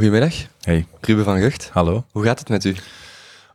Goedemiddag, 0.00 0.34
Hey, 0.60 0.86
Ruben 1.00 1.24
van 1.24 1.38
Gucht. 1.38 1.70
hallo. 1.72 2.04
Hoe 2.12 2.24
gaat 2.24 2.38
het 2.38 2.48
met 2.48 2.64
u? 2.64 2.74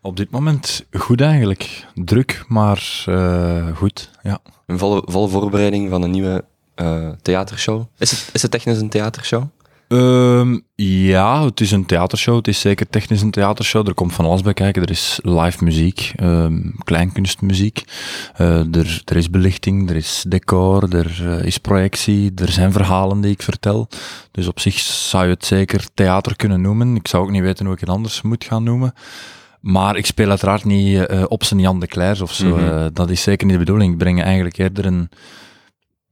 Op 0.02 0.18
dit 0.18 0.32
moment 0.32 0.86
goed 0.92 1.22
eigenlijk. 1.22 1.86
Druk, 1.96 2.44
maar 2.48 3.04
eh, 3.06 3.76
goed. 3.76 4.10
Ja. 4.24 4.40
Een 4.66 4.78
volle, 4.78 5.02
volle 5.06 5.28
voorbereiding 5.30 5.90
van 5.90 6.02
een 6.02 6.12
nieuwe 6.12 6.46
eh, 6.76 7.10
theatershow. 7.22 7.84
Is 7.98 8.12
het, 8.12 8.30
is 8.34 8.42
het 8.42 8.52
technisch 8.52 8.78
een 8.80 8.90
theatershow? 8.90 9.44
Ehm, 9.92 10.60
ja, 10.76 11.46
het 11.46 11.62
is 11.62 11.72
een 11.72 11.86
theatershow. 11.86 12.36
Het 12.36 12.48
is 12.48 12.60
zeker 12.60 12.90
technisch 12.90 13.22
een 13.22 13.32
theatershow. 13.32 13.88
Er 13.88 13.94
komt 13.94 14.14
van 14.14 14.26
alles 14.26 14.42
bij 14.42 14.54
kijken. 14.54 14.82
Er 14.82 14.90
is 14.90 15.20
live 15.24 15.64
muziek, 15.64 16.12
ehm, 16.16 16.62
kleinkunstmuziek. 16.84 17.84
Eh, 18.36 18.76
er, 18.76 19.02
er 19.06 19.16
is 19.16 19.30
belichting, 19.30 19.90
er 19.90 19.96
is 19.96 20.26
decor, 20.28 20.96
er 20.96 21.22
eh, 21.28 21.46
is 21.46 21.58
projectie, 21.58 22.32
er 22.36 22.52
zijn 22.52 22.72
verhalen 22.72 23.22
die 23.22 23.32
ik 23.32 23.42
vertel. 23.42 23.88
Dus 24.32 24.48
op 24.48 24.60
zich 24.60 24.80
zou 24.80 25.24
je 25.24 25.30
het 25.30 25.46
zeker 25.46 25.86
theater 25.94 26.36
kunnen 26.36 26.62
noemen. 26.62 26.96
Ik 26.96 27.08
zou 27.08 27.24
ook 27.24 27.32
niet 27.32 27.42
weten 27.42 27.66
hoe 27.66 27.74
ik 27.74 27.80
het 27.80 27.90
anders 27.90 28.22
moet 28.22 28.44
gaan 28.44 28.64
noemen. 28.64 28.94
Maar 29.62 29.96
ik 29.98 30.06
speel 30.06 30.30
uiteraard 30.30 30.64
niet 30.64 31.06
eh, 31.06 31.24
op 31.28 31.44
zijn 31.44 31.60
Jan 31.60 31.80
de 31.80 31.88
Clers 31.88 32.22
of 32.22 32.34
zo. 32.34 32.58
Mhm. 32.58 32.90
Dat 32.94 33.10
is 33.10 33.22
zeker 33.22 33.46
niet 33.46 33.56
de 33.56 33.64
bedoeling. 33.64 33.92
Ik 33.92 33.98
breng 33.98 34.24
eigenlijk 34.24 34.58
eerder 34.58 34.86
een, 34.86 35.10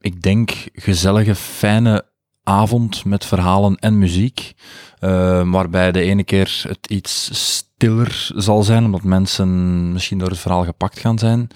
ik 0.00 0.22
denk, 0.22 0.50
gezellige, 0.72 1.34
fijne 1.34 2.08
avond 2.42 3.04
met 3.04 3.24
verhalen 3.24 3.76
en 3.76 3.98
muziek. 3.98 4.52
eh, 4.98 5.50
waarbij 5.50 5.92
de 5.92 6.00
ene 6.00 6.24
keer 6.24 6.62
het 6.68 6.86
iets 6.88 7.30
stiller 7.32 8.30
zal 8.36 8.62
zijn, 8.62 8.84
omdat 8.84 9.02
mensen 9.02 9.48
misschien 9.92 10.18
door 10.18 10.28
het 10.28 10.38
verhaal 10.38 10.64
gepakt 10.64 10.98
gaan 10.98 11.18
zijn. 11.18 11.48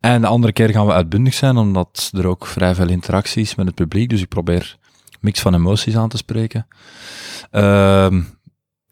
En 0.00 0.20
de 0.20 0.26
andere 0.26 0.52
keer 0.52 0.70
gaan 0.70 0.86
we 0.86 0.92
uitbundig 0.92 1.34
zijn, 1.34 1.56
omdat 1.56 2.10
er 2.12 2.26
ook 2.26 2.46
vrij 2.46 2.74
veel 2.74 2.88
interactie 2.88 3.42
is 3.42 3.54
met 3.54 3.66
het 3.66 3.74
publiek. 3.74 4.08
Dus 4.08 4.20
ik 4.20 4.28
probeer 4.28 4.76
mix 5.20 5.40
van 5.40 5.54
emoties 5.54 5.96
aan 5.96 6.08
te 6.08 6.16
spreken. 6.16 6.66
Ehm, 7.50 8.22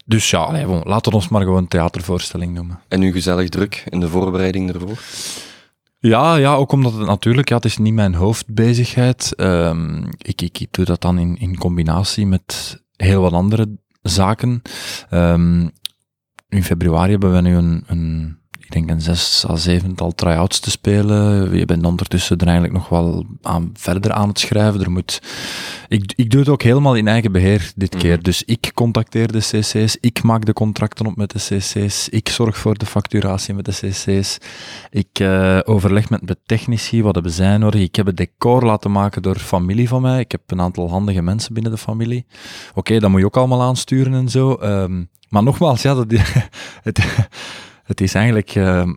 dus 0.04 0.30
ja, 0.30 0.66
laten 0.84 1.10
we 1.10 1.16
ons 1.16 1.28
maar 1.28 1.42
gewoon 1.42 1.68
theatervoorstelling 1.68 2.54
noemen. 2.54 2.80
En 2.88 3.00
nu 3.00 3.12
gezellig 3.12 3.48
druk 3.48 3.84
in 3.88 4.00
de 4.00 4.08
voorbereiding 4.08 4.72
ervoor? 4.74 4.98
Ja, 6.06 6.36
ja, 6.36 6.54
ook 6.54 6.72
omdat 6.72 6.92
het 6.92 7.06
natuurlijk, 7.06 7.48
ja, 7.48 7.56
het 7.56 7.64
is 7.64 7.78
niet 7.78 7.94
mijn 7.94 8.14
hoofdbezigheid. 8.14 9.34
Ehm 9.36 10.04
ik, 10.18 10.40
ik, 10.40 10.66
doe 10.70 10.84
dat 10.84 11.00
dan 11.00 11.18
in, 11.18 11.36
in 11.36 11.58
combinatie 11.58 12.26
met 12.26 12.82
heel 12.96 13.20
wat 13.20 13.32
andere 13.32 13.78
zaken. 14.02 14.62
Ehm 15.10 15.68
in 16.48 16.64
februari 16.64 17.10
hebben 17.10 17.32
we 17.32 17.40
nu 17.40 17.56
een, 17.56 17.84
een 17.86 18.38
denk 18.74 18.90
een 18.90 19.00
zes 19.00 19.44
à 19.48 19.56
zevental 19.56 20.12
try-outs 20.14 20.60
te 20.60 20.70
spelen. 20.70 21.56
Je 21.56 21.64
bent 21.64 21.86
ondertussen 21.86 22.38
er 22.38 22.44
eigenlijk 22.46 22.76
nog 22.76 22.88
wel 22.88 23.26
aan, 23.42 23.70
verder 23.74 24.12
aan 24.12 24.28
het 24.28 24.38
schrijven. 24.38 24.80
Er 24.80 24.90
moet, 24.90 25.22
ik, 25.88 26.12
ik 26.16 26.30
doe 26.30 26.40
het 26.40 26.48
ook 26.48 26.62
helemaal 26.62 26.94
in 26.94 27.08
eigen 27.08 27.32
beheer 27.32 27.72
dit 27.76 27.92
Mhm. 27.92 28.02
keer. 28.02 28.22
Dus 28.22 28.42
ik 28.44 28.70
contacteer 28.74 29.32
de 29.32 29.38
cc's, 29.38 29.96
ik 30.00 30.22
maak 30.22 30.44
de 30.44 30.52
contracten 30.52 31.06
op 31.06 31.16
met 31.16 31.30
de 31.30 31.38
cc's, 31.58 32.08
ik 32.08 32.28
zorg 32.28 32.56
voor 32.56 32.78
de 32.78 32.86
facturatie 32.86 33.54
met 33.54 33.64
de 33.64 33.72
cc's. 33.88 34.38
Ik 34.90 35.18
eh, 35.20 35.58
overleg 35.64 36.10
met 36.10 36.20
de 36.24 36.36
technici, 36.46 37.02
wat 37.02 37.14
hebben 37.14 37.32
zij 37.32 37.58
nodig? 37.58 37.80
Ik 37.80 37.96
heb 37.96 38.06
het 38.06 38.16
decor 38.16 38.64
laten 38.64 38.92
maken 38.92 39.22
door 39.22 39.36
familie 39.38 39.88
van 39.88 40.02
mij. 40.02 40.20
Ik 40.20 40.32
heb 40.32 40.40
een 40.46 40.60
aantal 40.60 40.90
handige 40.90 41.22
mensen 41.22 41.54
binnen 41.54 41.72
de 41.72 41.78
familie. 41.78 42.26
Oké, 42.74 42.98
dat 42.98 43.10
moet 43.10 43.20
je 43.20 43.26
ook 43.26 43.36
allemaal 43.36 43.62
aansturen 43.62 44.14
en 44.14 44.28
zo. 44.28 44.54
Ehm, 44.54 45.04
maar 45.28 45.42
nogmaals, 45.42 45.82
ja, 45.82 45.94
dat, 45.94 46.06
het, 46.82 47.00
het 47.84 48.00
is 48.00 48.14
eigenlijk 48.14 48.54
ehm, 48.54 48.92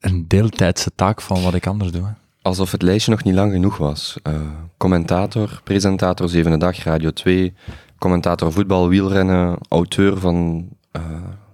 een 0.00 0.24
deeltijdse 0.28 0.90
taak 0.94 1.20
van 1.20 1.42
wat 1.42 1.54
ik 1.54 1.66
anders 1.66 1.90
doe. 1.90 2.14
Alsof 2.42 2.72
het 2.72 2.82
lijstje 2.82 3.10
nog 3.10 3.24
niet 3.24 3.34
lang 3.34 3.52
genoeg 3.52 3.76
was. 3.76 4.16
Eh, 4.22 4.34
commentator, 4.76 5.60
presentator 5.64 6.28
Zevende 6.28 6.58
Dag, 6.58 6.84
Radio 6.84 7.10
2, 7.10 7.54
commentator 7.98 8.52
voetbal, 8.52 8.88
wielrennen, 8.88 9.58
auteur 9.68 10.18
van 10.18 10.68
eh, 10.90 11.02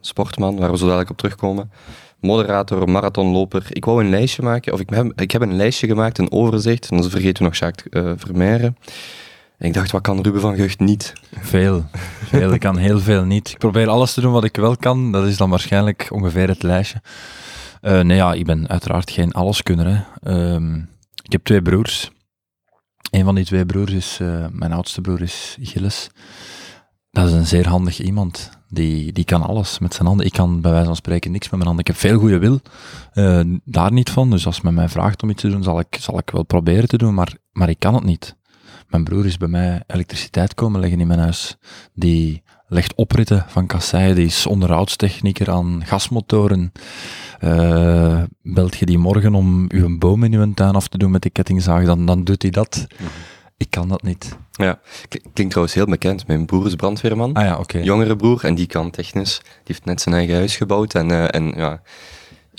Sportman, 0.00 0.56
waar 0.56 0.70
we 0.70 0.78
zo 0.78 0.84
dadelijk 0.84 1.10
op 1.10 1.16
terugkomen. 1.16 1.70
Moderator, 2.20 2.88
marathonloper. 2.88 3.66
Ik 3.68 3.84
wou 3.84 4.04
een 4.04 4.10
lijstje 4.10 4.42
maken, 4.42 4.72
of 4.72 4.80
ik 4.80 4.90
heb, 4.90 5.20
ik 5.20 5.30
heb 5.30 5.42
een 5.42 5.56
lijstje 5.56 5.86
gemaakt, 5.86 6.18
een 6.18 6.32
overzicht, 6.32 6.90
en 6.90 6.96
dan 6.96 7.10
vergeten 7.10 7.42
we 7.42 7.48
nog 7.48 7.58
Jacques 7.58 8.04
eh 8.04 8.12
Vermeijren. 8.16 8.76
Ik 9.60 9.74
dacht, 9.74 9.90
wat 9.90 10.02
kan 10.02 10.20
Ruben 10.20 10.40
van 10.40 10.54
Gucht 10.56 10.78
niet? 10.80 11.12
Veel. 11.40 11.84
veel. 12.24 12.52
Ik 12.52 12.60
kan 12.60 12.76
heel 12.76 13.00
veel 13.00 13.24
niet. 13.24 13.48
Ik 13.48 13.58
probeer 13.58 13.88
alles 13.88 14.14
te 14.14 14.20
doen 14.20 14.32
wat 14.32 14.44
ik 14.44 14.56
wel 14.56 14.76
kan. 14.76 15.12
Dat 15.12 15.26
is 15.26 15.36
dan 15.36 15.50
waarschijnlijk 15.50 16.06
ongeveer 16.10 16.48
het 16.48 16.62
lijstje. 16.62 17.02
Eh, 17.80 18.00
nee, 18.00 18.16
ja, 18.16 18.32
ik 18.32 18.44
ben 18.44 18.68
uiteraard 18.68 19.10
geen 19.10 19.32
alleskunner. 19.32 19.86
Hè. 19.86 20.00
Ehm, 20.32 20.74
ik 21.22 21.32
heb 21.32 21.44
twee 21.44 21.62
broers. 21.62 22.10
Een 23.10 23.24
van 23.24 23.34
die 23.34 23.44
twee 23.44 23.66
broers 23.66 23.92
is, 23.92 24.18
eh, 24.20 24.46
mijn 24.50 24.72
oudste 24.72 25.00
broer 25.00 25.22
is 25.22 25.56
Gilles. 25.60 26.08
Dat 27.10 27.26
is 27.26 27.32
een 27.32 27.46
zeer 27.46 27.68
handig 27.68 28.00
iemand. 28.00 28.50
Die, 28.68 29.12
die 29.12 29.24
kan 29.24 29.42
alles 29.42 29.78
met 29.78 29.94
zijn 29.94 30.06
handen. 30.06 30.26
Ik 30.26 30.32
kan 30.32 30.60
bij 30.60 30.70
wijze 30.70 30.86
van 30.86 30.96
spreken 30.96 31.30
niks 31.30 31.44
met 31.48 31.54
mijn 31.54 31.66
handen. 31.66 31.86
Ik 31.86 31.92
heb 31.92 32.00
veel 32.10 32.18
goede 32.18 32.38
wil. 32.38 32.60
eh, 33.12 33.40
daar 33.64 33.92
niet 33.92 34.10
van. 34.10 34.30
Dus 34.30 34.46
als 34.46 34.60
men 34.60 34.74
mij 34.74 34.88
vraagt 34.88 35.22
om 35.22 35.30
iets 35.30 35.42
te 35.42 35.48
doen, 35.48 35.62
zal 35.62 35.78
ik, 35.80 35.96
zal 36.00 36.18
ik 36.18 36.30
wel 36.30 36.42
proberen 36.42 36.88
te 36.88 36.96
doen. 36.98 37.14
Maar, 37.14 37.32
maar 37.52 37.68
ik 37.68 37.78
kan 37.78 37.94
het 37.94 38.04
niet. 38.04 38.38
Mijn 38.90 39.04
broer 39.04 39.26
is 39.26 39.36
bij 39.36 39.48
mij 39.48 39.82
elektriciteit 39.86 40.54
komen 40.54 40.80
leggen 40.80 41.00
in 41.00 41.06
mijn 41.06 41.18
huis. 41.18 41.56
Die 41.94 42.42
legt 42.68 42.94
opritten 42.94 43.44
van 43.48 43.66
kasseien, 43.66 44.14
die 44.14 44.26
is 44.26 44.46
onderhoudstechnieker 44.46 45.50
aan 45.50 45.82
gasmotoren. 45.84 46.72
Eh, 47.38 48.22
belt 48.42 48.76
je 48.76 48.86
die 48.86 48.98
morgen 48.98 49.34
om 49.34 49.64
uw 49.68 49.98
boom 49.98 50.24
in 50.24 50.34
uw 50.34 50.54
tuin 50.54 50.74
af 50.74 50.88
te 50.88 50.98
doen 50.98 51.10
met 51.10 51.22
de 51.22 51.30
kettingzaag, 51.30 51.84
dan, 51.84 52.06
dan 52.06 52.24
doet 52.24 52.42
hij 52.42 52.50
dat. 52.50 52.86
Ik 53.56 53.70
kan 53.70 53.88
dat 53.88 54.02
niet. 54.02 54.36
Ja, 54.52 54.80
klinkt 55.08 55.50
trouwens 55.50 55.74
heel 55.74 55.86
bekend. 55.86 56.26
Mijn 56.26 56.46
broer 56.46 56.66
is 56.66 56.74
brandweerman. 56.74 57.32
Ah 57.32 57.44
ja, 57.44 57.58
oké. 57.58 57.78
jongere 57.78 58.16
broer 58.16 58.44
en 58.44 58.54
die 58.54 58.66
kan 58.66 58.90
technisch. 58.90 59.40
Die 59.42 59.50
heeft 59.64 59.84
net 59.84 60.00
zijn 60.00 60.14
eigen 60.14 60.34
huis 60.34 60.56
gebouwd 60.56 60.94
en, 60.94 61.10
eh, 61.10 61.34
en 61.34 61.52
ja, 61.56 61.82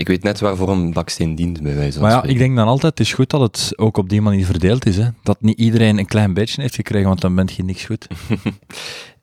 ik 0.02 0.08
weet 0.08 0.24
net 0.24 0.40
waarvoor 0.40 0.70
een 0.70 0.94
baksteen 0.94 1.36
dient, 1.36 1.62
bij 1.62 1.76
wijze 1.76 1.92
van 1.92 2.02
Maar 2.02 2.12
ja, 2.12 2.18
spreken. 2.18 2.40
ik 2.42 2.46
denk 2.46 2.58
dan 2.58 2.68
altijd, 2.68 2.98
het 2.98 3.08
is 3.08 3.14
goed 3.14 3.30
dat 3.30 3.42
het 3.42 3.74
ook 3.76 3.98
op 3.98 4.10
die 4.10 4.22
manier 4.22 4.46
verdeeld 4.46 4.86
is. 4.86 4.98
Hè? 4.98 5.08
Dat 5.24 5.42
niet 5.42 5.58
iedereen 5.60 5.98
een 5.98 6.06
klein 6.06 6.34
beetje 6.34 6.62
heeft 6.62 6.76
gekregen, 6.76 7.08
want 7.08 7.22
dan 7.22 7.36
bent 7.36 7.52
je 7.54 7.64
niks 7.64 7.84
goed. 7.86 8.08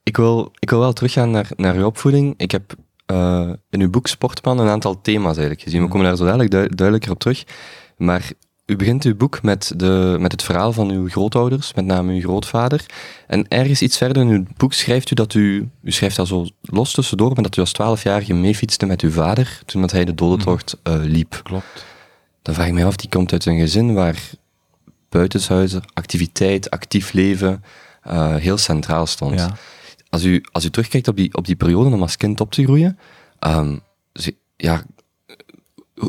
Ik 0.02 0.16
wil, 0.16 0.52
ik 0.58 0.70
wil 0.70 0.78
wel 0.78 0.92
teruggaan 0.92 1.30
naar, 1.30 1.48
naar 1.56 1.74
uw 1.76 1.84
opvoeding. 1.86 2.34
Ik 2.36 2.50
heb 2.50 2.74
eh, 3.06 3.50
in 3.70 3.80
uw 3.80 3.90
boek 3.90 4.06
Sportman 4.06 4.58
een 4.58 4.68
aantal 4.68 5.00
thema's 5.00 5.30
eigenlijk 5.36 5.60
gezien. 5.62 5.78
We 5.78 5.84
Mhm. 5.84 5.92
komen 5.92 6.06
daar 6.08 6.16
zo 6.16 6.24
dadelijk 6.24 6.50
dui- 6.50 6.68
duidelijker 6.68 7.10
op 7.12 7.18
terug. 7.18 7.44
Maar 7.96 8.30
u 8.68 8.76
begint 8.76 9.04
uw 9.04 9.16
boek 9.16 9.42
met, 9.42 9.72
de, 9.76 10.16
met 10.20 10.32
het 10.32 10.42
verhaal 10.42 10.72
van 10.72 10.90
uw 10.90 11.08
grootouders, 11.08 11.74
met 11.74 11.84
name 11.84 12.12
uw 12.12 12.20
grootvader. 12.20 12.86
En 13.26 13.48
ergens 13.48 13.82
iets 13.82 13.96
verder 13.96 14.22
in 14.22 14.28
uw 14.28 14.44
boek 14.56 14.72
schrijft 14.72 15.10
u 15.10 15.14
dat 15.14 15.34
u, 15.34 15.68
u 15.82 15.90
schrijft 15.92 16.16
dat 16.16 16.26
zo 16.26 16.46
los 16.60 16.92
tussendoor, 16.92 17.32
maar 17.34 17.42
dat 17.42 17.56
u 17.56 17.60
als 17.60 17.72
twaalfjarige 17.72 18.34
meefietste 18.34 18.86
met 18.86 19.00
uw 19.00 19.10
vader, 19.10 19.60
toen 19.66 19.80
dat 19.80 19.90
hij 19.90 20.04
de 20.04 20.14
dodentocht 20.14 20.76
eh, 20.82 20.94
liep. 21.02 21.40
Klopt. 21.42 21.84
Dan 22.42 22.54
vraag 22.54 22.66
ik 22.66 22.72
mij 22.72 22.84
af, 22.84 22.96
die 22.96 23.08
komt 23.08 23.32
uit 23.32 23.44
een 23.44 23.58
gezin 23.58 23.94
waar 23.94 24.30
buitenshuizen, 25.08 25.82
activiteit, 25.94 26.70
actief 26.70 27.12
leven 27.12 27.64
eh, 28.02 28.34
heel 28.34 28.58
centraal 28.58 29.06
stond. 29.06 29.38
Ja. 29.38 29.56
Als, 30.10 30.24
u, 30.24 30.44
als 30.52 30.64
u 30.64 30.70
terugkijkt 30.70 31.08
op 31.08 31.16
die, 31.16 31.34
op 31.34 31.46
die 31.46 31.56
periode 31.56 31.94
om 31.94 32.02
als 32.02 32.16
kind 32.16 32.40
op 32.40 32.52
te 32.52 32.64
groeien, 32.64 32.98
ehm, 33.38 33.76
ja, 34.56 34.82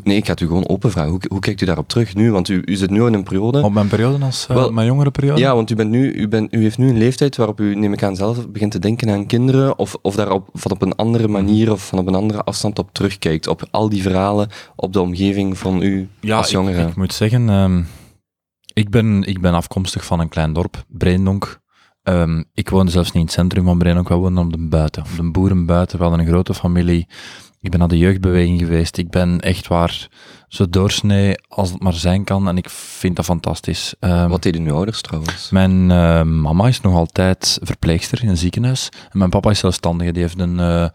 nee, 0.04 0.18
ik 0.18 0.26
ga 0.26 0.32
het 0.32 0.42
u 0.42 0.48
gewoon 0.48 0.68
open 0.68 0.92
vragen. 0.92 1.10
Hoe, 1.12 1.20
hoe 1.28 1.40
kijkt 1.40 1.62
u 1.62 1.66
daarop 1.66 1.88
terug 1.88 2.16
nu? 2.16 2.32
Want 2.32 2.50
u, 2.50 2.62
u 2.66 2.76
zit 2.76 2.90
nu 2.90 3.06
in 3.06 3.14
een 3.14 3.24
periode... 3.24 3.64
Op 3.64 3.72
mijn 3.74 3.88
periode 3.88 4.26
als 4.26 4.48
eh, 4.48 4.56
Wel, 4.56 4.72
mijn 4.72 4.88
jongere 4.88 5.12
periode? 5.12 5.40
Ja, 5.40 5.56
want 5.56 5.70
u, 5.72 5.76
bent 5.76 5.90
nu, 5.90 6.12
u, 6.14 6.28
bent, 6.28 6.54
u 6.54 6.62
heeft 6.62 6.78
nu 6.78 6.90
een 6.90 6.98
leeftijd 6.98 7.36
waarop 7.36 7.60
u, 7.60 7.76
neem 7.76 7.94
ik 7.94 8.04
aan, 8.04 8.16
zelf 8.16 8.50
begint 8.50 8.72
te 8.72 8.80
denken 8.80 9.10
aan 9.10 9.26
kinderen, 9.26 9.78
of, 9.80 9.96
of 10.02 10.16
daar 10.16 10.32
op, 10.32 10.50
van 10.54 10.72
op 10.72 10.82
een 10.82 10.96
andere 10.96 11.28
manier 11.28 11.72
of 11.72 11.88
van 11.88 12.00
op 12.00 12.08
een 12.08 12.16
andere 12.16 12.44
afstand 12.44 12.80
op 12.80 12.90
terugkijkt. 12.94 13.48
Op 13.48 13.68
al 13.72 13.90
die 13.90 14.02
verhalen, 14.02 14.50
op 14.76 14.94
de 14.94 15.02
omgeving 15.02 15.58
van 15.58 15.82
u 15.82 16.08
Ja, 16.20 16.38
als 16.38 16.46
ik- 16.48 16.54
jongere. 16.54 16.88
Ik, 16.88 16.96
moet 16.96 17.14
zeggen, 17.14 17.50
ehm, 17.50 17.82
ik, 18.74 18.90
ben, 18.90 19.24
ik 19.24 19.42
ben 19.42 19.54
afkomstig 19.54 20.06
van 20.06 20.20
een 20.20 20.30
klein 20.30 20.54
dorp, 20.54 20.84
Breendonk. 20.88 21.60
Ehm, 22.04 22.44
ik 22.54 22.70
woonde 22.70 22.92
zelfs 22.92 23.08
niet 23.08 23.16
in 23.16 23.22
het 23.24 23.32
centrum 23.32 23.64
van 23.66 23.78
Breendonk, 23.78 24.08
we 24.08 24.16
woonden 24.16 24.44
op 24.44 24.52
de 24.52 24.68
buiten, 24.68 25.04
op 25.04 25.10
de 25.18 25.32
boeren 25.32 25.66
buiten. 25.66 25.98
We 25.98 26.04
hadden 26.04 26.22
een 26.22 26.28
grote 26.32 26.54
familie. 26.54 27.08
Ik 27.62 27.70
ben 27.70 27.80
naar 27.80 27.90
de 27.90 27.98
jeugdbeweging 27.98 28.60
geweest. 28.60 28.98
Ik 28.98 29.10
ben 29.10 29.40
echt 29.40 29.68
waar 29.68 30.08
zo 30.48 30.70
doorsnee 30.70 31.36
als 31.48 31.72
het 31.72 31.82
maar 31.82 31.94
zijn 31.94 32.24
kan. 32.24 32.48
En 32.48 32.58
ik 32.58 32.70
vind 32.70 33.16
dat 33.16 33.26
fantastisch. 33.26 33.96
Ehm, 34.00 34.30
Wat 34.30 34.44
deden 34.44 34.66
uw 34.66 34.74
ouders 34.76 35.02
trouwens? 35.02 35.50
mijn 35.50 35.92
eh, 35.92 36.24
mama 36.24 36.68
is 36.68 36.82
nog 36.82 36.96
altijd 36.96 37.60
verpleegster 37.62 38.24
in 38.24 38.30
een 38.30 38.38
ziekenhuis. 38.38 38.90
En 39.10 39.18
mijn 39.18 39.30
papa 39.30 39.50
is 39.50 39.60
zelfstandige. 39.60 40.12
Die 40.12 40.22
heeft 40.22 40.40
een, 40.40 40.60
eh, 40.60 40.88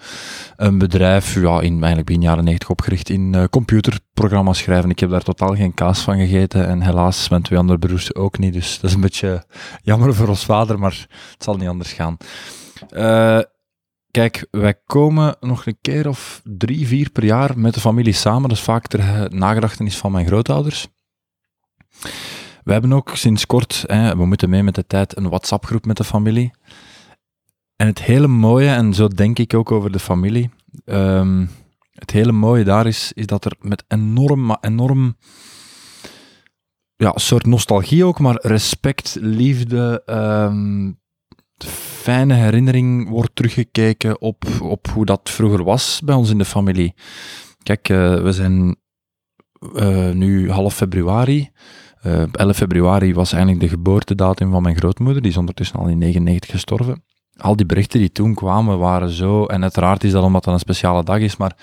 een 0.56 0.78
bedrijf, 0.78 1.34
ja, 1.34 1.60
in 1.60 1.72
eigenlijk 1.72 2.06
begin 2.06 2.22
jaren 2.22 2.44
90 2.44 2.70
opgericht 2.70 3.08
in 3.08 3.34
eh, 3.34 3.44
computerprogramma's 3.50 4.58
schrijven. 4.58 4.90
Ik 4.90 4.98
heb 4.98 5.10
daar 5.10 5.22
totaal 5.22 5.54
geen 5.54 5.74
kaas 5.74 6.00
van 6.00 6.18
gegeten. 6.18 6.66
En 6.66 6.82
helaas 6.82 7.28
mijn 7.28 7.42
twee 7.42 7.58
andere 7.58 7.78
broers 7.78 8.14
ook 8.14 8.38
niet. 8.38 8.52
Dus 8.52 8.80
dat 8.80 8.90
is 8.90 8.94
een 8.96 9.02
beetje 9.02 9.44
jammer 9.82 10.14
voor 10.14 10.28
ons 10.28 10.44
vader, 10.44 10.78
maar 10.78 11.06
het 11.32 11.42
zal 11.42 11.56
niet 11.56 11.68
anders 11.68 11.92
gaan. 11.92 12.16
Kijk, 14.14 14.46
wij 14.50 14.74
komen 14.86 15.36
nog 15.40 15.66
een 15.66 15.78
keer 15.80 16.08
of 16.08 16.40
drie, 16.44 16.86
vier 16.86 17.10
per 17.10 17.24
jaar 17.24 17.58
met 17.58 17.74
de 17.74 17.80
familie 17.80 18.12
samen. 18.12 18.48
Dat 18.48 18.58
is 18.58 18.64
vaak 18.64 18.86
ter 18.86 19.00
eh, 19.00 19.24
nagedachtenis 19.24 19.96
van 19.96 20.12
mijn 20.12 20.26
grootouders. 20.26 20.88
We 22.62 22.72
hebben 22.72 22.92
ook 22.92 23.10
sinds 23.16 23.46
kort, 23.46 23.84
hè, 23.86 24.16
we 24.16 24.26
moeten 24.26 24.50
mee 24.50 24.62
met 24.62 24.74
de 24.74 24.86
tijd, 24.86 25.16
een 25.16 25.28
WhatsApp-groep 25.28 25.86
met 25.86 25.96
de 25.96 26.04
familie. 26.04 26.50
en 27.76 27.86
het 27.86 28.02
hele 28.02 28.26
mooie, 28.26 28.68
en 28.68 28.94
zo 28.94 29.08
denk 29.08 29.38
ik 29.38 29.54
ook 29.54 29.70
over 29.70 29.92
de 29.92 29.98
familie, 29.98 30.50
ehm, 30.84 31.46
het 31.90 32.10
hele 32.10 32.32
mooie 32.32 32.64
daar 32.64 32.86
is, 32.86 33.12
is 33.12 33.26
dat 33.26 33.44
er 33.44 33.56
met 33.60 33.84
enorm, 33.88 34.46
maar 34.46 34.58
enorm, 34.60 35.16
ja, 36.96 37.12
soort 37.14 37.46
nostalgie 37.46 38.04
ook, 38.04 38.18
maar 38.18 38.38
respect, 38.42 39.16
liefde, 39.20 40.02
ehm, 40.06 40.92
fijne 42.04 42.34
herinnering 42.34 43.08
wordt 43.08 43.30
teruggekeken 43.34 44.20
op, 44.20 44.44
op 44.62 44.88
hoe 44.88 45.04
dat 45.04 45.20
vroeger 45.30 45.64
was 45.64 46.00
bij 46.04 46.14
ons 46.14 46.30
in 46.30 46.38
de 46.38 46.44
familie. 46.44 46.94
Kijk, 47.62 47.88
eh, 47.88 48.22
we 48.22 48.32
zijn 48.32 48.76
eh, 49.74 50.10
nu 50.10 50.50
half 50.50 50.74
februari. 50.74 51.50
Uh, 52.06 52.22
11 52.32 52.56
februari 52.56 53.14
was 53.14 53.32
eigenlijk 53.32 53.62
de 53.62 53.68
geboortedatum 53.68 54.50
van 54.50 54.62
mijn 54.62 54.76
grootmoeder. 54.76 55.22
Die 55.22 55.30
is 55.30 55.36
ondertussen 55.36 55.78
al 55.78 55.86
in 55.86 55.98
99 55.98 56.50
gestorven. 56.50 57.04
Al 57.36 57.56
die 57.56 57.66
berichten 57.66 58.00
die 58.00 58.12
toen 58.12 58.34
kwamen 58.34 58.78
waren 58.78 59.10
zo. 59.10 59.44
En 59.44 59.62
uiteraard 59.62 60.04
is 60.04 60.12
dat 60.12 60.24
omdat 60.24 60.44
het 60.44 60.54
een 60.54 60.60
speciale 60.60 61.04
dag 61.04 61.18
is. 61.18 61.36
Maar 61.36 61.56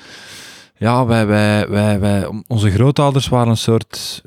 ja, 0.77 1.05
wij, 1.05 1.27
wij, 1.27 1.69
wij, 1.69 1.99
wij, 1.99 2.43
onze 2.47 2.71
grootouders 2.71 3.27
waren 3.27 3.49
een 3.49 3.57
soort 3.57 4.21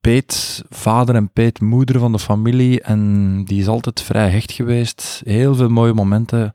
peetvader 0.00 1.14
en 1.14 1.32
peetmoeder 1.32 1.98
van 1.98 2.12
de 2.12 2.18
familie. 2.18 2.82
En 2.82 3.44
die 3.44 3.60
is 3.60 3.68
altijd 3.68 4.02
vrij 4.02 4.30
hecht 4.30 4.52
geweest. 4.52 5.22
Heel 5.24 5.54
veel 5.54 5.68
mooie 5.68 5.92
momenten 5.92 6.54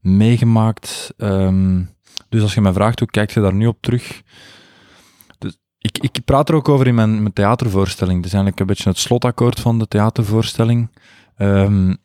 meegemaakt. 0.00 1.14
Um, 1.16 1.90
dus 2.28 2.42
als 2.42 2.54
je 2.54 2.60
mij 2.60 2.72
vraagt 2.72 2.98
hoe 2.98 3.08
kijk 3.08 3.30
je 3.30 3.40
daar 3.40 3.54
nu 3.54 3.66
op 3.66 3.78
terug, 3.80 4.22
ik, 5.78 5.98
ik 5.98 6.24
praat 6.24 6.48
er 6.48 6.54
ook 6.54 6.68
over 6.68 6.86
in 6.86 6.94
mijn, 6.94 7.32
theatervoorstelling. 7.32 8.16
Het 8.16 8.26
is 8.26 8.32
eigenlijk 8.32 8.60
een 8.60 8.66
beetje 8.66 8.88
het 8.88 8.98
slotakkoord 8.98 9.60
van 9.60 9.78
de 9.78 9.88
theatervoorstelling. 9.88 10.90
Um, 11.38 11.96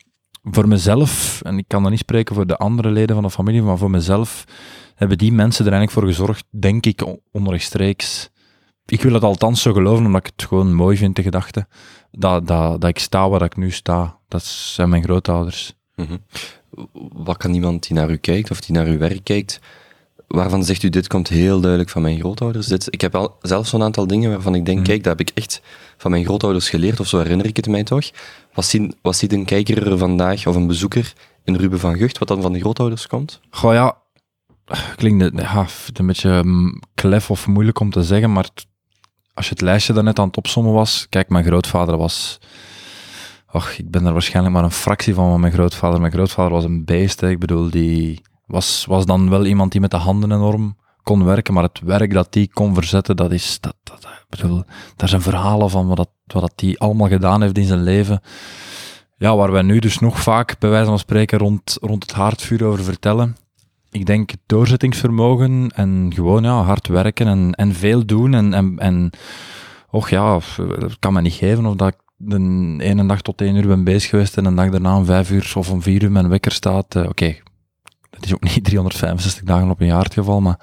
voor 0.44 0.68
mezelf, 0.68 1.42
en 1.42 1.57
ik 1.57 1.68
kan 1.68 1.81
dan 1.81 1.92
niet 1.92 2.00
spreken 2.00 2.36
voor 2.36 2.48
de 2.48 2.57
andere 2.57 2.89
leden 2.89 3.16
van 3.16 3.24
de 3.24 3.30
familie, 3.30 3.62
maar 3.62 3.77
voor 3.77 3.89
mezelf 3.89 4.44
hebben 4.95 5.18
die 5.18 5.31
mensen 5.31 5.66
er 5.66 5.71
eigenlijk 5.71 6.00
voor 6.00 6.16
gezorgd, 6.16 6.45
denk 6.50 6.86
ik, 6.86 7.06
onrechtstreeks. 7.31 8.30
Ik 8.89 9.01
wil 9.01 9.13
het 9.13 9.24
althans 9.24 9.62
zo 9.62 9.74
geloven, 9.74 10.06
omdat 10.06 10.25
ik 10.25 10.31
het 10.36 10.47
gewoon 10.47 10.74
mooi 10.74 10.97
vind, 10.97 11.15
de 11.15 11.21
gedachte, 11.21 11.68
dat, 12.12 12.47
dat, 12.47 12.81
dat 12.81 12.89
ik 12.89 13.00
sta 13.00 13.30
waar 13.30 13.41
ik 13.41 13.57
nu 13.57 13.71
sta. 13.71 14.18
Dat 14.27 14.44
zijn 14.44 14.89
mijn 14.89 15.03
grootouders. 15.03 15.74
Mm 15.95 16.06
-hmm. 16.06 16.19
Wat 17.24 17.38
kan 17.38 17.53
iemand 17.53 17.88
die 17.88 17.95
naar 17.95 18.09
u 18.09 18.15
kijkt, 18.15 18.51
of 18.51 18.62
die 18.62 18.75
naar 18.75 18.86
uw 18.86 18.97
werk 18.97 19.24
kijkt, 19.24 19.59
waarvan 20.27 20.63
zegt 20.63 20.83
u, 20.83 20.89
dit 20.89 21.07
komt 21.07 21.27
heel 21.27 21.59
duidelijk 21.59 21.91
van 21.91 22.01
mijn 22.01 22.19
grootouders. 22.19 22.68
Dit, 22.68 22.88
ik 22.89 23.01
heb 23.01 23.15
al, 23.15 23.38
zelf 23.41 23.68
zo'n 23.68 23.83
aantal 23.83 24.07
dingen 24.07 24.30
waarvan 24.30 24.56
ik 24.56 24.65
denk, 24.65 24.77
mm. 24.77 24.83
kijk, 24.83 25.03
dat 25.03 25.18
heb 25.18 25.27
ik 25.27 25.35
echt 25.35 25.62
van 25.97 26.12
mijn 26.12 26.24
grootouders 26.24 26.69
geleerd, 26.69 27.00
of 27.00 27.07
zo 27.07 27.18
herinner 27.18 27.45
ik 27.45 27.56
het 27.56 27.68
mij 27.68 27.83
toch. 27.83 28.09
Wat, 28.53 28.65
zien, 28.65 28.95
wat 29.01 29.15
ziet 29.15 29.33
een 29.33 29.45
kijker 29.45 29.92
er 29.92 29.97
vandaag, 29.97 30.47
of 30.47 30.56
een 30.56 30.68
bezoeker, 30.68 31.13
in 31.44 31.56
Ruben 31.56 31.80
van 31.80 31.97
Gucht, 31.97 32.18
wat 32.18 32.27
dan 32.27 32.42
van 32.42 32.53
de 32.53 32.59
grootouders 32.59 33.07
komt? 33.07 33.39
Goh 33.50 33.74
ja, 33.74 33.97
klinkt 34.95 35.39
ja, 35.39 35.65
een 35.94 36.07
beetje 36.07 36.44
mm, 36.44 36.81
klef 36.95 37.30
of 37.30 37.47
moeilijk 37.47 37.80
om 37.80 37.92
te 37.92 38.03
zeggen, 38.03 38.31
maar 38.31 38.50
als 39.33 39.45
je 39.45 39.51
het 39.51 39.61
lijstje 39.61 39.93
daarnet 39.93 40.19
aan 40.19 40.27
het 40.27 40.37
opzommen 40.37 40.73
was, 40.73 41.07
kijk, 41.09 41.29
mijn 41.29 41.45
grootvader 41.45 41.97
was... 41.97 42.39
Och, 43.51 43.71
ik 43.71 43.91
ben 43.91 44.05
er 44.05 44.13
waarschijnlijk 44.13 44.55
maar 44.55 44.63
een 44.63 44.71
fractie 44.71 45.13
van 45.13 45.29
van 45.29 45.39
mijn 45.39 45.53
grootvader. 45.53 45.99
Mijn 45.99 46.11
grootvader 46.11 46.51
was 46.51 46.63
een 46.63 46.85
beest, 46.85 47.21
ik 47.21 47.39
bedoel, 47.39 47.69
die 47.69 48.21
was, 48.45 48.85
was 48.85 49.05
dan 49.05 49.29
wel 49.29 49.45
iemand 49.45 49.71
die 49.71 49.81
met 49.81 49.91
de 49.91 49.97
handen 49.97 50.31
enorm 50.31 50.77
kon 51.03 51.25
werken, 51.25 51.53
maar 51.53 51.63
het 51.63 51.79
werk 51.79 52.13
dat 52.13 52.33
die 52.33 52.49
kon 52.53 52.73
verzetten, 52.73 53.15
dat 53.15 53.31
is, 53.31 53.59
dat, 53.59 53.75
dat, 53.83 54.07
bedoel, 54.29 54.63
daar 54.95 55.09
zijn 55.09 55.21
verhalen 55.21 55.69
van 55.69 55.87
wat, 55.87 55.97
dat, 55.97 56.09
wat 56.25 56.41
dat 56.41 56.53
die 56.55 56.79
allemaal 56.79 57.07
gedaan 57.07 57.41
heeft 57.41 57.57
in 57.57 57.65
zijn 57.65 57.83
leven. 57.83 58.21
Ja, 59.17 59.35
waar 59.35 59.51
wij 59.51 59.61
nu 59.61 59.79
dus 59.79 59.99
nog 59.99 60.21
vaak, 60.21 60.59
bij 60.59 60.69
wijze 60.69 60.85
van 60.85 60.99
spreken, 60.99 61.37
rond, 61.37 61.77
rond 61.81 62.03
het 62.03 62.13
haardvuur 62.13 62.65
over 62.65 62.83
vertellen. 62.83 63.35
Ik 63.91 64.06
denk 64.06 64.31
doorzettingsvermogen 64.45 65.71
en 65.75 66.12
gewoon 66.15 66.44
ja, 66.44 66.62
hard 66.63 66.88
werken 66.88 67.27
en, 67.27 67.53
en 67.53 67.74
veel 67.74 68.06
doen 68.06 68.33
en, 68.33 68.53
en, 68.53 68.75
en 68.77 69.09
och 69.89 70.09
ja, 70.09 70.39
dat 70.57 71.00
kan 71.00 71.13
me 71.13 71.21
niet 71.21 71.33
geven 71.33 71.65
of 71.65 71.75
dat 71.75 71.88
ik 71.88 72.00
de 72.18 72.36
ene 72.77 73.06
dag 73.06 73.21
tot 73.21 73.41
één 73.41 73.56
uur 73.56 73.68
ben 73.68 73.83
bezig 73.83 74.09
geweest 74.09 74.38
en 74.38 74.45
een 74.45 74.56
dag 74.56 74.69
daarna 74.69 74.97
om 74.97 75.06
vijf 75.06 75.31
uur 75.31 75.53
of 75.56 75.71
om 75.71 75.81
vier 75.81 76.03
uur 76.03 76.12
mijn 76.12 76.30
wekker 76.30 76.51
staat. 76.51 76.95
Uh, 76.95 77.07
Oké, 77.07 77.36
het 78.09 78.25
is 78.25 78.33
ook 78.33 78.44
niet 78.44 78.63
365 78.69 79.44
dagen 79.44 79.69
op 79.69 79.80
een 79.80 79.88
jaar 79.88 80.03
het 80.03 80.13
geval, 80.13 80.42
maar 80.42 80.59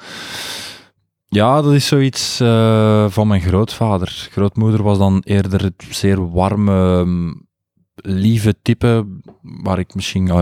ja, 1.28 1.62
dat 1.62 1.72
is 1.72 1.86
zoiets 1.86 2.40
uh, 2.40 3.08
van 3.08 3.28
mijn 3.28 3.40
grootvader. 3.40 4.28
Grootmoeder 4.30 4.82
was 4.82 4.98
dan 4.98 5.20
eerder 5.24 5.62
het 5.62 5.86
zeer 5.90 6.30
warme, 6.30 7.06
lieve 7.94 8.54
type, 8.62 9.06
waar 9.40 9.78
ik 9.78 9.94
misschien, 9.94 10.26
uh, 10.26 10.40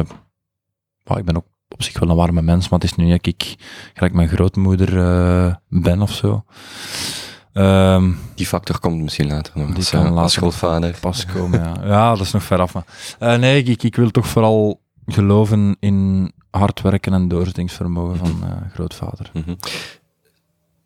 ik 1.16 1.24
ben 1.24 1.36
ook 1.36 1.53
op 1.74 1.82
zich 1.82 1.98
wel 1.98 2.08
een 2.08 2.16
warme 2.16 2.42
mens, 2.42 2.68
maar 2.68 2.78
het 2.78 2.90
is 2.90 2.96
nu 2.96 3.04
niet 3.04 3.24
dat 3.24 3.34
ik 3.34 3.56
gelijk 3.94 4.14
mijn 4.14 4.28
grootmoeder 4.28 4.92
uh, 4.92 5.54
ben 5.68 6.02
of 6.02 6.12
zo. 6.12 6.44
Um, 7.52 8.18
die 8.34 8.46
factor 8.46 8.78
komt 8.78 9.02
misschien 9.02 9.26
later 9.26 9.52
nog. 9.56 9.72
Die 9.72 9.84
kan 9.90 10.12
later 10.12 10.30
schoolvader. 10.30 10.96
Pas 11.00 11.26
komen, 11.26 11.60
ja. 11.60 11.74
ja, 11.84 12.10
dat 12.14 12.26
is 12.26 12.32
nog 12.32 12.42
ver 12.42 12.60
af. 12.60 12.74
Maar. 12.74 13.38
nee, 13.38 13.62
ik, 13.62 13.82
ik 13.82 13.96
wil 13.96 14.10
toch 14.10 14.26
vooral 14.26 14.80
geloven 15.06 15.76
in 15.80 16.32
hard 16.50 16.80
werken 16.80 17.12
en 17.12 17.28
doorzettingsvermogen 17.28 18.16
van 18.16 18.40
uh, 18.44 18.50
grootvader. 18.72 19.30
Mm 19.32 19.42
-hmm. 19.44 19.56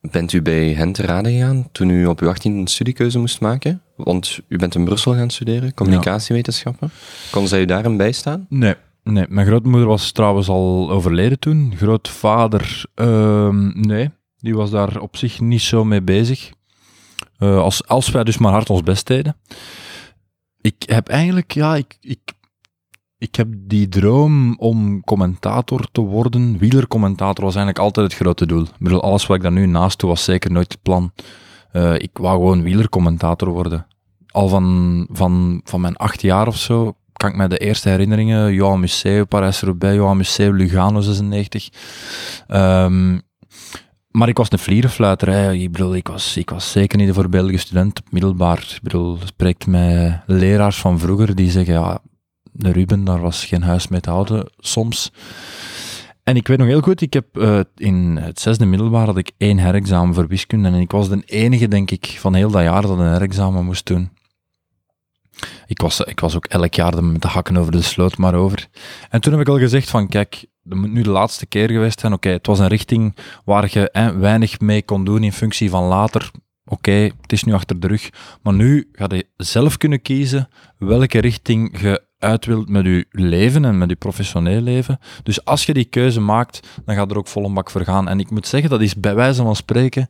Bent 0.00 0.32
u 0.32 0.42
bij 0.42 0.72
hen 0.72 0.92
te 0.92 1.02
raden 1.02 1.32
gegaan 1.32 1.68
toen 1.72 1.90
u 1.90 2.06
op 2.06 2.20
uw 2.20 2.28
18 2.28 2.56
een 2.56 2.66
studiekeuze 2.66 3.18
moest 3.18 3.40
maken? 3.40 3.82
Want 3.96 4.40
u 4.48 4.56
bent 4.56 4.74
in 4.74 4.84
Brussel 4.84 5.14
gaan 5.14 5.30
studeren, 5.30 5.74
communicatiewetenschappen. 5.74 6.90
Kon 7.30 7.48
zij 7.48 7.60
u 7.60 7.64
daarin 7.64 7.96
bijstaan? 7.96 8.46
Nee, 8.48 8.74
nee. 9.12 9.26
Mijn 9.28 9.46
grootmoeder 9.46 9.88
was 9.88 10.12
trouwens 10.12 10.48
al 10.48 10.90
overleden 10.90 11.38
toen. 11.38 11.72
Grootvader, 11.76 12.84
uh, 12.94 13.48
nee. 13.72 14.10
Die 14.36 14.54
was 14.54 14.70
daar 14.70 15.00
op 15.00 15.16
zich 15.16 15.40
niet 15.40 15.62
zo 15.62 15.84
mee 15.84 16.02
bezig. 16.02 16.50
Uh, 17.38 17.58
als, 17.58 17.86
als 17.86 18.10
wij 18.10 18.24
dus 18.24 18.38
maar 18.38 18.52
hard 18.52 18.70
ons 18.70 18.82
best 18.82 19.06
deden. 19.06 19.36
Ik 20.60 20.82
heb 20.86 21.08
eigenlijk, 21.08 21.52
ja, 21.52 21.76
ik, 21.76 21.96
ik 22.00 22.20
ik 23.18 23.36
heb 23.36 23.48
die 23.52 23.88
droom 23.88 24.56
om 24.58 25.04
commentator 25.04 25.88
te 25.92 26.00
worden, 26.00 26.58
wielercommentator, 26.58 27.44
was 27.44 27.54
eigenlijk 27.54 27.84
altijd 27.84 28.12
het 28.12 28.20
grote 28.20 28.46
doel. 28.46 28.62
Ik 28.62 28.78
bedoel, 28.78 29.02
alles 29.02 29.26
wat 29.26 29.36
ik 29.36 29.42
daar 29.42 29.52
nu 29.52 29.66
naast 29.66 30.00
doe, 30.00 30.08
was 30.08 30.24
zeker 30.24 30.50
nooit 30.50 30.72
het 30.72 30.82
plan. 30.82 31.12
Uh, 31.72 31.94
ik 31.94 32.10
wou 32.12 32.36
gewoon 32.36 32.62
wielercommentator 32.62 33.48
worden. 33.48 33.86
Al 34.26 34.48
van, 34.48 35.06
van, 35.10 35.60
van 35.64 35.80
mijn 35.80 35.96
acht 35.96 36.22
jaar 36.22 36.46
of 36.46 36.56
zo 36.56 36.96
kan 37.18 37.30
ik 37.30 37.36
me 37.36 37.48
de 37.48 37.58
eerste 37.58 37.88
herinneringen, 37.88 38.52
Johan 38.52 38.80
Museeuw, 38.80 39.26
Parijs-Roubaix, 39.26 39.96
Johan 39.96 40.16
Museeuw, 40.16 40.52
Lugano 40.52 41.00
96. 41.00 41.68
Um, 42.48 43.22
maar 44.10 44.28
ik 44.28 44.36
was 44.36 44.52
een 44.52 44.58
vlierenfluiter. 44.58 45.52
Ik 45.54 46.48
was, 46.48 46.72
zeker 46.72 46.98
niet 46.98 47.06
de 47.06 47.14
voorbeeldige 47.14 47.58
student 47.58 48.02
middelbaar. 48.10 48.58
Ik 48.58 48.82
bedoel, 48.82 49.18
spreekt 49.24 49.66
met 49.66 50.20
leraars 50.26 50.76
van 50.76 50.98
vroeger 50.98 51.34
die 51.34 51.50
zeggen, 51.50 51.74
ja, 51.74 51.98
de 52.52 52.72
Ruben, 52.72 53.04
daar 53.04 53.20
was 53.20 53.44
geen 53.44 53.62
huis 53.62 53.88
mee 53.88 54.00
te 54.00 54.10
houden 54.10 54.50
soms. 54.58 55.12
En 56.22 56.36
ik 56.36 56.46
weet 56.48 56.58
nog 56.58 56.66
heel 56.66 56.80
goed, 56.80 57.00
ik 57.00 57.12
heb 57.12 57.26
uh, 57.32 57.60
in 57.76 58.16
het 58.20 58.40
zesde 58.40 58.66
middelbaar 58.66 59.06
had 59.06 59.16
ik 59.16 59.30
één 59.36 59.58
herexamen 59.58 60.14
voor 60.14 60.26
wiskunde 60.26 60.68
en 60.68 60.74
ik 60.74 60.90
was 60.90 61.08
de 61.08 61.22
enige, 61.26 61.68
denk 61.68 61.90
ik, 61.90 62.16
van 62.18 62.34
heel 62.34 62.50
dat 62.50 62.62
jaar 62.62 62.82
dat 62.82 62.98
een 62.98 63.12
herexamen 63.12 63.64
moest 63.64 63.86
doen. 63.86 64.10
Ik 65.78 65.84
was, 65.84 66.00
ik 66.00 66.20
was 66.20 66.36
ook 66.36 66.46
elk 66.46 66.74
jaar 66.74 67.04
met 67.04 67.22
de 67.22 67.28
hakken 67.28 67.56
over 67.56 67.72
de 67.72 67.82
sloot 67.82 68.16
maar 68.16 68.34
over. 68.34 68.68
En 69.10 69.20
toen 69.20 69.32
heb 69.32 69.40
ik 69.40 69.48
al 69.48 69.58
gezegd 69.58 69.90
van, 69.90 70.08
kijk, 70.08 70.46
dat 70.62 70.78
moet 70.78 70.92
nu 70.92 71.02
de 71.02 71.10
laatste 71.10 71.46
keer 71.46 71.70
geweest 71.70 72.00
zijn. 72.00 72.12
Oké, 72.12 72.28
het 72.28 72.46
was 72.46 72.58
een 72.58 72.68
richting 72.68 73.16
waar 73.44 73.68
je 73.70 74.14
weinig 74.18 74.60
mee 74.60 74.82
kon 74.82 75.04
doen 75.04 75.24
in 75.24 75.32
functie 75.32 75.70
van 75.70 75.84
later. 75.84 76.30
Oké, 76.64 76.90
het 77.20 77.32
is 77.32 77.44
nu 77.44 77.52
achter 77.52 77.80
de 77.80 77.86
rug. 77.86 78.10
Maar 78.42 78.54
nu 78.54 78.88
ga 78.92 79.06
je 79.08 79.26
zelf 79.36 79.76
kunnen 79.76 80.02
kiezen 80.02 80.48
welke 80.78 81.18
richting 81.18 81.80
je 81.80 82.02
uit 82.18 82.44
wilt 82.44 82.68
met 82.68 82.84
je 82.84 83.06
leven 83.10 83.64
en 83.64 83.78
met 83.78 83.88
je 83.88 83.96
professioneel 83.96 84.60
leven. 84.60 84.98
Dus 85.22 85.44
als 85.44 85.66
je 85.66 85.74
die 85.74 85.84
keuze 85.84 86.20
maakt, 86.20 86.68
dan 86.84 86.94
gaat 86.94 87.10
er 87.10 87.18
ook 87.18 87.28
vol 87.28 87.44
een 87.44 87.54
bak 87.54 87.70
voor 87.70 87.84
gaan. 87.84 88.08
En 88.08 88.20
ik 88.20 88.30
moet 88.30 88.46
zeggen, 88.46 88.70
dat 88.70 88.80
is 88.80 88.94
bij 88.94 89.14
wijze 89.14 89.42
van 89.42 89.56
spreken 89.56 90.08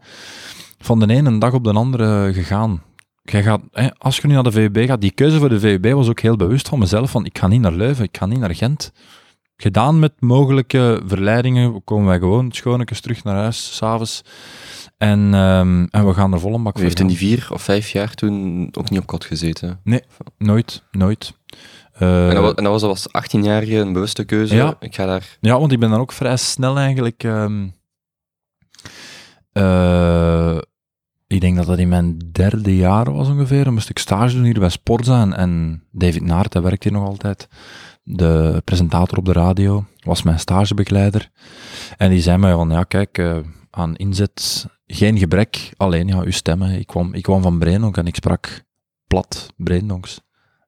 van 0.78 0.98
de 0.98 1.14
ene 1.14 1.38
dag 1.38 1.52
op 1.52 1.64
de 1.64 1.72
andere 1.72 2.32
gegaan. 2.32 2.82
Jij 3.30 3.42
gaat, 3.42 3.60
hè, 3.72 3.94
als 3.94 4.16
je 4.16 4.26
nu 4.26 4.34
naar 4.34 4.42
de 4.42 4.50
VUB 4.50 4.76
gaat, 4.78 5.00
die 5.00 5.10
keuze 5.10 5.38
voor 5.38 5.48
de 5.48 5.60
VUB 5.60 5.92
was 5.92 6.08
ook 6.08 6.20
heel 6.20 6.36
bewust 6.36 6.68
van 6.68 6.78
mezelf, 6.78 7.10
van 7.10 7.24
ik 7.24 7.38
ga 7.38 7.46
niet 7.46 7.60
naar 7.60 7.72
Leuven, 7.72 8.04
ik 8.04 8.16
ga 8.16 8.26
niet 8.26 8.38
naar 8.38 8.54
Gent. 8.54 8.92
Gedaan 9.56 9.98
met 9.98 10.12
mogelijke 10.18 11.02
verleidingen, 11.06 11.84
komen 11.84 12.06
wij 12.06 12.18
gewoon 12.18 12.52
schoonetjes 12.52 13.00
terug 13.00 13.24
naar 13.24 13.34
huis, 13.34 13.76
s'avonds. 13.76 14.22
En, 14.96 15.34
um, 15.34 15.88
en 15.90 16.06
we 16.06 16.14
gaan 16.14 16.32
er 16.32 16.40
vol 16.40 16.54
een 16.54 16.62
bak 16.62 16.74
voor. 16.74 16.82
Heeft 16.82 17.00
in 17.00 17.06
die 17.06 17.16
vier 17.16 17.48
of 17.52 17.62
vijf 17.62 17.90
jaar 17.90 18.14
toen 18.14 18.68
ook 18.78 18.90
niet 18.90 19.00
op 19.00 19.06
kot 19.06 19.24
gezeten? 19.24 19.80
Nee, 19.84 20.02
nooit, 20.38 20.82
nooit. 20.90 21.36
Uh, 22.02 22.28
en, 22.28 22.34
dat 22.34 22.42
was, 22.42 22.54
en 22.54 22.64
dat 22.64 22.80
was 22.80 22.82
als 22.82 23.08
18-jarige 23.08 23.76
een 23.76 23.92
bewuste 23.92 24.24
keuze. 24.24 24.54
Ja, 24.54 24.76
ik 24.80 24.94
ga 24.94 25.06
daar... 25.06 25.36
ja, 25.40 25.58
want 25.58 25.72
ik 25.72 25.80
ben 25.80 25.90
dan 25.90 26.00
ook 26.00 26.12
vrij 26.12 26.36
snel 26.36 26.78
eigenlijk. 26.78 27.22
Um, 27.22 27.74
uh, 29.52 30.58
ik 31.28 31.40
denk 31.40 31.56
dat 31.56 31.66
dat 31.66 31.78
in 31.78 31.88
mijn 31.88 32.18
derde 32.32 32.76
jaar 32.76 33.12
was 33.12 33.28
ongeveer. 33.28 33.64
Dan 33.64 33.72
moest 33.72 33.90
ik 33.90 33.98
stage 33.98 34.34
doen 34.34 34.44
hier 34.44 34.58
bij 34.58 34.68
Sportza. 34.68 35.20
En, 35.20 35.32
en 35.36 35.82
David 35.90 36.22
Naert, 36.22 36.52
hij 36.52 36.62
werkt 36.62 36.84
hier 36.84 36.92
nog 36.92 37.06
altijd. 37.06 37.48
de 38.02 38.62
presentator 38.64 39.18
op 39.18 39.24
de 39.24 39.32
radio, 39.32 39.84
was 40.00 40.22
mijn 40.22 40.38
stagebegeleider. 40.38 41.30
En 41.96 42.10
die 42.10 42.20
zei 42.20 42.38
mij 42.38 42.52
van, 42.52 42.70
ja 42.70 42.82
kijk, 42.82 43.18
uh, 43.18 43.36
aan 43.70 43.96
inzet 43.96 44.66
geen 44.86 45.18
gebrek, 45.18 45.72
alleen 45.76 46.06
ja, 46.06 46.20
uw 46.20 46.30
stemmen. 46.30 46.78
Ik 46.78 46.86
kwam, 46.86 47.14
ik 47.14 47.22
kwam 47.22 47.42
van 47.42 47.58
Breinonk 47.58 47.96
en 47.96 48.06
ik 48.06 48.14
sprak 48.14 48.64
plat 49.06 49.52
Breinonks. 49.56 50.20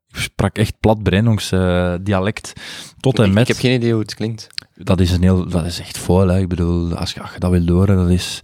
Ik 0.08 0.16
sprak 0.16 0.56
echt 0.56 0.80
plat 0.80 1.02
Breinonks 1.02 1.52
uh, 1.52 1.94
dialect. 2.02 2.52
Tot 3.00 3.18
en 3.18 3.24
ik, 3.24 3.32
met... 3.32 3.42
Ik 3.42 3.48
heb 3.48 3.64
geen 3.64 3.74
idee 3.74 3.92
hoe 3.92 4.00
het 4.00 4.14
klinkt. 4.14 4.46
Dat 4.74 5.00
is, 5.00 5.10
een 5.10 5.22
heel, 5.22 5.48
dat 5.48 5.64
is 5.64 5.80
echt 5.80 5.98
vol, 5.98 6.28
hè. 6.28 6.38
Ik 6.38 6.48
bedoel, 6.48 6.94
als 6.94 7.12
je, 7.12 7.20
als 7.20 7.32
je 7.32 7.38
dat 7.38 7.50
wil 7.50 7.66
horen, 7.66 7.96
dat 7.96 8.10
is... 8.10 8.40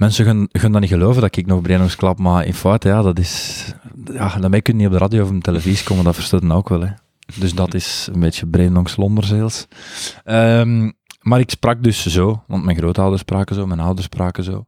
Mensen 0.00 0.24
gaan, 0.24 0.48
gaan 0.52 0.72
dat 0.72 0.80
niet 0.80 0.90
geloven 0.90 1.20
dat 1.20 1.36
ik 1.36 1.46
nog 1.46 1.62
Breinonks 1.62 1.96
klap, 1.96 2.18
maar 2.18 2.46
in 2.46 2.54
feite, 2.54 2.88
ja, 2.88 3.02
dat 3.02 3.18
is... 3.18 3.64
Ja, 4.12 4.38
daarmee 4.38 4.60
kun 4.60 4.72
je 4.74 4.78
niet 4.78 4.88
op 4.88 4.92
de 4.92 4.98
radio 4.98 5.22
of 5.22 5.28
op 5.28 5.34
de 5.34 5.40
televisie 5.40 5.86
komen, 5.86 6.04
dat 6.04 6.14
verstaat 6.14 6.50
ook 6.50 6.68
wel, 6.68 6.80
hè. 6.80 6.90
Dus 7.38 7.54
dat 7.54 7.74
is 7.74 8.08
een 8.12 8.20
beetje 8.20 8.46
Breinonks 8.46 8.96
Londerzeels. 8.96 9.66
Um, 10.24 10.92
maar 11.20 11.40
ik 11.40 11.50
sprak 11.50 11.82
dus 11.82 12.06
zo, 12.06 12.42
want 12.46 12.64
mijn 12.64 12.76
grootouders 12.76 13.20
spraken 13.20 13.54
zo, 13.54 13.66
mijn 13.66 13.80
ouders 13.80 14.06
spraken 14.06 14.44
zo. 14.44 14.66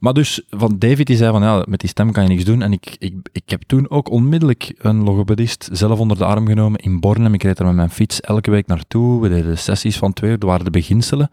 Maar 0.00 0.12
dus, 0.12 0.42
van 0.50 0.78
David 0.78 1.06
die 1.06 1.16
zei 1.16 1.30
van, 1.32 1.42
ja, 1.42 1.64
met 1.68 1.80
die 1.80 1.88
stem 1.88 2.12
kan 2.12 2.22
je 2.22 2.28
niks 2.28 2.44
doen. 2.44 2.62
En 2.62 2.72
ik, 2.72 2.96
ik, 2.98 3.14
ik 3.32 3.50
heb 3.50 3.62
toen 3.62 3.90
ook 3.90 4.10
onmiddellijk 4.10 4.74
een 4.78 5.02
logopedist 5.02 5.68
zelf 5.72 5.98
onder 5.98 6.18
de 6.18 6.24
arm 6.24 6.46
genomen 6.46 6.80
in 6.80 7.00
Bornem. 7.00 7.34
Ik 7.34 7.42
reed 7.42 7.58
er 7.58 7.64
met 7.64 7.74
mijn 7.74 7.90
fiets 7.90 8.20
elke 8.20 8.50
week 8.50 8.66
naartoe. 8.66 9.20
We 9.20 9.28
deden 9.28 9.58
sessies 9.58 9.98
van 9.98 10.12
twee 10.12 10.38
dat 10.38 10.48
waren 10.48 10.64
de 10.64 10.70
beginselen. 10.70 11.30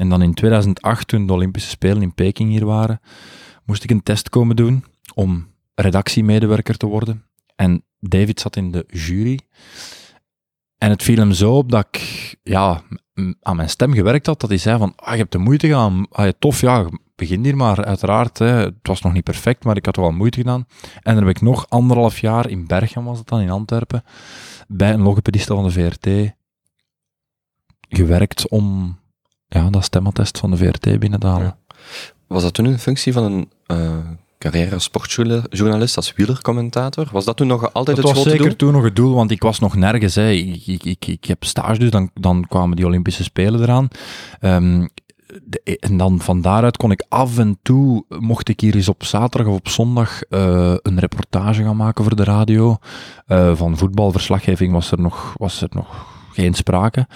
En 0.00 0.08
dan 0.08 0.22
in 0.22 0.34
2008, 0.34 1.08
toen 1.08 1.26
de 1.26 1.32
Olympische 1.32 1.70
Spelen 1.70 2.02
in 2.02 2.14
Peking 2.14 2.50
hier 2.50 2.64
waren, 2.64 3.00
moest 3.64 3.84
ik 3.84 3.90
een 3.90 4.02
test 4.02 4.28
komen 4.28 4.56
doen 4.56 4.84
om 5.14 5.48
redactiemedewerker 5.74 6.76
te 6.76 6.86
worden. 6.86 7.24
En 7.56 7.84
David 7.98 8.40
zat 8.40 8.56
in 8.56 8.70
de 8.70 8.84
jury. 8.88 9.40
En 10.78 10.90
het 10.90 11.02
viel 11.02 11.16
hem 11.16 11.32
zo 11.32 11.56
op 11.56 11.70
dat 11.70 11.86
ik 11.90 12.36
ja, 12.42 12.82
aan 13.40 13.56
mijn 13.56 13.68
stem 13.68 13.92
gewerkt 13.92 14.26
had, 14.26 14.40
dat 14.40 14.50
hij 14.50 14.58
zei 14.58 14.78
van, 14.78 14.92
ah, 14.96 15.12
je 15.12 15.18
hebt 15.18 15.32
de 15.32 15.38
moeite 15.38 15.66
gedaan, 15.66 16.06
ah, 16.10 16.28
tof, 16.38 16.60
ja, 16.60 16.88
begin 17.16 17.44
hier 17.44 17.56
maar, 17.56 17.84
uiteraard. 17.84 18.38
Hè. 18.38 18.46
Het 18.46 18.74
was 18.82 19.00
nog 19.00 19.12
niet 19.12 19.24
perfect, 19.24 19.64
maar 19.64 19.76
ik 19.76 19.86
had 19.86 19.96
wel 19.96 20.10
moeite 20.10 20.38
gedaan. 20.38 20.66
En 21.02 21.14
dan 21.14 21.26
heb 21.26 21.36
ik 21.36 21.42
nog 21.42 21.68
anderhalf 21.68 22.18
jaar, 22.18 22.48
in 22.48 22.66
Bergen 22.66 23.04
was 23.04 23.18
het 23.18 23.28
dan, 23.28 23.40
in 23.40 23.50
Antwerpen, 23.50 24.04
bij 24.68 24.92
een 24.92 25.02
logopediste 25.02 25.54
van 25.54 25.64
de 25.64 25.70
VRT 25.70 26.34
gewerkt 27.88 28.48
om 28.48 28.98
ja, 29.50 29.70
dat 29.70 29.84
stemattest 29.84 30.38
van 30.38 30.50
de 30.50 30.56
VRT 30.56 30.98
binnen 30.98 31.20
te 31.20 31.26
halen. 31.26 31.56
Was 32.26 32.42
dat 32.42 32.54
toen 32.54 32.64
een 32.64 32.78
functie 32.78 33.12
van 33.12 33.24
een 33.24 33.50
uh, 33.66 33.96
carrière 34.38 34.74
als 34.74 34.84
sportjournalist, 34.84 35.96
als 35.96 36.12
wielercommentator? 36.12 37.08
Was 37.12 37.24
dat 37.24 37.36
toen 37.36 37.46
nog 37.46 37.72
altijd 37.72 37.96
dat 37.96 37.96
het 37.96 38.04
grote 38.04 38.14
doel? 38.14 38.24
Dat 38.24 38.32
was 38.32 38.42
zeker 38.42 38.56
toen 38.56 38.72
nog 38.72 38.82
het 38.82 38.96
doel, 38.96 39.14
want 39.14 39.30
ik 39.30 39.42
was 39.42 39.58
nog 39.58 39.76
nergens. 39.76 40.14
Hè. 40.14 40.30
Ik, 40.30 40.66
ik, 40.66 40.84
ik, 40.84 41.06
ik 41.06 41.24
heb 41.24 41.44
stage, 41.44 41.78
dus 41.78 41.90
dan, 41.90 42.10
dan 42.14 42.46
kwamen 42.48 42.76
die 42.76 42.86
Olympische 42.86 43.22
Spelen 43.22 43.62
eraan. 43.62 43.88
Um, 44.40 44.88
de, 45.42 45.78
en 45.80 45.96
dan 45.96 46.20
van 46.20 46.40
daaruit 46.40 46.76
kon 46.76 46.90
ik 46.90 47.04
af 47.08 47.38
en 47.38 47.58
toe, 47.62 48.04
mocht 48.08 48.48
ik 48.48 48.60
hier 48.60 48.74
eens 48.74 48.88
op 48.88 49.04
zaterdag 49.04 49.52
of 49.52 49.58
op 49.58 49.68
zondag 49.68 50.20
uh, 50.28 50.74
een 50.82 50.98
reportage 50.98 51.62
gaan 51.62 51.76
maken 51.76 52.04
voor 52.04 52.16
de 52.16 52.24
radio. 52.24 52.76
Uh, 53.28 53.56
van 53.56 53.76
voetbalverslaggeving 53.76 54.72
was 54.72 54.92
er, 54.92 55.00
nog, 55.00 55.34
was 55.36 55.62
er 55.62 55.68
nog 55.72 56.06
geen 56.32 56.54
sprake. 56.54 57.06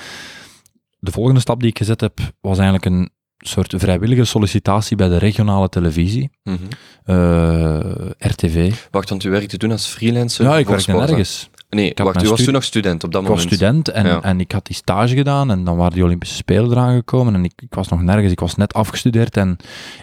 De 1.05 1.13
volgende 1.13 1.41
stap 1.41 1.61
die 1.61 1.71
ik 1.71 1.79
gezet 1.79 2.01
heb, 2.01 2.19
was 2.41 2.59
eigenlijk 2.59 2.85
een 2.85 3.11
soort 3.39 3.75
vrijwillige 3.77 4.25
sollicitatie 4.25 4.97
bij 4.97 5.09
de 5.09 5.17
regionale 5.17 5.69
televisie, 5.69 6.31
mm 6.43 6.59
-hmm. 7.05 7.17
uh, 7.17 8.11
RTV. 8.19 8.75
Wacht, 8.91 9.09
want 9.09 9.25
u 9.25 9.31
werkte 9.31 9.57
toen 9.57 9.71
als 9.71 9.87
freelancer? 9.87 10.45
Ja, 10.45 10.59
ik 10.59 10.69
werkte 10.69 10.93
nergens. 10.93 11.51
Nee, 11.71 11.93
wacht, 11.95 12.23
u 12.23 12.29
was 12.29 12.43
toen 12.43 12.53
nog 12.53 12.65
student 12.65 13.05
op 13.05 13.13
dat 13.13 13.23
ik 13.23 13.29
moment? 13.29 13.45
Ik 13.45 13.51
was 13.51 13.59
student 13.59 13.89
en, 13.89 14.07
ja. 14.07 14.23
en 14.23 14.41
ik 14.41 14.53
had 14.53 14.67
die 14.67 14.77
stage 14.77 15.15
gedaan 15.15 15.51
en 15.51 15.65
dan 15.65 15.77
waren 15.77 15.93
die 15.93 16.05
Olympische 16.05 16.37
Spelen 16.37 16.71
eraan 16.71 16.95
gekomen 16.95 17.35
en 17.35 17.45
ik, 17.45 17.53
ik 17.63 17.75
was 17.75 17.89
nog 17.89 18.03
nergens, 18.03 18.33
ik 18.33 18.41
was 18.41 18.55
net 18.55 18.75
afgestudeerd 18.75 19.37
en 19.37 19.57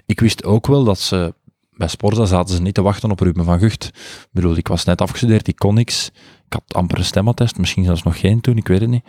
ik 0.06 0.20
wist 0.20 0.44
ook 0.44 0.68
wel 0.68 0.84
dat 0.84 1.00
ze, 1.00 1.34
bij 1.72 1.88
Sporza 1.88 2.26
zaten 2.26 2.56
ze 2.56 2.62
niet 2.62 2.74
te 2.74 2.82
wachten 2.82 3.12
op 3.12 3.20
Ruben 3.20 3.46
van 3.46 3.60
Gucht. 3.60 3.86
Ik 3.86 4.28
bedoel, 4.32 4.58
ik 4.58 4.68
was 4.68 4.84
net 4.84 5.02
afgestudeerd, 5.02 5.48
ik 5.48 5.56
kon 5.56 5.74
niks, 5.74 6.12
ik 6.46 6.54
had 6.54 6.64
amper 6.68 6.98
een 6.98 7.06
stemattest, 7.06 7.58
misschien 7.58 7.86
zelfs 7.86 8.04
nog 8.04 8.20
geen 8.20 8.42
toen, 8.42 8.58
ik 8.58 8.68
weet 8.68 8.82
het 8.82 8.90
niet. 8.90 9.06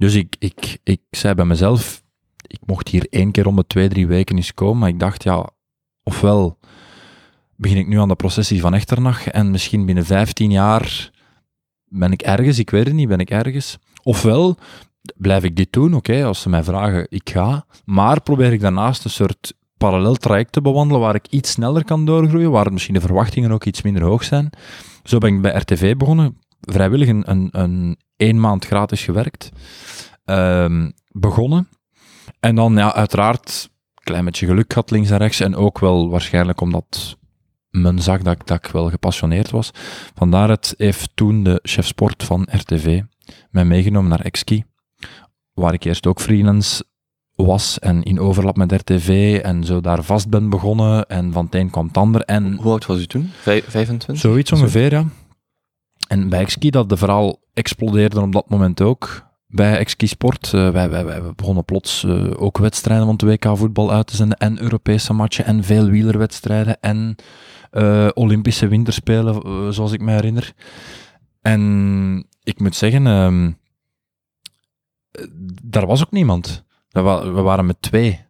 Dus 0.00 0.14
ik, 0.14 0.36
ik, 0.38 0.78
ik 0.82 1.00
zei 1.10 1.34
bij 1.34 1.44
mezelf, 1.44 2.02
ik 2.46 2.60
mocht 2.66 2.88
hier 2.88 3.06
één 3.10 3.30
keer 3.30 3.46
om 3.46 3.56
de 3.56 3.66
twee, 3.66 3.88
drie 3.88 4.06
weken 4.06 4.36
eens 4.36 4.54
komen, 4.54 4.78
maar 4.78 4.88
ik 4.88 4.98
dacht, 4.98 5.22
ja, 5.22 5.50
ofwel 6.02 6.58
begin 7.56 7.76
ik 7.76 7.86
nu 7.86 7.98
aan 7.98 8.08
de 8.08 8.14
processie 8.14 8.60
van 8.60 8.74
Echternach 8.74 9.28
en 9.28 9.50
misschien 9.50 9.86
binnen 9.86 10.04
15 10.04 10.50
jaar 10.50 11.10
ben 11.84 12.12
ik 12.12 12.22
ergens, 12.22 12.58
ik 12.58 12.70
weet 12.70 12.86
het 12.86 12.94
niet, 12.94 13.08
ben 13.08 13.18
ik 13.18 13.30
ergens. 13.30 13.78
Ofwel 14.02 14.56
blijf 15.16 15.44
ik 15.44 15.56
dit 15.56 15.72
doen, 15.72 15.94
oké, 15.94 16.24
als 16.24 16.40
ze 16.40 16.48
mij 16.48 16.64
vragen, 16.64 17.06
ik 17.08 17.30
ga, 17.30 17.66
maar 17.84 18.22
probeer 18.22 18.52
ik 18.52 18.60
daarnaast 18.60 19.04
een 19.04 19.10
soort 19.10 19.54
parallel 19.76 20.14
traject 20.14 20.52
te 20.52 20.60
bewandelen 20.60 21.02
waar 21.02 21.14
ik 21.14 21.26
iets 21.30 21.50
sneller 21.50 21.84
kan 21.84 22.04
doorgroeien, 22.04 22.50
waar 22.50 22.72
misschien 22.72 22.94
de 22.94 23.00
verwachtingen 23.00 23.52
ook 23.52 23.64
iets 23.64 23.82
minder 23.82 24.02
hoog 24.02 24.24
zijn. 24.24 24.50
Zo 25.02 25.18
ben 25.18 25.34
ik 25.34 25.42
bij 25.42 25.56
RTV 25.56 25.96
begonnen, 25.96 26.38
vrijwillig 26.60 27.08
een, 27.08 27.30
een, 27.30 27.48
een 27.52 27.98
één 28.20 28.40
maand 28.40 28.64
gratis 28.64 29.02
gewerkt, 29.02 29.50
um, 30.30 30.92
begonnen. 31.08 31.68
En 32.40 32.54
dan, 32.54 32.76
ja, 32.76 32.94
uiteraard, 32.94 33.70
een 33.94 34.04
klein 34.04 34.24
beetje 34.24 34.46
geluk 34.46 34.72
gehad 34.72 34.90
links 34.90 35.10
en 35.10 35.18
rechts. 35.18 35.40
En 35.40 35.56
ook 35.56 35.78
wel 35.78 36.10
waarschijnlijk 36.10 36.60
omdat 36.60 37.18
men 37.70 38.02
zag 38.02 38.22
dat 38.22 38.34
ik, 38.34 38.46
dat 38.46 38.64
ik 38.64 38.72
wel 38.72 38.90
gepassioneerd 38.90 39.50
was. 39.50 39.70
Vandaar 40.14 40.48
het 40.48 40.74
heeft 40.76 41.10
toen 41.14 41.42
de 41.42 41.60
chef 41.62 41.86
sport 41.86 42.24
van 42.24 42.48
RTV 42.50 43.02
mij 43.50 43.64
meegenomen 43.64 44.10
naar 44.10 44.20
Exki, 44.20 44.64
waar 45.52 45.72
ik 45.72 45.84
eerst 45.84 46.06
ook 46.06 46.20
freelance 46.20 46.84
was 47.34 47.78
en 47.78 48.02
in 48.02 48.20
overlap 48.20 48.56
met 48.56 48.72
RTV 48.72 49.40
en 49.42 49.64
zo 49.64 49.80
daar 49.80 50.02
vast 50.02 50.28
ben 50.28 50.48
begonnen 50.48 51.06
en 51.06 51.32
van 51.32 51.44
het 51.44 51.54
een 51.54 51.70
kwam 51.70 51.86
het 51.86 51.96
ander. 51.96 52.20
En 52.20 52.56
Hoe 52.56 52.70
oud 52.70 52.86
was 52.86 52.98
u 52.98 53.06
toen? 53.06 53.30
Vij 53.40 53.62
25? 53.62 54.18
Zoiets 54.18 54.52
ongeveer, 54.52 54.92
ja. 54.92 55.04
En 56.08 56.28
bij 56.28 56.40
Exki, 56.40 56.70
dat 56.70 56.88
de 56.88 56.96
verhaal 56.96 57.40
explodeerde 57.52 58.20
op 58.20 58.32
dat 58.32 58.48
moment 58.48 58.80
ook 58.80 59.29
bij 59.50 59.78
Exki 59.78 60.06
Sport. 60.06 60.52
Uh, 60.52 60.70
wij, 60.70 60.90
wij, 60.90 61.04
wij 61.04 61.22
begonnen 61.36 61.64
plots 61.64 62.02
uh, 62.02 62.30
ook 62.36 62.58
wedstrijden 62.58 63.06
van 63.06 63.16
de 63.16 63.26
WK 63.26 63.56
voetbal 63.56 63.92
uit 63.92 64.06
te 64.06 64.16
zenden 64.16 64.38
en 64.38 64.62
Europese 64.62 65.12
matchen 65.12 65.44
en 65.44 65.64
veel 65.64 65.88
wielerwedstrijden 65.88 66.80
en 66.80 67.16
uh, 67.72 68.08
Olympische 68.14 68.68
winterspelen, 68.68 69.74
zoals 69.74 69.92
ik 69.92 70.00
me 70.00 70.12
herinner. 70.12 70.52
En 71.42 72.26
ik 72.42 72.60
moet 72.60 72.76
zeggen, 72.76 73.06
um, 73.06 73.58
daar 75.62 75.86
was 75.86 76.02
ook 76.02 76.10
niemand. 76.10 76.64
We, 76.90 77.00
wa 77.00 77.32
we, 77.32 77.40
waren 77.40 77.66
met 77.66 77.82
twee. 77.82 78.20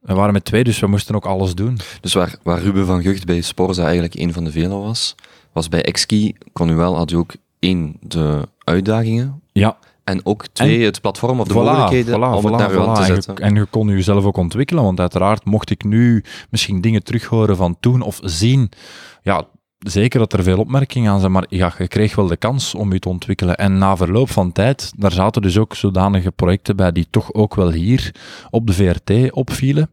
We 0.00 0.14
waren 0.14 0.32
met 0.32 0.44
twee, 0.44 0.64
dus 0.64 0.78
we 0.78 0.86
moesten 0.86 1.14
ook 1.14 1.26
alles 1.26 1.54
doen. 1.54 1.78
Dus 2.00 2.12
waar, 2.12 2.36
waar 2.42 2.60
Ruben 2.60 2.86
van 2.86 3.02
Gucht 3.02 3.26
bij 3.26 3.40
Sporza 3.40 3.82
eigenlijk 3.82 4.14
een 4.14 4.32
van 4.32 4.44
de 4.44 4.50
velen 4.50 4.80
was, 4.80 5.14
was 5.52 5.68
bij 5.68 5.82
Exki, 5.82 6.34
kon 6.52 6.68
u 6.68 6.74
wel, 6.74 6.96
had 6.96 7.10
u 7.10 7.14
ook 7.14 7.34
één, 7.58 7.96
de 8.00 8.48
uitdagingen. 8.64 9.42
Ja. 9.52 9.78
En 10.04 10.26
ook 10.26 10.46
twee, 10.46 10.78
en, 10.78 10.84
het 10.84 11.00
platform 11.00 11.40
of 11.40 11.46
de 11.46 11.54
voilà, 11.54 11.56
mogelijkheden 11.56 12.18
voilà, 12.18 12.34
om 12.34 12.40
voilà, 12.40 12.50
het 12.50 12.74
naar 12.74 12.94
te 12.94 13.00
en 13.00 13.06
zetten. 13.06 13.34
Je, 13.34 13.40
en 13.40 13.54
je 13.54 13.64
kon 13.64 13.88
jezelf 13.88 14.24
ook 14.24 14.36
ontwikkelen, 14.36 14.82
want 14.82 15.00
uiteraard 15.00 15.44
mocht 15.44 15.70
ik 15.70 15.84
nu 15.84 16.24
misschien 16.50 16.80
dingen 16.80 17.02
terughoren 17.02 17.56
van 17.56 17.76
toen 17.80 18.00
of 18.00 18.20
zien, 18.22 18.70
ja, 19.22 19.46
zeker 19.78 20.18
dat 20.18 20.32
er 20.32 20.42
veel 20.42 20.58
opmerkingen 20.58 21.12
aan 21.12 21.20
zijn, 21.20 21.32
maar 21.32 21.46
ja, 21.48 21.74
je 21.78 21.88
kreeg 21.88 22.14
wel 22.14 22.26
de 22.26 22.36
kans 22.36 22.74
om 22.74 22.92
je 22.92 22.98
te 22.98 23.08
ontwikkelen. 23.08 23.56
En 23.56 23.78
na 23.78 23.96
verloop 23.96 24.30
van 24.30 24.52
tijd, 24.52 24.92
daar 24.96 25.12
zaten 25.12 25.42
dus 25.42 25.58
ook 25.58 25.74
zodanige 25.74 26.30
projecten 26.30 26.76
bij 26.76 26.92
die 26.92 27.06
toch 27.10 27.32
ook 27.32 27.54
wel 27.54 27.70
hier 27.70 28.14
op 28.50 28.66
de 28.66 28.72
VRT 28.72 29.32
opvielen. 29.32 29.90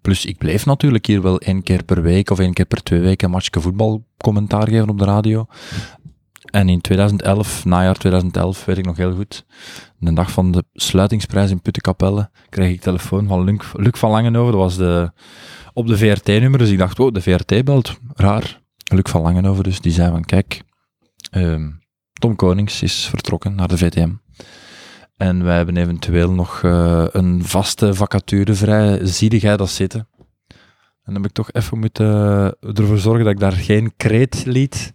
Plus, 0.00 0.24
ik 0.24 0.38
bleef 0.38 0.66
natuurlijk 0.66 1.06
hier 1.06 1.22
wel 1.22 1.38
één 1.38 1.62
keer 1.62 1.84
per 1.84 2.02
week 2.02 2.30
of 2.30 2.38
één 2.38 2.52
keer 2.52 2.64
per 2.64 2.82
twee 2.82 3.00
weken 3.00 3.26
een 3.26 3.32
matchje 3.32 3.60
voetbal 3.60 4.04
commentaar 4.16 4.68
geven 4.68 4.88
op 4.88 4.98
de 4.98 5.04
radio. 5.04 5.46
En 6.52 6.68
in 6.68 6.80
2011, 6.80 7.64
najaar 7.64 7.94
2011, 7.94 8.64
weet 8.64 8.78
ik 8.78 8.84
nog 8.84 8.96
heel 8.96 9.14
goed, 9.14 9.44
de 9.98 10.12
dag 10.12 10.30
van 10.30 10.52
de 10.52 10.64
sluitingsprijs 10.72 11.50
in 11.50 11.60
Puttenkapelle, 11.60 12.30
kreeg 12.48 12.72
ik 12.72 12.80
telefoon 12.80 13.26
van 13.26 13.44
Luc, 13.44 13.72
Luc 13.72 13.98
van 13.98 14.10
Langenhoven. 14.10 14.52
Dat 14.52 14.60
was 14.60 14.76
de, 14.76 15.12
op 15.72 15.86
de 15.86 15.96
VRT-nummer, 15.96 16.58
dus 16.58 16.70
ik 16.70 16.78
dacht, 16.78 16.96
wow, 16.98 17.14
de 17.14 17.22
VRT 17.22 17.64
belt, 17.64 17.98
raar. 18.14 18.60
Luc 18.92 19.10
van 19.10 19.22
Langenhoven 19.22 19.64
dus, 19.64 19.80
die 19.80 19.92
zei 19.92 20.10
van, 20.10 20.24
kijk, 20.24 20.62
um, 21.30 21.80
Tom 22.12 22.36
Konings 22.36 22.82
is 22.82 23.06
vertrokken 23.06 23.54
naar 23.54 23.68
de 23.68 23.78
VTM. 23.78 24.10
En 25.16 25.44
wij 25.44 25.56
hebben 25.56 25.76
eventueel 25.76 26.32
nog 26.32 26.62
uh, 26.62 27.04
een 27.10 27.44
vaste 27.44 27.94
vacature 27.94 28.54
vrij. 28.54 29.06
Zie 29.06 29.38
jij 29.38 29.56
dat 29.56 29.70
zitten? 29.70 30.08
En 31.04 31.12
dan 31.12 31.14
heb 31.14 31.24
ik 31.24 31.32
toch 31.32 31.52
even 31.52 31.78
moeten 31.78 32.06
uh, 32.06 32.78
ervoor 32.78 32.98
zorgen 32.98 33.24
dat 33.24 33.32
ik 33.32 33.40
daar 33.40 33.52
geen 33.52 33.92
kreet 33.96 34.44
liet. 34.44 34.94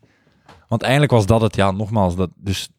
Want 0.68 0.82
eigenlijk 0.82 1.12
was 1.12 1.26
dat 1.26 1.42
het, 1.42 1.56
ja, 1.56 1.72
nogmaals, 1.72 2.16
dat, 2.16 2.30
dus, 2.36 2.70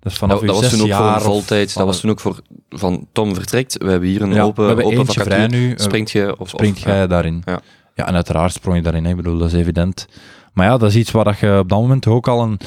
dat 0.00 0.12
is 0.12 0.18
vanaf 0.18 0.38
dat, 0.38 0.46
dat 0.46 0.60
was 0.60 0.70
toen 0.70 0.92
ook 0.92 0.96
voor 0.96 1.20
voltijd, 1.20 1.74
dat 1.74 1.86
was 1.86 2.00
toen 2.00 2.10
ook 2.10 2.20
voor, 2.20 2.40
van 2.68 3.06
Tom 3.12 3.34
vertrekt, 3.34 3.78
we 3.78 3.90
hebben 3.90 4.08
hier 4.08 4.22
een 4.22 4.34
ja, 4.34 4.42
open, 4.42 4.62
we 4.62 4.68
hebben 4.68 4.84
open 4.84 5.06
vacature, 5.06 5.48
nu, 5.48 5.72
springt 5.76 6.10
je 6.10 6.38
of 6.38 6.48
springt 6.48 6.80
jij 6.80 6.96
ja. 6.96 7.06
daarin? 7.06 7.42
Ja. 7.44 7.60
ja, 7.94 8.06
en 8.06 8.14
uiteraard 8.14 8.52
sprong 8.52 8.76
je 8.76 8.82
daarin, 8.82 9.04
hè. 9.04 9.10
ik 9.10 9.16
bedoel, 9.16 9.38
dat 9.38 9.52
is 9.52 9.58
evident. 9.58 10.06
Maar 10.52 10.66
ja, 10.66 10.76
dat 10.76 10.88
is 10.88 10.96
iets 10.96 11.10
waar 11.10 11.24
dat 11.24 11.38
je 11.38 11.58
op 11.58 11.68
dat 11.68 11.80
moment 11.80 12.06
ook 12.06 12.28
al 12.28 12.42
een, 12.42 12.60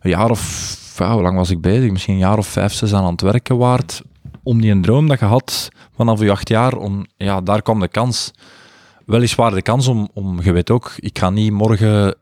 een 0.00 0.10
jaar 0.10 0.30
of 0.30 0.72
ja, 0.98 1.12
hoe 1.12 1.22
lang 1.22 1.36
was 1.36 1.50
ik 1.50 1.60
bezig? 1.60 1.90
Misschien 1.90 2.14
een 2.14 2.20
jaar 2.20 2.38
of 2.38 2.46
vijf, 2.46 2.72
zes 2.72 2.92
aan 2.92 3.04
het 3.06 3.20
werken 3.20 3.56
waard. 3.56 4.02
Om 4.42 4.60
die 4.60 4.70
een 4.70 4.82
droom 4.82 5.08
dat 5.08 5.18
je 5.18 5.24
had 5.24 5.68
vanaf 5.96 6.20
je 6.20 6.30
acht 6.30 6.48
jaar, 6.48 6.76
om, 6.76 7.06
ja, 7.16 7.40
daar 7.40 7.62
kwam 7.62 7.80
de 7.80 7.88
kans. 7.88 8.30
Weliswaar 9.06 9.54
de 9.54 9.62
kans 9.62 9.88
om, 9.88 10.08
om, 10.12 10.42
je 10.42 10.52
weet 10.52 10.70
ook, 10.70 10.92
ik 10.96 11.18
ga 11.18 11.30
niet 11.30 11.52
morgen 11.52 12.16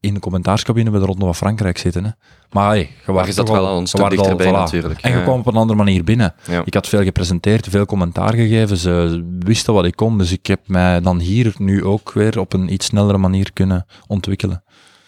in 0.00 0.14
de 0.14 0.20
commentaarscabine 0.20 0.90
bij 0.90 1.00
de 1.00 1.06
Ronde 1.06 1.24
van 1.24 1.34
Frankrijk 1.34 1.78
zitten. 1.78 2.04
Hè. 2.04 2.10
Maar 2.50 2.68
hey, 2.68 2.90
je 3.06 3.12
je 3.12 3.32
zat 3.32 3.48
wel 3.48 3.66
al 3.66 3.78
een 3.78 3.86
stuk 3.86 4.10
dichterbij 4.10 4.50
natuurlijk. 4.50 5.00
En 5.00 5.10
je 5.10 5.16
Ja. 5.16 5.22
kwam 5.22 5.38
op 5.38 5.46
een 5.46 5.54
andere 5.54 5.78
manier 5.78 6.04
binnen. 6.04 6.34
Ja. 6.48 6.62
Ik 6.64 6.74
had 6.74 6.88
veel 6.88 7.02
gepresenteerd, 7.02 7.66
veel 7.68 7.86
commentaar 7.86 8.34
gegeven. 8.34 8.76
Ze 8.76 9.24
wisten 9.38 9.74
wat 9.74 9.84
ik 9.84 9.96
kon, 9.96 10.18
dus 10.18 10.32
ik 10.32 10.46
heb 10.46 10.60
mij 10.66 11.00
dan 11.00 11.18
hier 11.18 11.54
nu 11.58 11.84
ook 11.84 12.12
weer 12.12 12.40
op 12.40 12.52
een 12.52 12.72
iets 12.72 12.86
snellere 12.86 13.18
manier 13.18 13.52
kunnen 13.52 13.86
ontwikkelen. 14.06 14.62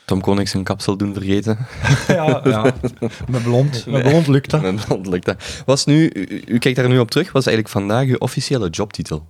Tom 0.05 0.21
Konings 0.21 0.51
zijn 0.51 0.65
kapsel 0.65 0.97
doen 0.97 1.15
vergeten. 1.15 1.59
Ja, 2.09 2.41
ja. 2.45 2.75
met 3.31 3.43
blond. 3.43 3.85
Met 3.87 4.03
blond 4.03 4.27
lukt 4.27 4.51
dat. 4.51 4.63
En 4.63 4.79
dan 4.89 5.09
lukt 5.09 5.25
dat. 5.25 5.63
Was 5.67 5.85
nu, 5.85 6.11
u, 6.15 6.43
u 6.47 6.59
kijkt 6.59 6.77
daar 6.79 6.89
nu 6.89 6.99
op 6.99 7.11
terug, 7.11 7.33
was 7.33 7.47
eigenlijk 7.47 7.77
vandaag 7.77 8.07
uw 8.07 8.17
officiële 8.19 8.69
jobtitel? 8.71 9.27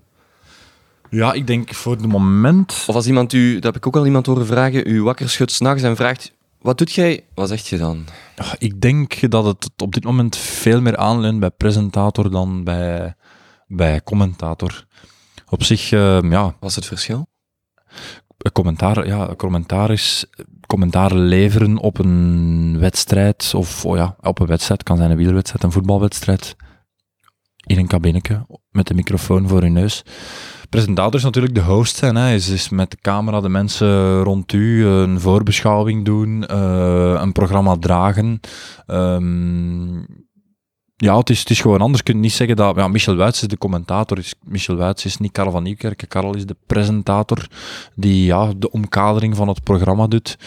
Ja, 1.14 1.32
ik 1.32 1.46
denk 1.46 1.74
voor 1.74 1.92
het 1.92 2.06
moment... 2.06 2.84
Of 2.86 2.94
als 2.94 3.06
iemand 3.06 3.32
u, 3.32 3.54
dat 3.54 3.62
heb 3.62 3.76
ik 3.76 3.86
ook 3.86 3.96
al 3.96 4.06
iemand 4.06 4.26
horen 4.26 4.46
vragen, 4.46 4.88
u 4.90 5.02
wakker 5.02 5.30
schudt 5.30 5.52
s'nachts 5.52 5.82
en 5.82 5.96
vraagt, 5.96 6.32
wat 6.60 6.78
doet 6.78 6.92
jij? 6.92 7.24
Wat 7.34 7.48
zegt 7.48 7.66
je 7.66 7.78
dan? 7.78 8.04
Ja, 8.36 8.54
Ik 8.58 8.80
denk 8.80 9.30
dat 9.30 9.44
het 9.44 9.70
op 9.82 9.94
dit 9.94 10.04
moment 10.04 10.36
veel 10.36 10.80
meer 10.80 10.96
aanleunt 10.96 11.40
bij 11.40 11.50
presentator 11.50 12.30
dan 12.30 12.64
bij, 12.64 13.14
bij 13.66 14.02
commentator. 14.02 14.86
Op 15.48 15.62
zich, 15.62 15.92
eh, 15.92 16.20
ja, 16.22 16.56
Wat 16.60 16.70
is 16.70 16.76
het 16.76 16.86
verschil? 16.86 17.26
een 18.38 18.52
commentaar, 18.52 19.06
ja, 19.06 19.34
commentaar 19.36 19.90
is 19.90 20.26
commentaar 20.66 21.14
leveren 21.14 21.78
op 21.78 21.98
een 21.98 22.78
wedstrijd, 22.78 23.52
of 23.54 23.84
oh 23.84 23.96
ja, 23.96 24.16
op 24.20 24.40
een 24.40 24.46
wedstrijd, 24.46 24.82
kan 24.82 24.96
zijn 24.96 25.10
een 25.10 25.16
wielerwedstrijd, 25.16 25.64
een 25.64 25.72
voetbalwedstrijd, 25.72 26.56
in 27.66 27.78
een 27.78 27.86
kabinetje, 27.86 28.46
met 28.70 28.86
de 28.86 28.94
microfoon 28.94 29.48
voor 29.48 29.64
je 29.64 29.70
neus. 29.70 30.04
Presentator 30.70 31.14
is 31.14 31.22
natuurlijk 31.22 31.54
de 31.54 31.60
host 31.60 32.00
hè. 32.00 32.34
Is, 32.34 32.48
is 32.48 32.68
met 32.68 32.90
de 32.90 32.96
camera 33.00 33.40
de 33.40 33.48
mensen 33.48 34.22
rond 34.22 34.52
u 34.52 34.86
een 34.86 35.20
voorbeschouwing 35.20 36.04
doen, 36.04 36.46
eh, 36.46 37.14
een 37.18 37.32
programma 37.32 37.76
dragen. 37.76 38.40
Ehm, 38.86 39.98
ja, 40.96 41.18
het 41.18 41.30
is, 41.30 41.44
is 41.44 41.60
gewoon 41.60 41.80
anders. 41.80 41.98
Je 41.98 42.12
kunt 42.12 42.22
niet 42.22 42.32
zeggen 42.32 42.56
dat... 42.56 42.76
Ja, 42.76 42.88
Michel 42.88 43.16
Wuits 43.16 43.42
is 43.42 43.48
de 43.48 43.58
commentator. 43.58 44.18
Michel 44.44 44.76
Wuits 44.76 45.04
is 45.04 45.16
niet 45.16 45.32
Karel 45.32 45.50
van 45.50 45.62
Nieuwkerk. 45.62 46.04
Karel 46.08 46.34
is 46.36 46.46
de 46.46 46.56
presentator 46.66 47.46
die 47.94 48.24
ja, 48.24 48.52
de 48.56 48.70
omkadering 48.70 49.36
van 49.36 49.48
het 49.48 49.62
programma 49.62 50.06
doet. 50.06 50.38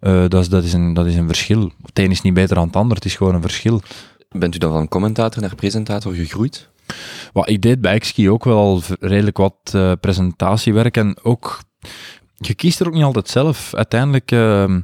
Eh, 0.00 0.24
dat, 0.28 0.40
is, 0.40 0.48
dat, 0.48 0.64
is 0.64 0.72
een, 0.72 0.94
dat 0.94 1.06
is 1.06 1.16
een 1.16 1.26
verschil. 1.26 1.72
Het 1.82 1.98
een 1.98 2.10
is 2.10 2.22
niet 2.22 2.34
beter 2.34 2.54
dan 2.54 2.66
het 2.66 2.76
ander. 2.76 2.96
Het 2.96 3.04
is 3.04 3.16
gewoon 3.16 3.34
een 3.34 3.42
verschil. 3.42 3.80
Bent 4.28 4.54
u 4.54 4.58
dan 4.58 4.72
van 4.72 4.88
commentator 4.88 5.42
naar 5.42 5.54
presentator 5.54 6.14
gegroeid? 6.14 6.70
Wat, 7.32 7.48
ik 7.48 7.62
deed 7.62 7.80
bij 7.80 7.98
Xski 7.98 8.30
ook 8.30 8.44
wel 8.44 8.82
redelijk 9.00 9.36
wat 9.36 9.56
eh, 9.72 9.92
presentatiewerk. 10.00 10.96
En 10.96 11.16
ook... 11.22 11.60
Je 12.34 12.54
kiest 12.54 12.80
er 12.80 12.86
ook 12.86 12.94
niet 12.94 13.04
altijd 13.04 13.28
zelf. 13.28 13.74
Uiteindelijk... 13.74 14.32
ehm, 14.32 14.80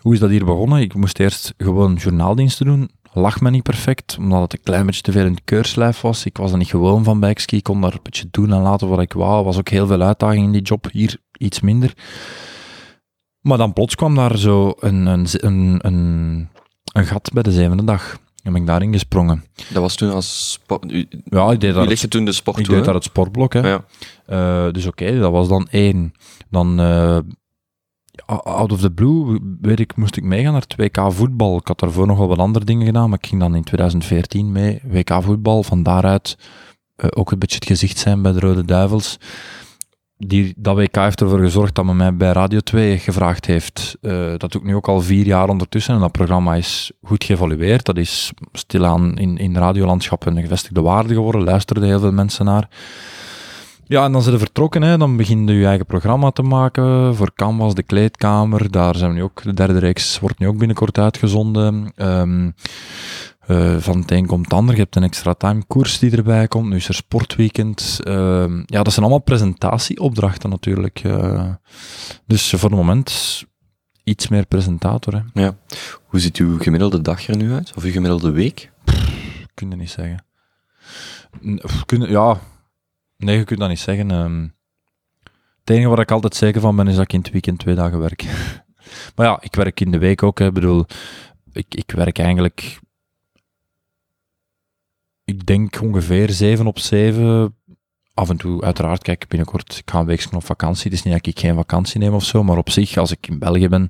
hoe 0.00 0.14
is 0.14 0.20
dat 0.20 0.30
hier 0.30 0.44
begonnen? 0.44 0.80
Ik 0.80 0.94
moest 0.94 1.18
eerst 1.18 1.54
gewoon 1.56 1.94
journaaldiensten 1.94 2.66
doen. 2.66 2.90
Lag 3.12 3.40
me 3.40 3.50
niet 3.50 3.62
perfect, 3.62 4.16
omdat 4.18 4.40
het 4.40 4.52
een 4.52 4.62
klein 4.62 4.86
beetje 4.86 5.02
te 5.02 5.12
veel 5.12 5.24
in 5.24 5.32
het 5.32 5.44
keurslijf 5.44 6.00
was. 6.00 6.24
Ik 6.24 6.36
was 6.36 6.52
er 6.52 6.58
niet 6.58 6.68
gewoon 6.68 7.04
van 7.04 7.20
bij 7.20 7.34
Xski. 7.34 7.56
Ik 7.56 7.62
kon 7.62 7.80
daar 7.80 7.92
een 7.92 8.00
beetje 8.02 8.28
doen 8.30 8.52
en 8.52 8.60
laten 8.60 8.88
wat 8.88 9.00
ik 9.00 9.12
wou. 9.12 9.44
Was 9.44 9.58
ook 9.58 9.68
heel 9.68 9.86
veel 9.86 10.02
uitdaging 10.02 10.44
in 10.44 10.52
die 10.52 10.62
job. 10.62 10.88
Hier 10.92 11.16
iets 11.38 11.60
minder. 11.60 11.92
Maar 13.40 13.58
dan 13.58 13.72
plots 13.72 13.94
kwam 13.94 14.14
daar 14.14 14.38
zo 14.38 14.72
een, 14.78 15.06
een, 15.06 15.26
een, 15.30 15.78
een, 15.82 16.48
een 16.92 17.06
gat 17.06 17.30
bij 17.32 17.42
de 17.42 17.52
zevende 17.52 17.84
dag. 17.84 18.18
En 18.42 18.52
ben 18.52 18.60
ik 18.60 18.66
daarin 18.66 18.92
gesprongen. 18.92 19.44
Dat 19.72 19.82
was 19.82 19.96
toen 19.96 20.10
als 20.12 20.52
sport... 20.52 20.92
U, 20.92 21.08
Ja, 21.24 21.50
ik 21.50 21.60
deed 21.60 21.74
legde 21.74 22.08
toen 22.08 22.24
de 22.24 22.32
sport 22.32 22.58
ik 22.58 22.64
toe, 22.64 22.74
deed 22.74 22.84
daar 22.84 22.94
het 22.94 23.04
sportblok. 23.04 23.52
Hè. 23.52 23.68
Ja. 23.68 23.84
Eh, 24.26 24.72
dus 24.72 24.86
oké, 24.86 25.18
dat 25.18 25.32
was 25.32 25.48
dan 25.48 25.68
één. 25.70 26.12
Dan, 26.50 26.80
eh, 26.80 27.18
out 28.26 28.72
of 28.72 28.80
the 28.80 28.90
blue, 28.90 29.38
weet 29.60 29.80
ik, 29.80 29.96
moest 29.96 30.16
ik 30.16 30.24
meegaan 30.24 30.52
naar 30.52 30.64
het 30.68 30.76
WK 30.76 31.12
voetbal. 31.12 31.56
Ik 31.56 31.66
had 31.66 31.78
daarvoor 31.80 32.06
nog 32.06 32.18
wel 32.18 32.28
wat 32.28 32.38
andere 32.38 32.64
dingen 32.64 32.86
gedaan, 32.86 33.08
maar 33.08 33.18
ik 33.18 33.28
ging 33.28 33.40
dan 33.40 33.54
in 33.54 33.64
2014 33.64 34.52
mee, 34.52 34.80
WK 34.84 35.22
voetbal. 35.22 35.62
Van 35.62 35.82
daaruit 35.82 36.36
eh, 36.96 37.08
ook 37.10 37.30
een 37.30 37.38
beetje 37.38 37.56
het 37.56 37.66
gezicht 37.66 37.98
zijn 37.98 38.22
bij 38.22 38.32
de 38.32 38.40
Rode 38.40 38.64
Duivels. 38.64 39.18
Die, 40.26 40.54
dat 40.56 40.76
WK 40.76 40.96
heeft 40.96 41.20
ervoor 41.20 41.38
gezorgd 41.38 41.74
dat 41.74 41.84
men 41.84 41.96
mij 41.96 42.16
bij 42.16 42.32
Radio 42.32 42.58
2 42.58 42.98
gevraagd 42.98 43.46
heeft. 43.46 43.96
Eh, 44.00 44.32
dat 44.36 44.52
doe 44.52 44.60
ik 44.60 44.66
nu 44.66 44.74
ook 44.74 44.88
al 44.88 45.00
vier 45.00 45.26
jaar 45.26 45.48
ondertussen. 45.48 45.94
En 45.94 46.00
dat 46.00 46.12
programma 46.12 46.54
is 46.54 46.92
goed 47.02 47.24
geëvalueerd. 47.24 47.84
Dat 47.84 47.96
is 47.96 48.32
stilaan 48.52 49.18
in, 49.18 49.38
in 49.38 49.56
radiolandschap 49.56 50.26
een 50.26 50.40
gevestigde 50.40 50.80
waarde 50.80 51.14
geworden. 51.14 51.44
Luisterden 51.44 51.84
heel 51.84 52.00
veel 52.00 52.12
mensen 52.12 52.44
naar. 52.44 52.68
Ja, 53.84 54.04
en 54.04 54.12
dan 54.12 54.22
zijn 54.22 54.34
ze 54.34 54.44
vertrokken. 54.44 54.82
Hè. 54.82 54.98
Dan 54.98 55.16
begin 55.16 55.46
je 55.46 55.52
je 55.52 55.66
eigen 55.66 55.86
programma 55.86 56.30
te 56.30 56.42
maken. 56.42 57.14
Voor 57.14 57.32
Canvas, 57.34 57.74
de 57.74 57.82
kleedkamer. 57.82 58.70
Daar 58.70 58.96
zijn 58.96 59.10
we 59.10 59.16
nu 59.16 59.22
ook. 59.22 59.42
De 59.42 59.54
derde 59.54 59.78
reeks 59.78 60.18
wordt 60.18 60.38
nu 60.38 60.46
ook 60.46 60.58
binnenkort 60.58 60.98
uitgezonden. 60.98 61.92
Ehm, 61.96 62.50
eh, 63.50 63.76
van 63.76 63.98
het 64.00 64.10
een 64.10 64.26
komt 64.26 64.44
het 64.44 64.52
ander. 64.54 64.74
Je 64.74 64.80
hebt 64.80 64.96
een 64.96 65.02
extra 65.02 65.34
time 65.34 65.64
koers 65.66 65.98
die 65.98 66.16
erbij 66.16 66.48
komt. 66.48 66.68
Nu 66.68 66.76
is 66.76 66.88
er 66.88 66.94
sportweekend. 66.94 68.00
Ehm, 68.02 68.62
ja, 68.66 68.82
dat 68.82 68.92
zijn 68.92 69.04
allemaal 69.04 69.22
presentatieopdrachten 69.24 70.50
natuurlijk. 70.50 70.98
eh. 71.04 71.54
dus 72.26 72.50
voor 72.50 72.68
het 72.68 72.78
moment 72.78 73.44
iets 74.04 74.28
meer 74.28 74.46
presentator. 74.46 75.14
Hè. 75.32 75.50
Hoe 76.04 76.20
ziet 76.20 76.36
uw 76.36 76.58
gemiddelde 76.58 77.00
dag 77.02 77.26
er 77.28 77.36
nu 77.36 77.52
uit? 77.52 77.72
Of 77.76 77.84
uw 77.84 77.90
gemiddelde 77.90 78.30
week? 78.30 78.70
Kun 79.54 79.70
je 79.70 79.76
niet 79.76 79.90
zeggen. 79.90 80.24
Kun, 81.86 82.00
ja, 82.10 82.38
nee, 83.16 83.38
je 83.38 83.44
kunt 83.44 83.60
dat 83.60 83.68
niet 83.68 83.78
zeggen. 83.80 84.10
ehm. 84.10 84.42
het 85.60 85.70
enige 85.70 85.88
waar 85.88 85.98
ik 85.98 86.10
altijd 86.10 86.34
zeker 86.34 86.60
van 86.60 86.76
ben, 86.76 86.88
is 86.88 86.94
dat 86.94 87.04
ik 87.04 87.12
in 87.12 87.20
het 87.20 87.30
weekend 87.30 87.58
twee 87.58 87.74
dagen 87.74 87.98
werk. 87.98 88.24
maar 89.16 89.26
ja, 89.26 89.38
ik 89.40 89.54
werk 89.54 89.80
in 89.80 89.90
de 89.90 89.98
week 89.98 90.22
ook. 90.22 90.38
hè. 90.38 90.46
Ik 90.46 90.52
bedoel, 90.52 90.86
ik, 91.52 91.74
ik 91.74 91.90
werk 91.90 92.18
eigenlijk... 92.18 92.78
Ik 95.30 95.46
denk 95.46 95.80
ongeveer 95.82 96.30
7 96.30 96.66
op 96.66 96.78
7. 96.78 97.54
Af 98.14 98.28
en 98.28 98.36
toe, 98.36 98.62
uiteraard, 98.62 99.02
kijk, 99.02 99.28
binnenkort, 99.28 99.78
ik 99.78 99.90
ga 99.90 99.98
een 99.98 100.06
weekje 100.06 100.36
op 100.36 100.44
vakantie. 100.44 100.84
Het 100.84 100.92
is 100.92 101.02
niet 101.02 101.14
dat 101.14 101.26
ik 101.26 101.38
geen 101.38 101.54
vakantie 101.54 102.00
neem 102.00 102.14
of 102.14 102.24
zo, 102.24 102.42
maar 102.44 102.56
op 102.56 102.70
zich, 102.70 102.96
als 102.96 103.10
ik 103.10 103.26
in 103.26 103.38
België 103.38 103.68
ben, 103.68 103.88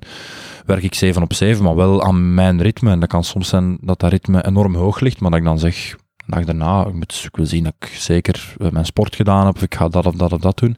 werk 0.65 0.83
ik 0.83 0.93
7 0.93 1.21
op 1.21 1.33
7, 1.33 1.63
maar 1.63 1.75
wel 1.75 2.03
aan 2.03 2.33
mijn 2.33 2.61
ritme. 2.61 2.91
En 2.91 2.99
dat 2.99 3.09
kan 3.09 3.23
soms 3.23 3.49
zijn 3.49 3.77
dat 3.81 3.99
dat 3.99 4.11
ritme 4.11 4.45
enorm 4.45 4.75
hoog 4.75 4.99
ligt, 4.99 5.19
maar 5.19 5.29
dat 5.29 5.39
ik 5.39 5.45
dan 5.45 5.59
zeg, 5.59 5.95
de 6.15 6.23
dag 6.25 6.45
daarna, 6.45 6.85
ik, 6.85 6.93
moet, 6.93 7.23
ik 7.25 7.35
wil 7.35 7.45
zien 7.45 7.63
dat 7.63 7.73
ik 7.79 7.87
zeker 7.87 8.55
eh, 8.57 8.69
mijn 8.69 8.85
sport 8.85 9.15
gedaan 9.15 9.45
heb, 9.45 9.55
of 9.55 9.61
ik 9.61 9.75
ga 9.75 9.87
dat 9.87 10.05
of 10.05 10.15
dat 10.15 10.33
of 10.33 10.39
dat 10.39 10.57
doen. 10.57 10.77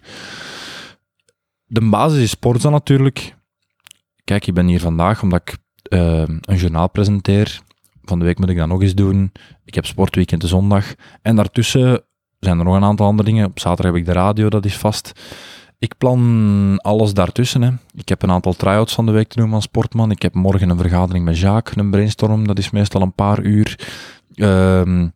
De 1.66 1.90
basis 1.90 2.22
is 2.22 2.30
sport 2.30 2.62
dan 2.62 2.72
natuurlijk. 2.72 3.36
Kijk, 4.24 4.48
ik 4.48 4.54
ben 4.54 4.68
hier 4.68 4.82
vandaag 4.82 5.22
omdat 5.22 5.42
ik 5.42 5.58
eh, 5.90 6.24
een 6.42 6.58
journaal 6.58 6.90
presenteer. 6.90 7.62
Van 8.04 8.20
de 8.20 8.26
week 8.26 8.40
moet 8.40 8.50
ik 8.50 8.58
dat 8.58 8.68
nog 8.68 8.82
eens 8.82 8.96
doen. 8.96 9.32
Ik 9.66 9.76
heb 9.76 9.86
sportweekend 9.86 10.42
de 10.42 10.48
zondag. 10.48 10.94
En 11.22 11.36
daartussen 11.36 12.04
zijn 12.40 12.60
er 12.60 12.66
nog 12.66 12.76
een 12.76 12.84
aantal 12.84 13.08
andere 13.08 13.30
dingen. 13.30 13.46
Op 13.46 13.60
zaterdag 13.60 13.92
heb 13.94 14.02
ik 14.02 14.06
de 14.06 14.12
radio, 14.12 14.50
dat 14.50 14.66
is 14.66 14.78
vast. 14.78 15.12
Ik 15.80 15.98
plan 15.98 16.80
alles 16.82 17.14
daartussen. 17.14 17.62
Hè. 17.62 17.70
Ik 17.96 18.10
heb 18.10 18.22
een 18.22 18.32
aantal 18.32 18.54
try-outs 18.54 18.94
van 18.94 19.06
de 19.06 19.12
week 19.12 19.28
te 19.28 19.40
doen 19.40 19.50
van 19.50 19.62
Sportman. 19.62 20.12
Ik 20.12 20.22
heb 20.22 20.34
morgen 20.34 20.70
een 20.70 20.78
vergadering 20.78 21.26
met 21.26 21.40
Jacques, 21.40 21.78
een 21.78 21.92
brainstorm. 21.92 22.48
Dat 22.48 22.58
is 22.58 22.70
meestal 22.70 23.02
een 23.02 23.14
paar 23.14 23.42
uur. 23.42 23.80
Ehm, 24.36 25.08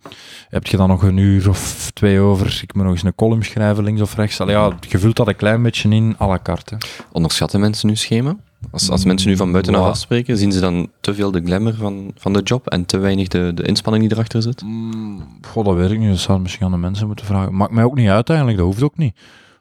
heb 0.49 0.65
je 0.65 0.77
dan 0.77 0.87
nog 0.87 1.03
een 1.03 1.17
uur 1.17 1.49
of 1.49 1.91
twee 1.93 2.19
over? 2.19 2.59
Ik 2.63 2.73
moet 2.73 2.83
nog 2.83 2.93
eens 2.93 3.03
een 3.03 3.15
column 3.15 3.43
schrijven, 3.43 3.83
links 3.83 4.01
of 4.01 4.15
rechts. 4.15 4.39
Allee, 4.39 4.55
ja, 4.55 4.77
je 4.89 4.99
vult 4.99 5.15
dat 5.15 5.27
een 5.27 5.35
klein 5.35 5.63
beetje 5.63 5.89
in, 5.89 6.15
à 6.19 6.27
la 6.27 6.39
carte. 6.43 6.77
Onderschatten 7.11 7.59
mensen 7.59 7.89
uw 7.89 7.95
schema? 7.95 8.37
Als, 8.71 8.89
als 8.89 9.05
mensen 9.05 9.29
nu 9.29 9.35
van 9.37 9.51
buitenaf 9.51 9.79
Wow. 9.81 9.89
afspreken, 9.89 10.37
zien 10.37 10.51
ze 10.51 10.59
dan 10.59 10.91
te 11.01 11.13
veel 11.13 11.31
de 11.31 11.41
glamour 11.45 11.73
van, 11.73 12.11
van 12.15 12.33
de 12.33 12.41
job 12.41 12.67
en 12.67 12.85
te 12.85 12.97
weinig 12.97 13.27
de, 13.27 13.51
de 13.55 13.63
inspanning 13.63 14.03
die 14.07 14.13
erachter 14.13 14.41
zit? 14.41 14.61
Mm, 14.61 15.37
goh, 15.47 15.65
dat 15.65 15.75
weet 15.75 15.91
ik 15.91 15.99
niet. 15.99 16.09
Dat 16.09 16.19
zou 16.19 16.39
misschien 16.39 16.65
aan 16.65 16.71
de 16.71 16.77
mensen 16.77 17.07
moeten 17.07 17.25
vragen. 17.25 17.55
Maakt 17.55 17.71
mij 17.71 17.83
ook 17.83 17.95
niet 17.95 18.09
uit 18.09 18.27
eigenlijk, 18.29 18.57
dat 18.59 18.67
hoeft 18.67 18.83
ook 18.83 18.97
niet. 18.97 19.15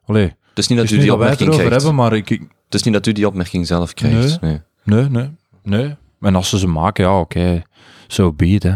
Allee, 0.04 0.24
Het 0.24 0.58
is 0.58 0.66
niet 0.68 0.78
dat 0.78 0.86
is 0.86 0.92
u 0.92 0.98
die 0.98 1.12
opmerking 1.12 1.50
krijgt. 1.50 1.70
hebben, 1.70 1.94
maar 1.94 2.12
ik, 2.12 2.30
ik- 2.30 2.40
Het 2.64 2.74
is 2.74 2.82
niet 2.82 2.94
dat 2.94 3.06
u 3.06 3.12
die 3.12 3.26
opmerking 3.26 3.66
zelf 3.66 3.94
krijgt. 3.94 4.40
Nee. 4.40 4.60
Nee, 4.84 5.08
nee, 5.10 5.30
nee. 5.62 5.94
En 6.20 6.34
als 6.34 6.48
ze 6.48 6.58
ze 6.58 6.66
maken, 6.66 7.04
ja, 7.04 7.20
oké, 7.20 7.62
zo 8.06 8.32
be 8.32 8.46
it, 8.46 8.62
hè. 8.62 8.72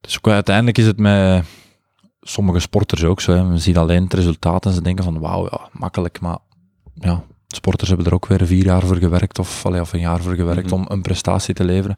Dus 0.00 0.16
ook, 0.16 0.28
uiteindelijk 0.28 0.78
is 0.78 0.86
het 0.86 0.98
met 0.98 1.44
sommige 2.20 2.58
sporters 2.58 3.04
ook 3.04 3.20
zo. 3.20 3.32
Hè. 3.32 3.44
Men 3.44 3.60
ziet 3.60 3.76
alleen 3.78 4.02
het 4.02 4.14
resultaat 4.14 4.66
en 4.66 4.72
ze 4.72 4.82
denken 4.82 5.04
van, 5.04 5.18
wauw, 5.18 5.44
ja, 5.50 5.68
makkelijk. 5.72 6.20
Maar 6.20 6.38
ja, 6.94 7.22
sporters 7.54 7.88
hebben 7.88 8.06
er 8.06 8.14
ook 8.14 8.26
weer 8.26 8.46
vier 8.46 8.64
jaar 8.64 8.82
voor 8.82 8.96
gewerkt 8.96 9.38
of, 9.38 9.66
allee, 9.66 9.80
of 9.80 9.92
een 9.92 10.00
jaar 10.00 10.20
voor 10.22 10.34
gewerkt 10.34 10.64
Mhm. 10.70 10.74
om 10.74 10.84
een 10.88 11.02
prestatie 11.02 11.54
te 11.54 11.64
leveren. 11.64 11.96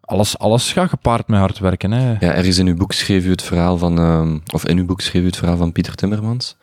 Alles, 0.00 0.38
alles 0.38 0.72
gaat 0.72 0.88
gepaard 0.88 1.28
met 1.28 1.38
hard 1.40 1.58
werken, 1.58 1.90
hè. 1.90 2.10
Ja, 2.10 2.34
ergens 2.34 2.58
in 2.58 2.66
uw 2.66 2.76
boek 2.76 2.92
schreef 2.92 3.24
u 3.24 3.30
het 3.30 3.42
verhaal 3.42 3.78
van, 3.78 3.98
ehm, 3.98 4.38
of 4.54 4.66
in 4.66 4.78
uw 4.78 4.84
boek 4.86 5.00
schreef 5.00 5.22
u 5.22 5.26
het 5.26 5.36
verhaal 5.36 5.56
van 5.56 5.72
Pieter 5.72 5.94
Timmermans, 5.94 6.56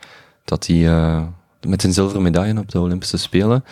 dat 0.46 0.68
hij 0.68 0.88
eh, 0.88 1.22
met 1.68 1.82
zijn 1.82 1.94
zilveren 1.94 2.22
medaille 2.22 2.60
op 2.60 2.72
de 2.72 2.80
Olympische 2.80 3.18
Spelen, 3.18 3.64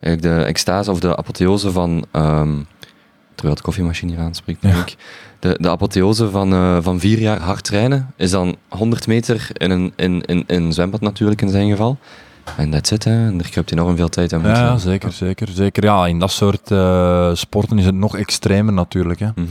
eigenlijk 0.00 0.36
de 0.36 0.44
extase 0.44 0.90
of 0.90 1.00
de 1.00 1.16
apotheose 1.16 1.72
van 1.72 2.04
ehm, 2.10 2.54
terwijl 3.34 3.56
de 3.56 3.62
koffiemachine 3.62 4.12
hier 4.12 4.20
aanspreekt, 4.20 4.62
denk 4.62 4.76
ik. 4.76 4.96
De, 5.38 5.56
de 5.60 5.70
apotheose 5.70 6.30
van, 6.30 6.52
eh, 6.52 6.78
van 6.80 7.00
vier 7.00 7.18
jaar 7.18 7.40
hard 7.40 7.64
trainen 7.64 8.12
is 8.16 8.30
dan 8.30 8.56
100 8.68 9.06
meter 9.06 9.48
in 9.52 9.70
een, 9.70 9.92
in, 9.96 10.20
in, 10.22 10.44
in 10.46 10.62
een 10.62 10.72
zwembad 10.72 11.00
natuurlijk 11.00 11.42
in 11.42 11.48
zijn 11.48 11.70
geval. 11.70 11.98
En 12.56 12.70
that's 12.70 12.90
it, 12.90 13.04
hè. 13.04 13.26
En 13.26 13.38
er 13.38 13.50
kruipt 13.50 13.72
enorm 13.72 13.96
veel 13.96 14.08
tijd 14.08 14.32
aan. 14.32 14.42
Ja, 14.42 14.48
ja, 14.48 14.76
zeker, 14.78 15.12
zeker, 15.12 15.48
zeker. 15.48 15.84
Ja, 15.84 16.06
in 16.06 16.18
dat 16.18 16.30
soort 16.30 16.70
eh, 16.70 17.30
sporten 17.34 17.78
is 17.78 17.84
het 17.84 17.94
nog 17.94 18.16
extremer 18.16 18.72
natuurlijk. 18.72 19.20
Hè. 19.20 19.28
Mhm. 19.34 19.44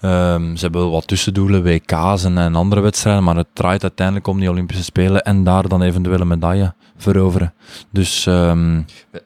Ehm, 0.00 0.54
ze 0.56 0.60
hebben 0.62 0.80
wel 0.80 0.90
wat 0.90 1.06
tussendoelen, 1.06 1.62
WK's 1.62 2.24
en, 2.24 2.38
en 2.38 2.54
andere 2.54 2.80
wedstrijden, 2.80 3.24
maar 3.24 3.36
het 3.36 3.46
draait 3.52 3.82
uiteindelijk 3.82 4.26
om 4.26 4.38
die 4.40 4.50
Olympische 4.50 4.84
Spelen 4.84 5.22
en 5.22 5.44
daar 5.44 5.68
dan 5.68 5.82
eventueel 5.82 6.20
een 6.20 6.28
medaille 6.28 6.74
veroveren. 6.96 7.54
Dus 7.90 8.26
ehm, 8.26 8.80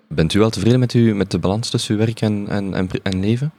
Bent 0.09 0.35
u 0.35 0.38
wel 0.38 0.51
tevreden 0.51 0.79
met, 0.79 0.94
u, 0.94 1.14
met 1.14 1.31
de 1.31 1.38
balans 1.38 1.70
tussen 1.70 1.94
uw 1.94 2.01
werk 2.01 2.20
en, 2.20 2.46
en, 2.49 2.75
en, 2.75 2.88
en 3.03 3.20
leven? 3.20 3.53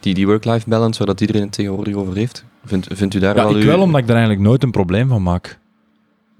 Die, 0.00 0.14
die 0.14 0.26
work-life 0.26 0.68
balance, 0.68 0.98
waar 0.98 1.06
dat 1.06 1.20
iedereen 1.20 1.42
het 1.42 1.52
tegenwoordig 1.52 1.94
over 1.94 2.16
heeft? 2.16 2.44
Vindt, 2.64 2.86
vindt 2.92 3.14
u 3.14 3.18
daar 3.18 3.36
ja, 3.36 3.42
wel 3.42 3.50
ik 3.56 3.62
uw- 3.62 3.66
wel, 3.66 3.80
omdat 3.80 4.00
ik 4.00 4.06
daar 4.06 4.16
eigenlijk 4.16 4.46
nooit 4.46 4.62
een 4.62 4.70
probleem 4.70 5.08
van 5.08 5.22
maak. 5.22 5.46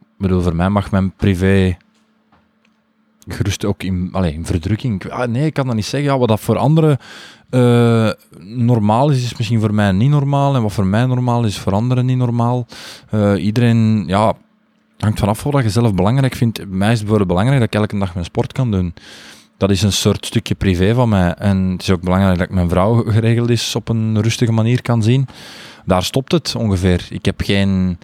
Ik 0.00 0.22
bedoel, 0.22 0.40
voor 0.42 0.56
mij 0.56 0.68
mag 0.68 0.90
mijn 0.90 1.12
privé 1.12 1.76
gerust 3.28 3.64
ook 3.64 3.82
in, 3.82 4.08
allee, 4.12 4.32
in 4.32 4.46
verdrukking. 4.46 5.10
Ah, 5.10 5.28
nee, 5.28 5.46
ik 5.46 5.54
kan 5.54 5.66
dat 5.66 5.74
niet 5.74 5.84
zeggen. 5.84 6.10
Ja, 6.10 6.18
wat 6.18 6.28
dat 6.28 6.40
voor 6.40 6.56
anderen 6.58 6.98
eh, 7.50 8.10
normaal 8.40 9.10
is, 9.10 9.22
is 9.22 9.36
misschien 9.36 9.60
voor 9.60 9.74
mij 9.74 9.92
niet 9.92 10.10
normaal. 10.10 10.54
En 10.54 10.62
wat 10.62 10.72
voor 10.72 10.86
mij 10.86 11.06
normaal 11.06 11.44
is, 11.44 11.50
is 11.50 11.58
voor 11.58 11.72
anderen 11.72 12.06
niet 12.06 12.16
normaal. 12.16 12.66
Eh, 13.10 13.44
iedereen, 13.44 14.04
ja, 14.06 14.34
hangt 14.98 15.18
vanaf 15.18 15.42
wat 15.42 15.62
je 15.62 15.70
zelf 15.70 15.94
belangrijk 15.94 16.34
vindt. 16.34 16.56
Bij 16.58 16.66
mij 16.66 16.92
is 16.92 16.98
het 16.98 17.08
bijvoorbeeld 17.08 17.28
belangrijk 17.28 17.60
dat 17.60 17.68
ik 17.68 17.80
elke 17.80 17.98
dag 17.98 18.14
mijn 18.14 18.26
sport 18.26 18.52
kan 18.52 18.70
doen. 18.70 18.94
Dat 19.56 19.70
is 19.70 19.82
een 19.82 19.92
soort 19.92 20.26
stukje 20.26 20.54
privé 20.54 20.94
van 20.94 21.08
mij. 21.08 21.34
En 21.34 21.70
het 21.70 21.82
is 21.82 21.90
ook 21.90 22.00
belangrijk 22.00 22.38
dat 22.38 22.48
ik 22.48 22.54
mijn 22.54 22.68
vrouw 22.68 23.02
geregeld 23.02 23.50
is 23.50 23.76
op 23.76 23.88
een 23.88 24.22
rustige 24.22 24.52
manier 24.52 24.82
kan 24.82 25.02
zien. 25.02 25.26
Daar 25.84 26.02
stopt 26.02 26.32
het 26.32 26.54
ongeveer. 26.54 27.06
Ik 27.10 27.24
heb 27.24 27.40
geen... 27.40 27.98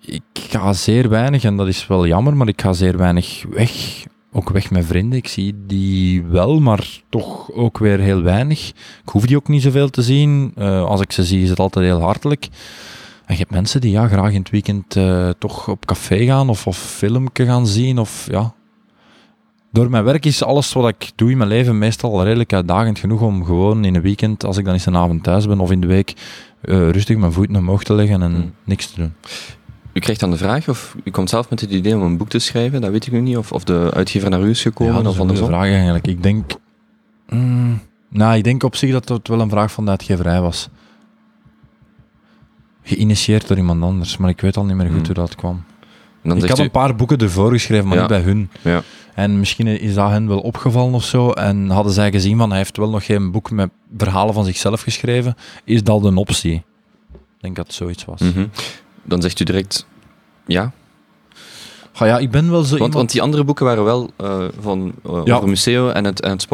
Ik 0.00 0.22
ga 0.32 0.72
zeer 0.72 1.08
weinig, 1.08 1.44
en 1.44 1.56
dat 1.56 1.68
is 1.68 1.86
wel 1.86 2.06
jammer, 2.06 2.36
maar 2.36 2.48
ik 2.48 2.60
ga 2.60 2.72
zeer 2.72 2.96
weinig 2.96 3.44
weg. 3.50 4.04
Ook 4.34 4.50
weg 4.50 4.70
met 4.70 4.86
vrienden. 4.86 5.18
Ik 5.18 5.28
zie 5.28 5.54
die 5.66 6.22
wel, 6.24 6.60
maar 6.60 7.00
toch 7.08 7.52
ook 7.52 7.78
weer 7.78 7.98
heel 7.98 8.22
weinig. 8.22 8.68
Ik 9.04 9.08
hoef 9.08 9.26
die 9.26 9.36
ook 9.36 9.48
niet 9.48 9.62
zoveel 9.62 9.90
te 9.90 10.02
zien. 10.02 10.52
Eh, 10.56 10.84
als 10.84 11.00
ik 11.00 11.12
ze 11.12 11.24
zie, 11.24 11.42
is 11.42 11.50
het 11.50 11.58
altijd 11.58 11.84
heel 11.84 12.00
hartelijk. 12.00 12.48
En 13.26 13.34
je 13.34 13.38
hebt 13.40 13.50
mensen 13.50 13.80
die 13.80 13.90
ja, 13.90 14.08
graag 14.08 14.32
in 14.32 14.40
het 14.40 14.50
weekend 14.50 14.96
eh, 14.96 15.30
toch 15.38 15.68
op 15.68 15.86
café 15.86 16.24
gaan 16.24 16.48
of, 16.48 16.66
of 16.66 16.78
filmpje 16.78 17.44
gaan 17.44 17.66
zien. 17.66 17.98
Of, 17.98 18.26
ja. 18.30 18.54
Door 19.72 19.90
mijn 19.90 20.04
werk 20.04 20.24
is 20.24 20.42
alles 20.42 20.72
wat 20.72 20.88
ik 20.88 21.10
doe 21.14 21.30
in 21.30 21.36
mijn 21.36 21.48
leven 21.48 21.78
meestal 21.78 22.24
redelijk 22.24 22.52
uitdagend 22.52 22.98
genoeg 22.98 23.20
om 23.20 23.44
gewoon 23.44 23.84
in 23.84 23.94
een 23.94 24.02
weekend, 24.02 24.44
als 24.44 24.56
ik 24.56 24.64
dan 24.64 24.72
eens 24.72 24.86
een 24.86 24.96
avond 24.96 25.22
thuis 25.22 25.46
ben 25.46 25.60
of 25.60 25.70
in 25.70 25.80
de 25.80 25.86
week, 25.86 26.14
eh, 26.60 26.90
rustig 26.90 27.16
mijn 27.16 27.32
voeten 27.32 27.56
omhoog 27.56 27.82
te 27.82 27.94
leggen 27.94 28.22
en 28.22 28.32
Hmm. 28.32 28.52
niks 28.64 28.86
te 28.86 29.00
doen. 29.00 29.12
U 29.92 30.00
krijgt 30.00 30.20
dan 30.20 30.30
de 30.30 30.36
vraag, 30.36 30.68
of 30.68 30.96
u 31.04 31.10
komt 31.10 31.30
zelf 31.30 31.50
met 31.50 31.60
het 31.60 31.70
idee 31.70 31.94
om 31.96 32.02
een 32.02 32.16
boek 32.16 32.28
te 32.28 32.38
schrijven, 32.38 32.80
dat 32.80 32.90
weet 32.90 33.06
ik 33.06 33.12
nu 33.12 33.20
niet, 33.20 33.36
of, 33.36 33.52
of 33.52 33.64
de 33.64 33.90
uitgever 33.94 34.30
naar 34.30 34.40
u 34.42 34.48
is 34.50 34.62
gekomen, 34.62 34.92
ja, 34.94 34.98
dat 34.98 35.08
of 35.08 35.14
is 35.14 35.20
andersom. 35.20 35.46
vraag 35.46 35.66
eigenlijk. 35.66 36.06
Ik 36.06 36.22
denk, 36.22 36.50
mm, 37.28 37.80
nou, 38.08 38.36
ik 38.36 38.44
denk 38.44 38.62
op 38.62 38.76
zich 38.76 38.92
dat 38.92 39.08
het 39.08 39.28
wel 39.28 39.40
een 39.40 39.50
vraag 39.50 39.72
van 39.72 39.84
de 39.84 39.90
uitgeverij 39.90 40.40
was. 40.40 40.68
Geïnitieerd 42.82 43.48
door 43.48 43.56
iemand 43.56 43.82
anders, 43.82 44.16
maar 44.16 44.30
ik 44.30 44.40
weet 44.40 44.56
al 44.56 44.64
niet 44.64 44.76
meer 44.76 44.86
goed 44.86 44.94
Hmm. 44.96 45.04
hoe 45.06 45.14
dat 45.14 45.34
kwam. 45.34 45.64
Dan 46.22 46.36
ik 46.36 46.48
had 46.48 46.58
u, 46.58 46.62
een 46.62 46.70
paar 46.70 46.94
boeken 46.96 47.18
ervoor 47.18 47.52
geschreven, 47.52 47.86
maar 47.86 47.94
Ja. 47.96 48.00
niet 48.00 48.10
bij 48.10 48.20
hun. 48.20 48.50
Ja. 48.62 48.82
En 49.14 49.38
misschien 49.38 49.66
is 49.66 49.94
dat 49.94 50.10
hen 50.10 50.28
wel 50.28 50.40
opgevallen 50.40 50.94
of 50.94 51.04
zo. 51.04 51.30
En 51.30 51.70
hadden 51.70 51.92
zij 51.92 52.10
gezien 52.10 52.38
van 52.38 52.48
hij 52.48 52.58
heeft 52.58 52.76
wel 52.76 52.90
nog 52.90 53.04
geen 53.04 53.30
boek 53.30 53.50
met 53.50 53.70
verhalen 53.96 54.34
van 54.34 54.44
zichzelf 54.44 54.80
geschreven. 54.80 55.34
Is 55.64 55.82
dat 55.84 56.04
een 56.04 56.16
optie? 56.16 56.54
Ik 57.12 57.40
denk 57.40 57.56
dat 57.56 57.66
het 57.66 57.74
zoiets 57.74 58.04
was. 58.04 58.20
Mhm. 58.20 58.46
Dan 59.02 59.22
zegt 59.22 59.40
u 59.40 59.44
direct, 59.44 59.86
ja. 60.46 60.72
Ah 61.94 62.08
ja, 62.08 62.18
ik 62.18 62.30
ben 62.30 62.50
wel 62.50 62.62
zo 62.62 62.68
Want, 62.68 62.72
iemand... 62.72 62.94
want 62.94 63.10
die 63.12 63.22
andere 63.22 63.44
boeken 63.44 63.64
waren 63.64 63.84
wel 63.84 64.10
eh, 64.16 64.44
van 64.60 64.92
uh, 65.06 65.20
Ja. 65.24 65.36
over 65.36 65.48
Museo 65.48 65.88
en 65.88 66.04
het, 66.04 66.20
en 66.20 66.30
het. 66.30 66.46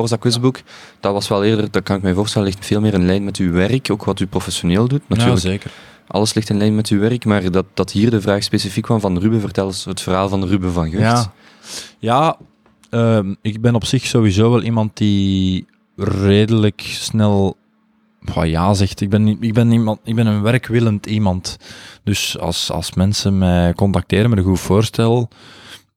Dat 1.00 1.12
was 1.12 1.28
wel 1.28 1.44
eerder, 1.44 1.70
dat 1.70 1.82
kan 1.82 1.96
ik 1.96 2.02
mij 2.02 2.14
voorstellen, 2.14 2.48
ligt 2.48 2.66
veel 2.66 2.80
meer 2.80 2.94
in 2.94 3.06
lijn 3.06 3.24
met 3.24 3.36
uw 3.36 3.52
werk, 3.52 3.88
ook 3.90 4.04
wat 4.04 4.20
u 4.20 4.26
professioneel 4.26 4.88
doet. 4.88 5.08
Natuurlijk, 5.08 5.42
Ja, 5.42 5.48
zeker. 5.50 5.70
alles 6.06 6.34
ligt 6.34 6.50
in 6.50 6.58
lijn 6.58 6.74
met 6.74 6.88
uw 6.88 6.98
werk, 7.00 7.24
maar 7.24 7.50
dat, 7.50 7.64
dat 7.74 7.90
hier 7.92 8.10
de 8.10 8.20
vraag 8.20 8.42
specifiek 8.42 8.82
kwam 8.84 9.00
van 9.00 9.18
Ruben, 9.18 9.40
vertel 9.40 9.66
eens 9.66 9.84
het 9.84 10.00
verhaal 10.00 10.28
van 10.28 10.44
Ruben 10.44 10.72
van 10.72 10.90
Gucht. 10.90 11.02
Ja, 11.02 11.32
ja 11.98 12.36
ehm, 12.90 13.34
ik 13.42 13.60
ben 13.60 13.74
op 13.74 13.84
zich 13.84 14.06
sowieso 14.06 14.50
wel 14.50 14.62
iemand 14.62 14.96
die 14.96 15.66
redelijk 15.96 16.80
snel 16.80 17.56
Goh, 18.30 18.46
ja 18.46 18.74
zegt. 18.74 19.00
Ik 19.00 19.10
ben, 19.10 19.24
niet- 19.24 19.42
ik, 19.42 19.54
ben 19.54 19.70
iemand, 19.72 20.00
ik 20.04 20.14
ben 20.14 20.26
een 20.26 20.42
werkwillend 20.42 21.06
iemand. 21.06 21.56
Dus 22.04 22.38
als, 22.38 22.70
als 22.70 22.94
mensen 22.94 23.38
mij 23.38 23.72
contacteren 23.74 24.30
met 24.30 24.38
een 24.38 24.44
goed 24.44 24.60
voorstel, 24.60 25.28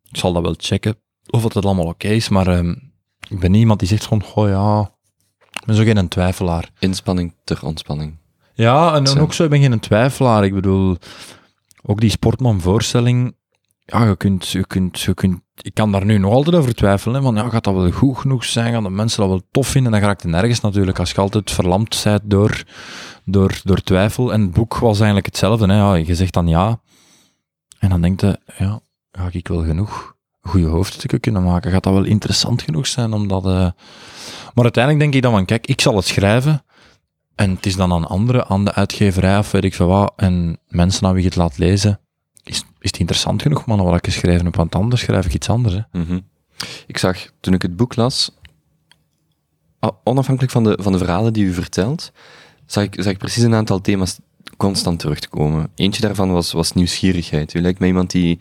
ik 0.09 0.17
zal 0.17 0.33
dat 0.33 0.41
wel 0.41 0.55
checken 0.57 0.95
of 1.29 1.43
het 1.43 1.65
allemaal 1.65 1.85
oké 1.85 2.07
is. 2.07 2.29
Maar 2.29 2.47
ehm, 2.47 2.69
ik 3.29 3.39
ben 3.39 3.51
niet 3.51 3.59
iemand 3.59 3.79
die 3.79 3.87
zegt 3.87 4.05
van, 4.05 4.23
goh 4.23 4.49
ja, 4.49 4.91
ik 5.59 5.65
ben 5.65 5.75
zo 5.75 5.83
geen 5.83 6.07
twijfelaar. 6.07 6.69
Inspanning 6.79 7.35
ter 7.43 7.59
ontspanning. 7.65 8.19
Ja, 8.53 8.95
en, 8.95 9.05
en 9.05 9.19
ook 9.19 9.33
zo, 9.33 9.43
ik 9.43 9.49
ben 9.49 9.61
geen 9.61 9.79
twijfelaar. 9.79 10.43
Ik 10.45 10.53
bedoel, 10.53 10.97
ook 11.83 11.99
die 11.99 12.09
sportman-voorstelling, 12.09 13.35
ja, 13.85 14.05
je 14.05 14.15
kunt, 14.15 14.47
je 14.49 14.67
kunt, 14.67 14.99
je 14.99 15.13
kunt, 15.13 15.41
ik 15.61 15.73
kan 15.73 15.91
daar 15.91 16.05
nu 16.05 16.17
nog 16.17 16.33
altijd 16.33 16.55
over 16.55 16.75
twijfelen, 16.75 17.21
van 17.21 17.35
ja, 17.35 17.49
gaat 17.49 17.63
dat 17.63 17.73
wel 17.73 17.91
goed 17.91 18.17
genoeg 18.17 18.45
zijn, 18.45 18.73
gaan 18.73 18.83
de 18.83 18.89
mensen 18.89 19.19
dat 19.19 19.29
wel 19.29 19.41
tof 19.51 19.67
vinden, 19.67 19.91
dan 19.91 20.01
ga 20.01 20.09
ik 20.09 20.21
er 20.21 20.29
nergens 20.29 20.61
natuurlijk, 20.61 20.99
als 20.99 21.11
je 21.11 21.21
altijd 21.21 21.51
verlamd 21.51 22.01
bent 22.03 22.21
door, 22.23 22.63
door, 23.25 23.59
door 23.63 23.81
twijfel. 23.81 24.33
En 24.33 24.41
het 24.41 24.51
boek 24.51 24.77
was 24.77 24.95
eigenlijk 24.95 25.25
hetzelfde, 25.25 25.65
hè. 25.67 25.75
Ja, 25.75 25.93
je 25.93 26.15
zegt 26.15 26.33
dan 26.33 26.47
ja, 26.47 26.79
en 27.79 27.89
dan 27.89 28.01
denkt 28.01 28.21
je, 28.21 28.39
ja, 28.57 28.79
ga 29.11 29.29
ik 29.31 29.47
wel 29.47 29.63
genoeg 29.63 30.15
goede 30.41 30.67
hoofdstukken 30.67 31.19
kunnen 31.19 31.43
maken? 31.43 31.71
Gaat 31.71 31.83
dat 31.83 31.93
wel 31.93 32.03
interessant 32.03 32.61
genoeg 32.61 32.87
zijn? 32.87 33.13
Omdat, 33.13 33.45
eh, 33.45 33.69
Maar 34.53 34.63
uiteindelijk 34.63 35.03
denk 35.03 35.13
ik 35.13 35.21
dan 35.21 35.31
van, 35.31 35.45
kijk, 35.45 35.67
ik 35.67 35.81
zal 35.81 35.95
het 35.95 36.05
schrijven, 36.05 36.63
en 37.35 37.49
het 37.49 37.65
is 37.65 37.75
dan 37.75 37.93
aan 37.93 38.07
anderen, 38.07 38.47
aan 38.47 38.65
de 38.65 38.73
uitgeverij 38.73 39.37
of 39.37 39.51
weet 39.51 39.63
ik 39.63 39.73
veel 39.73 39.87
wat, 39.87 40.13
en 40.15 40.59
mensen 40.67 41.07
aan 41.07 41.13
wie 41.13 41.21
je 41.23 41.27
het 41.27 41.37
laat 41.37 41.57
lezen, 41.57 41.99
is, 42.43 42.57
is 42.57 42.91
het 42.91 42.97
interessant 42.99 43.41
genoeg, 43.41 43.65
man, 43.65 43.83
wat 43.83 43.95
ik 43.95 44.05
geschreven 44.05 44.45
heb, 44.45 44.55
want 44.55 44.75
anders 44.75 45.01
schrijf 45.01 45.25
ik 45.25 45.33
iets 45.33 45.49
anders. 45.49 45.73
Hè. 45.75 45.99
Mhm. 45.99 46.19
Ik 46.87 46.97
zag, 46.97 47.17
toen 47.39 47.53
ik 47.53 47.61
het 47.61 47.75
boek 47.75 47.95
las, 47.95 48.31
ah, 49.79 49.91
onafhankelijk 50.03 50.51
van 50.53 50.63
de, 50.63 50.77
van 50.81 50.91
de 50.91 50.97
verhalen 50.97 51.33
die 51.33 51.45
u 51.45 51.53
vertelt, 51.53 52.11
zag 52.65 52.83
ik, 52.83 52.95
zag 52.97 53.11
ik 53.11 53.17
precies 53.17 53.43
een 53.43 53.55
aantal 53.55 53.81
thema's 53.81 54.19
constant 54.57 54.99
terugkomen. 54.99 55.69
Eentje 55.75 56.01
daarvan 56.01 56.31
was, 56.31 56.51
was 56.51 56.73
nieuwsgierigheid. 56.73 57.53
U 57.53 57.61
lijkt 57.61 57.79
mij 57.79 57.87
iemand 57.87 58.11
die 58.11 58.39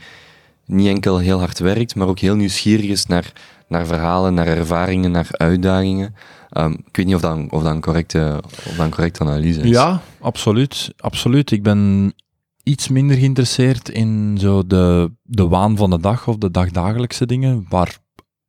niet 0.66 0.86
enkel 0.88 1.18
heel 1.18 1.38
hard 1.38 1.58
werkt, 1.58 1.94
maar 1.94 2.08
ook 2.08 2.18
heel 2.18 2.34
nieuwsgierig 2.36 2.86
is 2.86 3.06
naar, 3.06 3.32
naar 3.68 3.86
verhalen, 3.86 4.34
naar 4.34 4.46
ervaringen, 4.46 5.10
naar 5.10 5.26
uitdagingen. 5.30 6.14
Ehm, 6.50 6.70
ik 6.72 6.96
weet 6.96 7.06
niet 7.06 7.14
of 7.14 7.20
dat, 7.20 7.36
een- 7.36 7.50
of 7.52 7.62
dat, 7.62 7.72
een, 7.74 7.80
correcte, 7.80 8.40
of 8.44 8.74
dat 8.76 8.78
een 8.84 8.90
correcte 8.90 9.20
analyse 9.20 9.60
is. 9.60 9.68
Ja, 9.70 10.00
absoluut. 10.20 10.92
absoluut. 10.96 11.50
Ik 11.50 11.62
ben 11.62 12.12
iets 12.62 12.88
minder 12.88 13.16
geïnteresseerd 13.16 13.88
in 13.88 14.36
zo 14.40 14.66
de, 14.66 15.12
de 15.22 15.48
waan 15.48 15.76
van 15.76 15.90
de 15.90 16.00
dag 16.00 16.28
of 16.28 16.36
de 16.36 16.50
dagdagelijkse 16.50 17.26
dingen, 17.26 17.66
waar, 17.68 17.98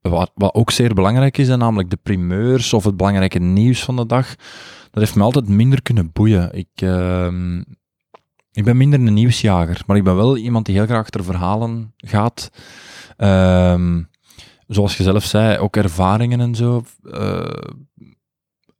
wat, 0.01 0.31
wat 0.35 0.53
ook 0.53 0.71
zeer 0.71 0.93
belangrijk 0.93 1.37
is, 1.37 1.49
en 1.49 1.59
namelijk 1.59 1.89
de 1.89 1.99
primeurs 2.03 2.73
of 2.73 2.83
het 2.83 2.97
belangrijke 2.97 3.39
nieuws 3.39 3.83
van 3.83 3.95
de 3.95 4.05
dag. 4.05 4.35
Dat 4.91 5.03
heeft 5.03 5.15
me 5.15 5.23
altijd 5.23 5.47
minder 5.47 5.81
kunnen 5.81 6.11
boeien. 6.13 6.53
Ik, 6.53 6.69
ehm, 6.75 7.59
ik 8.51 8.63
ben 8.63 8.77
minder 8.77 8.99
een 8.99 9.13
nieuwsjager, 9.13 9.81
maar 9.85 9.97
ik 9.97 10.03
ben 10.03 10.15
wel 10.15 10.37
iemand 10.37 10.65
die 10.65 10.75
heel 10.75 10.85
graag 10.85 10.99
achter 10.99 11.23
verhalen 11.23 11.93
gaat. 11.97 12.49
Ehm, 13.17 14.01
zoals 14.67 14.97
je 14.97 15.03
zelf 15.03 15.23
zei, 15.23 15.57
ook 15.57 15.75
ervaringen 15.75 16.39
en 16.39 16.55
zo. 16.55 16.83
eh, 17.11 17.45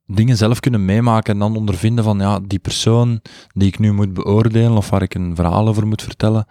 dingen 0.06 0.36
zelf 0.36 0.60
kunnen 0.60 0.84
meemaken 0.84 1.32
en 1.32 1.38
dan 1.38 1.56
ondervinden 1.56 2.04
van 2.04 2.18
ja, 2.18 2.40
die 2.40 2.58
persoon 2.58 3.20
die 3.54 3.68
ik 3.68 3.78
nu 3.78 3.92
moet 3.92 4.14
beoordelen 4.14 4.76
of 4.76 4.90
waar 4.90 5.02
ik 5.02 5.14
een 5.14 5.36
verhaal 5.36 5.68
over 5.68 5.86
moet 5.86 6.02
vertellen. 6.02 6.46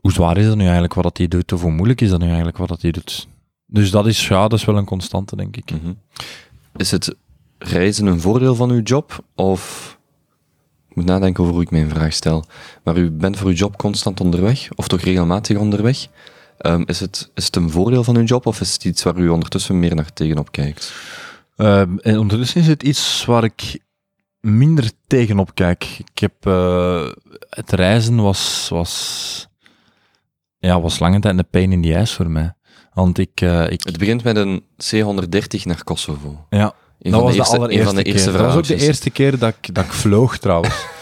Hoe 0.00 0.12
zwaar 0.12 0.36
is 0.36 0.46
dat 0.46 0.56
nu 0.56 0.62
eigenlijk 0.62 0.94
wat 0.94 1.16
dat 1.16 1.30
doet? 1.30 1.52
Of 1.52 1.60
hoe 1.60 1.70
moeilijk 1.70 2.00
is 2.00 2.10
dat 2.10 2.18
nu 2.18 2.26
eigenlijk 2.26 2.56
wat 2.56 2.68
dat 2.68 2.80
doet? 2.80 3.28
Dus 3.66 3.90
dat 3.90 4.06
is, 4.06 4.28
ja, 4.28 4.48
dat 4.48 4.58
is 4.58 4.64
wel 4.64 4.76
een 4.76 4.84
constante, 4.84 5.36
denk 5.36 5.56
ik. 5.56 5.70
Mhm. 5.70 5.92
Is 6.76 6.90
het 6.90 7.14
reizen 7.58 8.06
een 8.06 8.20
voordeel 8.20 8.54
van 8.54 8.70
uw 8.70 8.82
job? 8.82 9.24
Of 9.34 9.92
ik 10.88 10.96
moet 10.96 11.04
nadenken 11.04 11.42
over 11.42 11.54
hoe 11.54 11.62
ik 11.62 11.70
mijn 11.70 11.88
vraag 11.88 12.12
stel. 12.12 12.44
Maar 12.84 12.96
u 12.96 13.10
bent 13.10 13.36
voor 13.36 13.48
uw 13.48 13.54
job 13.54 13.76
constant 13.76 14.20
onderweg, 14.20 14.68
of 14.74 14.88
toch 14.88 15.00
regelmatig 15.00 15.56
onderweg. 15.56 16.06
Ehm, 16.58 16.82
is, 16.86 17.00
het, 17.00 17.30
is 17.34 17.44
het 17.44 17.56
een 17.56 17.70
voordeel 17.70 18.04
van 18.04 18.16
uw 18.16 18.24
job, 18.24 18.46
of 18.46 18.60
is 18.60 18.72
het 18.72 18.84
iets 18.84 19.02
waar 19.02 19.18
u 19.18 19.28
ondertussen 19.28 19.78
meer 19.78 19.94
naar 19.94 20.12
tegenop 20.12 20.52
kijkt? 20.52 20.92
Eh, 21.56 21.80
en 21.80 22.18
ondertussen 22.18 22.60
is 22.60 22.66
het 22.66 22.82
iets 22.82 23.24
waar 23.24 23.44
ik 23.44 23.80
minder 24.40 24.90
tegenop 25.06 25.54
kijk. 25.54 25.84
Ik 25.98 26.18
heb, 26.18 26.46
eh, 26.46 27.08
het 27.48 27.72
reizen 27.72 28.16
was, 28.16 28.66
was, 28.68 29.48
ja, 30.58 30.80
was 30.80 30.98
lange 30.98 31.20
tijd 31.20 31.38
een 31.38 31.48
pijn 31.50 31.72
in 31.72 31.82
the 31.82 31.98
ass 31.98 32.14
voor 32.14 32.30
mij. 32.30 32.54
Want 32.92 33.18
ik, 33.18 33.40
eh, 33.40 33.70
ik 33.70 33.82
Het 33.84 33.98
begint 33.98 34.24
met 34.24 34.36
een 34.36 34.64
C-130 34.76 35.64
naar 35.64 35.84
Kosovo. 35.84 36.46
ja, 36.50 36.74
Een 36.98 37.10
dat 37.10 37.22
was 37.22 37.32
de 37.32 37.38
eerste, 37.38 37.54
de 37.54 37.58
allereerste 37.58 37.96
een 37.98 38.14
van 38.14 38.32
de. 38.32 38.38
Dat 38.38 38.46
was 38.46 38.56
ook 38.56 38.78
de 38.78 38.86
eerste 38.86 39.10
keer 39.10 39.38
dat 39.38 39.54
ik, 39.60 39.74
dat 39.74 39.84
ik 39.84 39.92
vloog, 39.92 40.38
trouwens. 40.38 40.86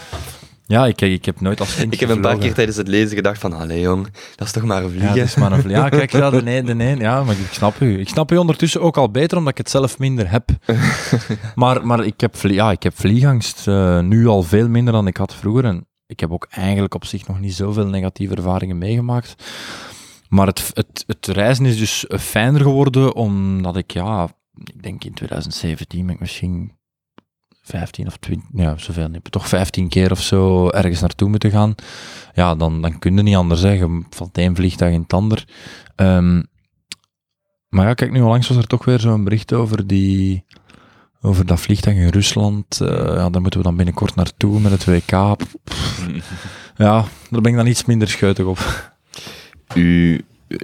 ja, 0.71 0.85
ik, 0.85 1.01
ik 1.01 1.25
heb 1.25 1.41
nooit 1.41 1.59
als 1.59 1.75
kind 1.75 1.93
Ik 1.93 1.99
heb 1.99 2.09
een 2.09 2.21
paar 2.21 2.37
keer 2.37 2.53
tijdens 2.53 2.77
het 2.77 2.87
lezen 2.87 3.15
gedacht 3.15 3.39
van, 3.39 3.53
allee 3.53 3.81
jong, 3.81 4.07
dat 4.35 4.47
is 4.47 4.53
toch 4.53 4.63
maar 4.63 4.77
een 4.83 4.83
Ja, 4.83 4.89
vliegen. 4.89 5.15
dat 5.17 5.25
is 5.27 5.35
maar 5.35 5.51
een 5.51 5.61
vlie- 5.61 5.75
Ja, 5.75 5.89
kijk, 5.89 6.11
ja, 6.11 6.29
de 6.29 6.41
nee, 6.51 6.63
de 6.63 6.73
nee. 6.75 6.97
Ja, 6.97 7.23
maar 7.23 7.35
ik 7.35 7.47
snap 7.51 7.79
u. 7.79 7.99
Ik 7.99 8.09
snap 8.09 8.31
u 8.31 8.37
ondertussen 8.37 8.81
ook 8.81 8.97
al 8.97 9.11
beter, 9.11 9.37
omdat 9.37 9.51
ik 9.51 9.57
het 9.57 9.69
zelf 9.69 9.99
minder 9.99 10.29
heb. 10.31 10.49
maar 11.55 11.85
maar 11.85 12.05
ik, 12.05 12.19
heb 12.21 12.35
ja, 12.41 12.71
ik 12.71 12.83
heb 12.83 12.97
vliegangst 12.99 13.67
eh, 13.67 13.99
nu 13.99 14.27
al 14.27 14.43
veel 14.43 14.67
minder 14.69 14.93
dan 14.93 15.07
ik 15.07 15.17
had 15.17 15.35
vroeger. 15.35 15.65
En 15.65 15.87
ik 16.05 16.19
heb 16.19 16.31
ook 16.31 16.47
eigenlijk 16.49 16.93
op 16.95 17.05
zich 17.05 17.27
nog 17.27 17.39
niet 17.39 17.53
zoveel 17.53 17.87
negatieve 17.87 18.35
ervaringen 18.35 18.77
meegemaakt. 18.77 19.35
Maar 20.29 20.47
het, 20.47 20.71
het, 20.73 21.03
het 21.07 21.27
reizen 21.27 21.65
is 21.65 21.77
dus 21.77 22.05
fijner 22.19 22.61
geworden, 22.61 23.15
omdat 23.15 23.77
ik, 23.77 23.91
ja, 23.91 24.29
ik 24.63 24.83
denk 24.83 25.03
in 25.03 25.13
2017 25.13 26.05
ben 26.05 26.15
ik 26.15 26.21
misschien 26.21 26.71
15 27.61 28.07
of 28.07 28.17
20, 28.17 28.47
ja, 28.53 28.77
zoveel 28.77 29.07
niet, 29.07 29.31
toch 29.31 29.47
15 29.47 29.89
keer 29.89 30.11
of 30.11 30.21
zo 30.21 30.69
ergens 30.69 31.01
naartoe 31.01 31.29
moeten 31.29 31.51
gaan. 31.51 31.75
Ja, 32.33 32.55
dan, 32.55 32.81
dan 32.81 32.99
kun 32.99 33.15
je 33.15 33.21
niet 33.21 33.35
anders 33.35 33.61
zeggen. 33.61 34.05
Van 34.09 34.27
het 34.27 34.37
een 34.37 34.55
vliegtuig 34.55 34.93
in 34.93 35.01
het 35.01 35.13
ander. 35.13 35.47
Ehm, 35.95 36.41
maar 37.69 37.87
ja, 37.87 37.93
kijk, 37.93 38.11
nu 38.11 38.21
onlangs 38.21 38.47
was 38.47 38.57
er 38.57 38.67
toch 38.67 38.85
weer 38.85 38.99
zo'n 38.99 39.23
bericht 39.23 39.53
over 39.53 39.87
die... 39.87 40.45
Over 41.23 41.45
dat 41.45 41.59
vliegtuig 41.59 41.95
in 41.95 42.07
Rusland. 42.07 42.81
Eh, 42.81 42.87
ja, 42.89 43.29
daar 43.29 43.41
moeten 43.41 43.59
we 43.59 43.65
dan 43.65 43.75
binnenkort 43.75 44.15
naartoe 44.15 44.59
met 44.59 44.71
het 44.71 44.85
WK. 44.85 45.37
Pff, 45.63 46.07
ja, 46.77 47.05
daar 47.29 47.41
ben 47.41 47.51
ik 47.51 47.57
dan 47.57 47.67
iets 47.67 47.85
minder 47.85 48.07
scheutig 48.07 48.45
op. 48.45 48.91
U, 49.75 50.21
eh, 50.47 50.57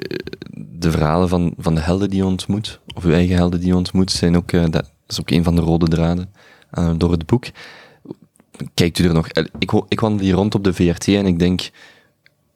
de 0.54 0.92
verhalen 0.92 1.30
van, 1.30 1.54
van 1.58 1.76
de 1.76 1.82
helden 1.82 2.10
die 2.10 2.20
je 2.20 2.26
ontmoet, 2.26 2.80
of 2.96 3.04
uw 3.04 3.12
eigen 3.12 3.36
helden 3.36 3.60
die 3.60 3.70
je 3.70 3.76
ontmoet, 3.76 4.12
zijn 4.12 4.38
ook, 4.38 4.52
eh, 4.52 4.62
dat, 4.62 4.72
dat 4.72 4.92
is 5.08 5.20
ook 5.20 5.30
een 5.30 5.44
van 5.44 5.56
de 5.56 5.62
rode 5.62 5.88
draden 5.88 6.32
eh, 6.72 6.92
door 6.98 7.12
het 7.12 7.26
boek. 7.26 7.46
Kijkt 8.74 9.00
u 9.00 9.06
er 9.08 9.14
nog... 9.14 9.28
eh, 9.28 9.44
Ik, 9.60 9.72
ik 9.88 10.00
wandel 10.00 10.26
hier 10.26 10.36
rond 10.36 10.56
op 10.56 10.64
de 10.64 10.74
VRT 10.74 11.08
en 11.08 11.26
ik 11.26 11.40
denk, 11.40 11.70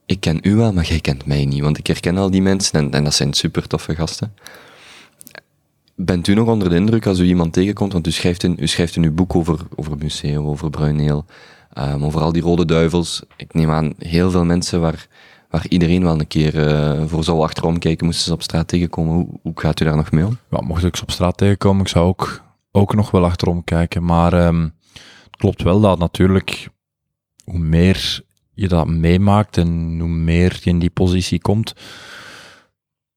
ik 0.05 0.19
ken 0.19 0.39
u 0.41 0.55
wel, 0.55 0.73
maar 0.73 0.85
jij 0.85 0.99
kent 0.99 1.25
mij 1.25 1.45
niet, 1.45 1.61
want 1.61 1.77
ik 1.77 1.87
herken 1.87 2.17
al 2.17 2.31
die 2.31 2.41
mensen 2.41 2.79
en, 2.79 2.91
en 2.91 3.03
dat 3.03 3.13
zijn 3.13 3.33
super 3.33 3.67
toffe 3.67 3.95
gasten. 3.95 4.33
Bent 5.95 6.27
u 6.27 6.33
nog 6.33 6.47
onder 6.47 6.69
de 6.69 6.75
indruk 6.75 7.05
als 7.05 7.19
u 7.19 7.25
iemand 7.25 7.53
tegenkomt, 7.53 7.93
want 7.93 8.07
u 8.07 8.11
schrijft 8.11 8.43
in, 8.43 8.55
u 8.59 8.67
schrijft 8.67 8.95
uw 8.95 9.13
boek 9.13 9.35
over, 9.35 9.59
over 9.75 9.97
museum, 9.97 10.45
over 10.45 10.69
Bruineel, 10.69 11.25
ehm, 11.73 12.03
over 12.05 12.21
al 12.21 12.31
die 12.31 12.41
rode 12.41 12.65
duivels. 12.65 13.21
Ik 13.37 13.53
neem 13.53 13.71
aan, 13.71 13.93
heel 13.97 14.31
veel 14.31 14.45
mensen 14.45 14.81
waar, 14.81 15.07
waar 15.49 15.65
iedereen 15.69 16.03
wel 16.03 16.19
een 16.19 16.27
keer 16.27 16.67
eh, 16.67 17.03
voor 17.07 17.23
zou 17.23 17.41
achterom 17.41 17.79
kijken, 17.79 18.05
moesten 18.05 18.25
ze 18.25 18.33
op 18.33 18.41
straat 18.41 18.67
tegenkomen. 18.67 19.13
Hoe, 19.13 19.27
hoe 19.41 19.53
gaat 19.55 19.79
u 19.79 19.85
daar 19.85 19.95
nog 19.95 20.11
mee 20.11 20.25
om? 20.25 20.37
Ja, 20.51 20.61
mocht 20.61 20.83
ik 20.83 20.95
ze 20.95 21.01
op 21.03 21.11
straat 21.11 21.37
tegenkomen, 21.37 21.81
ik 21.81 21.87
zou 21.87 22.07
ook, 22.07 22.41
ook 22.71 22.95
nog 22.95 23.11
wel 23.11 23.25
achterom 23.25 23.63
kijken. 23.63 24.03
Maar 24.03 24.33
ehm, 24.33 24.61
het 25.23 25.35
klopt 25.37 25.61
wel 25.61 25.79
dat 25.79 25.99
natuurlijk, 25.99 26.69
hoe 27.43 27.59
meer 27.59 28.23
je 28.53 28.67
dat 28.67 28.87
meemaakt 28.87 29.57
en 29.57 29.99
hoe 29.99 30.09
meer 30.09 30.59
je 30.63 30.69
in 30.69 30.79
die 30.79 30.89
positie 30.89 31.41
komt, 31.41 31.69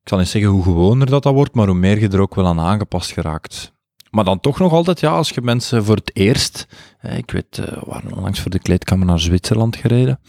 ik 0.02 0.10
zal 0.10 0.18
niet 0.18 0.28
zeggen 0.28 0.50
hoe 0.50 0.62
gewoner 0.62 1.10
dat 1.10 1.22
dat 1.22 1.34
wordt, 1.34 1.54
maar 1.54 1.66
hoe 1.66 1.76
meer 1.76 2.00
je 2.00 2.08
er 2.08 2.20
ook 2.20 2.34
wel 2.34 2.46
aan 2.46 2.60
aangepast 2.60 3.12
geraakt. 3.12 3.72
Maar 4.10 4.24
dan 4.24 4.40
toch 4.40 4.58
nog 4.58 4.72
altijd, 4.72 5.00
ja, 5.00 5.10
als 5.10 5.30
je 5.30 5.40
mensen 5.40 5.84
voor 5.84 5.96
het 5.96 6.16
eerst, 6.16 6.66
hè, 6.98 7.16
ik 7.16 7.30
weet, 7.30 7.58
eh, 7.58 7.66
we 7.66 7.82
waren 7.86 8.12
onlangs 8.12 8.40
voor 8.40 8.50
de 8.50 8.58
kleedkamer 8.58 9.06
naar 9.06 9.20
Zwitserland 9.20 9.76
gereden, 9.76 10.20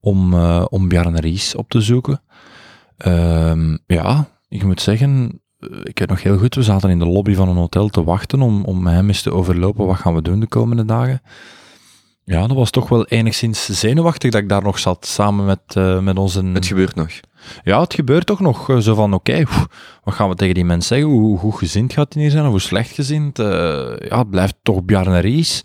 om, 0.00 0.34
eh, 0.34 0.64
om 0.68 0.88
Bjarne 0.88 1.20
Ries 1.20 1.54
op 1.54 1.68
te 1.68 1.80
zoeken. 1.80 2.22
Ehm, 2.96 3.76
ja, 3.86 4.38
ik 4.48 4.64
moet 4.64 4.80
zeggen, 4.80 5.42
ik 5.82 5.98
weet 5.98 6.08
nog 6.08 6.22
heel 6.22 6.38
goed, 6.38 6.54
we 6.54 6.62
zaten 6.62 6.90
in 6.90 6.98
de 6.98 7.06
lobby 7.06 7.34
van 7.34 7.48
een 7.48 7.56
hotel 7.56 7.88
te 7.88 8.04
wachten 8.04 8.42
om, 8.42 8.64
om 8.64 8.86
hem 8.86 9.08
eens 9.08 9.22
te 9.22 9.32
overlopen. 9.32 9.86
Wat 9.86 9.96
gaan 9.96 10.14
we 10.14 10.22
doen 10.22 10.40
de 10.40 10.46
komende 10.46 10.84
dagen? 10.84 11.22
Ja, 12.24 12.46
dat 12.46 12.56
was 12.56 12.70
toch 12.70 12.88
wel 12.88 13.06
enigszins 13.06 13.64
zenuwachtig 13.66 14.30
dat 14.30 14.42
ik 14.42 14.48
daar 14.48 14.62
nog 14.62 14.78
zat, 14.78 15.06
samen 15.06 15.44
met, 15.44 15.60
eh, 15.66 16.00
met 16.00 16.18
onze... 16.18 16.44
Het 16.44 16.66
gebeurt 16.66 16.94
nog. 16.94 17.10
Ja, 17.64 17.80
het 17.80 17.94
gebeurt 17.94 18.26
toch 18.26 18.40
nog 18.40 18.70
eh, 18.70 18.78
zo 18.78 18.94
van, 18.94 19.14
oké, 19.14 19.44
wat 20.04 20.14
gaan 20.14 20.28
we 20.28 20.34
tegen 20.34 20.54
die 20.54 20.64
mensen 20.64 20.96
zeggen? 20.96 21.18
Hoe, 21.18 21.38
hoe 21.38 21.58
gezind 21.58 21.92
gaat 21.92 22.14
hij 22.14 22.22
hier 22.22 22.30
zijn, 22.30 22.44
of 22.44 22.50
hoe 22.50 22.60
slecht 22.60 22.90
gezind? 22.90 23.38
Eh, 23.38 23.46
ja, 23.98 24.18
het 24.18 24.30
blijft 24.30 24.54
toch 24.62 24.84
Bjarne 24.84 25.18
Ries. 25.18 25.64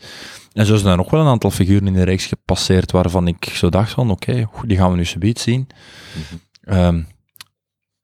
En 0.53 0.65
zo 0.65 0.75
zijn 0.75 0.91
er 0.91 0.97
nog 0.97 1.09
wel 1.09 1.21
een 1.21 1.27
aantal 1.27 1.51
figuren 1.51 1.87
in 1.87 1.93
de 1.93 2.03
reeks 2.03 2.25
gepasseerd 2.25 2.91
waarvan 2.91 3.27
ik 3.27 3.45
zo 3.45 3.69
dacht 3.69 3.91
van, 3.91 4.11
oké, 4.11 4.49
die 4.65 4.77
gaan 4.77 4.91
we 4.91 4.97
nu 4.97 5.05
subiet 5.05 5.39
zien. 5.39 5.67
Ehm, 6.61 7.01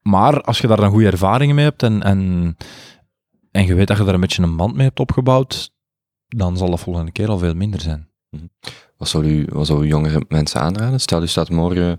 maar 0.02 0.42
als 0.42 0.58
je 0.60 0.68
daar 0.68 0.78
dan 0.78 0.90
goede 0.92 1.06
ervaringen 1.12 1.56
mee 1.56 1.66
hebt 1.66 1.84
en, 1.84 2.04
en, 2.04 2.58
en 3.52 3.66
je 3.66 3.76
weet 3.76 3.88
dat 3.88 3.98
je 3.98 4.04
daar 4.04 4.14
een 4.14 4.20
beetje 4.20 4.44
een 4.44 4.56
band 4.58 4.76
mee 4.76 4.86
hebt 4.86 5.00
opgebouwd, 5.00 5.72
dan 6.28 6.58
zal 6.58 6.70
dat 6.70 6.80
volgende 6.80 7.12
keer 7.12 7.30
al 7.30 7.38
veel 7.38 7.54
minder 7.56 7.82
zijn. 7.82 8.10
Wat 8.98 9.10
zou 9.10 9.26
u, 9.26 9.48
wat 9.52 9.68
zou 9.68 9.84
u 9.84 9.88
jongere 9.88 10.26
mensen 10.28 10.62
aanraden? 10.62 11.00
Stel, 11.00 11.22
u 11.24 11.28
staat 11.28 11.50
morgen, 11.50 11.92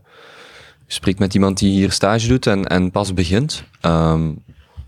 u 0.81 0.87
spreekt 0.87 1.19
met 1.19 1.35
iemand 1.35 1.59
die 1.59 1.71
hier 1.71 1.93
stage 1.93 2.29
doet 2.29 2.47
en, 2.47 2.67
en 2.67 2.91
pas 2.91 3.15
begint. 3.15 3.65
Ehm, 3.81 4.33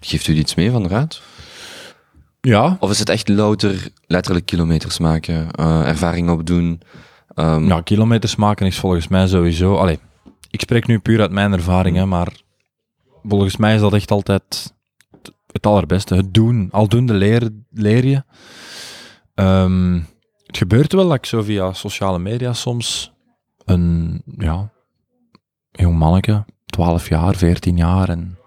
geeft 0.00 0.26
u 0.26 0.34
iets 0.34 0.54
mee 0.54 0.70
van 0.70 0.82
de 0.82 0.88
raad? 0.88 1.22
Ja, 2.40 2.76
Of 2.80 2.90
is 2.90 2.98
het 2.98 3.08
echt 3.08 3.28
louter 3.28 3.88
letterlijk 4.06 4.46
kilometers 4.46 4.98
maken, 4.98 5.50
eh, 5.50 5.88
ervaring 5.88 6.30
opdoen? 6.30 6.80
Ehm, 7.34 7.66
Ja, 7.66 7.80
kilometers 7.80 8.36
maken 8.36 8.66
is 8.66 8.78
volgens 8.78 9.08
mij 9.08 9.26
sowieso. 9.26 9.76
Allee, 9.76 9.98
ik 10.50 10.60
spreek 10.60 10.86
nu 10.86 10.98
puur 10.98 11.20
uit 11.20 11.30
mijn 11.30 11.52
ervaring, 11.52 11.96
hè, 11.96 12.06
maar 12.06 12.28
volgens 13.28 13.56
mij 13.56 13.74
is 13.74 13.80
dat 13.80 13.92
echt 13.94 14.10
altijd 14.10 14.74
het- 15.52 15.66
allerbeste. 15.66 16.14
Het 16.14 16.34
doen. 16.34 16.68
Aldoende 16.70 17.14
leer, 17.14 17.50
leer 17.70 18.04
je. 18.06 18.22
Ehm, 19.34 20.00
het 20.46 20.56
gebeurt 20.56 20.92
wel 20.92 21.06
dat 21.08 21.16
ik 21.16 21.26
zo 21.26 21.42
via 21.42 21.72
sociale 21.72 22.18
media 22.18 22.52
soms 22.52 23.12
een 23.64 24.22
ja, 24.38 24.70
jong 25.70 25.98
manneke, 25.98 26.44
12 26.66 27.08
jaar, 27.08 27.34
14 27.34 27.76
jaar, 27.76 28.08
en 28.08 28.38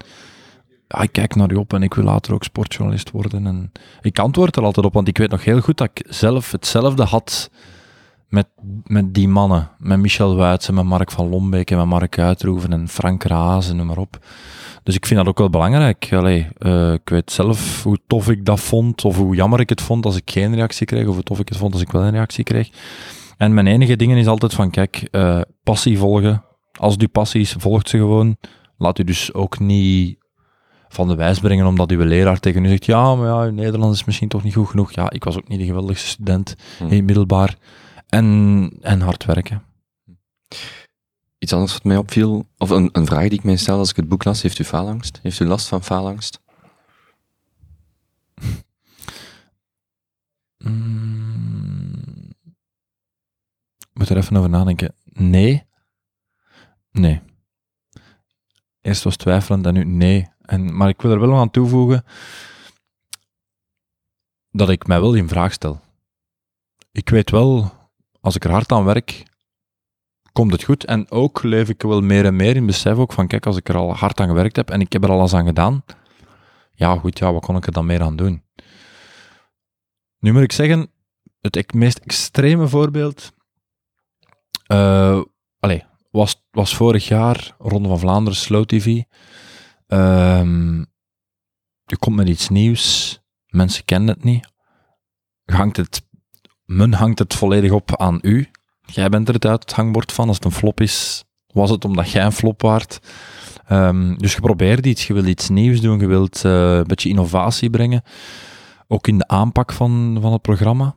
ik 1.01 1.11
kijk 1.11 1.35
naar 1.35 1.51
u 1.51 1.55
op 1.55 1.73
en 1.73 1.83
ik 1.83 1.93
wil 1.93 2.03
later 2.03 2.33
ook 2.33 2.43
sportjournalist 2.43 3.11
worden. 3.11 3.47
En 3.47 3.71
ik 4.01 4.19
antwoord 4.19 4.55
er 4.55 4.63
altijd 4.63 4.85
op, 4.85 4.93
want 4.93 5.07
ik 5.07 5.17
weet 5.17 5.29
nog 5.29 5.43
heel 5.43 5.59
goed 5.61 5.77
dat 5.77 5.89
ik 5.93 6.05
zelf 6.09 6.51
hetzelfde 6.51 7.03
had 7.03 7.49
met, 8.27 8.47
met 8.83 9.13
die 9.13 9.27
mannen. 9.27 9.69
Met 9.77 9.99
Michel 9.99 10.35
Wuitsen, 10.35 10.73
met 10.73 10.85
Mark 10.85 11.11
van 11.11 11.29
Lombeek 11.29 11.71
en 11.71 11.77
met 11.77 11.85
Mark 11.85 12.19
Uitroeven 12.19 12.73
en 12.73 12.87
Frank 12.87 13.23
Raas 13.23 13.69
en 13.69 13.75
noem 13.75 13.85
maar 13.85 13.97
op. 13.97 14.25
Dus 14.88 14.95
ik 14.95 15.06
vind 15.06 15.19
dat 15.19 15.28
ook 15.28 15.38
wel 15.38 15.50
belangrijk. 15.50 16.10
Allee, 16.12 16.47
eh, 16.58 16.93
ik 16.93 17.10
weet 17.10 17.32
zelf 17.32 17.84
hoe 17.84 17.97
tof 18.08 18.30
ik 18.30 18.45
dat 18.45 18.60
vond, 18.60 19.06
of 19.06 19.17
hoe 19.17 19.36
jammer 19.36 19.60
ik 19.60 19.69
het 19.69 19.82
vond 19.82 20.06
als 20.06 20.15
ik 20.15 20.32
geen 20.32 20.56
reactie 20.56 20.86
kreeg, 20.86 21.08
of 21.08 21.13
hoe 21.13 21.23
tof 21.23 21.39
ik 21.39 21.50
het 21.50 21.58
vond 21.58 21.73
als 21.73 21.82
ik 21.82 21.91
wel 21.91 22.02
een 22.04 22.12
reactie 22.12 22.43
kreeg. 22.43 22.69
En 23.38 23.54
mijn 23.54 23.67
enige 23.67 23.95
dingen 23.95 24.17
is 24.17 24.28
altijd 24.28 24.54
van, 24.54 24.69
kijk, 24.69 25.08
eh, 25.12 25.41
passie 25.63 25.97
volgen. 25.97 26.43
Als 26.71 26.93
het 26.93 27.02
uw 27.02 27.08
passie 27.08 27.41
is, 27.41 27.56
volgt 27.58 27.89
ze 27.89 27.97
gewoon. 27.97 28.38
Laat 28.78 29.00
u 29.00 29.04
dus 29.04 29.34
ook 29.34 29.60
niet 29.60 30.17
van 30.88 31.08
de 31.08 31.15
wijs 31.15 31.39
brengen 31.39 31.65
omdat 31.65 31.91
uw 31.91 32.04
leraar 32.04 32.39
tegen 32.39 32.65
u 32.65 32.67
zegt, 32.67 32.86
ja, 32.86 33.15
maar 33.15 33.45
ja, 33.45 33.52
Nederlands 33.52 34.00
is 34.00 34.06
misschien 34.06 34.28
toch 34.28 34.43
niet 34.43 34.54
goed 34.54 34.69
genoeg. 34.69 34.91
Ja, 34.91 35.10
ik 35.12 35.23
was 35.23 35.38
ook 35.38 35.47
niet 35.47 35.60
de 35.60 35.65
geweldigste 35.65 36.08
student 36.08 36.56
Hm. 36.78 36.88
in 36.88 37.06
middelbaar. 37.06 37.56
En, 38.10 38.71
en 38.82 39.02
hard 39.02 39.26
werken. 39.26 39.63
Iets 41.38 41.54
anders 41.54 41.73
wat 41.73 41.84
mij 41.84 41.97
opviel, 41.97 42.47
of 42.58 42.69
een, 42.69 43.06
vraag 43.06 43.28
die 43.28 43.38
ik 43.38 43.43
mij 43.43 43.56
stel 43.58 43.78
als 43.78 43.89
ik 43.89 43.95
het 43.95 44.08
boek 44.08 44.23
las, 44.23 44.41
heeft 44.41 44.60
u 44.60 44.63
faalangst? 44.63 45.19
Heeft 45.21 45.39
u 45.39 45.45
last 45.45 45.67
van 45.67 45.84
faalangst? 45.84 46.41
Mm. 50.58 52.34
Ik 53.78 54.04
moet 54.04 54.10
er 54.10 54.17
even 54.17 54.38
over 54.38 54.50
nadenken. 54.50 54.95
Nee. 55.04 55.65
Nee. 56.91 57.21
Eerst 58.82 59.04
was 59.04 59.15
twijfelend 59.15 59.65
en 59.65 59.73
nu 59.73 59.84
nee. 59.84 60.28
En, 60.41 60.78
maar 60.78 60.89
ik 60.89 61.02
wil 61.02 61.12
er 61.12 61.19
wel 61.19 61.36
aan 61.36 61.52
toevoegen 61.52 62.06
dat 64.52 64.69
ik 64.69 64.88
mij 64.88 65.00
wel 65.00 65.13
in 65.13 65.28
vraag 65.28 65.54
stel. 65.54 65.82
Ik 66.91 67.10
weet 67.10 67.30
wel, 67.30 67.71
als 68.19 68.36
ik 68.36 68.43
er 68.43 68.52
hard 68.52 68.71
aan 68.71 68.86
werk, 68.86 69.23
komt 70.38 70.52
het 70.52 70.63
goed. 70.63 70.86
En 70.86 71.12
ook 71.12 71.43
leef 71.43 71.69
ik 71.69 71.82
wel 71.82 72.02
meer 72.02 72.26
en 72.26 72.36
meer 72.36 72.56
in 72.56 72.65
besef 72.65 72.97
ook 72.97 73.13
van, 73.13 73.28
kijk, 73.28 73.45
als 73.45 73.58
ik 73.58 73.69
er 73.69 73.76
al 73.76 73.95
hard 73.95 74.19
aan 74.19 74.28
gewerkt 74.28 74.56
heb 74.56 74.69
en 74.69 74.82
ik 74.82 74.93
heb 74.93 75.04
er 75.04 75.10
alles 75.10 75.34
aan 75.34 75.45
gedaan, 75.45 75.84
ja 76.73 76.97
goed, 76.97 77.19
ja, 77.19 77.34
wat 77.34 77.45
kon 77.45 77.56
ik 77.56 77.65
er 77.65 77.71
dan 77.71 77.86
meer 77.86 78.02
aan 78.02 78.15
doen? 78.15 78.43
Nu 80.19 80.34
moet 80.34 80.41
ik 80.41 80.52
zeggen, 80.52 80.91
het 81.41 81.73
meest 81.73 81.97
extreme 81.97 82.67
voorbeeld 82.67 83.32
eh 84.67 85.21
allee, 85.60 85.84
was, 86.12 86.45
was 86.52 86.76
vorig 86.76 87.08
jaar, 87.08 87.56
Ronde 87.58 87.88
van 87.88 88.00
Vlaanderen, 88.00 88.38
Slow 88.38 88.65
TV. 88.65 89.02
Ehm, 89.88 90.80
je 91.86 91.97
komt 92.00 92.15
met 92.15 92.28
iets 92.28 92.50
nieuws, 92.50 93.19
mensen 93.47 93.86
kennen 93.86 94.10
het 94.10 94.23
niet. 94.23 94.47
Hangt 95.45 95.78
het, 95.78 96.08
men 96.65 96.93
hangt 96.93 97.19
het 97.19 97.34
volledig 97.34 97.71
op 97.71 97.95
aan 97.95 98.19
u. 98.21 98.50
Jij 98.93 99.10
bent 99.10 99.28
er 99.28 99.34
het 99.34 99.45
uit 99.45 99.62
het 99.62 99.73
hangbord 99.73 100.12
van. 100.12 100.28
Als 100.28 100.36
het 100.36 100.45
een 100.45 100.52
flop 100.52 100.82
is, 100.82 101.23
was 101.54 101.69
het 101.69 101.86
omdat 101.86 102.10
jij 102.10 102.26
een 102.26 102.32
flop 102.32 102.62
waart. 102.62 103.00
Ehm, 103.67 104.15
dus 104.15 104.34
je 104.34 104.41
probeert 104.41 104.86
iets, 104.86 105.08
je 105.08 105.13
wilt 105.13 105.28
iets 105.28 105.50
nieuws 105.50 105.82
doen, 105.82 106.00
je 106.00 106.08
wilt 106.08 106.45
eh, 106.45 106.76
een 106.76 106.88
beetje 106.88 107.10
innovatie 107.10 107.69
brengen. 107.69 108.04
ook 108.88 109.08
in 109.08 109.17
de 109.17 109.28
aanpak 109.28 109.73
van, 109.73 110.17
van 110.21 110.32
het 110.32 110.41
programma. 110.41 110.95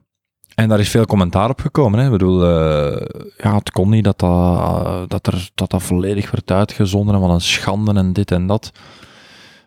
En 0.54 0.68
daar 0.68 0.80
is 0.80 0.88
veel 0.88 1.06
commentaar 1.06 1.50
op 1.50 1.60
gekomen. 1.60 1.98
Hè. 1.98 2.04
Ik 2.04 2.10
bedoel, 2.10 2.44
eh, 2.44 3.06
ja, 3.36 3.54
het 3.54 3.70
kon 3.70 3.88
niet 3.88 4.04
dat 4.04 4.18
dat, 4.18 5.10
dat, 5.10 5.26
er, 5.26 5.50
dat 5.54 5.70
dat 5.70 5.82
volledig 5.82 6.30
werd 6.30 6.50
uitgezonden 6.50 7.14
en 7.14 7.20
wat 7.20 7.30
een 7.30 7.40
schande 7.40 7.94
en 7.94 8.12
dit 8.12 8.30
en 8.30 8.46
dat. 8.46 8.70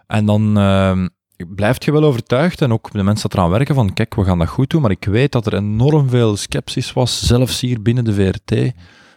En 0.07 0.25
dan 0.25 0.57
uh, 0.57 1.05
blijft 1.37 1.83
je 1.83 1.91
wel 1.91 2.03
overtuigd 2.03 2.61
en 2.61 2.71
ook 2.71 2.91
de 2.91 3.03
mensen 3.03 3.29
dat 3.29 3.39
eraan 3.39 3.49
werken 3.51 3.75
van 3.75 3.93
kijk, 3.93 4.15
we 4.15 4.23
gaan 4.23 4.39
dat 4.39 4.47
goed 4.47 4.69
doen, 4.69 4.81
maar 4.81 4.91
ik 4.91 5.05
weet 5.05 5.31
dat 5.31 5.45
er 5.45 5.53
enorm 5.53 6.09
veel 6.09 6.37
sceptisch 6.37 6.93
was, 6.93 7.25
zelfs 7.25 7.61
hier 7.61 7.81
binnen 7.81 8.03
de 8.03 8.13
VRT. 8.13 8.71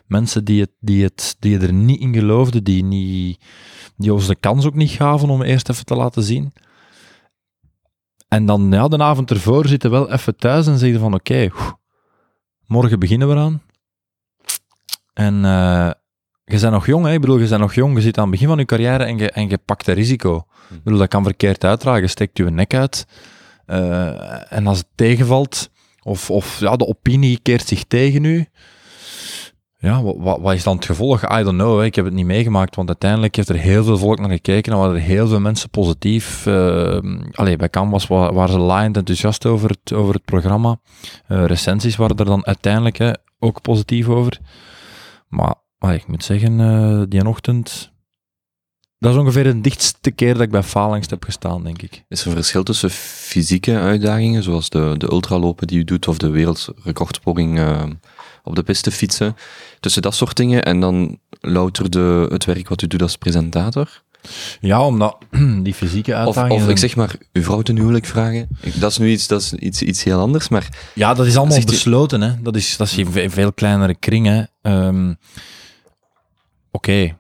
Mensen 0.07 0.44
die, 0.44 0.61
het, 0.61 0.70
die, 0.81 1.05
het, 1.05 1.37
die 1.38 1.59
er 1.59 1.72
niet 1.72 2.00
in 2.00 2.14
geloofden, 2.14 2.64
die, 2.64 2.85
niet, 2.85 3.44
die 3.96 4.12
ons 4.12 4.26
de 4.26 4.37
kans 4.37 4.66
ook 4.66 4.74
niet 4.74 4.90
gaven 4.90 5.31
om 5.31 5.42
eerst 5.42 5.68
even 5.68 5.85
te 5.85 5.94
laten 5.94 6.22
zien. 6.22 6.52
En 8.29 8.46
dan 8.46 8.70
ja, 8.70 8.88
de 8.88 8.98
avond 8.98 9.31
ervoor 9.31 9.66
zitten 9.66 9.90
wel 9.90 10.11
even 10.11 10.37
thuis 10.37 10.66
en 10.66 10.79
zeggen 10.79 11.00
van 11.00 11.14
oké, 11.14 11.50
morgen 12.66 12.98
beginnen 12.98 13.29
we 13.29 13.35
aan. 13.35 13.62
En 15.12 15.35
uh, 15.44 15.90
je 16.46 16.61
bent 16.61 16.72
nog 16.72 16.87
jong, 16.87 17.04
hè? 17.04 17.12
ik 17.12 17.20
bedoel, 17.20 17.38
je 17.38 17.48
bent 17.48 17.61
nog 17.61 17.74
jong, 17.74 17.94
je 17.94 18.00
zit 18.00 18.16
aan 18.16 18.22
het 18.22 18.32
begin 18.32 18.48
van 18.48 18.59
je 18.59 18.64
carrière 18.64 19.04
en 19.04 19.18
je, 19.18 19.30
en 19.30 19.48
je 19.48 19.59
pakt 19.59 19.87
een 19.87 19.94
risico. 19.94 20.46
Ik 20.70 20.82
bedoel, 20.82 20.98
dat 20.98 21.09
kan 21.09 21.22
verkeerd 21.22 21.64
uitdragen, 21.64 22.00
je 22.00 22.09
steekt 22.09 22.38
je 22.38 22.44
nek 22.44 22.74
uit. 22.74 23.06
Uh, 23.66 24.52
en 24.52 24.66
als 24.66 24.78
het 24.78 24.87
tegenvalt, 24.94 25.70
of, 26.02 26.30
of 26.30 26.61
ja, 26.61 26.76
de 26.76 26.87
opinie 26.87 27.38
keert 27.42 27.66
zich 27.66 27.85
tegen 27.85 28.24
u, 28.24 28.48
ja, 29.78 30.02
wat, 30.02 30.40
wat, 30.40 30.54
is 30.54 30.62
dan 30.62 30.76
het 30.76 30.85
gevolg? 30.85 31.22
I 31.22 31.42
don't 31.42 31.59
know, 31.59 31.78
hè. 31.78 31.85
ik 31.85 31.94
heb 31.94 32.04
het 32.04 32.14
niet 32.14 32.26
meegemaakt, 32.26 32.76
want 32.76 32.88
uiteindelijk 32.88 33.37
heeft 33.37 33.48
er 33.48 33.56
heel 33.56 33.85
veel 33.85 33.98
volk 33.98 34.18
naar 34.18 34.30
gekeken 34.30 34.72
en 34.72 34.78
waren 34.78 34.94
er 34.94 35.00
heel 35.00 35.28
veel 35.28 35.40
mensen 35.40 35.70
positief. 35.70 36.46
Uh, 36.46 36.98
allee, 37.32 37.56
bij 37.56 37.70
Canvas 37.70 38.06
waren 38.06 38.48
ze 38.48 38.59
laaiend 38.59 38.96
enthousiast 38.96 39.46
over 39.46 39.70
het, 39.70 39.92
over 39.92 40.14
het 40.14 40.24
programma. 40.24 40.78
Uh, 41.28 41.44
recensies 41.44 41.96
waren 41.96 42.16
er 42.16 42.24
dan 42.24 42.46
uiteindelijk 42.46 42.96
hè, 42.96 43.11
ook 43.38 43.62
positief 43.62 44.09
over. 44.09 44.38
Maar, 45.28 45.54
maar 45.87 45.94
ik 45.94 46.07
moet 46.07 46.25
zeggen, 46.25 46.59
uh, 46.59 47.03
die 47.09 47.29
ochtend, 47.29 47.92
dat 48.99 49.12
is 49.12 49.18
ongeveer 49.18 49.44
de 49.44 49.61
dichtste 49.61 50.11
keer 50.11 50.33
dat 50.33 50.42
ik 50.42 50.51
bij 50.51 50.62
Falangst 50.62 51.11
heb 51.11 51.25
gestaan, 51.25 51.64
denk 51.64 51.83
ik. 51.83 52.05
Is 52.09 52.20
er 52.20 52.27
een 52.27 52.33
verschil 52.33 52.62
tussen 52.62 52.90
fysieke 52.90 53.79
uitdagingen, 53.79 54.42
zoals 54.42 54.68
de, 54.68 54.94
de 54.99 55.11
ultralopen 55.11 55.66
die 55.66 55.79
u 55.79 55.85
doet, 55.85 56.09
of 56.09 56.18
de 56.18 56.29
wereldrecordpoging 56.29 57.61
op 58.42 58.57
de 58.57 58.62
piste 58.62 58.90
fietsen. 58.90 59.37
Tussen 59.81 60.03
dat 60.03 60.14
soort 60.14 60.37
dingen 60.37 60.62
en 60.62 60.81
dan 60.81 61.18
louter 61.40 61.90
de, 61.90 62.27
het 62.31 62.44
werk 62.44 62.68
wat 62.68 62.83
u 62.83 62.87
doet 62.87 63.03
als 63.03 63.16
presentator? 63.16 64.03
Ja, 64.61 64.87
omdat 64.87 65.16
die 65.62 65.75
fysieke 65.75 66.14
uitdagingen... 66.14 66.57
Of, 66.57 66.62
of 66.62 66.68
ik 66.68 66.79
zeg 66.79 66.96
maar, 66.96 67.16
uw 67.33 67.42
vrouw 67.42 67.62
ten 67.62 67.77
huwelijk 67.77 68.07
vragen. 68.07 68.49
Dat 68.75 68.90
is 68.90 68.99
nu 68.99 69.11
iets, 69.11 69.27
dat 69.27 69.40
is 69.40 69.53
iets, 69.53 69.83
iets 69.83 70.05
heel 70.05 70.20
anders, 70.20 70.49
maar... 70.49 70.68
Ja, 70.94 71.14
dat 71.14 71.27
is 71.27 71.37
allemaal 71.37 71.64
besloten, 71.64 72.20
hè. 72.20 72.42
Dat 72.42 72.57
is, 72.57 72.77
dat 72.77 72.87
is 72.87 72.96
een 72.96 73.31
veel 73.31 73.53
kleinere 73.53 73.94
kring, 73.94 74.27
hè. 74.27 74.42
Um, 74.87 75.16
Oké. 76.77 77.17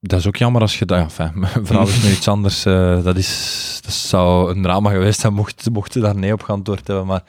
Dat 0.00 0.18
is 0.18 0.26
ook 0.26 0.36
jammer 0.36 0.60
als 0.60 0.78
je... 0.78 0.84
Ja, 0.86 0.98
enfin, 0.98 1.30
mijn 1.40 1.66
vrouw 1.66 1.86
is 1.86 2.02
nu 2.02 2.10
iets 2.10 2.28
anders. 2.28 2.66
Uh, 2.66 3.04
dat, 3.04 3.16
is, 3.16 3.78
dat 3.82 3.92
zou 3.92 4.50
een 4.50 4.62
drama 4.62 4.90
geweest 4.90 5.20
zijn 5.20 5.34
mocht, 5.34 5.70
mocht 5.70 5.92
ze 5.92 6.00
daar 6.00 6.16
nee 6.16 6.32
op 6.32 6.42
geantwoord 6.42 6.86
hebben, 6.86 7.06
maar 7.06 7.22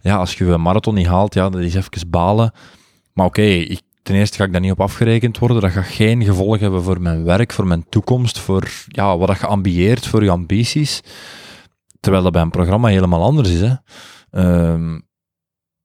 ja, 0.00 0.16
als 0.16 0.34
je 0.34 0.44
een 0.44 0.60
marathon 0.60 0.94
niet 0.94 1.06
haalt, 1.06 1.34
ja, 1.34 1.50
dat 1.50 1.60
is 1.60 1.74
even 1.74 2.10
balen. 2.10 2.52
Maar 3.12 3.26
oké, 3.26 3.76
ten 4.02 4.14
eerste 4.14 4.36
ga 4.36 4.44
ik 4.44 4.52
daar 4.52 4.60
niet 4.60 4.70
op 4.70 4.80
afgerekend 4.80 5.38
worden. 5.38 5.60
Dat 5.60 5.70
gaat 5.70 5.84
geen 5.84 6.24
gevolg 6.24 6.58
hebben 6.58 6.82
voor 6.82 7.00
mijn 7.00 7.24
werk, 7.24 7.52
voor 7.52 7.66
mijn 7.66 7.88
toekomst, 7.88 8.38
voor 8.38 8.70
ja, 8.86 9.16
wat 9.18 9.38
je 9.38 9.46
ambieert, 9.46 10.06
voor 10.06 10.24
je 10.24 10.30
ambities. 10.30 11.00
Terwijl 12.00 12.22
dat 12.22 12.32
bij 12.32 12.42
een 12.42 12.50
programma 12.50 12.88
helemaal 12.88 13.22
anders 13.22 13.48
is. 13.48 13.60
Hè. 13.60 13.74
Uh, 14.30 14.98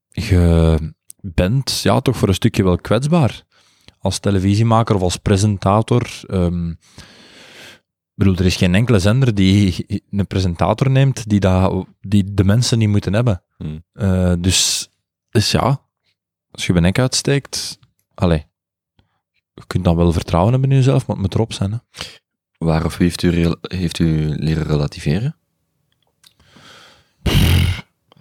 je 0.08 0.76
bent 1.20 1.80
ja, 1.82 2.00
toch 2.00 2.16
voor 2.16 2.28
een 2.28 2.34
stukje 2.34 2.64
wel 2.64 2.76
kwetsbaar. 2.76 3.44
Als 4.02 4.18
televisiemaker 4.18 4.94
of 4.94 5.02
als 5.02 5.16
presentator. 5.16 6.20
Um, 6.28 6.78
bedoel, 8.14 8.36
er 8.36 8.44
is 8.44 8.56
geen 8.56 8.74
enkele 8.74 8.98
zender 8.98 9.34
die 9.34 9.86
een 10.10 10.26
presentator 10.26 10.90
neemt 10.90 11.28
die, 11.28 11.40
dat, 11.40 11.86
die 12.00 12.34
de 12.34 12.44
mensen 12.44 12.78
niet 12.78 12.88
moeten 12.88 13.12
hebben. 13.12 13.42
Hmm. 13.56 13.84
Uh, 13.92 14.32
dus, 14.38 14.90
dus 15.30 15.50
ja, 15.50 15.80
als 16.50 16.66
je 16.66 16.72
je 16.72 16.80
nek 16.80 16.98
uitsteekt, 16.98 17.78
allee, 18.14 18.46
je 19.54 19.62
kunt 19.66 19.84
dan 19.84 19.96
wel 19.96 20.12
vertrouwen 20.12 20.52
hebben 20.52 20.70
in 20.70 20.76
jezelf, 20.76 21.06
maar 21.06 21.16
het 21.16 21.24
moet 21.24 21.34
erop 21.34 21.52
zijn. 21.52 21.72
Hè. 21.72 21.78
Waar 22.58 22.84
of 22.84 22.96
wie 22.96 23.06
heeft 23.06 23.22
u, 23.22 23.54
heeft 23.60 23.98
u 23.98 24.34
leren 24.38 24.64
relativeren? 24.64 25.36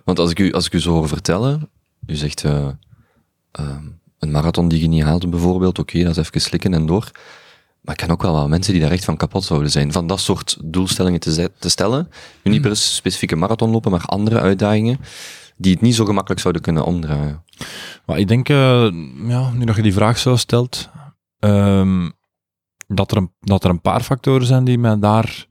Want 0.03 0.19
als 0.19 0.31
ik, 0.31 0.39
u, 0.39 0.51
als 0.51 0.65
ik 0.65 0.73
u 0.73 0.79
zo 0.79 0.91
hoor 0.91 1.07
vertellen, 1.07 1.69
u 2.05 2.15
zegt 2.15 2.43
uh, 2.43 2.69
uh, 3.59 3.77
een 4.21 4.31
marathon 4.31 4.67
die 4.67 4.81
je 4.81 4.87
niet 4.87 5.03
haalt 5.03 5.29
bijvoorbeeld, 5.29 5.79
oké, 5.79 6.03
dat 6.03 6.17
is 6.17 6.27
even 6.27 6.41
slikken 6.41 6.73
en 6.73 6.85
door. 6.85 7.11
Maar 7.81 7.93
ik 7.93 8.01
ken 8.01 8.09
ook 8.09 8.21
wel 8.21 8.33
wat 8.33 8.47
mensen 8.47 8.73
die 8.73 8.81
daar 8.81 8.91
echt 8.91 9.05
van 9.05 9.17
kapot 9.17 9.43
zouden 9.43 9.71
zijn. 9.71 9.91
Van 9.91 10.07
dat 10.07 10.19
soort 10.19 10.57
doelstellingen 10.63 11.19
te, 11.19 11.51
te 11.59 11.69
stellen. 11.69 12.09
Nu 12.43 12.51
niet 12.51 12.61
per 12.61 12.75
specifieke 12.75 13.35
marathon 13.35 13.71
lopen, 13.71 13.91
maar 13.91 14.05
andere 14.05 14.39
uitdagingen. 14.39 14.99
Die 15.57 15.73
het 15.73 15.81
niet 15.81 15.95
zo 15.95 16.05
gemakkelijk 16.05 16.41
zouden 16.41 16.61
kunnen 16.61 16.85
omdraaien. 16.85 17.43
Maar 18.05 18.19
ik 18.19 18.27
denk, 18.27 18.49
uh, 18.49 18.91
ja, 19.27 19.51
nu 19.51 19.65
dat 19.65 19.75
je 19.75 19.81
die 19.81 19.93
vraag 19.93 20.17
zo 20.17 20.35
stelt, 20.35 20.89
um, 21.39 22.13
dat, 22.87 23.11
er 23.11 23.17
een, 23.17 23.33
dat 23.39 23.63
er 23.63 23.69
een 23.69 23.81
paar 23.81 24.01
factoren 24.01 24.45
zijn 24.45 24.63
die 24.63 24.77
mij 24.77 24.99
daar 24.99 25.45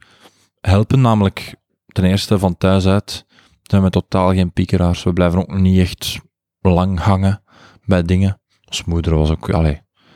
helpen. 0.60 1.00
Namelijk, 1.00 1.54
ten 1.86 2.04
eerste 2.04 2.38
van 2.38 2.56
thuis 2.56 2.86
uit 2.86 3.24
zijn 3.62 3.82
we 3.82 3.90
totaal 3.90 4.32
geen 4.32 4.52
piekeraars. 4.52 5.02
We 5.02 5.12
blijven 5.12 5.38
ook 5.38 5.58
niet 5.58 5.78
echt 5.78 6.18
lang 6.60 6.98
hangen 6.98 7.42
bij 7.84 8.02
dingen. 8.02 8.39
Ons 8.70 8.84
moeder 8.84 9.16
was 9.16 9.30
ook, 9.30 9.48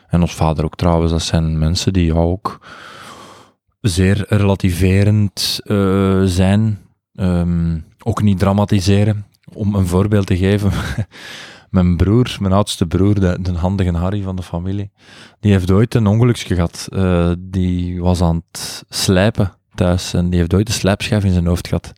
en 0.06 0.20
ons 0.20 0.34
vader 0.34 0.64
ook 0.64 0.76
trouwens, 0.76 1.12
dat 1.12 1.22
zijn 1.22 1.58
mensen 1.58 1.92
die 1.92 2.14
ook 2.14 2.66
zeer 3.80 4.24
relativerend 4.28 5.60
uh, 5.64 6.22
zijn. 6.24 6.78
Um, 7.12 7.84
ook 8.02 8.22
niet 8.22 8.38
dramatiseren. 8.38 9.26
Om 9.54 9.74
een 9.74 9.86
voorbeeld 9.86 10.26
te 10.26 10.36
geven. 10.36 10.72
mijn 11.70 11.96
broer, 11.96 12.36
mijn 12.40 12.52
oudste 12.52 12.86
broer, 12.86 13.20
de, 13.20 13.52
handige 13.54 13.96
Harry 13.96 14.22
van 14.22 14.36
de 14.36 14.42
familie, 14.42 14.90
die 15.40 15.52
heeft 15.52 15.70
ooit 15.70 15.94
een 15.94 16.06
ongeluksje 16.06 16.54
gehad. 16.54 16.88
Uh, 16.90 17.32
die 17.38 18.00
was 18.00 18.20
aan 18.20 18.42
het 18.50 18.84
slijpen 18.88 19.52
thuis 19.74 20.14
en 20.14 20.30
die 20.30 20.38
heeft 20.38 20.54
ooit 20.54 20.68
een 20.68 20.74
slijpschijf 20.74 21.24
in 21.24 21.32
zijn 21.32 21.46
hoofd 21.46 21.68
gehad. 21.68 21.92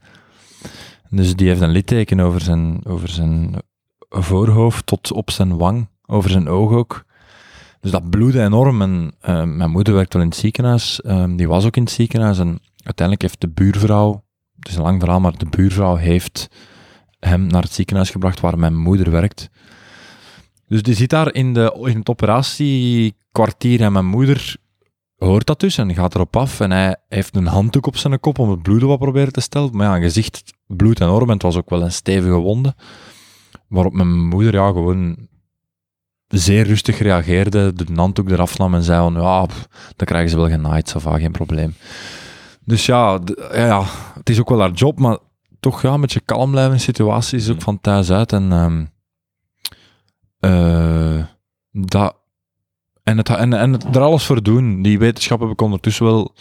Dus 1.10 1.36
die 1.36 1.48
heeft 1.48 1.60
een 1.60 1.70
litteken 1.70 2.20
over 2.20 2.40
zijn, 2.40 2.86
over 2.86 3.08
zijn 3.08 3.54
voorhoofd 4.08 4.86
tot 4.86 5.12
op 5.12 5.30
zijn 5.30 5.56
wang, 5.56 5.88
over 6.06 6.30
zijn 6.30 6.48
oog 6.48 6.72
ook. 6.72 7.04
Dus 7.80 7.90
dat 7.90 8.10
bloedde 8.10 8.42
enorm. 8.42 8.82
En 8.82 9.14
uh, 9.28 9.42
mijn 9.42 9.70
moeder 9.70 9.94
werkt 9.94 10.12
wel 10.12 10.22
in 10.22 10.28
het 10.28 10.36
ziekenhuis. 10.36 11.00
Uh, 11.04 11.24
die 11.36 11.48
was 11.48 11.64
ook 11.64 11.76
in 11.76 11.82
het 11.82 11.92
ziekenhuis. 11.92 12.38
En 12.38 12.60
uiteindelijk 12.84 13.22
heeft 13.22 13.40
de 13.40 13.48
buurvrouw, 13.48 14.24
het 14.58 14.68
is 14.68 14.76
een 14.76 14.82
lang 14.82 15.00
verhaal, 15.00 15.20
maar 15.20 15.38
de 15.38 15.46
buurvrouw 15.46 15.94
heeft 15.96 16.48
hem 17.18 17.46
naar 17.46 17.62
het 17.62 17.72
ziekenhuis 17.72 18.10
gebracht 18.10 18.40
waar 18.40 18.58
mijn 18.58 18.76
moeder 18.76 19.10
werkt. 19.10 19.50
Dus 20.68 20.82
die 20.82 20.94
zit 20.94 21.10
daar 21.10 21.34
in, 21.34 21.54
de, 21.54 21.78
in 21.84 21.98
het 21.98 22.08
operatiekwartier 22.08 23.80
en 23.80 23.92
mijn 23.92 24.06
moeder 24.06 24.56
hoort 25.16 25.46
dat 25.46 25.60
dus 25.60 25.78
en 25.78 25.94
gaat 25.94 26.14
erop 26.14 26.36
af. 26.36 26.60
En 26.60 26.70
hij 26.70 26.96
heeft 27.08 27.36
een 27.36 27.46
handdoek 27.46 27.86
op 27.86 27.96
zijn 27.96 28.20
kop 28.20 28.38
om 28.38 28.50
het 28.50 28.62
bloed 28.62 28.82
wat 28.82 28.98
proberen 28.98 29.32
te 29.32 29.40
stellen. 29.40 29.76
Maar 29.76 29.96
ja, 29.96 30.04
gezicht 30.04 30.54
bloedt 30.66 31.00
enorm 31.00 31.26
en 31.26 31.32
het 31.32 31.42
was 31.42 31.56
ook 31.56 31.70
wel 31.70 31.82
een 31.82 31.92
stevige 31.92 32.34
wonde. 32.34 32.74
Waarop 33.68 33.92
mijn 33.92 34.28
moeder 34.28 34.54
ja, 34.54 34.66
gewoon 34.66 35.28
zeer 36.28 36.66
rustig 36.66 36.98
reageerde, 36.98 37.72
de 37.72 37.86
handdoek 37.94 38.30
eraf 38.30 38.58
nam 38.58 38.74
en 38.74 38.82
zei 38.82 39.00
van, 39.00 39.22
ja, 39.22 39.46
dan 39.96 40.06
krijgen 40.06 40.30
ze 40.30 40.36
wel 40.36 40.48
genaaid, 40.48 40.94
ça 40.94 41.00
va, 41.00 41.18
geen 41.18 41.32
probleem. 41.32 41.74
Dus 42.64 42.86
ja, 42.86 43.20
ja, 43.52 43.84
het 44.14 44.28
is 44.28 44.40
ook 44.40 44.48
wel 44.48 44.60
haar 44.60 44.70
job, 44.70 44.98
maar 44.98 45.18
toch 45.60 45.82
ja, 45.82 45.96
met 45.96 46.12
je 46.12 46.20
kalm 46.20 46.50
blijven 46.50 46.72
in 46.72 46.80
situaties, 46.80 47.50
ook 47.50 47.62
van 47.62 47.80
thuis 47.80 48.10
uit. 48.10 48.32
En, 48.32 48.52
um, 48.52 48.90
uh, 50.40 51.24
dat, 51.70 52.16
en, 53.02 53.16
het, 53.16 53.28
en, 53.28 53.52
en 53.52 53.72
het, 53.72 53.96
er 53.96 54.02
alles 54.02 54.24
voor 54.24 54.42
doen. 54.42 54.82
Die 54.82 54.98
wetenschap 54.98 55.40
heb 55.40 55.50
ik 55.50 55.60
ondertussen 55.60 56.04
wel, 56.04 56.34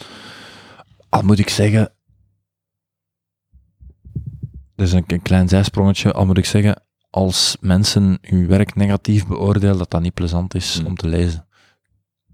al 1.08 1.22
moet 1.22 1.38
ik 1.38 1.48
zeggen, 1.48 1.92
dat 4.74 4.86
is 4.86 4.92
een, 4.92 5.04
een 5.06 5.22
klein 5.22 5.48
zijsprongetje, 5.48 6.12
al 6.12 6.26
moet 6.26 6.38
ik 6.38 6.44
zeggen, 6.44 6.82
als 7.16 7.56
mensen 7.60 8.18
uw 8.22 8.46
werk 8.46 8.74
negatief 8.74 9.26
beoordelen, 9.26 9.78
dat 9.78 9.90
dat 9.90 10.00
niet 10.00 10.14
plezant 10.14 10.54
is 10.54 10.80
mm. 10.80 10.86
om 10.86 10.96
te 10.96 11.08
lezen. 11.08 11.46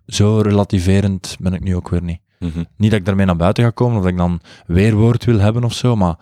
Zo 0.06 0.40
relativerend 0.40 1.36
ben 1.40 1.52
ik 1.52 1.60
nu 1.60 1.76
ook 1.76 1.88
weer 1.88 2.02
niet. 2.02 2.20
Mhm. 2.38 2.64
Niet 2.76 2.90
dat 2.90 3.00
ik 3.00 3.06
daarmee 3.06 3.26
naar 3.26 3.36
buiten 3.36 3.64
ga 3.64 3.70
komen, 3.70 3.96
of 3.96 4.02
dat 4.02 4.12
ik 4.12 4.18
dan 4.18 4.40
weerwoord 4.66 5.24
wil 5.24 5.38
hebben 5.38 5.64
of 5.64 5.72
zo, 5.72 5.96
maar 5.96 6.16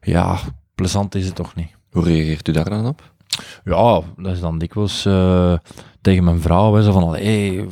ja, 0.00 0.38
plezant 0.74 1.14
is 1.14 1.26
het 1.26 1.34
toch 1.34 1.54
niet. 1.54 1.70
Hoe 1.90 2.04
reageert 2.04 2.48
u 2.48 2.52
daar 2.52 2.70
dan 2.70 2.86
op? 2.86 3.12
Ja, 3.64 4.00
dat 4.16 4.32
is 4.32 4.40
dan 4.40 4.58
dikwijls 4.58 5.06
uh, 5.06 5.54
tegen 6.00 6.24
mijn 6.24 6.40
vrouw, 6.40 6.74
hè, 6.74 6.82
zo 6.82 6.92
van, 6.92 7.16
hé, 7.16 7.64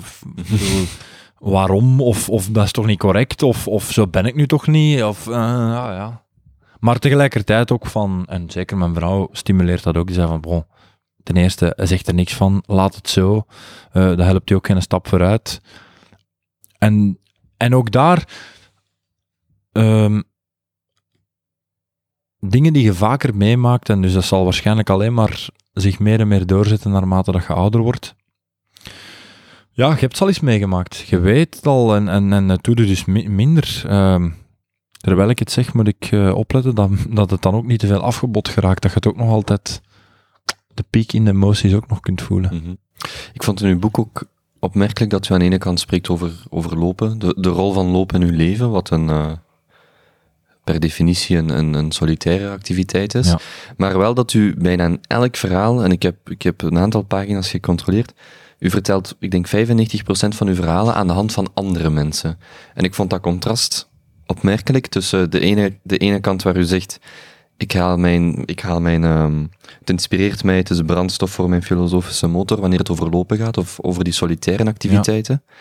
waarom? 1.55 2.01
Of, 2.01 2.29
of 2.29 2.49
dat 2.49 2.65
is 2.65 2.73
toch 2.73 2.87
niet 2.87 2.99
correct? 2.99 3.43
Of, 3.43 3.69
of 3.69 3.93
zo 3.93 4.07
ben 4.07 4.27
ik 4.27 4.35
nu 4.35 4.47
toch 4.47 4.67
niet? 4.67 5.03
Of, 5.03 5.27
uh, 5.27 5.35
ja, 5.35 5.95
ja. 5.95 6.23
Maar 6.79 6.99
tegelijkertijd 6.99 7.73
ook 7.73 7.87
van, 7.87 8.25
en 8.27 8.51
zeker 8.51 8.77
mijn 8.77 8.95
vrouw 8.95 9.29
stimuleert 9.33 9.83
dat 9.83 9.97
ook, 9.97 10.07
die 10.07 10.15
zei 10.17 10.29
van, 10.29 10.41
bon, 10.41 10.65
ten 11.23 11.37
eerste, 11.37 11.73
zegt 11.77 12.09
er 12.09 12.15
niks 12.15 12.35
van, 12.35 12.63
laat 12.67 12.95
het 12.95 13.09
zo, 13.09 13.35
uh, 13.37 13.43
dat 13.93 14.19
helpt 14.19 14.49
je 14.49 14.55
ook 14.55 14.67
geen 14.67 14.83
stap 14.83 15.09
vooruit. 15.09 15.61
En, 16.79 17.19
en 17.57 17.75
ook 17.75 17.91
daar, 17.91 18.29
um, 19.73 20.25
dingen 22.41 22.73
die 22.73 22.83
je 22.83 22.95
vaker 22.95 23.37
meemaakt, 23.37 23.89
en 23.89 24.03
dus 24.03 24.13
dat 24.13 24.25
zal 24.25 24.45
waarschijnlijk 24.45 24.91
alleen 24.91 25.15
maar 25.15 25.47
zich 25.73 25.99
meer 25.99 26.21
en 26.21 26.29
meer 26.29 26.47
doorzetten 26.47 26.91
naarmate 26.91 27.33
dat 27.33 27.47
je 27.47 27.53
ouder 27.53 27.81
wordt. 27.81 28.15
Ja, 29.71 29.87
je 29.89 29.99
hebt 29.99 30.13
het 30.13 30.21
al 30.21 30.29
eens 30.29 30.41
meegemaakt. 30.41 30.99
Je 30.99 31.19
weet 31.19 31.55
het 31.55 31.67
al 31.67 31.95
en, 31.95 32.09
en, 32.09 32.33
en 32.33 32.49
het 32.49 32.65
doet 32.65 32.79
er 32.79 32.87
dus 32.87 33.05
minder. 33.05 33.83
Uh, 33.87 34.25
terwijl 34.99 35.29
ik 35.29 35.39
het 35.39 35.51
zeg, 35.51 35.75
moet 35.75 35.89
ik 35.89 36.11
uh, 36.11 36.35
opletten 36.35 36.75
dat, 36.75 36.91
dat 37.09 37.31
het 37.31 37.43
dan 37.43 37.55
ook 37.55 37.67
niet 37.67 37.81
te 37.81 37.87
veel 37.87 38.01
afgebod 38.01 38.49
geraakt. 38.49 38.83
Dat 38.83 38.91
je 38.91 38.97
het 38.97 39.07
ook 39.07 39.17
nog 39.17 39.31
altijd 39.31 39.81
de 40.75 40.85
piek 40.91 41.13
in 41.13 41.25
de 41.25 41.31
emoties 41.31 41.75
ook 41.75 41.89
nog 41.89 42.01
kunt 42.01 42.23
voelen. 42.23 42.55
Mm 42.55 42.63
-hmm. 42.63 42.79
Ik 43.33 43.43
vond 43.43 43.63
in 43.63 43.69
uw 43.69 43.79
boek 43.79 43.99
ook 43.99 44.25
opmerkelijk 44.59 45.11
dat 45.11 45.29
u 45.29 45.33
aan 45.33 45.39
de 45.39 45.45
ene 45.45 45.59
kant 45.59 45.81
spreekt 45.81 46.09
over, 46.09 46.33
over 46.49 46.79
lopen, 46.79 47.19
de, 47.19 47.35
de 47.39 47.49
rol 47.49 47.73
van 47.73 47.87
lopen 47.87 48.23
in 48.23 48.29
uw 48.29 48.37
leven, 48.37 48.71
wat 48.71 48.91
een, 48.91 49.09
uh, 49.09 49.33
per 50.65 50.81
definitie 50.81 51.37
een, 51.37 51.49
een, 51.49 51.75
een 51.75 51.93
solitaire 51.93 52.51
activiteit 52.51 53.15
is. 53.15 53.29
Ja. 53.29 53.39
Maar 53.77 53.99
wel 53.99 54.15
dat 54.15 54.33
u 54.33 54.55
bijna 54.59 54.85
in 54.85 55.01
elk 55.07 55.37
verhaal, 55.37 55.85
en 55.85 55.91
ik 55.91 56.03
heb, 56.03 56.31
ik 56.31 56.43
heb 56.43 56.63
een 56.63 56.79
aantal 56.79 57.03
pagina's 57.03 57.51
gecontroleerd, 57.51 58.13
u 58.59 58.71
vertelt, 58.71 59.17
ik 59.19 59.31
denk 59.31 59.47
95% 59.47 59.51
van 60.29 60.49
uw 60.49 60.55
verhalen 60.55 60.95
aan 60.95 61.07
de 61.07 61.13
hand 61.13 61.33
van 61.33 61.51
andere 61.55 61.91
mensen. 61.91 62.39
En 62.75 62.85
ik 62.85 62.95
vond 62.95 63.11
dat 63.11 63.21
contrast 63.21 63.88
opmerkelijk 64.29 64.87
tussen 64.87 65.31
de 65.31 65.41
ene, 65.41 65.73
de 65.83 65.99
ene 65.99 66.21
kant 66.21 66.43
waar 66.43 66.57
u 66.57 66.65
zegt, 66.65 66.99
ik 67.57 67.73
haal 67.73 67.97
mijn, 67.97 68.43
ik 68.45 68.61
haal 68.61 68.81
mijn, 68.81 69.05
um, 69.05 69.51
het 69.79 69.91
inspireert 69.91 70.45
mij, 70.45 70.57
het 70.57 70.71
is 70.71 70.83
brandstof 70.83 71.31
voor 71.31 71.49
mijn 71.49 71.63
filosofische 71.63 72.27
motor 72.27 72.61
wanneer 72.61 72.79
het 72.79 72.91
over 72.91 73.11
lopen 73.11 73.37
gaat 73.37 73.57
of 73.57 73.81
over 73.81 74.05
die 74.05 74.13
solitaire 74.13 74.65
activiteiten. 74.65 75.43
Ja. 75.47 75.55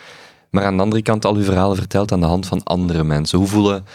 Maar 0.50 0.66
aan 0.66 0.76
de 0.76 0.84
andere 0.84 1.02
kant 1.02 1.26
al 1.26 1.36
uw 1.36 1.44
verhalen 1.44 1.78
vertelt 1.78 2.12
aan 2.12 2.20
de 2.20 2.26
hand 2.26 2.46
van 2.46 2.64
andere 2.64 3.04
mensen. 3.04 3.38
Hoe 3.38 3.48
voelen, 3.48 3.86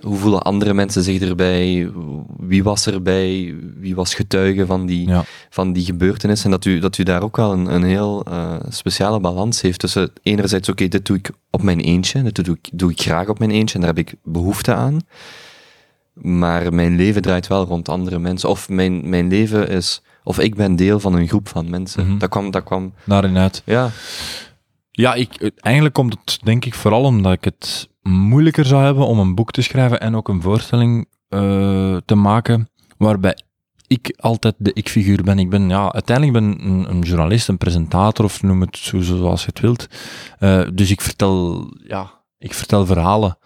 hoe 0.00 0.16
voelen 0.16 0.42
andere 0.42 0.74
mensen 0.74 1.02
zich 1.02 1.20
erbij? 1.20 1.90
Wie 2.38 2.62
was 2.62 2.86
erbij? 2.86 3.54
Wie 3.76 3.94
was 3.94 4.14
getuige 4.14 4.66
van 4.66 4.86
die, 4.86 5.08
ja. 5.08 5.24
van 5.50 5.72
die 5.72 5.84
gebeurtenis? 5.84 6.44
En 6.44 6.50
dat 6.50 6.64
u, 6.64 6.78
dat 6.78 6.98
u 6.98 7.02
daar 7.02 7.22
ook 7.22 7.36
wel 7.36 7.52
een, 7.52 7.74
een 7.74 7.82
heel 7.82 8.24
uh, 8.28 8.54
speciale 8.68 9.20
balans 9.20 9.60
heeft 9.60 9.78
tussen 9.78 10.10
enerzijds, 10.22 10.68
oké, 10.68 10.82
okay, 10.82 10.88
dit 10.98 11.06
doe 11.06 11.16
ik 11.16 11.30
op 11.50 11.62
mijn 11.62 11.80
eentje, 11.80 12.22
dit 12.22 12.44
doe 12.44 12.58
ik, 12.62 12.68
doe 12.72 12.90
ik 12.90 13.00
graag 13.00 13.28
op 13.28 13.38
mijn 13.38 13.50
eentje 13.50 13.74
en 13.74 13.80
daar 13.80 13.94
heb 13.94 14.06
ik 14.08 14.14
behoefte 14.22 14.74
aan. 14.74 15.00
Maar 16.12 16.74
mijn 16.74 16.96
leven 16.96 17.22
draait 17.22 17.46
wel 17.46 17.64
rond 17.64 17.88
andere 17.88 18.18
mensen. 18.18 18.48
Of 18.48 18.68
mijn, 18.68 19.08
mijn 19.08 19.28
leven 19.28 19.68
is, 19.68 20.02
of 20.24 20.38
ik 20.38 20.54
ben 20.54 20.76
deel 20.76 21.00
van 21.00 21.14
een 21.14 21.28
groep 21.28 21.48
van 21.48 21.70
mensen. 21.70 22.02
Mm 22.02 22.10
-hmm. 22.10 22.18
Dat 22.18 22.28
kwam, 22.28 22.50
dat 22.50 22.62
kwam. 22.64 22.92
Daarin 23.04 23.36
uit. 23.36 23.62
Ja. 23.64 23.90
Ja, 24.96 25.14
ik, 25.14 25.50
eigenlijk 25.56 25.94
komt 25.94 26.16
het 26.20 26.38
denk 26.42 26.64
ik 26.64 26.74
vooral 26.74 27.02
omdat 27.02 27.32
ik 27.32 27.44
het 27.44 27.88
moeilijker 28.02 28.64
zou 28.64 28.84
hebben 28.84 29.06
om 29.06 29.18
een 29.18 29.34
boek 29.34 29.50
te 29.50 29.62
schrijven 29.62 30.00
en 30.00 30.16
ook 30.16 30.28
een 30.28 30.42
voorstelling 30.42 31.06
uh, 31.28 31.96
te 32.04 32.14
maken 32.14 32.70
waarbij 32.98 33.38
ik 33.86 34.14
altijd 34.16 34.54
de 34.58 34.72
ik-figuur 34.72 35.22
ben. 35.22 35.38
Ik 35.38 35.50
ben 35.50 35.68
ja, 35.68 35.92
uiteindelijk 35.92 36.38
ben 36.38 36.66
een, 36.66 36.90
een, 36.90 37.00
journalist, 37.00 37.48
een 37.48 37.58
presentator 37.58 38.24
of 38.24 38.42
noem 38.42 38.60
het 38.60 38.76
zo, 38.76 39.00
zoals 39.00 39.40
je 39.40 39.46
het 39.46 39.60
wilt. 39.60 39.86
Uh, 40.40 40.68
dus 40.72 40.90
ik 40.90 41.00
vertel, 41.00 41.66
ja, 41.86 42.10
ik 42.38 42.54
vertel 42.54 42.86
verhalen. 42.86 43.38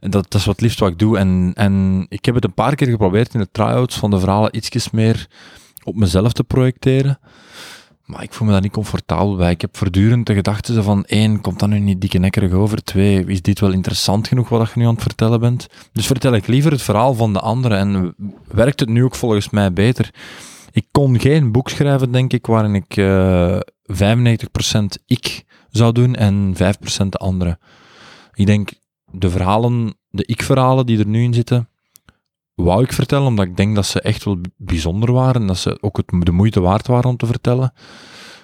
En 0.00 0.10
dat, 0.10 0.30
dat 0.30 0.40
is 0.40 0.46
wat 0.46 0.60
liefst 0.60 0.78
wat 0.78 0.90
ik 0.90 0.98
doe. 0.98 1.18
En, 1.18 1.52
en 1.54 2.06
ik 2.08 2.24
heb 2.24 2.34
het 2.34 2.44
een 2.44 2.54
paar 2.54 2.74
keer 2.74 2.88
geprobeerd 2.88 3.34
in 3.34 3.40
de 3.40 3.50
try-outs 3.52 3.96
van 3.96 4.10
de 4.10 4.18
verhalen 4.18 4.56
ietsjes 4.56 4.90
meer 4.90 5.26
op 5.84 5.94
mezelf 5.94 6.32
te 6.32 6.44
projecteren. 6.44 7.18
Maar 8.04 8.22
ik 8.22 8.32
voel 8.32 8.46
me 8.46 8.52
daar 8.52 8.62
niet 8.62 8.72
comfortabel 8.72 9.36
bij. 9.36 9.50
Ik 9.50 9.60
heb 9.60 9.76
voortdurend 9.76 10.26
de 10.26 10.34
gedachte 10.34 10.82
van, 10.82 11.04
één, 11.04 11.40
komt 11.40 11.58
dat 11.58 11.68
nu 11.68 11.78
niet 11.78 12.00
dikke 12.00 12.18
nekkerig 12.18 12.52
over? 12.52 12.82
Twee, 12.84 13.24
is 13.24 13.42
dit 13.42 13.60
wel 13.60 13.72
interessant 13.72 14.28
genoeg 14.28 14.48
wat 14.48 14.70
je 14.74 14.80
nu 14.80 14.86
aan 14.86 14.94
het 14.94 15.02
vertellen 15.02 15.40
bent? 15.40 15.66
Dus 15.92 16.06
vertel 16.06 16.34
ik 16.34 16.46
liever 16.46 16.72
het 16.72 16.82
verhaal 16.82 17.14
van 17.14 17.32
de 17.32 17.40
anderen. 17.40 17.78
En 17.78 18.14
werkt 18.48 18.80
het 18.80 18.88
nu 18.88 19.04
ook 19.04 19.14
volgens 19.14 19.50
mij 19.50 19.72
beter? 19.72 20.10
Ik 20.72 20.86
kon 20.90 21.20
geen 21.20 21.52
boek 21.52 21.68
schrijven, 21.68 22.12
denk 22.12 22.32
ik, 22.32 22.46
waarin 22.46 22.74
ik 22.74 22.96
uh, 22.96 23.60
95% 23.92 23.94
ik 25.06 25.44
zou 25.70 25.92
doen 25.92 26.14
en 26.14 26.54
5% 26.54 26.58
de 27.08 27.18
anderen. 27.18 27.58
Ik 28.34 28.46
denk, 28.46 28.70
de 29.10 29.30
verhalen, 29.30 29.94
de 30.08 30.24
ik-verhalen 30.26 30.86
die 30.86 30.98
er 30.98 31.06
nu 31.06 31.22
in 31.22 31.34
zitten, 31.34 31.68
wou 32.62 32.82
ik 32.82 32.92
vertellen, 32.92 33.26
omdat 33.26 33.46
ik 33.46 33.56
denk 33.56 33.74
dat 33.74 33.86
ze 33.86 34.00
echt 34.00 34.24
wel 34.24 34.40
bijzonder 34.56 35.12
waren. 35.12 35.46
Dat 35.46 35.58
ze 35.58 35.78
ook 35.80 35.96
het, 35.96 36.06
de 36.18 36.32
moeite 36.32 36.60
waard 36.60 36.86
waren 36.86 37.10
om 37.10 37.16
te 37.16 37.26
vertellen. 37.26 37.72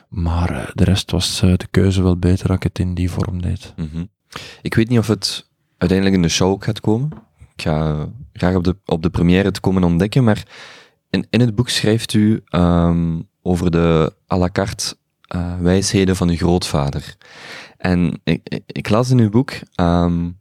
Maar 0.08 0.52
uh, 0.52 0.68
de 0.74 0.84
rest 0.84 1.10
was 1.10 1.42
uh, 1.42 1.56
de 1.56 1.66
keuze 1.70 2.02
wel 2.02 2.18
beter 2.18 2.46
dat 2.46 2.56
ik 2.56 2.62
het 2.62 2.78
in 2.78 2.94
die 2.94 3.10
vorm 3.10 3.42
deed. 3.42 3.72
-hmm. 3.76 4.08
Ik 4.62 4.74
weet 4.74 4.88
niet 4.88 4.98
of 4.98 5.06
het 5.06 5.48
uiteindelijk 5.78 6.18
in 6.18 6.22
de 6.22 6.34
show 6.34 6.62
gaat 6.62 6.80
komen. 6.80 7.10
Ik 7.54 7.62
ga 7.62 8.08
graag 8.32 8.54
op 8.54 8.64
de, 8.64 8.76
op 8.84 9.02
de 9.02 9.10
première 9.10 9.48
het 9.48 9.60
komen 9.60 9.84
ontdekken, 9.84 10.24
maar 10.24 10.46
in, 11.10 11.26
in 11.30 11.40
het 11.40 11.54
boek 11.54 11.68
schrijft 11.68 12.12
u 12.12 12.42
um, 12.50 13.28
over 13.42 13.70
de 13.70 14.12
à 14.32 14.36
la 14.36 14.48
carte 14.52 14.96
uh, 15.34 15.58
wijsheden 15.60 16.16
van 16.16 16.28
uw 16.28 16.36
grootvader. 16.36 17.16
En 17.76 18.20
ik, 18.24 18.60
ik 18.66 18.88
las 18.88 19.10
in 19.10 19.18
uw 19.18 19.30
boek 19.30 19.52
um, 19.80 20.38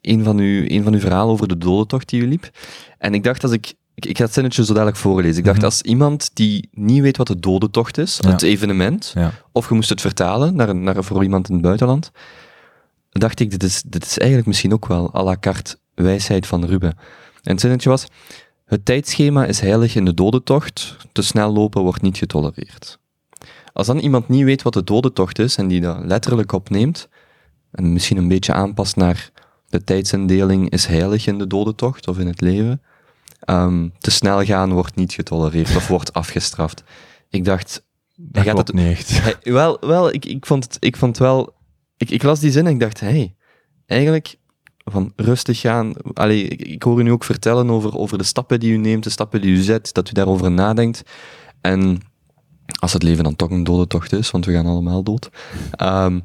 een 0.00 0.24
van, 0.24 0.38
uw, 0.38 0.64
een 0.66 0.82
van 0.82 0.92
uw 0.92 1.00
verhalen 1.00 1.32
over 1.32 1.48
de 1.48 1.58
dodentocht 1.58 2.08
die 2.08 2.22
u 2.22 2.28
liep. 2.28 2.50
En 2.98 3.14
ik 3.14 3.24
dacht, 3.24 3.42
als 3.42 3.52
ik, 3.52 3.74
ik, 3.94 4.06
ik 4.06 4.16
ga 4.16 4.24
het 4.24 4.32
zinnetje 4.32 4.64
zo 4.64 4.72
dadelijk 4.72 4.96
voorlezen. 4.96 5.38
Ik 5.38 5.44
dacht, 5.44 5.56
-hmm. 5.56 5.66
als 5.66 5.82
iemand 5.82 6.30
die 6.34 6.68
niet 6.72 7.02
weet 7.02 7.16
wat 7.16 7.26
de 7.26 7.40
dodentocht 7.40 7.98
is, 7.98 8.18
ja. 8.20 8.30
het 8.30 8.42
evenement, 8.42 9.12
ja. 9.14 9.32
of 9.52 9.68
je 9.68 9.74
moest 9.74 9.88
het 9.88 10.00
vertalen 10.00 10.56
naar, 10.56 10.76
naar, 10.76 11.04
voor 11.04 11.22
iemand 11.22 11.48
in 11.48 11.54
het 11.54 11.62
buitenland, 11.62 12.10
dacht 13.10 13.40
ik, 13.40 13.50
dit 13.50 13.62
is, 13.62 13.82
dit 13.86 14.04
is 14.04 14.18
eigenlijk 14.18 14.48
misschien 14.48 14.72
ook 14.72 14.86
wel 14.86 15.14
à 15.14 15.22
la 15.22 15.36
carte 15.40 15.76
wijsheid 15.94 16.46
van 16.46 16.64
Ruben. 16.64 16.96
En 17.42 17.52
het 17.52 17.60
zinnetje 17.60 17.88
was, 17.88 18.06
het 18.64 18.84
tijdschema 18.84 19.44
is 19.44 19.60
heilig 19.60 19.94
in 19.94 20.04
de 20.04 20.14
dodentocht, 20.14 20.96
te 21.12 21.22
snel 21.22 21.52
lopen 21.52 21.82
wordt 21.82 22.02
niet 22.02 22.18
getolereerd. 22.18 22.98
Als 23.72 23.86
dan 23.86 23.98
iemand 23.98 24.28
niet 24.28 24.44
weet 24.44 24.62
wat 24.62 24.72
de 24.72 24.84
dodentocht 24.84 25.38
is 25.38 25.56
en 25.56 25.68
die 25.68 25.80
dat 25.80 26.04
letterlijk 26.04 26.52
opneemt, 26.52 27.08
en 27.78 27.92
misschien 27.92 28.16
een 28.16 28.28
beetje 28.28 28.52
aanpast 28.52 28.96
naar 28.96 29.30
de 29.68 29.84
tijdsindeling 29.84 30.70
is 30.70 30.86
heilig 30.86 31.26
in 31.26 31.38
de 31.38 31.46
dodentocht 31.46 32.08
of 32.08 32.18
in 32.18 32.26
het 32.26 32.40
leven. 32.40 32.82
Um, 33.50 33.92
te 33.98 34.10
snel 34.10 34.44
gaan 34.44 34.72
wordt 34.72 34.94
niet 34.94 35.12
getolereerd 35.12 35.76
of 35.76 35.88
wordt 35.88 36.12
afgestraft. 36.12 36.84
Ik 37.28 37.44
dacht... 37.44 37.86
Dat 38.16 38.44
gaat 38.44 38.58
het 38.58 38.72
niet 38.72 38.86
echt. 38.86 39.22
Hij, 39.22 39.36
wel, 39.42 39.76
wel 39.80 40.12
ik, 40.12 40.24
ik, 40.24 40.46
vond 40.46 40.64
het, 40.64 40.76
ik 40.80 40.96
vond 40.96 41.18
wel... 41.18 41.54
Ik, 41.96 42.10
ik 42.10 42.22
las 42.22 42.40
die 42.40 42.50
zin 42.50 42.66
en 42.66 42.72
ik 42.72 42.80
dacht, 42.80 43.00
hey, 43.00 43.34
eigenlijk 43.86 44.36
van 44.84 45.12
rustig 45.16 45.60
gaan. 45.60 45.92
Allee, 46.14 46.42
ik, 46.42 46.62
ik 46.62 46.82
hoor 46.82 47.00
u 47.00 47.02
nu 47.02 47.12
ook 47.12 47.24
vertellen 47.24 47.70
over, 47.70 47.96
over 47.96 48.18
de 48.18 48.24
stappen 48.24 48.60
die 48.60 48.72
u 48.72 48.76
neemt, 48.76 49.04
de 49.04 49.10
stappen 49.10 49.40
die 49.40 49.50
u 49.50 49.56
zet, 49.56 49.94
dat 49.94 50.10
u 50.10 50.12
daarover 50.12 50.50
nadenkt. 50.50 51.02
En 51.60 52.00
als 52.80 52.92
het 52.92 53.02
leven 53.02 53.24
dan 53.24 53.36
toch 53.36 53.50
een 53.50 53.64
dodentocht 53.64 54.12
is, 54.12 54.30
want 54.30 54.44
we 54.44 54.52
gaan 54.52 54.66
allemaal 54.66 55.02
dood... 55.02 55.30
Um, 55.82 56.24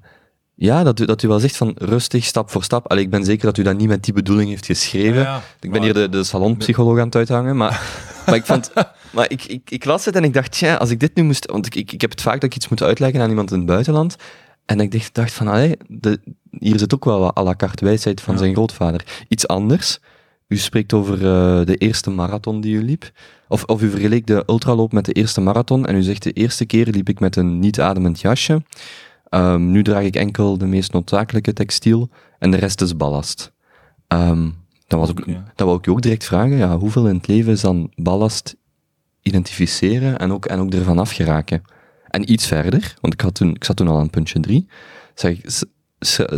ja, 0.55 0.83
dat 0.83 0.99
u, 0.99 1.05
dat 1.05 1.23
u 1.23 1.27
wel 1.27 1.39
zegt 1.39 1.57
van 1.57 1.71
rustig, 1.77 2.23
stap 2.23 2.49
voor 2.49 2.63
stap. 2.63 2.91
Allee, 2.91 3.03
ik 3.03 3.09
ben 3.09 3.23
zeker 3.23 3.45
dat 3.45 3.57
u 3.57 3.63
dat 3.63 3.77
niet 3.77 3.87
met 3.87 4.03
die 4.03 4.13
bedoeling 4.13 4.49
heeft 4.49 4.65
geschreven. 4.65 5.21
Ja, 5.21 5.21
ja. 5.21 5.41
Ik 5.59 5.71
ben 5.71 5.81
hier 5.81 5.93
de, 5.93 6.09
de 6.09 6.23
salonpsycholoog 6.23 6.99
aan 6.99 7.05
het 7.05 7.15
uithangen, 7.15 7.57
maar, 7.57 7.81
maar 8.25 8.35
ik 8.35 8.45
vond... 8.45 8.71
Maar 9.11 9.29
ik, 9.29 9.45
ik, 9.45 9.69
ik 9.71 9.85
las 9.85 10.05
het 10.05 10.15
en 10.15 10.23
ik 10.23 10.33
dacht, 10.33 10.57
ja, 10.57 10.75
als 10.75 10.89
ik 10.89 10.99
dit 10.99 11.15
nu 11.15 11.23
moest... 11.23 11.51
Want 11.51 11.65
ik, 11.65 11.75
ik, 11.75 11.91
ik 11.91 12.01
heb 12.01 12.09
het 12.09 12.21
vaak 12.21 12.33
dat 12.33 12.43
ik 12.43 12.55
iets 12.55 12.67
moet 12.67 12.83
uitleggen 12.83 13.21
aan 13.21 13.29
iemand 13.29 13.51
in 13.51 13.57
het 13.57 13.65
buitenland. 13.65 14.15
En 14.65 14.79
ik 14.79 14.91
dacht, 14.91 15.13
dacht 15.13 15.33
van, 15.33 15.47
allee, 15.47 15.77
de, 15.87 16.19
hier 16.59 16.79
zit 16.79 16.93
ook 16.93 17.05
wel 17.05 17.19
wat 17.19 17.37
à 17.37 17.43
la 17.43 17.55
carte 17.55 17.85
wijsheid 17.85 18.21
van 18.21 18.33
ja. 18.33 18.39
zijn 18.39 18.53
grootvader. 18.53 19.25
Iets 19.27 19.47
anders. 19.47 19.99
U 20.47 20.57
spreekt 20.57 20.93
over 20.93 21.13
uh, 21.13 21.65
de 21.65 21.75
eerste 21.75 22.09
marathon 22.09 22.61
die 22.61 22.75
u 22.75 22.83
liep. 22.83 23.11
Of, 23.47 23.63
of 23.63 23.81
u 23.81 23.89
vergeleek 23.89 24.27
de 24.27 24.43
ultraloop 24.47 24.91
met 24.91 25.05
de 25.05 25.13
eerste 25.13 25.41
marathon. 25.41 25.85
En 25.85 25.95
u 25.95 26.01
zegt, 26.01 26.23
de 26.23 26.31
eerste 26.31 26.65
keer 26.65 26.87
liep 26.87 27.09
ik 27.09 27.19
met 27.19 27.35
een 27.35 27.59
niet 27.59 27.79
ademend 27.79 28.21
jasje. 28.21 28.61
Um, 29.35 29.71
nu 29.71 29.83
draag 29.83 30.03
ik 30.03 30.15
enkel 30.15 30.57
de 30.57 30.65
meest 30.65 30.93
noodzakelijke 30.93 31.53
textiel 31.53 32.09
en 32.39 32.51
de 32.51 32.57
rest 32.57 32.81
is 32.81 32.97
ballast. 32.97 33.51
Um, 34.07 34.55
dan, 34.87 34.99
was 34.99 35.09
ook, 35.09 35.25
wou 35.55 35.77
ik 35.77 35.85
je 35.85 35.91
ook 35.91 36.01
direct 36.01 36.25
vragen, 36.25 36.57
ja, 36.57 36.77
hoeveel 36.77 37.07
in 37.07 37.15
het 37.15 37.27
leven 37.27 37.51
is 37.51 37.61
dan 37.61 37.91
ballast 37.95 38.55
identificeren 39.21 40.17
en 40.17 40.31
ook, 40.31 40.45
en 40.45 40.59
ook 40.59 40.73
ervan 40.73 40.99
afgeraken? 40.99 41.61
En 42.07 42.31
iets 42.31 42.47
verder, 42.47 42.95
want 43.01 43.13
ik, 43.13 43.21
had 43.21 43.35
toen, 43.35 43.55
ik 43.55 43.63
zat 43.63 43.75
toen 43.75 43.87
al 43.87 43.99
aan 43.99 44.09
puntje 44.09 44.39
drie, 44.39 44.67
zeg, 45.15 45.37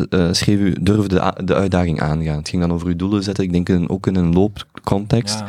uh, 0.09 0.27
schreef 0.31 0.59
u, 0.59 0.75
durf 0.81 1.07
de, 1.07 1.33
de 1.43 1.55
uitdaging 1.55 2.01
aangaan. 2.01 2.37
Het 2.37 2.49
ging 2.49 2.61
dan 2.61 2.73
over 2.73 2.87
uw 2.87 2.95
doelen 2.95 3.23
zetten, 3.23 3.43
ik 3.43 3.51
denk 3.51 3.69
in, 3.69 3.89
ook 3.89 4.07
in 4.07 4.15
een 4.15 4.33
loopcontext. 4.33 5.39
Ja. 5.39 5.47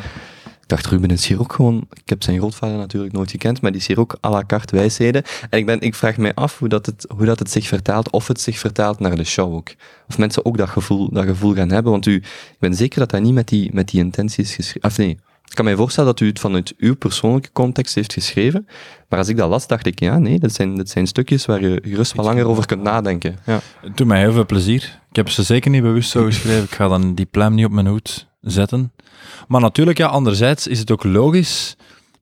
Dacht, 0.67 0.85
Ruben 0.85 1.09
is 1.09 1.27
hier 1.27 1.39
ook 1.39 1.53
gewoon... 1.53 1.87
Ik 1.93 2.09
heb 2.09 2.23
zijn 2.23 2.37
grootvader 2.37 2.77
natuurlijk 2.77 3.13
nooit 3.13 3.31
gekend, 3.31 3.61
maar 3.61 3.71
die 3.71 3.81
is 3.81 3.87
hier 3.87 3.99
ook 3.99 4.17
à 4.25 4.29
la 4.29 4.43
carte 4.47 4.75
wijsheden. 4.75 5.23
En 5.49 5.59
ik, 5.59 5.65
ben, 5.65 5.81
ik 5.81 5.95
vraag 5.95 6.17
mij 6.17 6.33
af 6.33 6.59
hoe 6.59 6.69
dat, 6.69 6.85
het, 6.85 7.05
hoe 7.15 7.25
dat 7.25 7.39
het 7.39 7.51
zich 7.51 7.67
vertaalt, 7.67 8.09
of 8.11 8.27
het 8.27 8.41
zich 8.41 8.57
vertaalt 8.57 8.99
naar 8.99 9.15
de 9.15 9.23
show 9.23 9.53
ook. 9.53 9.69
Of 10.07 10.17
mensen 10.17 10.45
ook 10.45 10.57
dat 10.57 10.69
gevoel, 10.69 11.09
dat 11.11 11.25
gevoel 11.25 11.53
gaan 11.53 11.71
hebben, 11.71 11.91
want 11.91 12.05
u, 12.05 12.15
ik 12.15 12.57
ben 12.59 12.73
zeker 12.73 12.99
dat 12.99 13.09
dat 13.09 13.21
niet 13.21 13.33
met 13.33 13.47
die, 13.47 13.69
met 13.73 13.89
die 13.89 13.99
intenties 13.99 14.55
geschreven... 14.55 14.89
Of 14.89 14.97
nee, 14.97 15.17
ik 15.49 15.55
kan 15.55 15.65
mij 15.65 15.75
voorstellen 15.75 16.09
dat 16.09 16.19
u 16.19 16.27
het 16.27 16.39
vanuit 16.39 16.73
uw 16.77 16.95
persoonlijke 16.95 17.51
context 17.51 17.95
heeft 17.95 18.13
geschreven, 18.13 18.67
maar 19.09 19.19
als 19.19 19.27
ik 19.27 19.37
dat 19.37 19.49
las, 19.49 19.67
dacht 19.67 19.85
ik, 19.85 19.99
ja, 19.99 20.17
nee, 20.17 20.39
dat 20.39 20.53
zijn, 20.53 20.75
dat 20.75 20.89
zijn 20.89 21.07
stukjes 21.07 21.45
waar 21.45 21.61
je 21.61 21.81
gerust 21.83 22.13
wat 22.13 22.25
langer 22.25 22.47
over 22.47 22.65
kunt 22.65 22.81
nadenken. 22.81 23.39
Ja. 23.45 23.59
Het 23.81 23.97
doet 23.97 24.07
mij 24.07 24.19
heel 24.19 24.31
veel 24.31 24.45
plezier. 24.45 24.99
Ik 25.09 25.15
heb 25.15 25.29
ze 25.29 25.43
zeker 25.43 25.71
niet 25.71 25.81
bewust 25.81 26.09
zo 26.09 26.23
geschreven. 26.23 26.63
Ik 26.63 26.75
ga 26.75 26.87
dan 26.87 27.15
die 27.15 27.25
pluim 27.25 27.53
niet 27.53 27.65
op 27.65 27.71
mijn 27.71 27.87
hoed 27.87 28.27
zetten. 28.51 28.93
Maar 29.47 29.61
natuurlijk, 29.61 29.97
ja, 29.97 30.07
anderzijds 30.07 30.67
is 30.67 30.79
het 30.79 30.91
ook 30.91 31.03
logisch 31.03 31.75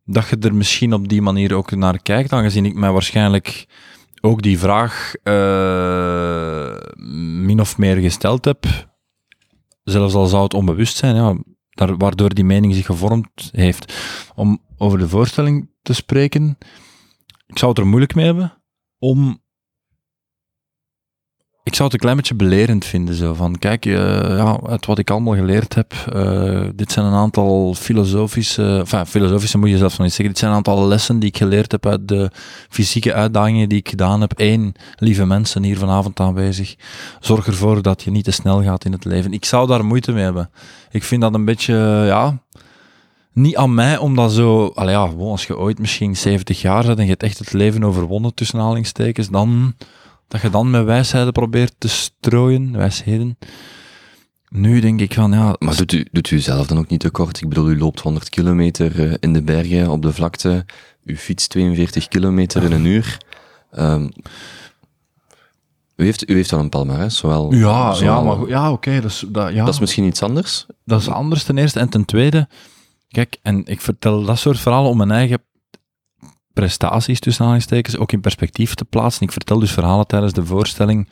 dat 0.05 0.27
je 0.29 0.37
er 0.37 0.55
misschien 0.55 0.93
op 0.93 1.07
die 1.07 1.21
manier 1.21 1.53
ook 1.53 1.71
naar 1.71 2.01
kijkt, 2.01 2.33
aangezien 2.33 2.65
ik 2.65 2.75
mij 2.75 2.91
waarschijnlijk 2.91 3.67
ook 4.21 4.41
die 4.41 4.59
vraag 4.59 5.13
uh, 5.23 6.77
min 7.43 7.59
of 7.59 7.77
meer 7.77 7.95
gesteld 7.95 8.45
heb. 8.45 8.65
Zelfs 9.83 10.13
al 10.13 10.25
zou 10.25 10.43
het 10.43 10.53
onbewust 10.53 10.97
zijn, 10.97 11.15
ja, 11.15 11.37
daar, 11.69 11.97
waardoor 11.97 12.33
die 12.33 12.43
mening 12.43 12.73
zich 12.73 12.85
gevormd 12.85 13.49
heeft. 13.51 13.93
Om 14.35 14.61
over 14.77 14.99
de 14.99 15.09
voorstelling 15.09 15.69
te 15.81 15.93
spreken, 15.93 16.57
ik 17.47 17.57
zou 17.57 17.71
het 17.71 17.79
er 17.79 17.87
moeilijk 17.87 18.15
mee 18.15 18.25
hebben 18.25 18.61
om 18.99 19.43
ik 21.65 21.75
zou 21.75 21.83
het 21.83 21.93
een 21.93 21.99
klein 21.99 22.15
beetje 22.15 22.35
belerend 22.35 22.85
vinden. 22.85 23.15
Zo. 23.15 23.33
Van, 23.33 23.59
kijk, 23.59 23.85
uh, 23.85 23.95
ja, 24.37 24.59
uit 24.65 24.85
wat 24.85 24.97
ik 24.97 25.09
allemaal 25.09 25.35
geleerd 25.35 25.75
heb, 25.75 25.93
uh, 26.15 26.63
dit 26.75 26.91
zijn 26.91 27.05
een 27.05 27.13
aantal 27.13 27.73
filosofische, 27.73 28.77
enfin, 28.77 29.05
filosofische 29.05 29.57
moet 29.57 29.69
je 29.69 29.77
zelfs 29.77 29.97
nog 29.97 30.05
niet 30.05 30.15
zeggen, 30.15 30.27
dit 30.27 30.37
zijn 30.37 30.51
een 30.51 30.57
aantal 30.57 30.87
lessen 30.87 31.19
die 31.19 31.29
ik 31.29 31.37
geleerd 31.37 31.71
heb 31.71 31.85
uit 31.85 32.07
de 32.07 32.31
fysieke 32.69 33.13
uitdagingen 33.13 33.69
die 33.69 33.77
ik 33.77 33.89
gedaan 33.89 34.21
heb. 34.21 34.33
Eén, 34.35 34.75
lieve 34.95 35.25
mensen 35.25 35.63
hier 35.63 35.77
vanavond 35.77 36.19
aanwezig, 36.19 36.75
zorg 37.19 37.47
ervoor 37.47 37.81
dat 37.81 38.03
je 38.03 38.11
niet 38.11 38.23
te 38.23 38.31
snel 38.31 38.63
gaat 38.63 38.85
in 38.85 38.91
het 38.91 39.05
leven. 39.05 39.33
Ik 39.33 39.45
zou 39.45 39.67
daar 39.67 39.85
moeite 39.85 40.11
mee 40.11 40.23
hebben. 40.23 40.49
Ik 40.91 41.03
vind 41.03 41.21
dat 41.21 41.33
een 41.33 41.45
beetje, 41.45 41.75
ja, 42.05 42.39
niet 43.33 43.55
aan 43.55 43.73
mij 43.73 43.97
om 43.97 44.15
dat 44.15 44.31
zo, 44.31 44.71
ja, 44.75 45.11
als 45.19 45.45
je 45.45 45.57
ooit 45.57 45.79
misschien 45.79 46.17
70 46.17 46.61
jaar 46.61 46.85
bent 46.85 46.97
en 46.97 47.03
je 47.03 47.09
hebt 47.09 47.23
echt 47.23 47.39
het 47.39 47.53
leven 47.53 47.83
overwonnen 47.83 48.33
tussen 48.33 48.59
aanhalingstekens, 48.59 49.29
dan 49.29 49.75
dat 50.27 50.41
je 50.41 50.49
dan 50.49 50.69
met 50.69 50.83
wijsheden 50.83 51.31
probeert 51.31 51.75
te 51.77 51.87
strooien, 51.87 52.71
wijsheden. 52.71 53.37
Nu 54.49 54.79
denk 54.79 55.01
ik 55.01 55.13
van, 55.13 55.31
ja... 55.31 55.55
Maar 55.59 55.75
doet 55.75 55.91
u, 55.91 56.07
doet 56.11 56.31
u 56.31 56.39
zelf 56.39 56.67
dan 56.67 56.77
ook 56.77 56.87
niet 56.87 56.99
te 56.99 57.09
kort? 57.09 57.41
Ik 57.41 57.49
bedoel, 57.49 57.69
u 57.69 57.77
loopt 57.77 57.99
100 57.99 58.29
kilometer 58.29 59.09
eh, 59.09 59.13
in 59.19 59.33
de 59.33 59.41
bergen, 59.41 59.89
op 59.89 60.01
de 60.01 60.13
vlakte. 60.13 60.65
U 61.03 61.17
fietst 61.17 61.49
42 61.49 62.07
kilometer 62.07 62.63
in 62.63 62.71
een 62.71 62.85
uur. 62.85 63.17
Um, 63.71 64.11
u 65.95 66.03
heeft, 66.03 66.29
u 66.29 66.35
heeft 66.35 66.49
dan 66.49 66.59
een 66.59 66.69
palmarès, 66.69 67.17
zowel... 67.17 67.53
Ja, 67.53 67.95
ja, 67.99 68.21
maar, 68.21 68.47
ja 68.47 68.71
oké. 68.71 69.01
dat, 69.01 69.23
dat, 69.27 69.53
ja. 69.53 69.65
dat 69.65 69.73
is 69.73 69.79
misschien 69.79 70.03
iets 70.03 70.23
anders? 70.23 70.65
Dat 70.85 71.01
is 71.01 71.09
anders 71.09 71.43
ten 71.43 71.57
eerste. 71.57 71.79
En 71.79 71.89
ten 71.89 72.05
tweede, 72.05 72.47
kijk, 73.07 73.37
en 73.41 73.65
ik 73.65 73.81
vertel 73.81 74.23
dat 74.23 74.39
soort 74.39 74.59
verhalen 74.59 74.89
om 74.89 74.97
mijn 74.97 75.11
eigen 75.11 75.41
prestaties, 76.55 77.19
tussen 77.19 77.41
aanhalingstekens, 77.41 77.97
ook 77.97 78.11
in 78.11 78.21
perspectief 78.21 78.73
te 78.73 78.85
plaatsen. 78.85 79.23
Ik 79.23 79.31
vertel 79.31 79.59
dus 79.59 79.71
verhalen 79.71 80.07
tijdens 80.07 80.33
de 80.33 80.45
voorstelling 80.45 81.07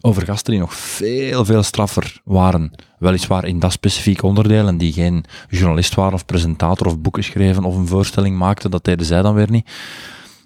over 0.00 0.24
gasten 0.24 0.52
die 0.52 0.60
nog 0.60 0.74
veel, 0.74 1.44
veel 1.44 1.62
straffer 1.62 2.20
waren. 2.24 2.70
Weliswaar 2.98 3.44
in 3.44 3.58
dat 3.58 3.72
specifieke 3.72 4.26
onderdeel 4.26 4.66
en 4.66 4.78
die 4.78 4.92
geen 4.92 5.24
journalist 5.48 5.94
waren 5.94 6.12
of 6.12 6.26
presentator 6.26 6.86
of 6.86 7.00
boeken 7.00 7.24
schreven 7.24 7.64
of 7.64 7.76
een 7.76 7.86
voorstelling 7.86 8.36
maakten, 8.36 8.70
dat 8.70 8.84
deden 8.84 9.06
zij 9.06 9.22
dan 9.22 9.34
weer 9.34 9.50
niet. 9.50 9.70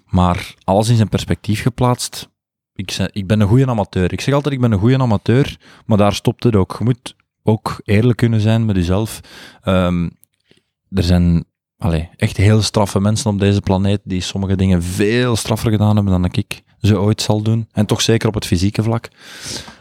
Maar 0.05 0.53
alles 0.63 0.89
in 0.89 0.95
zijn 0.95 1.09
perspectief 1.09 1.61
geplaatst. 1.61 2.29
Ik, 2.73 2.97
ik 3.11 3.27
ben 3.27 3.39
een 3.39 3.47
goede 3.47 3.67
amateur. 3.67 4.13
Ik 4.13 4.21
zeg 4.21 4.33
altijd, 4.33 4.53
ik 4.53 4.61
ben 4.61 4.71
een 4.71 4.79
goede 4.79 4.99
amateur, 4.99 5.57
maar 5.85 5.97
daar 5.97 6.13
stopt 6.13 6.43
het 6.43 6.55
ook. 6.55 6.75
Je 6.77 6.83
moet 6.83 7.15
ook 7.43 7.81
eerlijk 7.83 8.17
kunnen 8.17 8.41
zijn 8.41 8.65
met 8.65 8.75
jezelf. 8.75 9.19
Um, 9.65 10.11
er 10.91 11.03
zijn 11.03 11.45
allee, 11.79 12.09
echt 12.15 12.37
heel 12.37 12.61
straffe 12.61 12.99
mensen 12.99 13.31
op 13.31 13.39
deze 13.39 13.61
planeet 13.61 14.01
die 14.03 14.21
sommige 14.21 14.55
dingen 14.55 14.83
veel 14.83 15.35
straffer 15.35 15.71
gedaan 15.71 15.95
hebben 15.95 16.21
dan 16.21 16.31
ik 16.31 16.63
ze 16.81 16.99
ooit 16.99 17.21
zal 17.21 17.41
doen. 17.41 17.67
En 17.71 17.85
toch 17.85 18.01
zeker 18.01 18.27
op 18.27 18.33
het 18.33 18.45
fysieke 18.45 18.83
vlak. 18.83 19.09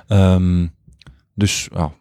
Um, 0.09 0.75
dus 1.35 1.69
ja. 1.75 1.93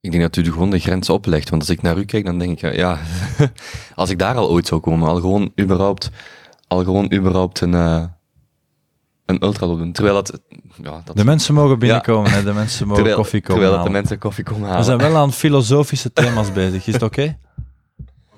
Ik 0.00 0.10
denk 0.10 0.22
dat 0.22 0.36
u 0.36 0.52
gewoon 0.52 0.70
de 0.70 0.78
grens 0.78 1.10
oplegt. 1.10 1.50
Want 1.50 1.62
als 1.62 1.70
ik 1.70 1.82
naar 1.82 1.98
u 1.98 2.04
kijk, 2.04 2.24
dan 2.24 2.38
denk 2.38 2.62
ik, 2.62 2.74
ja, 2.74 2.98
als 3.94 4.10
ik 4.10 4.18
daar 4.18 4.36
al 4.36 4.50
ooit 4.50 4.66
zou 4.66 4.80
komen, 4.80 5.08
al 5.08 5.20
gewoon 5.20 5.52
überhaupt, 5.60 6.10
al 6.66 6.84
gewoon 6.84 7.12
überhaupt 7.12 7.60
een, 7.60 7.72
uh, 7.72 8.04
een 9.26 9.44
ultra 9.44 9.66
doen. 9.66 9.92
Terwijl 9.92 10.14
dat, 10.14 10.40
ja, 10.82 11.02
dat... 11.04 11.16
De 11.16 11.24
mensen 11.24 11.54
mogen 11.54 11.78
binnenkomen, 11.78 12.30
ja. 12.30 12.36
hè? 12.36 12.44
de 12.44 12.52
mensen 12.52 12.86
mogen 12.86 13.02
terwijl, 13.02 13.22
koffie 13.22 13.40
komen 13.40 13.54
Terwijl 13.54 13.76
halen. 13.76 13.92
de 13.92 13.98
mensen 13.98 14.18
koffie 14.18 14.44
komen 14.44 14.62
halen. 14.62 14.78
We 14.78 14.84
zijn 14.84 14.98
wel 14.98 15.16
aan 15.16 15.32
filosofische 15.32 16.12
thema's 16.12 16.52
bezig, 16.52 16.86
is 16.86 16.92
het 16.92 17.02
oké? 17.02 17.20
Okay? 17.20 17.38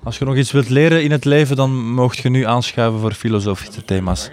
Als 0.03 0.17
je 0.17 0.25
nog 0.25 0.35
iets 0.35 0.51
wilt 0.51 0.69
leren 0.69 1.03
in 1.03 1.11
het 1.11 1.25
leven, 1.25 1.55
dan 1.55 1.93
mocht 1.93 2.17
je 2.17 2.29
nu 2.29 2.45
aanschuiven 2.45 2.99
voor 2.99 3.13
filosofische 3.13 3.85
thema's. 3.85 4.29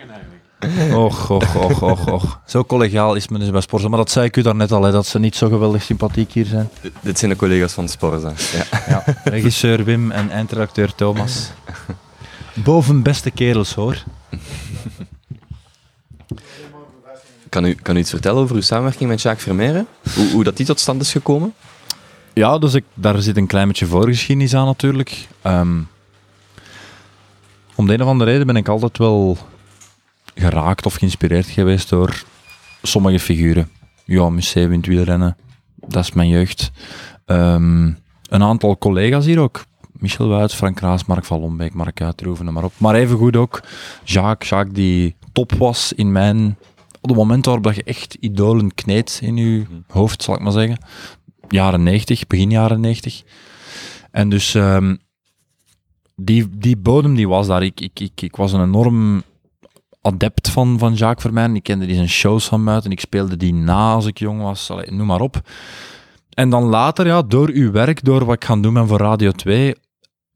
Och, 0.92 1.30
och, 1.30 1.56
och, 1.56 1.82
och, 1.82 2.12
och. 2.12 2.38
Zo 2.46 2.64
collegiaal 2.64 3.14
is 3.14 3.28
men 3.28 3.40
dus 3.40 3.50
bij 3.50 3.60
Sporza. 3.60 3.88
Maar 3.88 3.98
dat 3.98 4.10
zei 4.10 4.26
ik 4.26 4.36
u 4.36 4.42
daarnet 4.42 4.72
al, 4.72 4.82
hè, 4.82 4.92
dat 4.92 5.06
ze 5.06 5.18
niet 5.18 5.36
zo 5.36 5.48
geweldig 5.48 5.82
sympathiek 5.82 6.32
hier 6.32 6.46
zijn. 6.46 6.68
D 6.82 6.90
dit 7.00 7.18
zijn 7.18 7.30
de 7.30 7.36
collega's 7.36 7.72
van 7.72 7.88
Sporza. 7.88 8.32
Ja. 8.52 8.64
ja. 8.88 9.04
Regisseur 9.24 9.84
Wim 9.84 10.10
en 10.10 10.30
eindredacteur 10.30 10.94
Thomas. 10.94 11.50
Boven 12.54 13.02
beste 13.02 13.30
kerels, 13.30 13.74
hoor. 13.74 14.02
Kan 17.48 17.64
u, 17.64 17.74
kan 17.74 17.96
u 17.96 17.98
iets 17.98 18.10
vertellen 18.10 18.42
over 18.42 18.54
uw 18.54 18.60
samenwerking 18.60 19.10
met 19.10 19.22
Jacques 19.22 19.44
Vermeire? 19.44 19.86
Hoe, 20.14 20.30
hoe 20.30 20.44
dat 20.44 20.56
die 20.56 20.66
tot 20.66 20.80
stand 20.80 21.02
is 21.02 21.12
gekomen? 21.12 21.54
Ja, 22.40 22.58
dus 22.58 22.74
ik, 22.74 22.84
daar 22.94 23.22
zit 23.22 23.36
een 23.36 23.46
klein 23.46 23.68
beetje 23.68 23.86
voorgeschiedenis 23.86 24.54
aan 24.54 24.66
natuurlijk. 24.66 25.28
Um, 25.46 25.88
om 27.74 27.86
de 27.86 27.92
een 27.92 28.02
of 28.02 28.08
andere 28.08 28.30
reden 28.30 28.46
ben 28.46 28.56
ik 28.56 28.68
altijd 28.68 28.98
wel 28.98 29.38
geraakt 30.34 30.86
of 30.86 30.94
geïnspireerd 30.94 31.46
geweest 31.46 31.88
door 31.88 32.22
sommige 32.82 33.20
figuren. 33.20 33.70
Ja, 34.04 34.30
museum 34.30 34.72
in 34.72 34.80
wielrennen, 34.80 35.36
dat 35.74 36.02
is 36.02 36.12
mijn 36.12 36.28
jeugd. 36.28 36.70
Um, 37.26 37.98
een 38.28 38.42
aantal 38.42 38.78
collega's 38.78 39.24
hier 39.24 39.38
ook. 39.38 39.64
Michel 39.92 40.28
Wuits, 40.28 40.54
Frank 40.54 40.76
Kraas, 40.76 41.04
Mark 41.04 41.24
van 41.24 41.40
Lombeek, 41.40 41.74
Mark 41.74 42.00
Uitroeven, 42.00 42.52
maar 42.52 42.64
op. 42.64 42.72
Maar 42.76 42.94
evengoed 42.94 43.36
ook 43.36 43.60
Jacques, 44.04 44.48
Jacques 44.48 44.74
die 44.74 45.16
top 45.32 45.52
was 45.52 45.92
in 45.92 46.12
mijn... 46.12 46.56
Op 47.02 47.08
het 47.08 47.18
moment 47.18 47.46
waarop 47.46 47.72
je 47.72 47.84
echt 47.84 48.14
idolen 48.14 48.74
kneedt 48.74 49.18
in 49.22 49.36
je 49.36 49.64
hoofd, 49.86 50.22
zal 50.22 50.34
ik 50.34 50.40
maar 50.40 50.52
zeggen 50.52 50.78
jaren 51.52 51.82
90, 51.82 52.26
begin 52.26 52.50
jaren 52.50 52.80
90. 52.80 53.22
En 54.10 54.28
dus 54.28 54.54
um, 54.54 54.98
die, 56.16 56.48
die 56.58 56.76
bodem 56.76 57.14
die 57.14 57.28
was 57.28 57.46
daar. 57.46 57.62
Ik, 57.62 57.80
ik, 57.80 58.00
ik, 58.00 58.22
ik 58.22 58.36
was 58.36 58.52
een 58.52 58.62
enorm 58.62 59.22
adept 60.02 60.48
van, 60.48 60.78
van 60.78 60.94
Jacques 60.94 61.22
Vermeijden. 61.22 61.56
Ik 61.56 61.62
kende 61.62 61.86
die 61.86 61.94
zijn 61.94 62.08
shows 62.08 62.48
van 62.48 62.64
buiten. 62.64 62.90
Ik 62.90 63.00
speelde 63.00 63.36
die 63.36 63.54
na 63.54 63.92
als 63.92 64.06
ik 64.06 64.18
jong 64.18 64.42
was. 64.42 64.70
Noem 64.86 65.06
maar 65.06 65.20
op. 65.20 65.40
En 66.30 66.50
dan 66.50 66.64
later, 66.64 67.06
ja, 67.06 67.22
door 67.22 67.48
uw 67.48 67.70
werk, 67.70 68.04
door 68.04 68.24
wat 68.24 68.34
ik 68.34 68.44
ga 68.44 68.56
doen 68.56 68.74
ben 68.74 68.86
voor 68.86 68.98
Radio 68.98 69.30
2, 69.30 69.74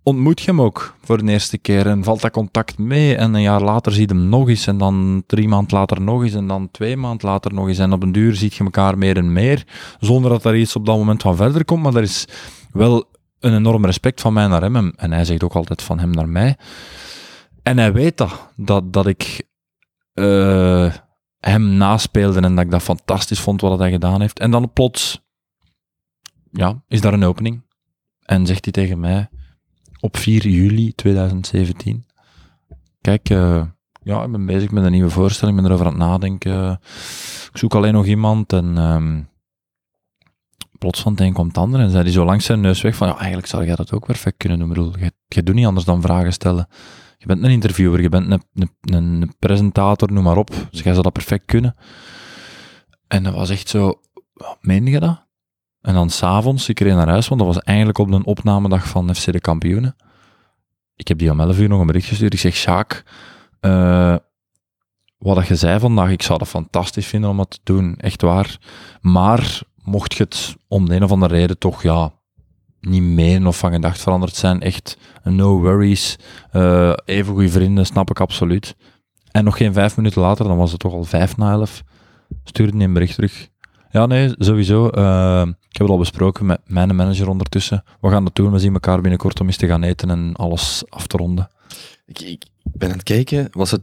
ontmoet 0.04 0.40
je 0.40 0.50
hem 0.50 0.60
ook 0.60 0.96
voor 1.00 1.24
de 1.24 1.32
eerste 1.32 1.58
keer 1.58 1.86
en 1.86 2.04
valt 2.04 2.20
dat 2.20 2.30
contact 2.30 2.78
mee. 2.78 3.16
En 3.16 3.34
een 3.34 3.42
jaar 3.42 3.62
later 3.62 3.92
zie 3.92 4.08
je 4.08 4.14
hem 4.14 4.28
nog 4.28 4.48
eens 4.48 4.66
en 4.66 4.78
dan 4.78 5.24
drie 5.26 5.48
maand 5.48 5.72
later 5.72 6.00
nog 6.00 6.22
eens 6.22 6.34
en 6.34 6.46
dan 6.46 6.70
twee 6.70 6.96
maand 6.96 7.22
later 7.22 7.54
nog 7.54 7.68
eens. 7.68 7.78
En 7.78 7.92
op 7.92 8.02
een 8.02 8.12
duur 8.12 8.34
ziet 8.34 8.54
je 8.54 8.64
elkaar 8.64 8.98
meer 8.98 9.16
en 9.16 9.32
meer, 9.32 9.66
zonder 10.00 10.30
dat 10.30 10.44
er 10.44 10.56
iets 10.56 10.76
op 10.76 10.86
dat 10.86 10.96
moment 10.96 11.22
van 11.22 11.36
verder 11.36 11.64
komt. 11.64 11.82
Maar 11.82 11.94
er 11.94 12.02
is 12.02 12.24
wel 12.72 13.04
een 13.40 13.54
enorm 13.54 13.84
respect 13.84 14.20
van 14.20 14.32
mij 14.32 14.46
naar 14.46 14.62
hem 14.62 14.92
en 14.96 15.12
hij 15.12 15.24
zegt 15.24 15.42
ook 15.42 15.54
altijd 15.54 15.82
van 15.82 15.98
hem 15.98 16.10
naar 16.10 16.28
mij. 16.28 16.56
En 17.62 17.78
hij 17.78 17.92
weet 17.92 18.16
dat, 18.16 18.52
dat, 18.56 18.92
dat 18.92 19.06
ik 19.06 19.48
uh, 20.14 20.94
hem 21.38 21.62
naspeelde 21.62 22.40
en 22.40 22.54
dat 22.54 22.64
ik 22.64 22.70
dat 22.70 22.82
fantastisch 22.82 23.40
vond 23.40 23.60
wat 23.60 23.78
hij 23.78 23.90
gedaan 23.90 24.20
heeft. 24.20 24.38
En 24.38 24.50
dan 24.50 24.72
plots, 24.72 25.22
ja, 26.50 26.82
is 26.88 27.00
daar 27.00 27.12
een 27.12 27.24
opening. 27.24 27.62
En 28.22 28.46
zegt 28.46 28.64
hij 28.64 28.72
tegen 28.72 29.00
mij, 29.00 29.28
op 30.04 30.16
4 30.16 30.48
juli 30.48 30.94
2017. 30.94 32.04
Kijk, 33.00 33.30
uh, 33.30 33.62
ja, 34.02 34.24
ik 34.24 34.30
ben 34.30 34.46
bezig 34.46 34.70
met 34.70 34.84
een 34.84 34.92
nieuwe 34.92 35.10
voorstelling, 35.10 35.56
ik 35.56 35.62
ben 35.62 35.72
erover 35.72 35.92
aan 35.92 36.00
het 36.00 36.08
nadenken. 36.08 36.80
Ik 37.52 37.58
zoek 37.58 37.74
alleen 37.74 37.92
nog 37.92 38.06
iemand 38.06 38.52
en 38.52 38.76
um, 38.76 39.28
plots 40.78 41.00
van 41.00 41.12
het 41.12 41.20
een 41.20 41.32
komt 41.32 41.48
het 41.48 41.56
ander 41.56 41.80
en 41.80 41.90
zei 41.90 42.02
hij 42.02 42.12
zo 42.12 42.24
langs 42.24 42.44
zijn 42.44 42.60
neus 42.60 42.80
weg 42.80 42.96
van, 42.96 43.08
ja, 43.08 43.16
eigenlijk 43.16 43.46
zou 43.46 43.64
jij 43.64 43.74
dat 43.74 43.92
ook 43.92 44.06
perfect 44.06 44.36
kunnen 44.36 44.58
doen. 44.58 44.68
Ik 44.68 44.74
bedoel, 44.74 44.92
je, 45.28 45.42
doet 45.42 45.54
niet 45.54 45.66
anders 45.66 45.86
dan 45.86 46.02
vragen 46.02 46.32
stellen. 46.32 46.68
Je 47.18 47.26
bent 47.26 47.44
een 47.44 47.50
interviewer, 47.50 48.00
je 48.00 48.08
bent 48.08 48.40
een, 48.54 48.70
een, 48.80 49.34
presentator, 49.38 50.12
noem 50.12 50.24
maar 50.24 50.36
op. 50.36 50.48
Dus 50.70 50.80
jij 50.80 50.92
zou 50.92 51.02
dat 51.02 51.12
perfect 51.12 51.44
kunnen. 51.44 51.74
En 53.08 53.22
dat 53.22 53.34
was 53.34 53.50
echt 53.50 53.68
zo, 53.68 54.00
meen 54.60 54.86
je 54.86 55.00
dat? 55.00 55.23
En 55.84 55.94
dan 55.94 56.10
s'avonds, 56.10 56.68
ik 56.68 56.80
reed 56.80 56.94
naar 56.94 57.08
huis, 57.08 57.28
want 57.28 57.40
dat 57.40 57.54
was 57.54 57.62
eigenlijk 57.62 57.98
op 57.98 58.10
de 58.10 58.24
opnamedag 58.24 58.88
van 58.88 59.14
FC 59.14 59.32
de 59.32 59.40
Kampioenen. 59.40 59.96
ik 60.96 61.08
heb 61.08 61.18
die 61.18 61.30
om 61.30 61.40
11 61.40 61.58
uur 61.58 61.68
nog 61.68 61.80
een 61.80 61.86
bericht 61.86 62.08
gestuurd. 62.08 62.32
Ik 62.32 62.38
zeg, 62.38 62.54
Sjaak, 62.54 63.04
eh, 63.60 64.16
wat 65.18 65.36
dat 65.36 65.46
je 65.46 65.56
zei 65.56 65.78
vandaag, 65.78 66.10
ik 66.10 66.22
zou 66.22 66.38
dat 66.38 66.48
fantastisch 66.48 67.06
vinden 67.06 67.30
om 67.30 67.36
dat 67.36 67.50
te 67.50 67.58
doen, 67.62 67.96
echt 67.96 68.22
waar. 68.22 68.58
Maar 69.00 69.60
mocht 69.82 70.14
je 70.14 70.22
het 70.22 70.56
om 70.68 70.88
de 70.88 70.94
een 70.94 71.04
of 71.04 71.10
andere 71.10 71.34
reden 71.34 71.58
toch, 71.58 71.82
ja, 71.82 72.12
niet 72.80 73.02
meer 73.02 73.46
of 73.46 73.58
van 73.58 73.72
gedacht 73.72 74.00
veranderd 74.00 74.34
zijn, 74.34 74.60
echt 74.60 74.98
no 75.22 75.60
worries, 75.60 76.18
eh, 76.50 76.92
even 77.04 77.32
goede 77.32 77.48
vrienden, 77.48 77.86
snap 77.86 78.10
ik 78.10 78.20
absoluut. 78.20 78.76
En 79.30 79.44
nog 79.44 79.56
geen 79.56 79.72
vijf 79.72 79.96
minuten 79.96 80.20
later, 80.20 80.44
dan 80.44 80.56
was 80.56 80.70
het 80.70 80.80
toch 80.80 80.92
al 80.92 81.04
vijf 81.04 81.36
na 81.36 81.50
elf, 81.50 81.82
stuurde 82.44 82.76
hij 82.76 82.86
een 82.86 82.92
bericht 82.92 83.14
terug. 83.14 83.52
Ja, 83.94 84.06
nee, 84.06 84.34
sowieso. 84.38 84.88
eh, 84.88 85.40
ik 85.46 85.76
heb 85.76 85.80
het 85.80 85.88
al 85.88 85.98
besproken 85.98 86.46
met 86.46 86.60
mijn 86.66 86.96
manager 86.96 87.28
ondertussen. 87.28 87.84
We 88.00 88.10
gaan 88.10 88.24
dat 88.24 88.34
doen, 88.34 88.52
we 88.52 88.58
zien 88.58 88.72
elkaar 88.72 89.00
binnenkort 89.00 89.40
om 89.40 89.46
eens 89.46 89.56
te 89.56 89.66
gaan 89.66 89.82
eten 89.82 90.10
en 90.10 90.34
alles 90.36 90.82
af 90.88 91.06
te 91.06 91.16
ronden. 91.16 91.50
Ik, 92.06 92.20
ik 92.20 92.44
ben 92.62 92.88
aan 92.88 92.94
het 92.94 93.04
kijken, 93.04 93.48
was 93.52 93.70
het... 93.70 93.80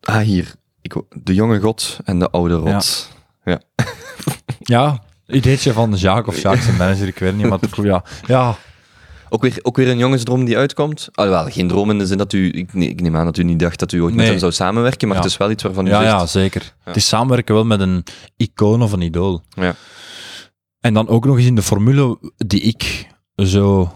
Ah, 0.00 0.20
hier. 0.20 0.54
Ik, 0.82 0.94
de 1.22 1.34
jonge 1.34 1.60
god 1.60 1.98
en 2.04 2.18
de 2.18 2.30
oude 2.30 2.54
rot. 2.54 3.10
Ja, 4.60 5.02
ideetje 5.26 5.72
van 5.72 5.94
Jacques 5.94 6.36
of 6.36 6.42
Jacques 6.42 6.64
zijn 6.64 6.76
manager, 6.76 7.06
ik 7.06 7.18
weet 7.18 7.36
niet, 7.36 7.48
maar 7.48 7.58
toch, 7.58 7.84
ja. 7.84 8.04
Ja, 8.26 8.56
Ook 9.34 9.42
weer, 9.42 9.58
ook 9.62 9.76
weer 9.76 9.88
een 9.88 9.98
jongensdroom 9.98 10.44
die 10.44 10.56
uitkomt. 10.56 11.08
Alhoewel, 11.12 11.50
geen 11.50 11.68
droom 11.68 11.90
in 11.90 11.98
de 11.98 12.06
zin 12.06 12.18
dat 12.18 12.32
u... 12.32 12.48
Ik, 12.48 12.74
ne- 12.74 12.84
ik 12.86 13.00
neem 13.00 13.16
aan 13.16 13.24
dat 13.24 13.36
u 13.36 13.42
niet 13.42 13.58
dacht 13.58 13.78
dat 13.78 13.92
u 13.92 13.98
ooit 14.02 14.10
met 14.14 14.20
Nee. 14.20 14.30
hem 14.30 14.38
zou 14.38 14.52
samenwerken, 14.52 15.08
maar 15.08 15.16
Ja. 15.16 15.22
het 15.22 15.32
is 15.32 15.36
wel 15.38 15.50
iets 15.50 15.62
waarvan 15.62 15.86
u 15.86 15.90
ja, 15.90 16.00
zegt... 16.00 16.10
ja, 16.10 16.26
zeker. 16.26 16.74
Het 16.84 16.96
is 16.96 17.06
samenwerken 17.06 17.54
wel 17.54 17.64
met 17.64 17.80
een 17.80 18.04
icoon 18.36 18.82
of 18.82 18.92
een 18.92 19.00
idool. 19.00 19.42
Ja. 19.48 19.74
En 20.80 20.94
dan 20.94 21.08
ook 21.08 21.24
nog 21.24 21.36
eens 21.36 21.46
in 21.46 21.54
de 21.54 21.62
formule 21.62 22.18
die 22.36 22.60
ik 22.60 23.06
zo 23.36 23.92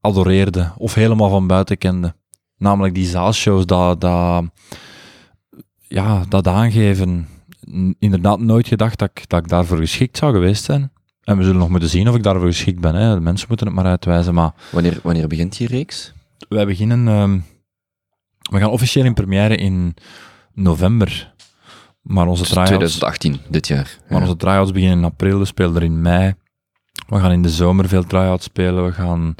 adoreerde, 0.00 0.72
of 0.76 0.94
helemaal 0.94 1.28
van 1.28 1.46
buiten 1.46 1.78
kende. 1.78 2.14
Namelijk 2.58 2.94
die 2.94 3.06
zaalshows, 3.06 3.66
dat, 3.66 4.00
dat, 4.00 4.44
ja, 5.78 6.24
dat 6.28 6.46
aangeven. 6.48 7.28
Inderdaad, 7.98 8.40
nooit 8.40 8.68
gedacht 8.68 8.98
dat 8.98 9.10
ik, 9.14 9.28
dat 9.28 9.40
ik 9.42 9.48
daarvoor 9.48 9.76
geschikt 9.78 10.16
zou 10.16 10.32
geweest 10.32 10.64
zijn. 10.64 10.92
En 11.26 11.36
we 11.36 11.42
zullen 11.44 11.58
nog 11.58 11.68
moeten 11.68 11.88
zien 11.88 12.08
of 12.08 12.14
ik 12.14 12.22
daarvoor 12.22 12.46
geschikt 12.46 12.80
ben. 12.80 12.94
Hè. 12.94 13.14
De 13.14 13.20
mensen 13.20 13.46
moeten 13.48 13.66
het 13.66 13.74
maar 13.76 13.84
uitwijzen. 13.84 14.34
Maar 14.34 14.52
Wanneer, 14.70 14.98
wanneer 15.02 15.26
begint 15.28 15.56
die 15.58 15.66
reeks? 15.68 16.12
wij 16.48 16.66
beginnen. 16.66 17.08
ehm, 17.08 17.38
we 18.50 18.58
gaan 18.58 18.70
officieel 18.70 19.04
in 19.04 19.14
première 19.14 19.56
in 19.56 19.94
november. 20.54 21.34
Maar 22.02 22.26
onze 22.26 22.42
Dus 22.42 22.50
tryouts, 22.50 22.70
2018, 22.70 23.40
dit 23.48 23.66
jaar. 23.68 23.98
maar 24.08 24.18
Ja. 24.18 24.24
onze 24.24 24.36
tryouts 24.36 24.72
beginnen 24.72 24.98
in 24.98 25.04
april, 25.04 25.38
we 25.38 25.44
spelen 25.44 25.76
er 25.76 25.82
in 25.82 26.00
mei. 26.00 26.34
We 27.08 27.18
gaan 27.20 27.32
in 27.32 27.42
de 27.42 27.50
zomer 27.50 27.88
veel 27.88 28.04
tryouts 28.04 28.44
spelen. 28.44 28.84
We 28.84 28.92
gaan. 28.92 29.34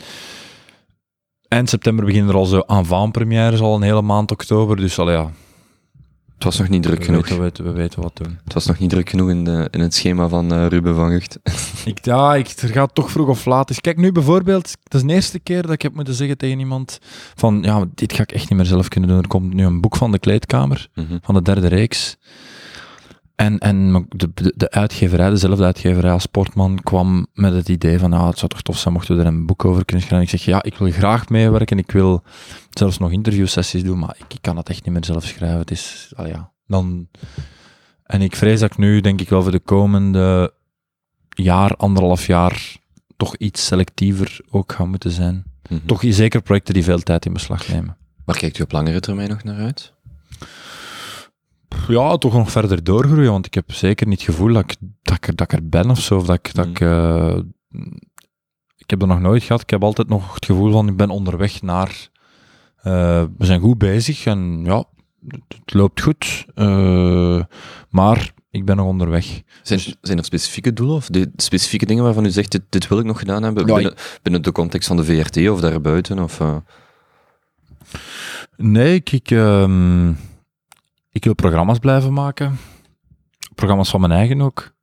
Eind 1.49 1.68
september 1.68 2.05
beginnen 2.05 2.30
er 2.30 2.37
al 2.37 2.45
zo 2.45 2.62
avant-premières, 2.66 3.61
al 3.61 3.74
een 3.76 3.82
hele 3.82 4.03
maand 4.03 4.30
oktober. 4.30 4.76
Dus 4.76 4.99
al 4.99 5.11
ja, 5.11 5.30
Het 6.37 6.45
was 6.45 6.59
nog 6.59 6.68
niet 6.68 6.82
druk 6.82 6.99
we 6.99 7.05
genoeg. 7.05 7.20
weten, 7.28 7.37
we, 7.37 7.43
weten, 7.43 7.64
we 7.64 7.70
weten 7.72 8.03
wat 8.03 8.16
doen. 8.16 8.39
Het 8.45 8.53
was 8.55 8.66
nog 8.66 8.78
niet 8.78 8.91
druk 8.91 9.11
genoeg 9.11 9.30
in, 9.30 9.45
de, 9.45 9.68
in 9.70 9.80
het 9.80 9.95
schema 9.95 10.28
van 10.28 10.53
eh, 10.53 10.66
Ruben 10.66 10.95
van 10.95 11.11
Gucht. 11.11 11.39
Ik, 11.84 12.05
ja, 12.05 12.34
ik, 12.34 12.49
er 12.49 12.68
gaat 12.68 12.95
toch 12.95 13.11
vroeg 13.11 13.28
of 13.28 13.45
laat. 13.45 13.68
Dus 13.68 13.80
kijk, 13.80 13.97
nu 13.97 14.12
bijvoorbeeld, 14.12 14.76
dat 14.82 15.01
is 15.01 15.07
de 15.07 15.12
eerste 15.14 15.39
keer 15.39 15.62
dat 15.62 15.70
ik 15.70 15.82
heb 15.82 15.95
moeten 15.95 16.14
zeggen 16.14 16.37
tegen 16.39 16.59
iemand 16.59 16.99
van, 17.34 17.59
ja, 17.62 17.84
dit 17.95 18.12
ga 18.12 18.22
ik 18.22 18.32
echt 18.32 18.49
niet 18.49 18.59
meer 18.59 18.68
zelf 18.68 18.89
kunnen 18.89 19.11
doen. 19.11 19.18
Er 19.18 19.28
komt 19.28 19.55
nu 19.55 19.64
een 19.64 19.80
boek 19.80 19.97
van 19.97 20.12
de 20.12 20.18
kleedkamer, 20.18 20.89
Mhm. 20.95 21.16
van 21.22 21.34
de 21.34 21.43
derde 21.43 21.66
reeks. 21.66 22.16
En, 23.37 23.59
en 23.59 24.07
de, 24.09 24.30
de, 24.34 24.53
de 24.57 24.70
uitgeverij, 24.70 25.30
dezelfde 25.30 25.64
uitgeverij 25.64 26.11
als 26.11 26.22
Sportman, 26.22 26.80
kwam 26.82 27.26
met 27.32 27.53
het 27.53 27.68
idee 27.68 27.99
van, 27.99 28.11
ja, 28.11 28.26
het 28.26 28.39
zou 28.39 28.51
toch 28.51 28.62
tof 28.62 28.78
zijn 28.78 28.95
mochten 28.95 29.16
we 29.16 29.22
er 29.22 29.28
een 29.28 29.47
boek 29.47 29.64
over 29.64 29.84
kunnen 29.84 30.05
schrijven. 30.05 30.32
Ik 30.32 30.39
zeg, 30.39 30.55
ja, 30.55 30.62
ik 30.62 30.76
wil 30.76 30.91
graag 30.91 31.28
meewerken, 31.28 31.78
ik 31.78 31.91
wil 31.91 32.22
zelfs 32.70 32.99
nog 32.99 33.11
interviewsessies 33.12 33.84
doen, 33.84 33.99
maar 33.99 34.16
ik, 34.18 34.34
ik 34.34 34.43
kan 34.43 34.57
het 34.57 34.68
echt 34.68 34.84
niet 34.84 34.95
meer 34.95 35.05
zelf 35.05 35.24
schrijven. 35.24 35.59
Het 35.59 35.70
is, 35.70 36.12
al 36.16 36.26
ja, 36.26 36.53
dan... 36.66 37.09
En 38.03 38.22
ik 38.22 38.37
vrees 38.37 38.61
dat 38.61 38.70
ik 38.70 38.78
nu, 38.78 39.01
denk 39.01 39.20
ik 39.20 39.28
wel, 39.28 39.43
voor 39.43 39.51
de 39.51 39.59
komende 39.59 40.55
jaar, 41.28 41.76
anderhalf 41.76 42.26
jaar, 42.26 42.76
toch 43.16 43.37
iets 43.37 43.66
selectiever 43.66 44.41
ook 44.51 44.72
ga 44.72 44.84
moeten 44.84 45.11
zijn. 45.11 45.45
Mhm. 45.68 45.87
Toch 45.87 46.03
zeker 46.07 46.43
projecten 46.43 46.74
die 46.74 46.84
veel 46.84 46.99
tijd 46.99 47.26
in 47.26 47.32
beslag 47.32 47.68
nemen. 47.68 47.97
Waar 48.24 48.37
kijkt 48.37 48.59
u 48.59 48.62
op 48.62 48.72
langere 48.72 49.01
termijn 49.01 49.28
nog 49.28 49.43
naar 49.43 49.59
uit? 49.59 49.93
Ja, 51.89 52.16
toch 52.16 52.33
nog 52.33 52.51
verder 52.51 52.85
doorgroeien, 52.85 53.31
want 53.31 53.47
ik 53.47 53.55
heb 53.55 53.72
zeker 53.72 54.07
niet 54.07 54.20
het 54.20 54.31
gevoel 54.35 54.53
dat 54.53 54.62
ik, 54.62 54.77
dat 55.03 55.16
ik, 55.16 55.27
er, 55.29 55.37
dat 55.37 55.53
ik 55.53 55.59
er 55.59 55.68
ben 55.68 55.91
of 55.91 56.01
zo. 56.01 56.16
Of 56.16 56.27
dat 56.27 56.37
ik, 56.37 56.55
dat 56.55 56.64
Mm. 56.66 56.70
ik, 56.70 56.81
eh, 56.81 57.37
ik 58.77 58.91
heb 58.91 58.99
dat 58.99 59.09
nog 59.09 59.20
nooit 59.20 59.43
gehad. 59.43 59.61
Ik 59.62 59.70
heb 59.70 59.83
altijd 59.83 60.09
nog 60.09 60.35
het 60.35 60.45
gevoel 60.47 60.72
van, 60.72 60.89
ik 60.89 60.97
ben 60.97 61.11
onderweg 61.11 61.62
naar... 61.62 62.09
eh, 62.77 63.24
we 63.39 63.45
zijn 63.47 63.61
goed 63.61 63.79
bezig 63.79 64.27
en 64.27 64.61
ja, 64.64 64.85
het, 65.29 65.74
loopt 65.74 66.01
goed. 66.03 66.45
eh, 66.55 67.41
maar 67.91 68.35
ik 68.51 68.64
ben 68.64 68.77
nog 68.77 68.87
onderweg. 68.87 69.24
Zijn, 69.62 69.79
Dus- 69.79 69.97
zijn 70.01 70.18
er 70.18 70.24
specifieke 70.24 70.72
doelen 70.72 70.97
of 70.97 71.07
de, 71.09 71.31
specifieke 71.37 71.87
dingen 71.87 72.05
waarvan 72.05 72.24
u 72.24 72.31
zegt, 72.31 72.51
dit, 72.53 72.62
dit 72.68 72.89
wil 72.89 72.99
ik 72.99 73.05
nog 73.05 73.18
gedaan 73.18 73.43
hebben 73.43 73.66
Ja, 73.66 73.74
binnen, 73.74 73.95
binnen 74.22 74.43
de 74.43 74.53
context 74.53 74.89
van 74.89 74.97
de 74.97 75.05
VRT 75.05 75.49
of 75.49 75.61
daarbuiten? 75.61 76.18
Of, 76.18 76.41
Nee, 78.57 78.95
ik, 78.95 79.12
ik, 79.12 79.31
ehm, 79.31 80.12
ik 81.17 81.25
wil 81.25 81.35
programma's 81.35 81.79
blijven 81.79 82.12
maken. 82.12 82.59
Programma's 83.55 83.91
van 83.91 84.01
mijn 84.01 84.12
eigen 84.12 84.41
ook. 84.41 84.75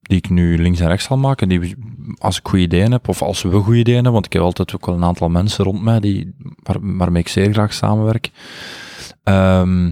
Die 0.00 0.18
ik 0.18 0.30
nu 0.30 0.58
links 0.58 0.80
en 0.80 0.88
rechts 0.88 1.04
zal 1.04 1.18
maken. 1.18 1.48
Die, 1.48 1.76
als 2.18 2.38
ik 2.38 2.48
goede 2.48 2.64
ideeën 2.64 2.92
heb, 2.92 3.08
of 3.08 3.22
als 3.22 3.42
we 3.42 3.50
goede 3.50 3.78
ideeën 3.78 3.94
hebben, 3.94 4.12
want 4.12 4.26
ik 4.26 4.32
heb 4.32 4.42
altijd 4.42 4.74
ook 4.74 4.86
wel 4.86 4.94
een 4.94 5.04
aantal 5.04 5.28
mensen 5.28 5.64
rond 5.64 5.82
mij 5.82 6.00
die, 6.00 6.34
waar, 6.62 6.76
waarmee 6.80 7.22
ik 7.22 7.28
zeer 7.28 7.52
graag 7.52 7.72
samenwerk. 7.72 8.30
Ehm, 9.22 9.90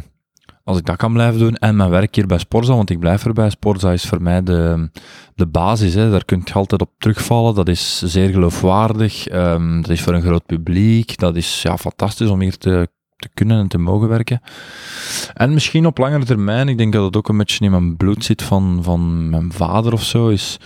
als 0.65 0.79
ik 0.79 0.85
dat 0.85 0.97
kan 0.97 1.13
blijven 1.13 1.39
doen. 1.39 1.55
En 1.57 1.77
mijn 1.77 1.91
werk 1.91 2.15
hier 2.15 2.27
bij 2.27 2.39
Sporza, 2.39 2.75
want 2.75 2.91
ik 2.91 2.99
blijf 2.99 3.25
erbij. 3.25 3.51
Sporza 3.51 3.93
is 3.93 4.05
voor 4.05 4.23
mij 4.23 4.43
de, 4.43 4.91
de 5.35 5.47
basis. 5.47 5.95
Hè. 5.95 6.11
Daar 6.11 6.25
kun 6.25 6.43
je 6.45 6.53
altijd 6.53 6.81
op 6.81 6.91
terugvallen. 6.99 7.55
Dat 7.55 7.69
is 7.69 8.03
zeer 8.03 8.29
geloofwaardig. 8.29 9.27
Ehm, 9.27 9.81
dat 9.81 9.91
is 9.91 10.03
voor 10.03 10.15
een 10.15 10.23
groot 10.23 10.47
publiek. 10.47 11.19
Dat 11.19 11.37
is 11.37 11.63
ja, 11.63 11.77
fantastisch 11.77 12.29
om 12.29 12.41
hier 12.41 12.59
te, 12.59 12.89
te 13.19 13.29
kunnen 13.35 13.59
en 13.59 13.69
te 13.69 13.79
mogen 13.79 14.09
werken. 14.09 14.41
En 15.35 15.53
misschien 15.53 15.87
op 15.87 15.99
langere 15.99 16.25
termijn, 16.25 16.69
ik 16.69 16.79
denk 16.79 16.93
dat 16.93 17.05
het 17.05 17.17
ook 17.17 17.29
een 17.29 17.37
beetje 17.37 17.65
in 17.65 17.71
mijn 17.71 17.97
bloed 17.97 18.25
zit 18.25 18.43
van, 18.43 18.79
van 18.83 19.31
mijn 19.31 19.53
vader 19.53 19.93
of 19.93 20.05
zo, 20.05 20.29
is... 20.29 20.59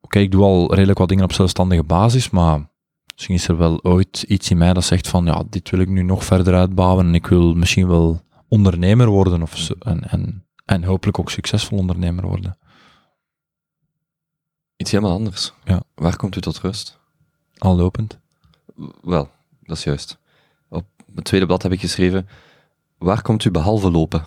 Oké, 0.00 0.18
ik 0.18 0.30
doe 0.30 0.42
al 0.42 0.74
redelijk 0.74 0.98
wat 0.98 1.08
dingen 1.08 1.24
op 1.24 1.32
zelfstandige 1.32 1.82
basis, 1.82 2.30
maar 2.30 2.70
misschien 3.12 3.34
is 3.34 3.48
er 3.48 3.56
wel 3.56 3.82
ooit 3.82 4.22
iets 4.22 4.50
in 4.50 4.58
mij 4.58 4.72
dat 4.72 4.84
zegt 4.84 5.08
van, 5.08 5.24
ja, 5.24 5.42
dit 5.50 5.70
wil 5.70 5.80
ik 5.80 5.88
nu 5.88 6.02
nog 6.02 6.24
verder 6.24 6.54
uitbouwen 6.54 7.06
en 7.06 7.14
ik 7.14 7.26
wil 7.26 7.54
misschien 7.54 7.88
wel 7.88 8.22
ondernemer 8.48 9.08
worden 9.08 9.42
of 9.42 9.56
zo, 9.56 9.74
en, 9.78 10.10
en, 10.10 10.46
en 10.64 10.84
hopelijk 10.84 11.18
ook 11.18 11.30
succesvol 11.30 11.78
ondernemer 11.78 12.26
worden. 12.26 12.58
iets 14.76 14.90
helemaal 14.90 15.14
anders. 15.14 15.52
Ja. 15.64 15.82
Waar 15.94 16.16
komt 16.16 16.36
u 16.36 16.40
tot 16.40 16.60
rust? 16.60 16.98
Al 17.58 17.76
lopend. 17.76 18.18
Wel, 19.02 19.30
dat 19.62 19.76
is 19.76 19.84
juist. 19.84 20.18
Het 21.14 21.24
tweede 21.24 21.46
blad 21.46 21.62
heb 21.62 21.72
ik 21.72 21.80
geschreven, 21.80 22.28
waar 22.98 23.22
komt 23.22 23.44
u 23.44 23.50
behalve 23.50 23.90
lopen 23.90 24.24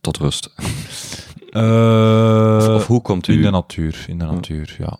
tot 0.00 0.16
rust? 0.16 0.54
Of, 0.56 1.52
of 2.76 2.86
hoe 2.86 3.02
komt 3.02 3.28
in 3.28 3.38
u... 3.38 3.42
de 3.42 3.50
natuur, 3.50 4.04
in 4.08 4.18
de 4.18 4.24
natuur, 4.24 4.76
ja. 4.78 4.98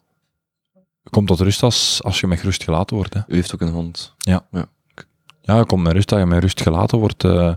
Je 1.03 1.11
komt 1.11 1.27
tot 1.27 1.41
rust 1.41 1.63
als, 1.63 2.03
als 2.03 2.21
je 2.21 2.27
met 2.27 2.43
rust 2.43 2.65
gelaten 2.65 2.97
wordt, 2.97 3.15
hè. 3.15 3.21
U 3.27 3.35
heeft 3.35 3.55
ook 3.55 3.61
een 3.61 3.73
hond. 3.73 4.15
Ja, 4.19 4.47
je 5.55 5.67
komt 5.67 5.83
met 5.83 5.93
rust 5.93 6.13
als 6.13 6.21
je 6.21 6.27
met 6.27 6.43
rust 6.43 6.61
gelaten 6.61 6.99
wordt, 6.99 7.25
eh, 7.25 7.55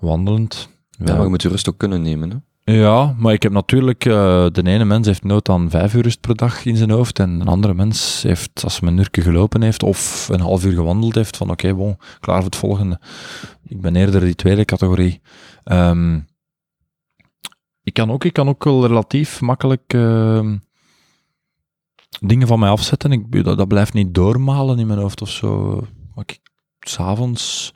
wandelend. 0.00 0.68
Ja, 0.90 1.14
maar 1.14 1.22
je 1.22 1.28
moet 1.28 1.44
u 1.44 1.48
rust 1.48 1.68
ook 1.68 1.78
kunnen 1.78 2.02
nemen. 2.02 2.30
Hè? 2.30 2.36
Ja, 2.70 3.14
maar 3.18 3.32
ik 3.32 3.42
heb 3.42 3.52
natuurlijk, 3.52 4.04
eh, 4.04 4.46
de 4.52 4.62
ene 4.64 4.84
mens 4.84 5.06
heeft 5.06 5.24
nood 5.24 5.48
aan 5.48 5.70
vijf 5.70 5.94
uur 5.94 6.02
rust 6.02 6.20
per 6.20 6.36
dag 6.36 6.64
in 6.64 6.76
zijn 6.76 6.90
hoofd 6.90 7.18
en 7.18 7.30
een 7.40 7.48
andere 7.48 7.74
mens 7.74 8.22
heeft, 8.22 8.64
als 8.64 8.80
hij 8.80 8.88
een 8.88 8.98
uur 8.98 9.08
gelopen 9.10 9.62
heeft 9.62 9.82
of 9.82 10.28
een 10.28 10.40
half 10.40 10.64
uur 10.64 10.72
gewandeld 10.72 11.14
heeft, 11.14 11.36
van 11.36 11.50
oké, 11.50 11.74
bon, 11.74 11.96
klaar 12.20 12.36
voor 12.36 12.44
het 12.44 12.56
volgende. 12.56 13.00
Ik 13.62 13.80
ben 13.80 13.96
eerder 13.96 14.20
die 14.20 14.34
tweede 14.34 14.64
categorie. 14.64 15.20
Ehm, 15.64 16.20
ik, 17.82 17.94
kan 17.94 18.10
ook, 18.10 18.24
ik 18.24 18.32
kan 18.32 18.48
ook 18.48 18.64
wel 18.64 18.86
relatief 18.86 19.40
makkelijk 19.40 19.94
ehm, 19.94 20.56
dingen 22.20 22.46
van 22.46 22.58
mij 22.58 22.70
afzetten. 22.70 23.12
Ik, 23.12 23.44
dat, 23.44 23.58
dat 23.58 23.68
blijft 23.68 23.92
niet 23.92 24.14
doormalen 24.14 24.78
in 24.78 24.86
mijn 24.86 24.98
hoofd 24.98 25.22
of 25.22 25.30
zo. 25.30 25.80
Maar 26.14 26.24
ik 26.26 26.40
s'avonds 26.80 27.74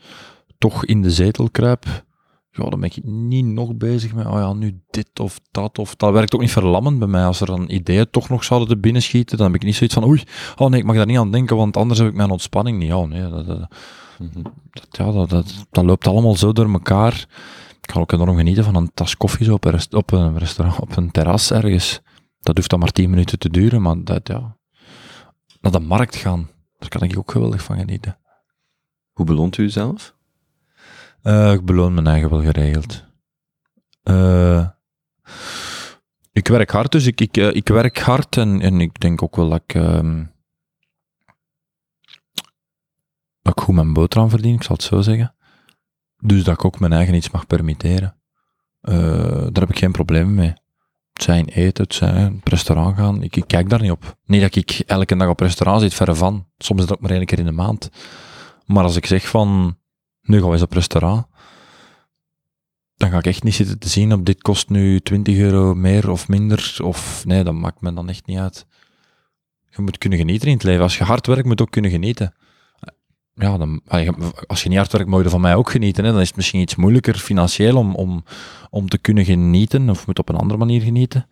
toch 0.59 0.85
in 0.85 1.03
de 1.03 1.11
zetel 1.11 1.51
kruip, 1.51 2.05
ja, 2.51 2.69
dan 2.69 2.81
ben 2.81 2.91
ik 2.95 3.05
niet 3.05 3.45
nog 3.45 3.77
bezig 3.77 4.15
met, 4.15 4.27
oh 4.27 4.33
ja, 4.33 4.53
nu 4.53 4.81
dit 4.91 5.21
of 5.21 5.41
dat 5.51 5.79
of 5.79 5.97
dat. 5.97 6.13
werkt 6.13 6.35
ook 6.35 6.41
niet 6.41 6.51
verlammend 6.53 6.99
bij 6.99 7.09
mij. 7.09 7.25
Als 7.25 7.41
er 7.41 7.47
dan 7.47 7.71
ideeën 7.71 8.11
toch 8.11 8.29
nog 8.29 8.45
zouden 8.45 8.69
te 8.69 8.79
binnen 8.79 9.03
schieten, 9.03 9.37
dan 9.37 9.47
heb 9.47 9.55
ik 9.61 9.63
niet 9.67 9.75
zoiets 9.75 9.95
van, 9.95 10.05
oei, 10.05 10.23
oh 10.57 10.69
nee, 10.71 10.81
ik 10.81 10.87
mag 10.87 10.97
daar 10.97 11.07
niet 11.07 11.19
aan 11.19 11.31
denken, 11.33 11.57
want 11.57 11.77
anders 11.77 11.99
heb 11.99 12.09
ik 12.09 12.15
mijn 12.15 12.31
ontspanning 12.31 12.79
niet. 12.79 12.93
Oh 12.93 13.09
nee, 13.09 13.29
dat, 13.31 13.47
dat, 13.47 13.69
Mhm. 14.19 14.43
dat, 14.71 14.87
ja, 14.91 15.13
dat, 15.13 15.31
dat, 15.31 15.67
dat 15.71 15.85
loopt 15.85 16.07
allemaal 16.07 16.37
zo 16.37 16.53
door 16.53 16.73
elkaar. 16.73 17.27
Ik 17.81 17.87
kan 17.87 18.01
ook 18.03 18.13
enorm 18.13 18.37
genieten 18.37 18.65
van 18.65 18.75
een 18.75 18.91
tas 18.95 19.17
koffie 19.17 19.45
zo 19.47 19.55
op 19.55 19.65
een, 19.65 19.71
rest- 19.71 19.95
op 19.95 20.13
een 20.13 20.39
restaurant, 20.39 20.81
op 20.81 20.97
een 20.97 21.11
terras 21.11 21.51
ergens. 21.51 22.01
Dat 22.41 22.57
hoeft 22.57 22.71
dan 22.71 22.79
maar 22.79 22.91
tien 22.93 23.11
minuten 23.11 23.39
te 23.39 23.49
duren, 23.51 23.83
maar 23.83 24.05
dat, 24.05 24.29
ja, 24.29 24.57
naar 25.61 25.73
de 25.73 25.81
markt 25.81 26.17
gaan, 26.17 26.49
daar 26.79 26.89
kan 26.89 27.03
ik 27.03 27.19
ook 27.19 27.31
geweldig 27.31 27.63
van 27.63 27.79
genieten. 27.79 28.19
Hoe 29.13 29.27
beloont 29.27 29.57
u 29.57 29.71
zelf? 29.71 30.17
Uh, 31.23 31.53
ik 31.53 31.65
beloon 31.65 31.95
mijn 31.95 32.07
eigen 32.07 32.31
wel 32.31 32.43
geregeld. 32.43 33.05
Uh, 34.05 34.69
ik 36.33 36.49
werk 36.49 36.71
hard, 36.71 36.93
dus 36.93 37.07
ik, 37.07 37.37
uh, 37.37 37.55
ik 37.55 37.69
werk 37.69 37.99
hard 37.99 38.37
en, 38.37 38.61
en 38.61 38.81
ik 38.81 39.01
denk 39.01 39.23
ook 39.23 39.37
wel 39.37 39.49
dat 39.49 39.63
ik, 39.67 39.75
um, 39.75 40.33
dat 43.43 43.53
ik 43.57 43.63
goed 43.63 43.75
mijn 43.75 43.93
boterham 43.93 44.31
verdien, 44.31 44.55
ik 44.55 44.63
zal 44.63 44.77
het 44.77 44.85
zo 44.85 45.01
zeggen. 45.01 45.35
Dus 46.19 46.45
dat 46.45 46.55
ik 46.55 46.65
ook 46.65 46.81
mijn 46.81 46.93
eigen 46.93 47.15
iets 47.15 47.31
mag 47.31 47.47
permitteren. 47.47 48.17
daar 48.81 49.61
heb 49.61 49.71
ik 49.71 49.79
geen 49.79 49.93
probleem 49.93 50.35
mee. 50.35 50.53
Het 51.13 51.23
zijn 51.23 51.49
eten, 51.49 51.85
het 51.85 51.95
zijn 51.95 52.41
restaurant 52.45 52.97
gaan. 52.97 53.23
Ik, 53.23 53.37
ik, 53.37 53.47
kijk 53.47 53.69
daar 53.69 53.81
niet 53.81 53.91
op. 53.91 54.17
Niet 54.25 54.41
dat 54.41 54.57
ik 54.57 54.71
elke 54.71 55.17
dag 55.17 55.29
op 55.29 55.41
restaurant 55.41 55.83
zit, 55.83 55.95
verre 55.95 56.15
van. 56.15 56.47
Soms 56.59 56.81
is 56.81 56.87
dat 56.87 56.97
ook 56.97 57.03
maar 57.03 57.11
één 57.11 57.25
keer 57.27 57.39
in 57.39 57.45
de 57.45 57.51
maand. 57.53 57.91
Maar 58.67 58.85
als 58.85 58.97
ik 58.97 59.07
zeg 59.07 59.29
van, 59.29 59.79
nu 60.31 60.43
we 60.43 60.53
eens 60.53 60.63
op 60.63 60.73
restaurant, 60.73 61.27
dan 62.97 63.11
ga 63.11 63.19
ik 63.19 63.27
echt 63.27 63.43
niet 63.43 63.55
zitten 63.55 63.79
te 63.79 63.89
zien 63.89 64.13
op 64.13 64.27
dit 64.27 64.43
kost 64.43 64.69
nu 64.69 65.01
20 65.01 65.37
euro 65.37 65.75
meer 65.75 66.11
of 66.11 66.29
minder. 66.29 66.77
Of 66.83 67.25
nee, 67.27 67.45
dat 67.45 67.55
maakt 67.55 67.81
me 67.81 67.93
dan 67.93 68.09
echt 68.09 68.27
niet 68.27 68.39
uit. 68.39 68.67
Je 69.71 69.83
moet 69.83 69.99
kunnen 69.99 70.19
genieten 70.19 70.49
in 70.49 70.55
het 70.55 70.63
leven. 70.63 70.83
Als 70.83 70.99
je 70.99 71.05
hard 71.05 71.27
werkt, 71.27 71.45
moet 71.45 71.59
je 71.59 71.65
ook 71.65 71.71
kunnen 71.71 71.91
genieten. 71.91 72.35
Ja, 73.35 73.59
dan, 73.59 73.81
als 74.47 74.63
je 74.63 74.69
niet 74.69 74.79
hard 74.79 74.93
werkt, 74.93 75.09
mag 75.09 75.23
je 75.23 75.29
van 75.29 75.41
mij 75.41 75.55
ook 75.55 75.71
genieten. 75.71 76.05
Hè. 76.05 76.13
Dan 76.13 76.21
is 76.21 76.27
het 76.27 76.37
misschien 76.37 76.61
iets 76.61 76.77
moeilijker 76.77 77.15
financieel 77.15 77.77
om, 77.77 77.95
om, 77.95 78.25
om 78.71 78.89
te 78.89 78.99
kunnen 78.99 79.25
genieten, 79.25 79.91
of 79.91 80.07
moet 80.07 80.19
op 80.19 80.29
een 80.29 80.37
andere 80.37 80.59
manier 80.59 80.81
genieten. 80.81 81.29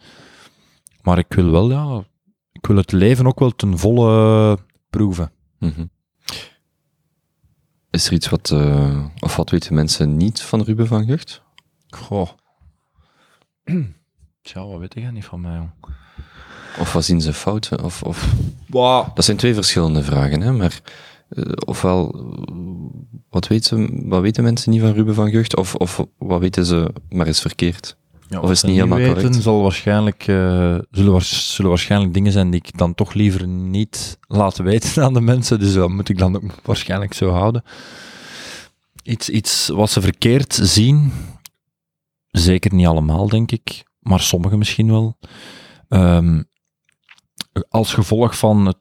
Maar 1.02 1.18
ik 1.18 1.32
wil 1.32 1.50
wel, 1.50 1.70
ja, 1.70 2.04
ik 2.52 2.66
wil 2.66 2.76
het 2.76 2.92
leven 2.92 3.26
ook 3.26 3.38
wel 3.38 3.50
ten 3.50 3.78
volle 3.78 4.58
proeven. 4.90 5.32
Mm 5.58 5.90
Is 7.98 8.06
er 8.06 8.12
iets 8.12 8.28
wat, 8.28 8.50
uh, 8.50 9.04
of 9.20 9.36
wat 9.36 9.50
weten 9.50 9.74
mensen 9.74 10.16
niet 10.16 10.42
van 10.42 10.62
Ruben 10.62 10.86
van 10.86 11.04
Gucht? 11.04 11.42
Goh. 11.88 12.28
Tja, 14.42 14.66
wat 14.66 14.78
weet 14.78 14.96
ik 14.96 15.12
niet 15.12 15.24
van 15.24 15.40
mij, 15.40 15.56
jong. 15.56 15.70
Of 16.78 16.92
wat 16.92 17.04
zien 17.04 17.20
ze 17.20 17.32
fouten? 17.32 17.84
Of, 17.84 18.02
of... 18.02 18.34
Wow. 18.66 19.14
Dat 19.14 19.24
zijn 19.24 19.36
twee 19.36 19.54
verschillende 19.54 20.02
vragen, 20.02 20.40
hè? 20.40 20.52
maar 20.52 20.80
uh, 21.30 21.52
ofwel, 21.66 22.34
wat, 23.30 23.46
weet 23.46 23.64
ze, 23.64 24.02
wat 24.04 24.20
weten 24.20 24.42
mensen 24.42 24.70
niet 24.70 24.80
van 24.80 24.92
Ruben 24.92 25.14
van 25.14 25.30
Gucht, 25.30 25.56
of, 25.56 25.74
of 25.74 26.06
wat 26.18 26.40
weten 26.40 26.66
ze 26.66 26.94
maar 27.08 27.26
is 27.26 27.40
verkeerd? 27.40 27.96
Ja, 28.28 28.40
of 28.40 28.50
is 28.50 28.62
het 28.62 28.70
niet 28.70 28.80
helemaal 28.80 28.98
weten, 28.98 29.14
correct? 29.14 29.42
Zal 29.42 29.62
waarschijnlijk, 29.62 30.26
uh, 30.26 30.78
zullen, 30.90 31.22
zullen 31.22 31.70
waarschijnlijk 31.70 32.14
dingen 32.14 32.32
zijn 32.32 32.50
die 32.50 32.62
ik 32.64 32.78
dan 32.78 32.94
toch 32.94 33.12
liever 33.12 33.46
niet 33.46 34.18
laat 34.20 34.56
weten 34.56 35.04
aan 35.04 35.14
de 35.14 35.20
mensen, 35.20 35.58
dus 35.58 35.72
dat 35.72 35.88
moet 35.88 36.08
ik 36.08 36.18
dan 36.18 36.36
ook 36.36 36.52
waarschijnlijk 36.64 37.14
zo 37.14 37.30
houden. 37.30 37.62
Iets, 39.02 39.28
iets 39.28 39.68
wat 39.68 39.90
ze 39.90 40.00
verkeerd 40.00 40.58
zien, 40.62 41.12
Zeker 42.30 42.74
niet 42.74 42.86
allemaal, 42.86 43.28
denk 43.28 43.50
ik, 43.52 43.84
maar 43.98 44.20
sommigen 44.20 44.58
misschien 44.58 44.90
wel. 44.90 45.18
Um, 45.88 46.48
als 47.68 47.94
gevolg 47.94 48.38
van 48.38 48.66
het, 48.66 48.78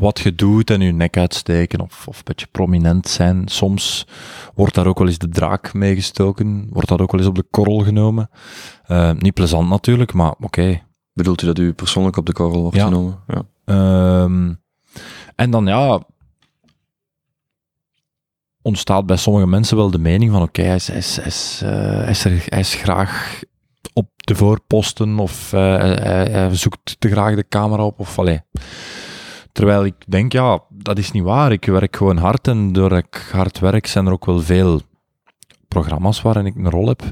wat 0.00 0.20
je 0.20 0.34
doet 0.34 0.70
en 0.70 0.80
je 0.80 0.92
nek 0.92 1.16
uitsteken 1.16 1.80
of, 1.80 2.08
of 2.08 2.16
een 2.16 2.24
beetje 2.24 2.46
prominent 2.46 3.08
zijn, 3.08 3.48
soms 3.48 4.06
wordt 4.54 4.74
daar 4.74 4.86
ook 4.86 4.98
wel 4.98 5.06
eens 5.06 5.18
de 5.18 5.28
draak 5.28 5.72
meegestoken, 5.74 6.66
wordt 6.70 6.88
dat 6.88 7.00
ook 7.00 7.10
wel 7.10 7.20
eens 7.20 7.28
op 7.28 7.34
de 7.34 7.46
korrel 7.50 7.78
genomen. 7.78 8.30
Uh, 8.88 9.10
niet 9.12 9.34
plezant 9.34 9.68
natuurlijk, 9.68 10.12
maar 10.12 10.30
oké. 10.30 10.44
Okay. 10.44 10.84
Bedoelt 11.12 11.42
u 11.42 11.46
dat 11.46 11.58
u 11.58 11.72
persoonlijk 11.72 12.16
op 12.16 12.26
de 12.26 12.32
korrel 12.32 12.60
wordt 12.60 12.76
ja. 12.76 12.84
genomen? 12.84 13.18
Ja. 13.26 14.22
Um, 14.22 14.60
en 15.34 15.50
dan 15.50 15.66
ja, 15.66 16.02
ontstaat 18.62 19.06
bij 19.06 19.16
sommige 19.16 19.46
mensen 19.46 19.76
wel 19.76 19.90
de 19.90 19.98
mening 19.98 20.32
van 20.32 20.42
oké, 20.42 20.62
hij, 20.62 20.74
is, 20.74 20.86
hij, 20.86 20.96
is, 20.96 21.60
hij, 21.64 22.10
is, 22.10 22.24
hij, 22.24 22.58
is 22.58 22.74
graag 22.74 23.40
op 23.92 24.08
de 24.16 24.34
voorposten 24.34 25.18
of 25.18 25.52
uh, 25.52 25.60
hij, 25.78 26.54
zoekt 26.54 26.96
te 26.98 27.10
graag 27.10 27.34
de 27.34 27.48
camera 27.48 27.84
op 27.84 28.00
of 28.00 28.18
allee. 28.18 28.40
Terwijl 29.52 29.84
ik 29.84 29.94
denk, 30.06 30.32
ja, 30.32 30.62
dat 30.68 30.98
is 30.98 31.10
niet 31.10 31.22
waar. 31.22 31.52
Ik 31.52 31.64
werk 31.64 31.96
gewoon 31.96 32.16
hard 32.16 32.48
en 32.48 32.72
door 32.72 32.92
ik 32.92 33.28
hard 33.32 33.58
werk 33.58 33.86
zijn 33.86 34.06
er 34.06 34.12
ook 34.12 34.26
wel 34.26 34.40
veel 34.40 34.80
programma's 35.68 36.22
waarin 36.22 36.46
ik 36.46 36.56
een 36.56 36.70
rol 36.70 36.88
heb. 36.88 37.02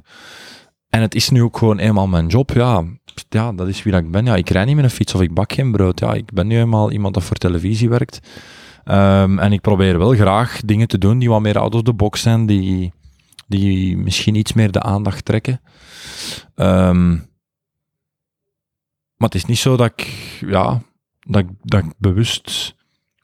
En 0.88 1.00
het 1.00 1.14
is 1.14 1.28
nu 1.28 1.42
ook 1.42 1.58
gewoon 1.58 1.78
eenmaal 1.78 2.06
mijn 2.06 2.26
job, 2.26 2.50
ja. 2.50 2.84
Ja, 3.28 3.52
dat 3.52 3.68
is 3.68 3.82
wie 3.82 3.96
ik 3.96 4.10
ben. 4.10 4.24
Ja, 4.24 4.36
ik 4.36 4.50
rij 4.50 4.64
niet 4.64 4.74
met 4.74 4.84
een 4.84 4.90
fiets 4.90 5.14
of 5.14 5.20
ik 5.20 5.34
bak 5.34 5.52
geen 5.52 5.72
brood. 5.72 6.00
Ja, 6.00 6.14
ik 6.14 6.32
ben 6.32 6.46
nu 6.46 6.58
eenmaal 6.58 6.92
iemand 6.92 7.14
dat 7.14 7.22
voor 7.22 7.36
televisie 7.36 7.88
werkt. 7.88 8.20
Um, 8.84 9.38
en 9.38 9.52
ik 9.52 9.60
probeer 9.60 9.98
wel 9.98 10.14
graag 10.14 10.60
dingen 10.64 10.88
te 10.88 10.98
doen 10.98 11.18
die 11.18 11.28
wat 11.28 11.40
meer 11.40 11.58
out 11.58 11.74
of 11.74 11.82
the 11.82 11.92
box 11.92 12.20
zijn, 12.20 12.46
die, 12.46 12.92
die 13.46 13.96
misschien 13.96 14.34
iets 14.34 14.52
meer 14.52 14.70
de 14.70 14.82
aandacht 14.82 15.24
trekken. 15.24 15.60
Um, 16.54 17.28
maar 19.16 19.28
het 19.28 19.34
is 19.34 19.44
niet 19.44 19.58
zo 19.58 19.76
dat 19.76 19.92
ik, 19.96 20.06
ja, 20.46 20.82
dat 21.28 21.42
ik, 21.42 21.48
dat 21.62 21.84
bewust 21.98 22.74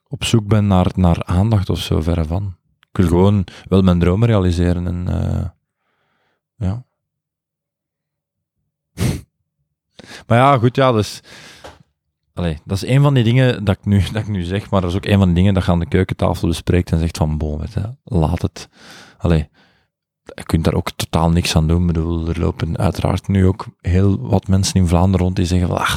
op 0.07 0.23
zoek 0.23 0.47
ben 0.47 0.67
naar, 0.67 0.91
naar 0.95 1.23
aandacht 1.23 1.69
of 1.69 1.79
zo, 1.79 2.01
verre 2.01 2.25
van. 2.25 2.55
Ik 2.91 2.97
wil 2.97 3.07
gewoon 3.07 3.43
wel 3.67 3.81
mijn 3.81 3.99
dromen 3.99 4.27
realiseren 4.27 4.87
en 4.87 5.05
uh, 5.09 5.45
ja. 6.55 6.85
maar 10.27 10.37
ja, 10.37 10.57
goed, 10.57 10.75
ja, 10.75 10.91
dus 10.91 11.21
Allee, 12.35 12.57
dat 12.63 12.77
is 12.77 12.89
een 12.89 13.01
van 13.01 13.13
die 13.13 13.23
dingen 13.23 13.63
dat 13.63 13.77
ik, 13.77 13.85
nu, 13.85 14.01
dat 14.11 14.21
ik 14.21 14.27
nu 14.27 14.43
zeg, 14.43 14.69
maar 14.69 14.81
dat 14.81 14.89
is 14.89 14.95
ook 14.95 15.05
een 15.05 15.17
van 15.17 15.25
die 15.25 15.35
dingen 15.35 15.53
dat 15.53 15.65
je 15.65 15.71
aan 15.71 15.79
de 15.79 15.87
keukentafel 15.87 16.47
bespreekt 16.47 16.91
en 16.91 16.99
zegt 16.99 17.17
van, 17.17 17.37
boom, 17.37 17.61
laat 18.03 18.41
het. 18.41 18.69
Allee, 19.17 19.49
je 20.23 20.43
kunt 20.43 20.63
daar 20.63 20.73
ook 20.73 20.91
totaal 20.91 21.29
niks 21.29 21.55
aan 21.55 21.67
doen. 21.67 21.81
Ik 21.81 21.87
bedoel, 21.87 22.27
er 22.27 22.39
lopen 22.39 22.77
uiteraard 22.77 23.27
nu 23.27 23.47
ook 23.47 23.65
heel 23.81 24.19
wat 24.19 24.47
mensen 24.47 24.75
in 24.75 24.87
Vlaanderen 24.87 25.25
rond 25.25 25.35
die 25.35 25.45
zeggen 25.45 25.67
van, 25.67 25.77
ah, 25.77 25.95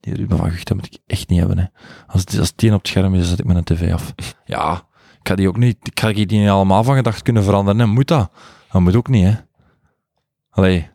die 0.00 0.14
Ruben 0.14 0.36
van 0.36 0.50
Gucht, 0.50 0.68
dat 0.68 0.76
moet 0.76 0.86
ik 0.86 0.98
echt 1.06 1.28
niet 1.28 1.38
hebben. 1.38 1.58
Hè. 1.58 1.64
Als, 2.06 2.20
het, 2.20 2.38
als 2.38 2.52
het 2.56 2.64
op 2.64 2.78
het 2.78 2.88
scherm 2.88 3.14
is, 3.14 3.28
zet 3.28 3.38
ik 3.38 3.44
mijn 3.44 3.64
tv 3.64 3.92
af. 3.92 4.14
Ja, 4.44 4.72
ik 5.20 5.28
ga 5.28 5.34
die 5.34 5.48
ook 5.48 5.56
niet, 5.56 5.76
ik 5.82 6.00
ga 6.00 6.12
die 6.12 6.26
niet 6.26 6.48
allemaal 6.48 6.84
van 6.84 6.94
gedacht 6.94 7.22
kunnen 7.22 7.44
veranderen. 7.44 7.88
Moet 7.88 8.08
dat? 8.08 8.30
Dat 8.72 8.80
moet 8.80 8.96
ook 8.96 9.08
niet, 9.08 9.24
hè. 9.24 9.34
Allee, 10.50 10.88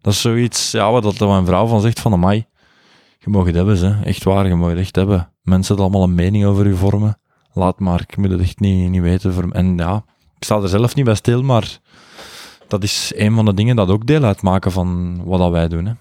dat 0.00 0.12
is 0.12 0.20
zoiets, 0.20 0.70
ja, 0.70 0.90
wat 0.90 1.02
dat 1.02 1.18
mijn 1.18 1.46
vrouw 1.46 1.66
van 1.66 1.80
zegt 1.80 2.00
van, 2.00 2.12
amai, 2.12 2.46
je 3.18 3.30
mag 3.30 3.46
het 3.46 3.54
hebben, 3.54 3.76
ze. 3.76 3.96
echt 4.04 4.24
waar, 4.24 4.46
je 4.46 4.54
mag 4.54 4.68
het 4.70 4.78
echt 4.78 4.96
hebben. 4.96 5.32
Mensen 5.42 5.74
het 5.74 5.82
allemaal 5.82 6.02
een 6.02 6.14
mening 6.14 6.44
over 6.44 6.66
je 6.66 6.74
vormen. 6.74 7.18
Laat 7.52 7.78
maar, 7.78 8.00
ik 8.00 8.16
moet 8.16 8.30
het 8.30 8.40
echt 8.40 8.60
niet, 8.60 8.90
niet 8.90 9.02
weten. 9.02 9.52
En 9.52 9.76
ja, 9.76 10.04
ik 10.36 10.44
sta 10.44 10.56
er 10.56 10.68
zelf 10.68 10.94
niet 10.94 11.04
bij 11.04 11.14
stil, 11.14 11.42
maar 11.42 11.78
dat 12.68 12.82
is 12.82 13.12
een 13.16 13.34
van 13.34 13.44
de 13.44 13.54
dingen 13.54 13.76
dat 13.76 13.88
ook 13.88 14.06
deel 14.06 14.22
uitmaken 14.22 14.72
van 14.72 15.20
wat 15.24 15.38
dat 15.38 15.50
wij 15.50 15.68
doen. 15.68 15.86
Hè. 15.86 15.92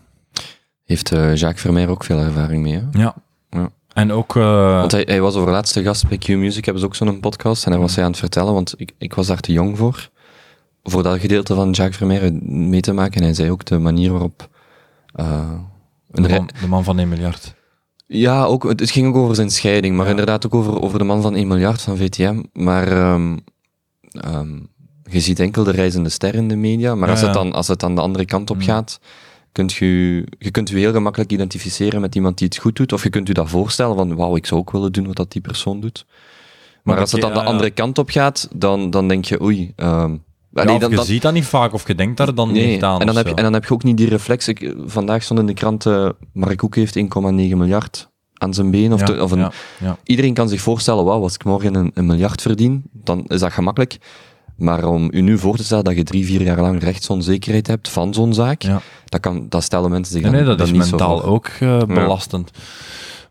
Heeft 0.87 1.13
uh, 1.13 1.35
Jacques 1.35 1.61
Vermeer 1.61 1.89
ook 1.89 2.03
veel 2.03 2.17
ervaring 2.17 2.63
mee? 2.63 2.73
Hè? 2.73 2.99
Ja. 3.01 3.15
ja. 3.49 3.69
En 3.93 4.11
ook... 4.11 4.35
Uh... 4.35 4.79
Want 4.79 4.91
hij, 4.91 5.03
hij, 5.05 5.21
was 5.21 5.35
over 5.35 5.51
laatste 5.51 5.83
gast 5.83 6.07
bij 6.07 6.17
Q-Music, 6.17 6.65
hebben 6.65 6.81
ze 6.81 6.87
ook 6.87 6.95
zo'n 6.95 7.19
podcast, 7.19 7.65
en 7.65 7.71
daar 7.71 7.79
was 7.79 7.95
hij 7.95 8.03
aan 8.03 8.09
het 8.09 8.19
vertellen, 8.19 8.53
want 8.53 8.73
ik, 8.77 8.91
ik 8.97 9.13
was 9.13 9.27
daar 9.27 9.39
te 9.39 9.51
jong 9.51 9.77
voor, 9.77 10.09
voor 10.83 11.03
dat 11.03 11.19
gedeelte 11.19 11.55
van 11.55 11.71
Jacques 11.71 11.97
Vermeer 11.97 12.33
mee 12.43 12.81
te 12.81 12.93
maken. 12.93 13.19
En 13.19 13.23
hij 13.23 13.33
zei 13.33 13.51
ook 13.51 13.65
de 13.65 13.77
manier 13.77 14.11
waarop... 14.11 14.49
Uh, 15.19 15.51
de 16.07 16.29
man, 16.29 16.49
de 16.61 16.67
man 16.67 16.83
van 16.83 16.99
1 16.99 17.09
miljard. 17.09 17.55
Ja, 18.05 18.43
ook, 18.43 18.63
het 18.63 18.91
ging 18.91 19.07
ook 19.07 19.15
over 19.15 19.35
zijn 19.35 19.49
scheiding, 19.49 19.95
maar 19.95 20.07
inderdaad 20.07 20.45
ook 20.45 20.55
over, 20.55 20.81
over 20.81 20.99
de 20.99 21.05
man 21.05 21.21
van 21.21 21.35
1 21.35 21.47
miljard 21.47 21.81
van 21.81 21.97
VTM. 21.97 22.43
Maar 22.53 23.11
um, 23.13 23.39
um, 24.25 24.69
je 25.03 25.19
ziet 25.19 25.39
enkel 25.39 25.63
de 25.63 25.71
reizende 25.71 26.09
ster 26.09 26.35
in 26.35 26.47
de 26.47 26.55
media, 26.55 26.95
maar 26.95 27.09
als, 27.09 27.21
Het 27.21 27.33
dan, 27.33 27.53
als 27.53 27.67
het 27.67 27.79
dan 27.79 27.95
de 27.95 28.01
andere 28.01 28.25
kant 28.25 28.49
op 28.49 28.55
mm. 28.55 28.61
Kunt 29.57 29.73
je, 29.73 30.23
je 30.39 30.51
kunt 30.51 30.69
je 30.69 30.77
heel 30.77 30.91
gemakkelijk 30.91 31.31
identificeren 31.31 32.01
met 32.01 32.15
iemand 32.15 32.37
die 32.37 32.47
het 32.47 32.57
goed 32.57 32.75
doet, 32.75 32.93
of 32.93 33.03
je 33.03 33.09
kunt 33.09 33.27
je 33.27 33.33
dat 33.33 33.49
voorstellen 33.49 33.95
van, 33.95 34.15
wauw, 34.15 34.35
ik 34.35 34.45
zou 34.45 34.59
ook 34.59 34.71
willen 34.71 34.91
doen 34.91 35.07
wat 35.07 35.15
dat 35.15 35.31
die 35.31 35.41
persoon 35.41 35.79
doet. 35.79 36.05
Maar, 36.07 36.15
maar 36.83 36.99
als 36.99 37.11
het 37.11 37.21
dan 37.21 37.33
de 37.33 37.43
andere 37.43 37.69
kant 37.69 37.97
op 37.97 38.09
gaat, 38.09 38.49
dan, 38.55 38.89
dan 38.89 39.07
denk 39.07 39.25
je, 39.25 39.41
oei, 39.41 39.73
um, 39.75 40.23
ja, 40.51 40.77
dan, 40.77 40.89
je 40.89 41.03
ziet 41.03 41.21
dat 41.21 41.33
niet 41.33 41.45
vaak, 41.45 41.73
of 41.73 41.87
je 41.87 41.95
denkt 41.95 42.17
daar 42.17 42.35
dan 42.35 42.51
niet 42.51 42.83
aan. 42.83 42.99
En 42.99 43.05
dan, 43.05 43.15
heb 43.15 43.27
je, 43.27 43.33
en 43.33 43.43
dan 43.43 43.53
heb 43.53 43.65
je 43.65 43.73
ook 43.73 43.83
niet 43.83 43.97
die 43.97 44.09
reflex. 44.09 44.47
Ik, 44.47 44.73
vandaag 44.85 45.23
stond 45.23 45.39
in 45.39 45.45
de 45.45 45.53
krant, 45.53 45.85
uh, 45.85 46.09
Mark 46.33 46.59
Hoek 46.59 46.75
heeft 46.75 46.97
1,9 46.97 47.03
miljard 47.31 48.09
aan 48.33 48.53
zijn 48.53 48.71
been. 48.71 48.93
Of, 48.93 49.19
of 49.19 49.31
een, 49.31 49.51
Iedereen 50.03 50.33
kan 50.33 50.49
zich 50.49 50.61
voorstellen, 50.61 51.05
wauw, 51.05 51.21
als 51.21 51.33
ik 51.33 51.43
morgen 51.43 51.75
een, 51.75 51.91
een, 51.93 52.05
miljard 52.05 52.41
verdien, 52.41 52.83
dan 52.91 53.25
is 53.27 53.39
dat 53.39 53.51
gemakkelijk. 53.51 53.97
Maar 54.57 54.85
om 54.85 55.09
u 55.11 55.21
nu 55.21 55.37
voor 55.37 55.55
te 55.55 55.63
stellen 55.63 55.83
dat 55.83 55.95
je 55.95 56.03
drie, 56.03 56.25
vier 56.25 56.41
jaar 56.41 56.61
lang 56.61 56.83
rechtsonzekerheid 56.83 57.67
hebt 57.67 57.89
van 57.89 58.13
zo'n 58.13 58.33
zaak, 58.33 58.61
dat, 59.05 59.19
kan, 59.19 59.45
dat 59.49 59.63
stellen 59.63 59.89
mensen 59.89 60.13
zich 60.13 60.21
nee, 60.21 60.31
dan, 60.31 60.39
nee, 60.39 60.49
dat 60.49 60.67
dan 60.67 60.81
is 60.81 60.89
mentaal 60.89 61.23
ook 61.23 61.49
uh, 61.59 61.83
belastend. 61.83 62.51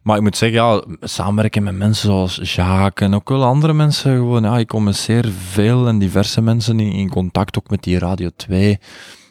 Maar 0.03 0.17
ik 0.17 0.23
moet 0.23 0.37
zeggen, 0.37 0.59
ja, 0.59 0.85
samenwerken 1.01 1.63
met 1.63 1.77
mensen 1.77 2.09
zoals 2.09 2.41
Jacques 2.43 3.09
en 3.09 3.15
ook 3.15 3.29
wel 3.29 3.45
andere 3.45 3.73
mensen. 3.73 4.17
Gewoon, 4.17 4.43
ja, 4.43 4.59
ik 4.59 4.67
kom 4.67 4.85
met 4.85 4.97
zeer 4.97 5.29
veel 5.51 5.87
en 5.89 5.99
diverse 5.99 6.41
mensen 6.41 6.81
in, 6.81 6.93
in, 6.93 7.09
contact, 7.09 7.59
ook 7.59 7.71
met 7.71 7.83
die 7.83 7.99
Radio 7.99 8.31
2. 8.37 8.79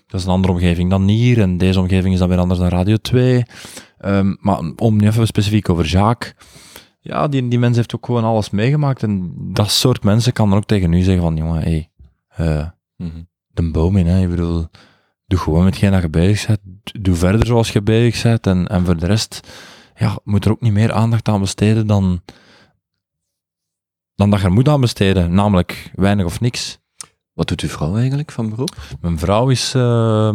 Dat 0.07 0.19
is 0.19 0.25
een 0.25 0.31
andere 0.31 0.53
omgeving 0.53 0.89
dan 0.89 1.07
hier. 1.07 1.41
En 1.41 1.57
deze 1.57 1.79
omgeving 1.79 2.13
is 2.13 2.19
dan 2.19 2.29
weer 2.29 2.37
anders 2.37 2.59
dan 2.59 2.69
Radio 2.69 2.95
2. 2.95 3.43
Um, 4.05 4.37
maar 4.39 4.59
om 4.75 4.97
nu 4.97 5.07
even 5.07 5.27
specifiek 5.27 5.69
over 5.69 5.85
Jacques. 5.85 6.33
Ja, 7.05 7.27
die, 7.27 7.47
die 7.47 7.59
mens 7.59 7.75
heeft 7.75 7.95
ook 7.95 8.05
gewoon 8.05 8.23
alles 8.23 8.49
meegemaakt. 8.49 9.03
En 9.03 9.33
dat 9.35 9.71
soort 9.71 10.03
mensen 10.03 10.33
kan 10.33 10.49
dan 10.49 10.57
ook 10.57 10.65
tegen 10.65 10.93
u 10.93 11.01
zeggen 11.01 11.23
van, 11.23 11.35
jongen, 11.35 11.61
hé, 11.61 11.89
hey, 12.27 12.71
uh, 12.97 13.09
de 13.47 13.71
boom 13.71 13.97
in, 13.97 14.07
hè. 14.07 14.21
Ik 14.21 14.29
bedoel, 14.29 14.67
doe 15.25 15.39
gewoon 15.39 15.63
met 15.63 15.77
geen 15.77 15.91
dat 15.91 16.01
je 16.01 16.09
bezig 16.09 16.47
bent. 16.47 17.05
Doe 17.05 17.15
verder 17.15 17.45
zoals 17.45 17.71
je 17.71 17.81
bezig 17.81 18.23
bent. 18.23 18.47
En, 18.47 18.67
en 18.67 18.85
voor 18.85 18.97
de 18.97 19.05
rest, 19.05 19.47
ja, 19.95 20.19
moet 20.23 20.45
er 20.45 20.51
ook 20.51 20.61
niet 20.61 20.73
meer 20.73 20.93
aandacht 20.93 21.27
aan 21.27 21.39
besteden 21.39 21.87
dan, 21.87 22.21
dan 24.15 24.29
dat 24.29 24.39
je 24.39 24.45
er 24.45 24.51
moet 24.51 24.67
aan 24.67 24.81
besteden. 24.81 25.33
Namelijk 25.33 25.91
weinig 25.95 26.25
of 26.25 26.39
niks. 26.39 26.79
Wat 27.33 27.47
doet 27.47 27.61
uw 27.61 27.69
vrouw 27.69 27.95
eigenlijk 27.95 28.31
van 28.31 28.49
beroep? 28.49 28.75
Mijn 29.01 29.19
vrouw 29.19 29.49
is, 29.49 29.73
uh, 29.75 30.33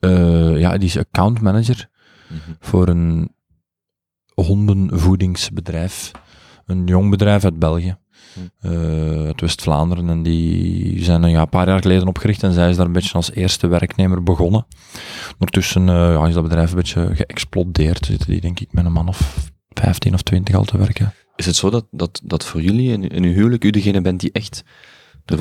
uh, 0.00 0.58
ja, 0.58 0.78
die 0.78 0.88
is 0.88 0.98
account 0.98 1.40
manager 1.40 1.88
mm 2.28 2.38
-hmm. 2.44 2.56
voor 2.60 2.88
een 2.88 3.36
hondenvoedingsbedrijf. 4.42 6.10
Een 6.66 6.86
jong 6.86 7.10
bedrijf 7.10 7.44
uit 7.44 7.58
België. 7.58 7.96
Uh, 8.60 9.26
uit 9.26 9.40
West-Vlaanderen. 9.40 10.08
En 10.08 10.22
die 10.22 11.04
zijn 11.04 11.22
een, 11.22 11.30
ja, 11.30 11.40
een, 11.40 11.48
paar 11.48 11.68
jaar 11.68 11.80
geleden 11.80 12.08
opgericht 12.08 12.42
en 12.42 12.52
zij 12.52 12.70
is 12.70 12.76
daar 12.76 12.86
een 12.86 12.92
beetje 12.92 13.12
als 13.12 13.32
eerste 13.32 13.66
werknemer 13.66 14.22
begonnen. 14.22 14.66
Ondertussen 15.32 15.82
uh, 15.82 15.88
ja, 15.88 16.26
is 16.26 16.34
dat 16.34 16.42
bedrijf 16.42 16.70
een 16.70 16.76
beetje 16.76 17.10
geëxplodeerd. 17.14 18.06
Zitten 18.06 18.30
die 18.30 18.40
denk 18.40 18.60
ik 18.60 18.72
met 18.72 18.84
een 18.84 18.92
man 18.92 19.08
of 19.08 19.50
15 19.68 20.14
of 20.14 20.22
20 20.22 20.54
al 20.54 20.64
te 20.64 20.78
werken. 20.78 21.12
Is 21.36 21.46
het 21.46 21.56
zo 21.56 21.70
dat, 21.70 21.86
dat, 21.90 22.20
dat 22.24 22.44
voor 22.44 22.60
jullie 22.60 22.92
in, 22.92 23.08
in 23.08 23.24
uw 23.24 23.32
huwelijk 23.32 23.64
u 23.64 23.70
degene 23.70 24.00
bent 24.00 24.20
die 24.20 24.32
echt 24.32 24.64
er, 25.30 25.38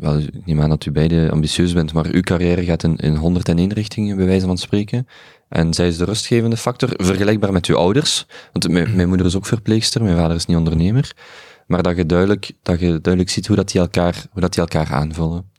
wel, 0.00 0.18
ik 0.18 0.46
neem 0.46 0.60
aan 0.60 0.68
dat 0.68 0.86
u 0.86 0.90
beide 0.90 1.30
ambitieus 1.30 1.72
bent, 1.72 1.92
maar 1.92 2.06
uw 2.06 2.20
carrière 2.20 2.64
gaat 2.64 2.82
in, 2.82 2.96
in 2.96 3.16
101 3.16 3.72
richtingen, 3.72 4.16
bij 4.16 4.26
wijze 4.26 4.46
van 4.46 4.58
spreken. 4.58 5.06
En 5.50 5.74
zij 5.74 5.88
is 5.88 5.96
de 5.96 6.04
rustgevende 6.04 6.56
factor, 6.56 6.88
vergelijkbaar 6.96 7.52
met 7.52 7.66
uw 7.66 7.76
ouders. 7.76 8.26
Want 8.52 8.68
mijn, 8.68 9.08
moeder 9.08 9.26
is 9.26 9.36
ook 9.36 9.46
verpleegster, 9.46 10.02
mijn 10.02 10.16
vader 10.16 10.36
is 10.36 10.46
niet 10.46 10.56
ondernemer. 10.56 11.12
Maar 11.66 11.82
dat 11.82 11.96
je 11.96 12.06
duidelijk, 12.06 12.52
dat 12.62 12.80
je 12.80 12.86
duidelijk 12.86 13.30
ziet 13.30 13.46
hoe, 13.46 13.56
dat 13.56 13.70
die, 13.70 13.80
elkaar, 13.80 14.26
hoe 14.30 14.40
dat 14.40 14.52
die 14.52 14.60
elkaar 14.60 14.92
aanvullen. 14.92 15.50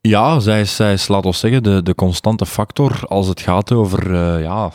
Ja, 0.00 0.40
zij 0.40 0.60
is, 0.60 0.76
zij 0.76 0.92
is, 0.92 1.08
laat 1.08 1.26
ons 1.26 1.38
zeggen, 1.38 1.62
de, 1.62 1.82
de 1.82 1.94
constante 1.94 2.46
factor 2.46 3.00
als 3.06 3.26
het 3.26 3.40
gaat 3.40 3.72
over, 3.72 4.10
uh, 4.10 4.42
ja, 4.42 4.72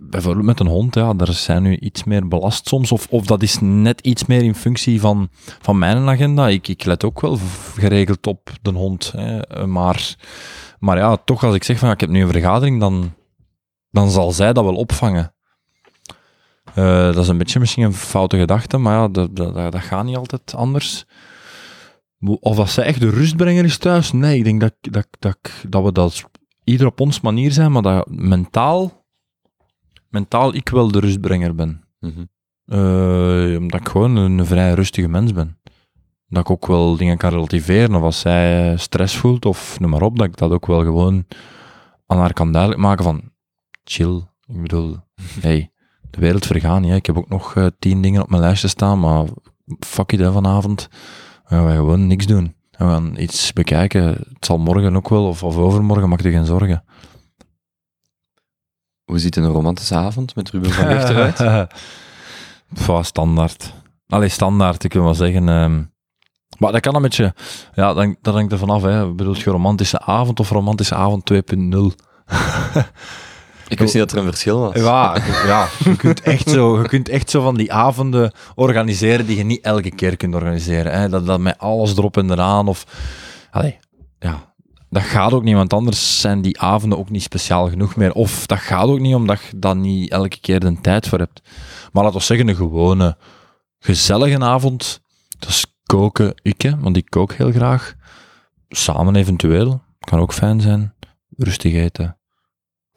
bijvoorbeeld 0.00 0.46
met 0.46 0.60
een 0.60 0.66
hond, 0.66 0.94
ja, 0.94 1.14
daar 1.14 1.32
zijn 1.32 1.62
nu 1.62 1.76
iets 1.76 2.04
meer 2.04 2.28
belast 2.28 2.68
soms, 2.68 2.92
of, 2.92 3.06
of 3.10 3.26
dat 3.26 3.42
is 3.42 3.58
net 3.60 4.00
iets 4.00 4.26
meer 4.26 4.42
in 4.42 4.54
functie 4.54 5.00
van, 5.00 5.28
van 5.60 5.78
mijn 5.78 6.08
agenda. 6.08 6.48
Ik, 6.48 6.68
ik 6.68 6.84
let 6.84 7.04
ook 7.04 7.20
wel 7.20 7.38
geregeld 7.74 8.26
op 8.26 8.50
de 8.62 8.70
hond, 8.70 9.12
hè, 9.16 9.66
maar, 9.66 10.16
maar 10.78 10.96
ja, 10.96 11.16
toch 11.16 11.44
als 11.44 11.54
ik 11.54 11.64
zeg 11.64 11.78
van, 11.78 11.90
ik 11.90 12.00
heb 12.00 12.10
nu 12.10 12.22
een 12.22 12.30
vergadering, 12.30 12.80
dan, 12.80 13.14
dan 13.90 14.10
zal 14.10 14.32
zij 14.32 14.52
dat 14.52 14.64
wel 14.64 14.74
opvangen. 14.74 15.34
Uh, 16.74 17.04
dat 17.04 17.16
is 17.16 17.28
een 17.28 17.38
beetje 17.38 17.60
misschien 17.60 17.84
een 17.84 17.94
foute 17.94 18.38
gedachte, 18.38 18.78
maar 18.78 18.98
ja, 18.98 19.08
dat, 19.08 19.36
dat, 19.36 19.54
dat 19.54 19.76
gaat 19.76 20.04
niet 20.04 20.16
altijd 20.16 20.54
anders. 20.54 21.04
Of 22.40 22.56
dat 22.56 22.70
zij 22.70 22.84
echt 22.84 23.00
de 23.00 23.10
rustbrenger 23.10 23.64
is 23.64 23.78
thuis, 23.78 24.12
nee, 24.12 24.36
ik 24.36 24.44
denk 24.44 24.60
dat, 24.60 24.74
dat, 24.80 25.06
dat, 25.18 25.38
dat 25.68 25.82
we 25.82 25.92
dat 25.92 26.24
ieder 26.64 26.86
op 26.86 27.00
ons 27.00 27.20
manier 27.20 27.52
zijn, 27.52 27.72
maar 27.72 27.82
dat 27.82 28.10
mentaal 28.10 29.06
mentaal 30.16 30.54
ik 30.54 30.68
wel 30.68 30.90
de 30.90 31.00
rustbrenger 31.00 31.54
ben. 31.54 31.84
Mm 32.00 32.12
-hmm. 32.14 32.28
uh, 32.78 33.58
omdat 33.58 33.80
ik 33.80 33.88
gewoon 33.88 34.16
een, 34.16 34.46
vrij 34.46 34.72
rustige 34.72 35.08
mens 35.08 35.32
ben. 35.32 35.58
Dat 36.28 36.42
ik 36.42 36.50
ook 36.50 36.66
wel 36.66 36.96
dingen 36.96 37.16
kan 37.16 37.30
relativeren. 37.30 37.94
Of 37.94 38.02
als 38.02 38.20
zij 38.20 38.76
stress 38.76 39.16
voelt, 39.16 39.44
of 39.44 39.80
noem 39.80 39.90
maar 39.90 40.02
op, 40.02 40.18
dat 40.18 40.26
ik 40.26 40.36
dat 40.36 40.50
ook 40.50 40.66
wel 40.66 40.82
gewoon 40.82 41.26
aan 42.06 42.18
haar 42.18 42.32
kan 42.32 42.52
duidelijk 42.52 42.82
maken 42.82 43.04
van 43.04 43.22
chill. 43.84 44.22
Ik 44.46 44.62
bedoel, 44.62 44.96
hey, 45.40 45.70
de 46.10 46.20
wereld 46.20 46.46
vergaan 46.46 46.82
niet. 46.82 46.92
Ik 46.92 47.06
heb 47.06 47.16
ook 47.16 47.28
nog 47.28 47.54
uh, 47.54 47.66
tien 47.78 48.02
dingen 48.02 48.22
op 48.22 48.30
mijn 48.30 48.42
lijstje 48.42 48.68
staan, 48.68 49.00
maar 49.00 49.24
fuck 49.80 50.12
it, 50.12 50.20
hè, 50.20 50.32
vanavond. 50.32 50.88
We 51.44 51.54
gaan 51.54 51.70
gewoon 51.70 52.06
niks 52.06 52.26
doen. 52.26 52.54
We 52.70 52.84
gaan 52.84 53.16
iets 53.18 53.52
bekijken. 53.52 54.04
Het 54.06 54.44
zal 54.44 54.58
morgen 54.58 54.96
ook 54.96 55.08
wel, 55.08 55.28
of, 55.28 55.42
of 55.42 55.56
overmorgen, 55.56 56.08
maak 56.08 56.20
je 56.20 56.30
geen 56.30 56.44
zorgen. 56.44 56.84
Hoe 59.04 59.18
ziet 59.18 59.36
een 59.36 59.46
romantische 59.46 59.94
avond 59.94 60.34
met 60.34 60.50
Ruben 60.50 60.70
van 60.70 60.88
Licht 60.88 61.08
eruit? 61.08 61.68
Van 62.72 63.04
standaard. 63.14 63.74
Allee, 64.06 64.28
standaard, 64.28 64.84
ik 64.84 64.92
wil 64.92 65.02
wel 65.02 65.14
zeggen. 65.14 65.48
Um, 65.48 65.94
maar 66.58 66.72
dat 66.72 66.80
kan 66.80 66.94
een 66.94 67.02
beetje... 67.02 67.34
Ja, 67.74 67.94
dat, 67.94 68.14
dat 68.22 68.34
hangt 68.34 68.52
er 68.52 68.58
vanaf. 68.58 68.82
Hè. 68.82 69.14
Bedoel 69.14 69.36
je 69.36 69.50
romantische 69.50 70.00
avond 70.00 70.40
of 70.40 70.50
romantische 70.50 70.94
avond 70.94 71.32
2.0? 71.32 71.38
Ik 73.68 73.78
wist 73.78 73.94
niet 73.94 74.02
dat 74.02 74.12
er 74.12 74.18
een 74.18 74.30
verschil 74.32 74.58
was. 74.58 74.74
Ja, 74.74 75.16
ja 75.46 75.68
je, 75.84 75.96
kunt 75.96 76.20
echt 76.20 76.48
zo, 76.48 76.82
je 76.82 76.88
kunt 76.88 77.08
echt 77.08 77.30
zo 77.30 77.42
van 77.42 77.56
die 77.56 77.72
avonden 77.72 78.32
organiseren 78.54 79.26
die 79.26 79.36
je 79.36 79.44
niet 79.44 79.60
elke 79.60 79.90
keer 79.90 80.16
kunt 80.16 80.34
organiseren. 80.34 80.92
Hè. 80.92 81.08
Dat, 81.08 81.26
dat 81.26 81.40
met 81.40 81.58
alles 81.58 81.96
erop 81.96 82.16
en 82.16 82.30
eraan. 82.30 82.68
Of, 82.68 82.86
allee, 83.50 83.78
ja, 84.18 84.54
dat 84.90 85.02
gaat 85.02 85.32
ook 85.32 85.42
niet, 85.42 85.54
want 85.54 85.72
anders 85.72 86.20
zijn 86.20 86.42
die 86.42 86.60
avonden 86.60 86.98
ook 86.98 87.10
niet 87.10 87.22
speciaal 87.22 87.68
genoeg 87.68 87.96
meer. 87.96 88.12
Of 88.12 88.46
dat 88.46 88.58
gaat 88.58 88.86
ook 88.86 89.00
niet 89.00 89.14
omdat 89.14 89.40
je 89.50 89.58
dan 89.58 89.80
niet 89.80 90.10
elke 90.10 90.40
keer 90.40 90.60
de 90.60 90.80
tijd 90.80 91.08
voor 91.08 91.18
hebt. 91.18 91.40
Maar 91.92 92.04
laten 92.04 92.18
we 92.18 92.24
zeggen, 92.24 92.48
een 92.48 92.56
gewone, 92.56 93.16
gezellige 93.78 94.40
avond. 94.40 95.00
Dat 95.38 95.48
is 95.48 95.75
koken, 95.86 96.34
ik, 96.42 96.62
hè, 96.62 96.78
want 96.78 96.96
ik 96.96 97.10
kook 97.10 97.32
heel 97.32 97.52
graag. 97.52 97.94
Samen 98.68 99.16
eventueel, 99.16 99.82
kan 99.98 100.18
ook 100.18 100.32
fijn 100.32 100.60
zijn. 100.60 100.94
Rustig 101.36 101.72
eten. 101.72 102.18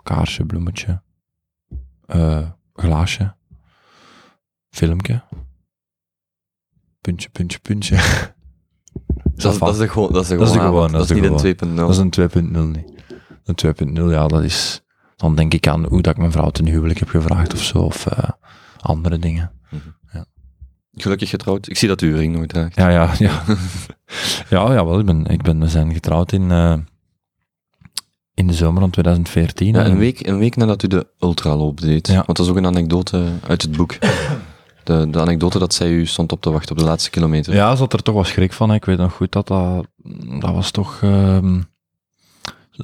Kaarsje, 0.03 0.45
bloemetje. 0.45 1.01
Uh, 2.07 2.49
glaasje. 2.73 3.35
Filmpje. 4.69 5.23
Puntje, 7.01 7.29
puntje, 7.29 7.59
puntje. 7.59 7.95
Dat, 9.35 9.53
is, 9.53 9.59
dat, 9.59 9.73
is 9.73 9.77
de 9.77 9.89
gewoon, 9.89 10.11
dat 10.11 10.23
is 10.23 10.29
de 10.29 10.37
dat 10.37 10.49
gewone. 10.49 10.91
Dat 10.91 11.09
is, 11.09 11.21
niet 11.21 11.61
een 11.61 11.69
2.0. 11.69 11.75
Dat 11.75 11.89
is 11.89 11.97
een 11.97 12.13
2.0 12.29 12.49
niet. 12.49 12.93
Een 13.43 13.97
2.0, 13.97 14.11
ja, 14.11 14.27
dat 14.27 14.43
is... 14.43 14.83
Dan 15.15 15.35
denk 15.35 15.53
ik 15.53 15.67
aan 15.67 15.85
hoe 15.85 16.01
dat 16.01 16.13
ik 16.13 16.19
mijn 16.19 16.31
vrouw 16.31 16.49
ten 16.49 16.65
huwelijk 16.65 16.99
heb 16.99 17.09
gevraagd 17.09 17.53
of 17.53 17.63
zo, 17.63 17.77
of 17.77 18.05
uh, 18.05 18.29
andere 18.79 19.19
dingen. 19.19 19.51
Mm 19.69 19.79
-hmm. 19.83 19.98
Gelukkig 21.01 21.29
getrouwd. 21.29 21.69
Ik 21.69 21.77
zie 21.77 21.87
dat 21.87 22.01
u 22.01 22.15
ring 22.15 22.35
nooit 22.35 22.49
draagt. 22.49 22.75
Ja, 22.75 22.89
ja, 22.89 23.11
ja. 23.17 23.43
ja, 24.49 24.73
jawel, 24.73 24.99
ik 24.99 25.05
ben, 25.05 25.25
ik 25.25 25.41
ben, 25.41 25.59
we 25.59 25.67
zijn 25.67 25.93
getrouwd 25.93 26.31
in, 26.31 26.49
uh, 26.49 26.73
in 28.33 28.47
de 28.47 28.53
zomer 28.53 28.81
van 28.81 28.89
2014. 28.89 29.73
Ja, 29.73 29.85
een, 29.85 29.97
week, 29.97 30.27
een 30.27 30.37
week 30.37 30.55
nadat 30.55 30.83
u 30.83 30.87
de 30.87 31.07
ultraloop 31.19 31.81
deed. 31.81 32.07
Ja. 32.07 32.13
Want 32.13 32.37
dat 32.37 32.39
is 32.39 32.49
ook 32.49 32.57
een 32.57 32.65
anekdote 32.65 33.25
uit 33.47 33.61
het 33.61 33.77
boek 33.77 33.97
de, 34.83 35.07
de 35.09 35.19
anekdote 35.19 35.59
dat 35.59 35.73
zij 35.73 35.89
u 35.89 36.05
stond 36.05 36.31
op 36.31 36.41
te 36.41 36.51
wachten 36.51 36.71
op 36.71 36.77
de 36.77 36.87
laatste 36.87 37.09
kilometer. 37.09 37.53
Ja, 37.53 37.75
zat 37.75 37.93
er 37.93 38.03
toch 38.03 38.13
wel 38.13 38.23
schrik 38.23 38.53
van. 38.53 38.73
Ik 38.73 38.85
weet 38.85 38.97
nog 38.97 39.13
goed 39.13 39.31
dat 39.31 39.47
dat, 39.47 39.87
dat 40.39 40.51
was 40.51 40.71
toch... 40.71 41.01
Um, 41.03 41.67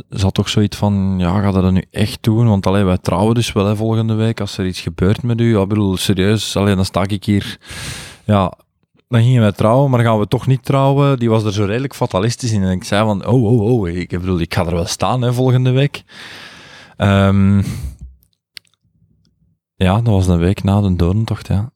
had 0.09 0.33
toch 0.33 0.49
zoiets 0.49 0.77
van, 0.77 1.15
ja, 1.17 1.41
ga 1.41 1.51
dat 1.51 1.71
nu 1.71 1.83
echt 1.91 2.23
doen? 2.23 2.47
Want 2.47 2.67
alleen 2.67 2.85
wij 2.85 2.97
trouwen 2.97 3.35
dus 3.35 3.51
wel 3.51 3.65
hè, 3.65 3.75
volgende 3.75 4.13
week. 4.13 4.39
Als 4.39 4.57
er 4.57 4.65
iets 4.65 4.79
gebeurt 4.79 5.23
met 5.23 5.41
u, 5.41 5.57
ja, 5.57 5.65
bedoel, 5.65 5.97
serieus, 5.97 6.55
alleen 6.55 6.75
dan 6.75 6.85
sta 6.85 7.05
ik 7.07 7.23
hier... 7.23 7.57
Ja, 8.23 8.53
dan 9.07 9.21
gingen 9.21 9.41
wij 9.41 9.51
trouwen, 9.51 9.91
maar 9.91 10.03
gaan 10.03 10.19
we 10.19 10.27
toch 10.27 10.47
niet 10.47 10.65
trouwen? 10.65 11.19
Die 11.19 11.29
was 11.29 11.43
er 11.43 11.53
zo 11.53 11.65
redelijk 11.65 11.95
fatalistisch 11.95 12.51
in. 12.51 12.63
En 12.63 12.71
ik 12.71 12.83
zei 12.83 13.05
van, 13.05 13.25
oh, 13.25 13.43
oh, 13.43 13.61
oh, 13.61 13.87
ik 13.89 14.09
bedoel, 14.09 14.39
ik 14.39 14.53
ga 14.53 14.65
er 14.65 14.73
wel 14.73 14.85
staan 14.85 15.21
hè, 15.21 15.33
volgende 15.33 15.71
week. 15.71 16.03
Um, 16.97 17.63
ja, 19.75 19.95
dat 19.95 20.13
was 20.13 20.27
een 20.27 20.37
week 20.37 20.63
na 20.63 20.81
de 20.81 20.95
dodentocht, 20.95 21.47
ja. 21.47 21.73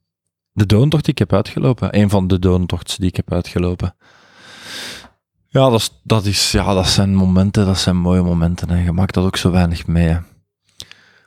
De 0.51 0.65
dodentocht 0.65 1.03
die 1.03 1.13
ik 1.13 1.20
heb 1.20 1.34
uitgelopen. 1.34 1.97
Een 1.99 2.09
van 2.09 2.28
de 2.28 2.39
dodentochts 2.39 2.97
die 2.97 3.07
ik 3.07 3.15
heb 3.15 3.34
uitgelopen. 3.34 3.95
Ja, 5.52 5.70
dat, 5.70 5.80
is, 5.80 5.89
dat, 6.04 6.26
is, 6.26 6.52
ja, 6.52 6.74
dat 6.74 6.88
zijn 6.88 7.16
momenten, 7.16 7.66
dat 7.66 7.78
zijn 7.78 7.97
mooie 7.97 8.22
momenten. 8.22 8.70
Hè. 8.70 8.84
Je 8.84 8.91
maakt 8.91 9.14
dat 9.14 9.26
ook 9.26 9.38
zo 9.38 9.52
weinig 9.52 9.88
mee. 9.88 10.18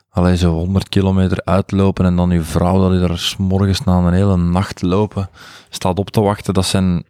Alleen 0.09 0.37
zo 0.37 0.53
100 0.53 0.89
kilometer 0.89 1.41
uitlopen 1.43 2.05
en 2.05 2.15
dan 2.15 2.29
je 2.29 2.41
vrouw 2.41 2.89
dat 2.89 2.99
je 2.99 3.07
er 3.07 3.35
morgens 3.37 3.83
na 3.83 3.97
een 3.97 4.13
hele 4.13 4.37
nacht 4.37 4.81
lopen 4.81 5.29
staat 5.69 5.99
op 5.99 6.09
te 6.09 6.21
wachten. 6.21 6.53
Dat 6.53 6.65
zijn. 6.65 7.03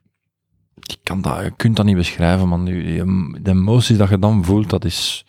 Je, 0.76 0.97
kan 1.03 1.22
dat, 1.22 1.43
je 1.43 1.51
kunt 1.55 1.76
dat 1.76 1.86
niet 1.86 1.95
beschrijven, 1.95 2.47
man. 2.47 2.66
De 2.66 3.39
emoties 3.43 3.97
dat 3.97 4.09
je 4.09 4.20
dan 4.20 4.45
voelt, 4.45 4.70
dat 4.70 4.86
is 4.86 5.26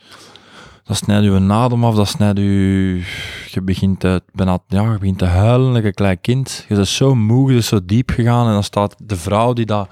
dat 0.85 0.97
snijdt 0.97 1.25
je 1.25 1.53
adem 1.53 1.85
af, 1.85 1.95
dat 1.95 2.09
snijdt 2.09 2.39
je... 2.39 3.03
Je 3.51 3.63
begint, 3.63 4.01
te, 4.01 4.23
bijna, 4.33 4.59
ja, 4.69 4.93
je 4.93 4.99
begint 4.99 5.19
te 5.19 5.25
huilen, 5.25 5.73
like 5.73 5.87
een 5.87 5.95
klein 5.95 6.21
kind. 6.21 6.65
Je 6.69 6.75
bent 6.75 6.89
zo 6.89 7.15
moe, 7.15 7.49
je 7.49 7.53
bent 7.53 7.65
zo 7.65 7.81
diep 7.85 8.11
gegaan 8.11 8.47
en 8.47 8.53
dan 8.53 8.63
staat 8.63 8.95
de 8.99 9.17
vrouw 9.17 9.53
die 9.53 9.67
dat, 9.67 9.89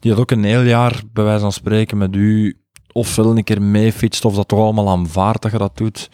die 0.00 0.10
dat 0.10 0.20
ook 0.20 0.30
een 0.30 0.44
heel 0.44 0.62
jaar, 0.62 1.02
bij 1.12 1.24
wijze 1.24 1.40
van 1.40 1.52
spreken, 1.52 1.98
met 1.98 2.16
u 2.16 2.60
ofwel 2.92 3.36
een 3.36 3.44
keer 3.44 3.62
meefietst 3.62 4.24
of 4.24 4.34
dat 4.34 4.48
toch 4.48 4.58
allemaal 4.58 4.88
aanvaardt 4.88 5.42
dat 5.42 5.52
je 5.52 5.58
dat 5.58 5.76
doet. 5.76 6.10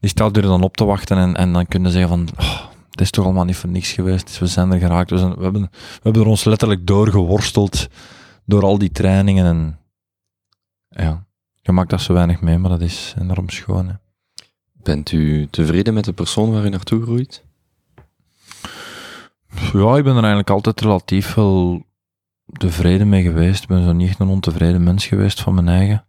Die 0.00 0.10
staat 0.10 0.36
er 0.36 0.42
dan 0.42 0.62
op 0.62 0.76
te 0.76 0.84
wachten 0.84 1.16
en, 1.16 1.36
en 1.36 1.52
dan 1.52 1.66
kunnen 1.66 1.90
zeggen 1.90 2.10
van... 2.10 2.28
Oh, 2.38 2.68
het 2.90 3.00
is 3.00 3.10
toch 3.10 3.24
allemaal 3.24 3.44
niet 3.44 3.56
voor 3.56 3.70
niks 3.70 3.92
geweest. 3.92 4.26
Dus 4.26 4.38
we 4.38 4.46
zijn 4.46 4.72
er 4.72 4.78
geraakt. 4.78 5.10
We, 5.10 5.18
hebben, 5.18 5.62
we 5.62 6.00
hebben 6.02 6.22
er 6.22 6.28
ons 6.28 6.44
letterlijk 6.44 6.86
doorgeworsteld 6.86 7.88
door 8.44 8.62
al 8.62 8.78
die 8.78 8.92
trainingen. 8.92 9.46
En 9.46 9.78
ja, 10.88 11.26
je 11.60 11.72
maakt 11.72 11.90
dat 11.90 12.00
zo 12.00 12.12
weinig 12.12 12.40
mee, 12.40 12.58
maar 12.58 12.70
dat 12.70 12.80
is 12.80 13.14
enorm 13.20 13.48
schoon. 13.48 13.88
Hè. 13.88 13.94
Bent 14.72 15.12
u 15.12 15.48
tevreden 15.50 15.94
met 15.94 16.04
de 16.04 16.12
persoon 16.12 16.52
waar 16.52 16.64
u 16.64 16.68
naartoe 16.68 17.02
groeit? 17.02 17.44
Ja, 19.72 19.96
ik 19.96 20.04
ben 20.04 20.12
er 20.12 20.18
eigenlijk 20.18 20.50
altijd 20.50 20.80
relatief 20.80 21.34
wel 21.34 21.84
tevreden 22.52 23.08
mee 23.08 23.22
geweest. 23.22 23.62
Ik 23.62 23.68
ben 23.68 23.84
zo 23.84 23.92
niet 23.92 24.08
echt 24.08 24.20
een 24.20 24.28
ontevreden 24.28 24.82
mens 24.82 25.06
geweest 25.06 25.40
van 25.40 25.54
mijn 25.54 25.68
eigen. 25.68 26.04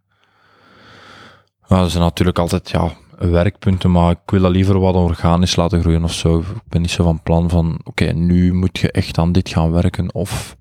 Ja, 1.68 1.82
er 1.82 1.90
zijn 1.90 2.02
natuurlijk 2.02 2.38
altijd 2.38 2.70
ja, 2.70 2.92
werkpunten, 3.18 3.90
maar 3.90 4.10
ik 4.10 4.30
wil 4.30 4.40
dat 4.40 4.50
liever 4.50 4.80
wat 4.80 4.94
organisch 4.94 5.56
laten 5.56 5.80
groeien 5.80 6.04
of 6.04 6.12
zo. 6.12 6.38
Ik 6.38 6.68
ben 6.68 6.80
niet 6.80 6.90
zo 6.90 7.04
van 7.04 7.22
plan 7.22 7.50
van, 7.50 7.80
oké, 7.84 8.12
nu 8.12 8.52
moet 8.54 8.78
je 8.78 8.90
echt 8.90 9.18
aan 9.18 9.32
dit 9.32 9.48
gaan 9.48 9.70
werken, 9.70 10.14
of... 10.14 10.56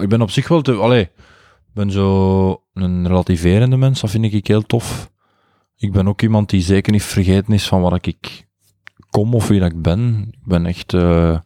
Ik 0.00 0.08
ben 0.08 0.22
op 0.22 0.30
zich 0.30 0.48
wel 0.48 0.62
te... 0.62 0.72
Allee, 0.72 1.10
ben 1.72 1.90
zo 1.90 2.62
een 2.72 3.06
relativerende 3.06 3.76
mens, 3.76 4.00
dat 4.00 4.10
vind 4.10 4.32
ik 4.32 4.46
heel 4.46 4.66
tof. 4.66 5.12
Ik 5.76 5.92
ben 5.92 6.08
ook 6.08 6.22
iemand 6.22 6.50
die 6.50 6.60
zeker 6.60 6.92
niet 6.92 7.02
vergeten 7.02 7.52
is 7.52 7.68
van 7.68 7.80
waar 7.80 7.98
ik 8.00 8.46
kom 9.10 9.34
of 9.34 9.48
wie 9.48 9.60
dat 9.60 9.72
ik 9.72 9.82
ben. 9.82 10.28
Ik 10.30 10.46
ben 10.46 10.66
echt... 10.66 10.92
Uh, 10.92 11.38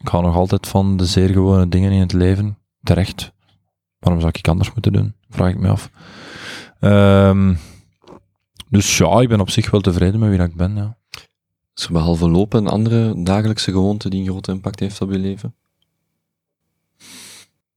ik 0.00 0.08
hou 0.08 0.24
nog 0.24 0.36
altijd 0.36 0.66
van 0.66 0.96
de 0.96 1.06
zeer 1.06 1.28
gewone 1.28 1.68
dingen 1.68 1.92
in 1.92 2.00
het 2.00 2.12
leven. 2.12 2.58
Terecht. 2.82 3.32
Waarom 3.98 4.20
zou 4.20 4.32
ik 4.36 4.48
anders 4.48 4.72
moeten 4.72 4.92
doen? 4.92 5.14
Vraag 5.28 5.50
ik 5.50 5.58
me 5.58 5.68
af. 5.68 5.90
Um, 6.80 7.58
dus 8.68 8.98
ja, 8.98 9.20
ik 9.20 9.28
ben 9.28 9.40
op 9.40 9.50
zich 9.50 9.70
wel 9.70 9.80
tevreden 9.80 10.20
met 10.20 10.28
wie 10.28 10.38
dat 10.38 10.48
ik 10.48 10.56
ben. 10.56 10.76
Ja. 10.76 10.98
Is 11.74 11.84
er 11.84 11.92
behalve 11.92 12.30
lopen 12.30 12.58
een 12.58 12.70
andere 12.70 13.22
dagelijkse 13.22 13.72
gewoonte 13.72 14.10
die 14.10 14.20
een 14.20 14.28
grote 14.28 14.52
impact 14.52 14.80
heeft 14.80 15.00
op 15.00 15.12
je 15.12 15.18
leven? 15.18 15.54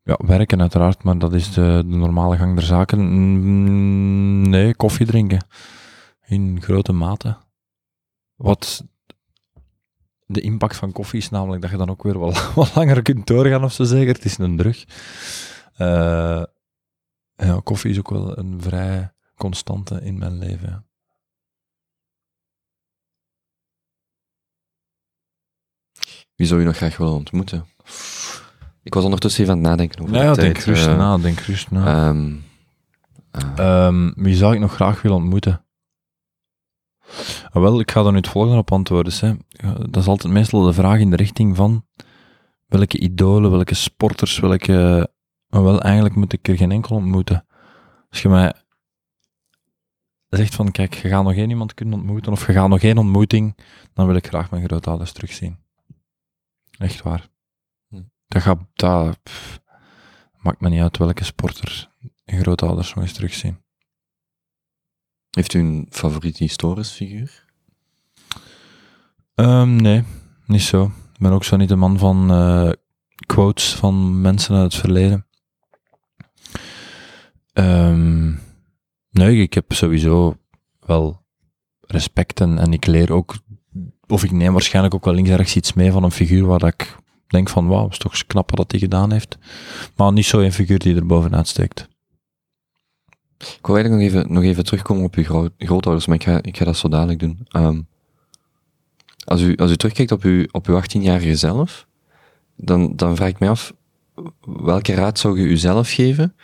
Ja, 0.03 0.19
werken 0.25 0.61
uiteraard, 0.61 1.03
maar 1.03 1.17
dat 1.17 1.33
is 1.33 1.53
de, 1.53 1.83
de 1.85 1.95
normale 1.95 2.37
gang 2.37 2.55
der 2.55 2.65
zaken. 2.65 4.49
Nee, 4.49 4.75
koffie 4.75 5.05
drinken. 5.05 5.45
In 6.25 6.61
grote 6.61 6.91
mate. 6.91 7.37
Wat 8.35 8.85
de 10.25 10.41
impact 10.41 10.75
van 10.75 10.91
koffie 10.91 11.19
is 11.19 11.29
namelijk 11.29 11.61
dat 11.61 11.71
je 11.71 11.77
dan 11.77 11.89
ook 11.89 12.03
weer 12.03 12.19
wat, 12.19 12.51
wat 12.55 12.75
langer 12.75 13.01
kunt 13.01 13.27
doorgaan 13.27 13.63
of 13.63 13.73
zo 13.73 13.83
zeker. 13.83 14.13
Het 14.13 14.25
is 14.25 14.37
een 14.37 14.57
drug. 14.57 14.85
Uh, 15.77 16.43
ja, 17.35 17.59
koffie 17.63 17.91
is 17.91 17.97
ook 17.97 18.09
wel 18.09 18.37
een 18.37 18.61
vrij 18.61 19.11
constante 19.35 20.01
in 20.01 20.17
mijn 20.17 20.37
leven. 20.37 20.85
Wie 26.35 26.47
zou 26.47 26.59
je 26.59 26.65
nog 26.65 26.75
graag 26.75 26.97
willen 26.97 27.13
ontmoeten? 27.13 27.65
Ik 28.83 28.93
was 28.93 29.03
ondertussen 29.03 29.41
even 29.41 29.53
aan 29.53 29.59
het 29.59 29.69
nadenken 29.69 30.01
over 30.01 30.15
ja, 30.15 30.33
denk 30.33 30.57
rustig 30.57 30.91
uh, 30.91 30.97
na, 30.97 31.17
denk 31.17 31.69
na. 31.69 32.07
Um, 32.09 32.43
uh. 33.59 34.11
wie 34.15 34.35
zou 34.35 34.53
ik 34.53 34.59
nog 34.59 34.73
graag 34.73 35.01
willen 35.01 35.17
ontmoeten? 35.17 35.62
Ah, 37.51 37.61
wel, 37.61 37.79
ik 37.79 37.91
ga 37.91 38.03
er 38.05 38.11
nu 38.11 38.17
het 38.17 38.27
volgende 38.27 38.57
op 38.57 38.71
antwoorden. 38.71 39.13
Hè. 39.19 39.33
Dat 39.89 40.01
is 40.01 40.07
altijd 40.07 40.33
meestal 40.33 40.61
de 40.61 40.73
vraag 40.73 40.99
in 40.99 41.09
de 41.09 41.15
richting 41.15 41.55
van 41.55 41.85
welke 42.67 42.99
idolen, 42.99 43.51
welke 43.51 43.73
sporters, 43.73 44.39
welke... 44.39 45.09
Maar 45.47 45.63
wel, 45.63 45.81
eigenlijk 45.81 46.15
moet 46.15 46.33
ik 46.33 46.47
er 46.47 46.57
geen 46.57 46.71
enkel 46.71 46.95
ontmoeten. 46.95 47.45
Als 48.09 48.21
je 48.21 48.29
mij 48.29 48.53
zegt 50.29 50.55
van, 50.55 50.71
kijk, 50.71 50.93
je 50.93 51.07
gaat 51.07 51.23
nog 51.23 51.33
één 51.33 51.49
iemand 51.49 51.73
kunnen 51.73 51.99
ontmoeten, 51.99 52.31
of 52.31 52.47
je 52.47 52.53
gaat 52.53 52.69
nog 52.69 52.81
één 52.81 52.97
ontmoeting, 52.97 53.57
dan 53.93 54.05
wil 54.05 54.15
ik 54.15 54.27
graag 54.27 54.51
mijn 54.51 54.63
grootouders 54.63 55.11
terugzien. 55.11 55.57
Echt 56.77 57.01
waar. 57.01 57.29
Hm. 57.87 58.01
Dat 58.27 58.41
gaat, 58.41 58.59
dat 58.73 59.19
maakt 60.37 60.61
me 60.61 60.69
niet 60.69 60.81
uit 60.81 60.97
welke 60.97 61.23
sporter 61.23 61.91
en 62.25 62.39
grootouders 62.39 62.93
nog 62.93 63.03
eens 63.03 63.13
terugzien. 63.13 63.62
Heeft 65.35 65.53
u 65.53 65.59
een 65.59 65.87
favoriete 65.89 66.43
historisch 66.43 66.91
figuur? 66.91 67.45
Um, 69.35 69.75
nee, 69.75 70.03
niet 70.45 70.61
zo. 70.61 70.83
Ik 70.85 71.19
ben 71.19 71.31
ook 71.31 71.43
zo 71.43 71.55
niet 71.55 71.69
de 71.69 71.75
man 71.75 71.97
van 71.97 72.31
uh, 72.31 72.71
quotes 73.25 73.73
van 73.73 74.21
mensen 74.21 74.55
uit 74.55 74.71
het 74.71 74.81
verleden. 74.81 75.25
Um, 77.53 78.41
Nee, 79.13 79.41
ik 79.41 79.53
heb 79.53 79.73
sowieso 79.73 80.37
wel 80.79 81.21
respect 81.81 82.41
en, 82.41 82.57
en 82.57 82.73
ik 82.73 82.85
leer 82.85 83.11
ook, 83.11 83.35
of 84.07 84.23
ik 84.23 84.31
neem 84.31 84.53
waarschijnlijk 84.53 84.95
ook 84.95 85.05
wel 85.05 85.13
links 85.13 85.29
ergens 85.29 85.55
iets 85.55 85.73
mee 85.73 85.91
van 85.91 86.03
een 86.03 86.11
figuur 86.11 86.45
waar 86.45 86.59
dat 86.59 86.73
ik 86.73 86.95
denk 87.27 87.49
van 87.49 87.67
wauw, 87.67 87.87
is 87.87 87.97
toch 87.97 88.25
knap 88.25 88.55
wat 88.55 88.71
hij 88.71 88.79
gedaan 88.79 89.11
heeft. 89.11 89.37
Maar 89.95 90.13
niet 90.13 90.25
zo 90.25 90.39
een 90.39 90.53
figuur 90.53 90.79
die 90.79 90.95
er 90.95 91.05
bovenuit 91.05 91.47
steekt. 91.47 91.87
Ik 93.37 93.65
wil 93.65 93.75
eigenlijk 93.75 94.03
nog 94.03 94.13
even, 94.13 94.33
nog 94.33 94.43
even 94.43 94.63
terugkomen 94.63 95.03
op 95.03 95.15
uw 95.15 95.49
grootouders, 95.57 96.05
maar 96.05 96.15
ik 96.15 96.23
ga, 96.23 96.39
ik 96.41 96.57
ga 96.57 96.65
dat 96.65 96.77
zo 96.77 96.89
dadelijk 96.89 97.19
doen. 97.19 97.47
Um, 97.55 97.87
als, 99.25 99.41
u, 99.41 99.55
als 99.55 99.71
u 99.71 99.75
terugkijkt 99.75 100.11
op 100.11 100.23
uw, 100.23 100.45
op 100.51 100.67
uw 100.67 100.81
18-jarige 100.81 101.35
zelf, 101.35 101.87
dan, 102.55 102.95
dan 102.95 103.15
vraag 103.15 103.29
ik 103.29 103.39
me 103.39 103.49
af, 103.49 103.73
welke 104.45 104.93
raad 104.93 105.19
zou 105.19 105.39
je 105.39 105.47
uzelf 105.47 105.91
geven 105.91 106.35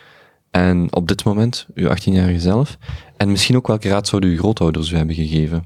en 0.52 0.94
op 0.94 1.08
dit 1.08 1.24
moment, 1.24 1.68
uw 1.74 1.88
18-jarige 1.88 2.40
zelf. 2.40 2.78
En 3.18 3.30
misschien 3.30 3.56
ook 3.56 3.68
welke 3.68 3.90
raad 3.90 4.08
zouden 4.08 4.30
uw 4.30 4.38
grootouders 4.38 4.92
u 4.92 4.96
hebben 4.96 5.16
gegeven? 5.16 5.66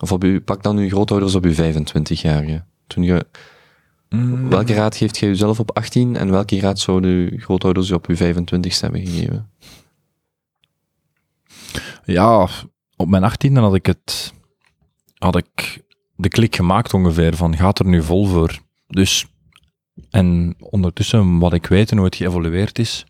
Of 0.00 0.12
op 0.12 0.24
u, 0.24 0.40
pak 0.40 0.62
dan 0.62 0.76
uw 0.76 0.88
grootouders 0.88 1.34
op 1.34 1.44
uw 1.44 1.52
25-jarige. 1.52 2.62
Toen 2.86 3.02
je, 3.02 3.26
mm. 4.08 4.48
Welke 4.48 4.74
raad 4.74 4.96
geeft 4.96 5.18
jij 5.18 5.28
uzelf 5.28 5.60
op 5.60 5.76
18 5.76 6.16
en 6.16 6.30
welke 6.30 6.60
raad 6.60 6.78
zouden 6.78 7.10
uw 7.10 7.38
grootouders 7.38 7.90
u 7.90 7.94
op 7.94 8.06
uw 8.06 8.16
25ste 8.16 8.80
hebben 8.80 9.06
gegeven? 9.06 9.48
Ja, 12.10 12.48
op 12.96 13.08
mijn 13.08 13.32
18e 13.32 13.52
had 13.52 13.74
ik 13.74 13.86
het, 13.86 14.34
had 15.18 15.36
ik 15.36 15.84
de 16.16 16.28
klik 16.28 16.56
gemaakt 16.56 16.94
ongeveer 16.94 17.36
van 17.36 17.56
gaat 17.56 17.78
er 17.78 17.86
nu 17.86 18.02
vol 18.02 18.26
voor. 18.26 18.58
Dus, 18.86 19.26
en 20.10 20.54
ondertussen 20.58 21.38
wat 21.38 21.52
ik 21.52 21.66
weet 21.66 21.90
en 21.90 21.96
hoe 21.96 22.06
het 22.06 22.16
geëvolueerd 22.16 22.78
is, 22.78 23.04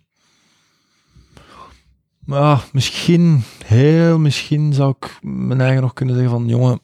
ja, 2.26 2.60
misschien, 2.72 3.42
heel 3.64 4.18
misschien 4.18 4.72
zou 4.72 4.94
ik 4.98 5.18
mijn 5.22 5.60
eigen 5.60 5.82
nog 5.82 5.92
kunnen 5.92 6.14
zeggen 6.14 6.32
van, 6.32 6.48
jongen, 6.48 6.80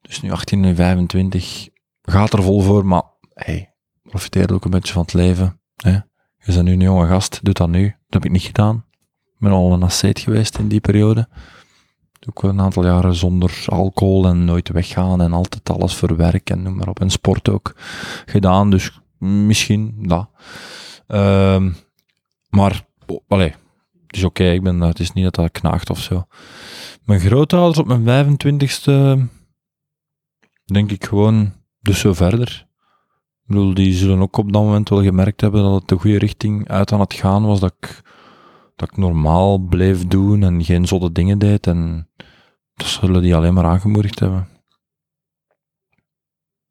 dus 0.00 0.20
nu 0.20 0.30
18, 0.30 0.60
nu 0.60 0.74
25, 0.74 1.68
gaat 2.02 2.32
er 2.32 2.42
vol 2.42 2.60
voor, 2.60 2.86
maar 2.86 3.02
hey, 3.34 3.74
profiteer 4.02 4.52
ook 4.52 4.64
een 4.64 4.70
beetje 4.70 4.92
van 4.92 5.02
het 5.02 5.12
leven. 5.12 5.60
Hè? 5.76 5.92
Je 6.38 6.52
bent 6.52 6.62
nu 6.62 6.72
een 6.72 6.80
jonge 6.80 7.06
gast, 7.06 7.40
doe 7.42 7.54
dat 7.54 7.68
nu. 7.68 7.84
Dat 7.84 8.22
heb 8.22 8.24
ik 8.24 8.30
niet 8.30 8.42
gedaan. 8.42 8.84
Ben 9.42 9.52
al 9.52 9.72
een 9.72 9.82
asceet 9.82 10.18
geweest 10.18 10.58
in 10.58 10.68
die 10.68 10.80
periode. 10.80 11.28
Ook 12.28 12.42
een 12.42 12.60
aantal 12.60 12.84
jaren 12.84 13.14
zonder 13.14 13.64
alcohol 13.66 14.26
en 14.26 14.44
nooit 14.44 14.68
weggaan 14.68 15.20
en 15.20 15.32
altijd 15.32 15.70
alles 15.70 15.94
voor 15.94 16.16
werk 16.16 16.50
en 16.50 16.62
noem 16.62 16.76
maar 16.76 16.88
op. 16.88 17.00
En 17.00 17.10
sport 17.10 17.48
ook 17.48 17.74
gedaan, 18.26 18.70
dus 18.70 19.00
misschien 19.18 19.94
dat. 19.98 20.28
Um, 21.08 21.76
maar, 22.50 22.86
oh, 23.06 23.20
allez, 23.28 23.52
het 24.06 24.16
is 24.16 24.24
oké, 24.24 24.44
ik 24.44 24.62
ben 24.62 24.80
het 24.80 25.00
is 25.00 25.12
niet 25.12 25.24
dat 25.24 25.34
dat 25.34 25.50
knaagt 25.50 25.90
of 25.90 26.00
zo. 26.00 26.26
Mijn 27.04 27.20
grootouders 27.20 27.78
op 27.78 27.98
mijn 27.98 28.38
25ste, 28.38 29.18
denk 30.64 30.90
ik 30.90 31.04
gewoon, 31.04 31.52
dus 31.80 32.00
zo 32.00 32.12
verder. 32.12 32.66
Ik 33.42 33.48
bedoel, 33.48 33.74
die 33.74 33.94
zullen 33.94 34.20
ook 34.20 34.36
op 34.36 34.52
dat 34.52 34.62
moment 34.62 34.88
wel 34.88 35.02
gemerkt 35.02 35.40
hebben 35.40 35.62
dat 35.62 35.74
het 35.74 35.88
de 35.88 35.98
goede 35.98 36.18
richting 36.18 36.68
uit 36.68 36.92
aan 36.92 37.00
het 37.00 37.14
gaan 37.14 37.46
was, 37.46 37.60
dat 37.60 37.74
ik, 37.80 38.02
dat 38.76 38.90
ik 38.90 38.96
normaal 38.96 39.58
bleef 39.58 40.06
doen 40.06 40.42
en 40.42 40.64
geen 40.64 40.86
zotte 40.86 41.12
dingen 41.12 41.38
deed. 41.38 41.66
En 41.66 42.08
dat 42.74 42.86
zullen 42.86 43.22
die 43.22 43.34
alleen 43.34 43.54
maar 43.54 43.64
aangemoedigd 43.64 44.18
hebben. 44.18 44.48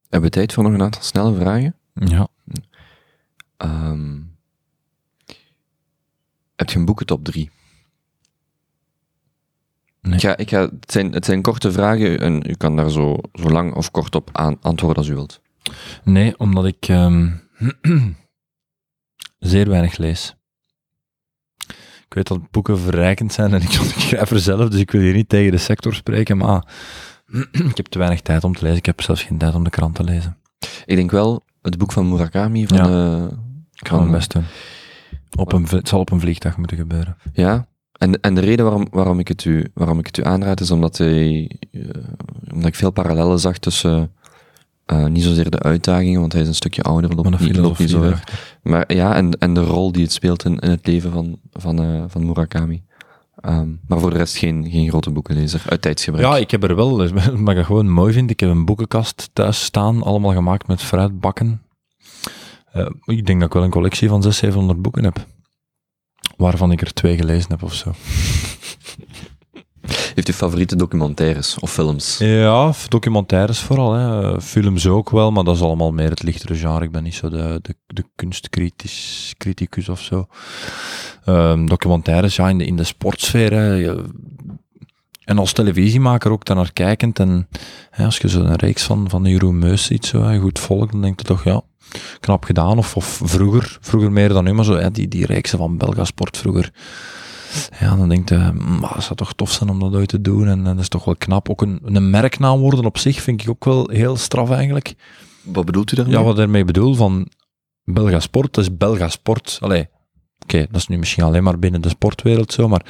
Hebben 0.02 0.30
we 0.30 0.36
tijd 0.36 0.54
voor 0.54 0.64
nog 0.64 0.74
een 0.74 0.82
aantal 0.82 1.02
snelle 1.02 1.36
vragen? 1.36 1.76
Ja. 1.94 2.28
Um, 3.58 4.38
heb 6.56 6.70
je 6.70 6.80
een 6.80 6.86
boekentop 6.86 7.24
3? 7.24 7.52
Nee. 10.02 10.14
Ik 10.14 10.20
ga, 10.20 10.38
ik 10.38 10.50
ga, 10.50 10.62
het, 10.62 10.92
zijn, 10.92 11.14
het 11.14 11.26
zijn 11.26 11.42
korte 11.42 11.72
vragen 11.72 12.20
en 12.20 12.50
u 12.50 12.54
kan 12.54 12.76
daar 12.76 12.90
zo, 12.90 13.18
zo 13.34 13.50
lang 13.50 13.74
of 13.74 13.92
kort 13.92 14.16
op 14.16 14.30
aan, 14.32 14.58
antwoorden 14.62 14.98
als 14.98 15.08
u 15.08 15.14
wilt. 15.14 15.42
Nee, 16.04 16.40
omdat 16.40 16.66
ik 16.66 16.88
um, 16.88 17.42
zeer 19.40 19.70
weinig 19.70 19.98
lees. 19.98 20.36
Ik 22.12 22.18
weet 22.18 22.28
dat 22.28 22.52
boeken 22.52 22.80
verrijkend 22.80 23.34
zijn 23.34 23.54
en 23.54 23.62
ik, 23.62 23.72
schrijf 23.72 24.32
er 24.32 24.40
zelf, 24.40 24.70
dus 24.70 24.80
ik 24.80 24.92
wil 24.92 25.02
hier 25.02 25.14
niet 25.14 25.30
tegen 25.30 25.52
de 25.52 25.58
sector 25.58 25.94
spreken, 25.94 26.38
maar 26.38 26.66
ik 27.72 27.78
heb 27.78 27.86
te 27.86 27.98
weinig 27.98 28.22
tijd 28.22 28.44
om 28.44 28.56
te 28.56 28.62
lezen. 28.64 28.78
Ik 28.78 28.86
heb 28.86 29.02
zelfs 29.02 29.24
geen 29.24 29.38
tijd 29.38 29.56
om 29.56 29.64
de 29.64 29.70
krant 29.70 29.96
te 29.96 30.04
lezen. 30.04 30.38
Ik 30.86 30.96
denk 30.96 31.12
wel 31.12 31.44
het 31.62 31.78
boek 31.78 31.92
van 31.92 32.10
Murakami 32.10 32.68
van 32.68 32.78
Ja. 32.78 32.84
de... 32.88 33.28
Ik 33.74 33.88
ga 33.88 33.98
mijn 33.98 34.12
best 34.12 34.34
doen. 34.34 34.44
Op 35.36 35.54
een, 35.54 35.66
het 35.70 35.88
zal 35.88 36.00
op 36.00 36.12
een 36.12 36.20
vliegtuig 36.20 36.58
moeten 36.58 36.78
gebeuren. 36.78 37.18
Ja, 37.34 37.68
en, 37.98 38.20
en 38.22 38.36
de 38.36 38.42
reden 38.42 38.66
waarom, 38.66 38.88
waarom, 38.92 39.20
ik 39.20 39.28
het 39.28 39.46
u, 39.46 39.72
waarom 39.74 40.00
ik 40.00 40.06
het 40.06 40.18
u 40.18 40.24
aanraad 40.26 40.60
is 40.60 40.72
omdat, 40.72 40.98
hij, 40.98 41.52
eh, 41.72 41.82
omdat 42.52 42.68
ik 42.68 42.76
veel 42.76 42.92
parallellen 42.92 43.40
zag 43.40 43.58
tussen 43.58 44.12
eh, 44.92 45.06
niet 45.06 45.24
zozeer 45.24 45.50
de 45.50 45.60
uitdagingen, 45.60 46.20
want 46.20 46.34
hij 46.34 46.42
is 46.42 46.48
een 46.48 46.56
stukje 46.56 46.82
ouder, 46.82 47.16
loopt 47.16 47.30
Maar 47.30 47.40
de 47.40 47.46
niet, 47.46 47.56
loopt 47.56 47.80
niet 47.80 47.90
filosofie 47.90 48.20
zo 48.20 48.32
erg. 48.34 48.60
Maar 48.64 48.94
ja, 48.94 49.16
en, 49.16 49.38
en 49.40 49.54
de 49.54 49.64
rol 49.64 49.92
die 49.92 50.04
het 50.04 50.12
speelt 50.12 50.46
in, 50.46 50.60
in 50.60 50.70
het 50.70 50.88
leven 50.88 51.12
van, 51.12 51.40
van, 51.52 51.82
eh, 51.82 52.04
van 52.08 52.26
Murakami. 52.26 52.84
Ehm, 53.36 53.68
maar 53.88 54.00
voor 54.00 54.10
de 54.10 54.18
rest 54.18 54.38
geen, 54.38 54.70
geen 54.70 54.90
grote 54.90 55.10
boekenlezer, 55.10 55.64
uit 55.68 55.82
tijdsgebrek. 55.82 56.26
Ja, 56.26 56.38
ik 56.38 56.52
heb 56.52 56.64
er 56.64 56.76
wel, 56.76 56.98
wat 56.98 57.58
ik 57.58 57.66
gewoon 57.66 57.90
mooi 57.90 58.14
vind, 58.14 58.30
ik 58.30 58.40
heb 58.40 58.50
een 58.50 58.66
boekenkast 58.66 59.30
thuis 59.34 59.64
staan, 59.64 60.04
allemaal 60.04 60.34
gemaakt 60.34 60.68
met 60.68 60.82
fruitbakken. 60.82 61.62
Uh, 62.76 62.90
ik 63.06 63.26
denk 63.26 63.40
dat 63.40 63.48
ik 63.48 63.54
wel 63.54 63.64
een 63.64 63.70
collectie 63.70 64.10
van 64.10 64.22
600, 64.22 64.36
700 64.36 64.82
boeken 64.82 65.04
heb. 65.04 65.26
Waarvan 66.38 66.72
ik 66.72 66.82
er 66.82 66.94
twee 66.94 67.18
gelezen 67.18 67.52
heb 67.52 67.64
of 67.64 67.74
zo. 67.74 67.92
Heeft 70.14 70.30
u 70.30 70.34
favoriete 70.34 70.76
documentaires 70.76 71.60
of 71.60 71.72
films? 71.72 72.18
Ja, 72.18 72.74
documentaires 72.88 73.60
vooral. 73.60 73.94
Hè. 73.94 74.42
Films 74.42 74.88
ook 74.88 75.10
wel, 75.10 75.32
maar 75.32 75.44
dat 75.44 75.56
is 75.56 75.62
allemaal 75.62 75.92
meer 75.92 76.10
het 76.10 76.24
lichtere 76.24 76.56
genre. 76.56 76.86
Ik 76.86 76.92
ben 76.92 77.04
niet 77.04 77.14
zo 77.14 77.30
de, 77.30 77.60
de, 77.62 77.76
de 77.88 78.04
kunstcriticus 78.16 79.90
of 79.90 80.02
zo. 80.02 80.28
Um, 81.26 81.70
documentaires, 81.70 82.36
ja, 82.36 82.50
in 82.50 82.58
de, 82.58 82.66
in 82.66 82.76
de. 82.76 84.06
En 85.22 85.38
als 85.38 85.54
televisiemaker 85.54 86.32
ook 86.32 86.46
daarnaar 86.46 86.74
kijkend. 86.74 87.20
En 87.20 87.48
hè, 87.90 88.06
als 88.06 88.18
je 88.18 88.28
zo'n 88.28 88.56
reeks 88.56 88.84
van, 88.84 89.10
van 89.10 89.24
Jeroen 89.24 89.60
Meus 89.60 89.84
ziet, 89.84 90.06
zo, 90.06 90.40
goed 90.40 90.60
volgt, 90.60 90.92
dan 90.92 91.02
denk 91.02 91.20
je 91.20 91.26
toch, 91.26 91.44
ja, 91.44 91.62
knap 92.20 92.44
gedaan. 92.44 92.78
Of, 92.78 92.96
vroeger, 93.24 93.78
vroeger 93.82 94.12
meer 94.12 94.30
dan 94.30 94.44
nu, 94.44 94.54
maar 94.54 94.66
zo, 94.66 94.92
die, 94.92 95.08
die 95.08 95.26
reeksen 95.26 95.58
van 95.58 95.78
Belgasport 95.78 96.38
vroeger 96.38 96.72
ja, 97.80 97.96
dan 97.96 98.10
denk 98.10 98.30
je, 98.30 98.52
maar 98.80 98.94
het 98.94 99.04
zou 99.04 99.16
toch 99.16 99.34
tof 99.34 99.52
zijn 99.52 99.70
om 99.70 99.80
dat 99.80 99.94
ooit 99.94 100.10
te 100.10 100.22
doen. 100.22 100.48
En, 100.48 100.64
dat 100.64 100.80
is 100.80 100.90
toch 100.90 101.06
wel 101.06 101.16
knap. 101.16 101.50
Ook 101.50 101.62
een, 101.62 101.80
een 101.84 102.10
merknaam 102.10 102.60
worden 102.60 102.86
op 102.86 102.98
zich 102.98 103.22
vind 103.22 103.42
ik 103.42 103.50
ook 103.50 103.66
wel 103.66 103.90
heel 103.90 104.18
straf 104.18 104.52
eigenlijk. 104.52 104.94
Wat 105.44 105.66
bedoelt 105.66 105.92
u 105.92 105.96
daarmee? 105.96 106.18
Ja, 106.18 106.24
wat 106.24 106.36
daarmee 106.36 106.66
bedoel, 106.66 106.94
van 106.94 107.28
Belga 107.84 108.20
Sport, 108.20 108.54
dat 108.54 108.64
is 108.64 108.78
Belga 108.78 109.10
Sport. 109.10 109.58
Allee, 109.62 109.90
oké, 110.40 110.58
dat 110.58 110.76
is 110.76 110.88
nu 110.88 110.98
misschien 110.98 111.24
alleen 111.24 111.44
maar 111.44 111.60
binnen 111.60 111.82
de 111.82 111.90
sportwereld 111.90 112.54
zo, 112.54 112.68
maar 112.68 112.86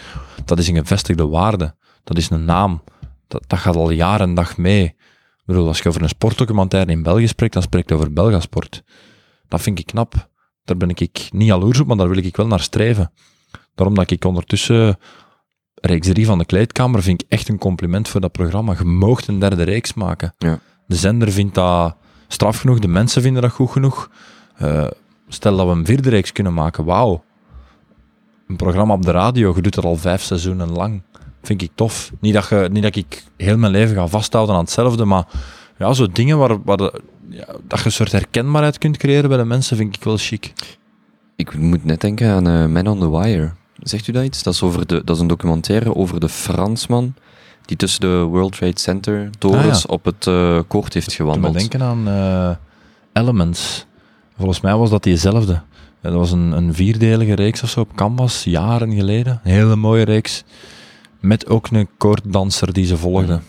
dat 0.46 0.60
is 0.60 0.68
een 0.68 0.76
gevestigde 0.76 1.28
waarde. 1.28 1.76
Dat 2.04 2.18
is 2.18 2.30
een 2.30 2.46
naam. 2.46 2.84
Dat, 3.28 3.44
dat 3.48 3.60
gaat 3.60 3.76
al 3.76 3.90
jaren 3.90 4.28
en 4.28 4.36
dag 4.36 4.58
mee. 4.58 4.84
Ik 4.84 5.44
bedoel, 5.46 5.68
als 5.68 5.80
je 5.80 5.90
over 5.90 6.02
een 6.02 6.10
sportdocumentaire 6.10 6.92
in 6.92 7.04
België 7.04 7.28
spreekt, 7.28 7.54
dan 7.54 7.62
spreekt 7.62 7.90
je 7.90 7.96
over 7.96 8.14
Belga 8.14 8.40
Sport. 8.40 8.84
Dat 9.48 9.62
vind 9.62 9.80
ik 9.80 9.86
knap. 9.86 10.30
Daar 10.64 10.78
ben 10.78 10.90
ik 10.90 11.30
niet 11.32 11.48
jaloers 11.48 11.80
op, 11.80 11.88
maar 11.88 11.98
daar 11.98 12.10
wil 12.10 12.18
ik 12.18 12.36
wel 12.36 12.48
naar 12.48 12.60
streven. 12.60 13.12
Daarom 13.76 13.96
dat 13.96 14.12
ik 14.12 14.26
ondertussen 14.26 14.98
reeks 15.76 16.08
3 16.08 16.26
van 16.26 16.38
de 16.38 16.46
kleedkamer 16.46 17.04
vind 17.04 17.22
ik 17.22 17.28
echt 17.30 17.50
een 17.50 17.58
compliment 17.58 18.08
voor 18.08 18.22
dat 18.22 18.32
programma. 18.32 18.76
Je 18.78 18.84
moogt 18.84 19.28
een 19.28 19.40
derde 19.40 19.64
reeks 19.64 19.94
maken. 19.94 20.34
Ja. 20.38 20.60
De 20.88 20.96
zender 20.96 21.32
vindt 21.32 21.56
dat 21.56 21.96
straf 22.28 22.60
genoeg, 22.60 22.80
de 22.80 22.88
mensen 22.88 23.22
vinden 23.22 23.42
dat 23.42 23.52
goed 23.52 23.72
genoeg. 23.72 24.10
Uh, 24.62 24.88
stel 25.28 25.58
dat 25.58 25.66
we 25.66 25.72
een 25.72 25.86
vierde 25.86 26.10
reeks 26.10 26.32
kunnen 26.32 26.54
maken, 26.54 26.86
wauw. 26.86 27.24
Een 28.48 28.56
programma 28.56 28.94
op 28.94 29.06
de 29.06 29.12
radio, 29.12 29.54
je 29.56 29.62
doet 29.62 29.76
dat 29.76 29.86
al 29.86 29.96
vijf 29.96 30.22
seizoenen 30.22 30.72
lang. 30.72 31.02
Vind 31.42 31.62
ik 31.62 31.72
tof. 31.76 32.12
Niet 32.20 32.34
dat, 32.34 32.48
je, 32.48 32.70
niet 32.72 32.84
dat 32.84 32.96
ik 32.96 33.24
heel 33.38 33.58
mijn 33.58 33.72
leven 33.72 33.96
ga 33.96 34.08
vasthouden 34.08 34.56
aan 34.56 34.62
hetzelfde, 34.62 35.06
maar 35.06 35.26
ja, 35.78 35.94
zo 35.94 36.08
dingen 36.08 36.38
waar, 36.38 36.64
waar 36.64 36.78
de, 36.78 37.02
ja, 37.30 37.46
dat 37.68 37.80
je 37.80 37.86
een 37.86 37.92
soort 37.92 38.12
herkenbaarheid 38.12 38.78
kunt 38.78 38.98
creëren 38.98 39.30
bij 39.30 39.38
de 39.38 39.46
mensen, 39.46 39.78
vind 39.78 39.96
ik 39.96 40.04
wel 40.04 40.18
chic. 40.18 40.54
Ik 41.36 41.58
moet 41.58 41.86
net 41.86 42.02
denken 42.02 42.32
aan 42.32 42.48
uh, 42.48 42.66
Man 42.66 42.88
on 42.88 43.00
the 43.00 43.12
Wire. 43.12 43.52
Zegt 43.82 44.08
u 44.08 44.12
dat 44.12 44.24
iets? 44.24 44.44
Dat 44.44 44.54
is, 44.54 44.62
over 44.62 44.88
de, 44.88 45.02
dat 45.04 45.16
is 45.16 45.22
een 45.22 45.28
documentaire 45.28 45.96
over 45.96 46.20
de 46.20 46.30
Fransman 46.30 47.14
die 47.66 47.78
tussen 47.78 48.02
de 48.02 48.22
World 48.22 48.58
Trade 48.58 48.80
Center 48.80 49.30
torens 49.38 49.88
ah, 49.88 49.94
op 49.94 50.06
het 50.06 50.26
uh, 50.26 50.60
koord 50.68 50.94
heeft 50.94 51.14
gewandeld. 51.14 51.54
Ik 51.54 51.60
denken 51.60 51.82
aan 51.82 52.08
uh, 52.08 52.56
Elements. 53.14 53.86
Volgens 54.38 54.62
mij 54.62 54.76
was 54.76 54.90
dat 54.90 55.04
diezelfde. 55.04 55.62
Dat 56.02 56.14
was 56.14 56.32
een, 56.32 56.52
een 56.52 56.74
vierdelige 56.74 57.34
reeks 57.34 57.64
of 57.64 57.70
zo 57.70 57.80
op 57.80 57.96
Canvas, 57.96 58.44
jaren 58.44 58.94
geleden. 58.94 59.42
Een 59.44 59.52
hele 59.52 59.76
mooie 59.76 60.04
reeks. 60.04 60.44
Met 61.20 61.48
ook 61.48 61.68
een 61.68 61.88
koorddanser 61.98 62.74
die 62.74 62.86
ze 62.86 62.98
volgde. 62.98 63.40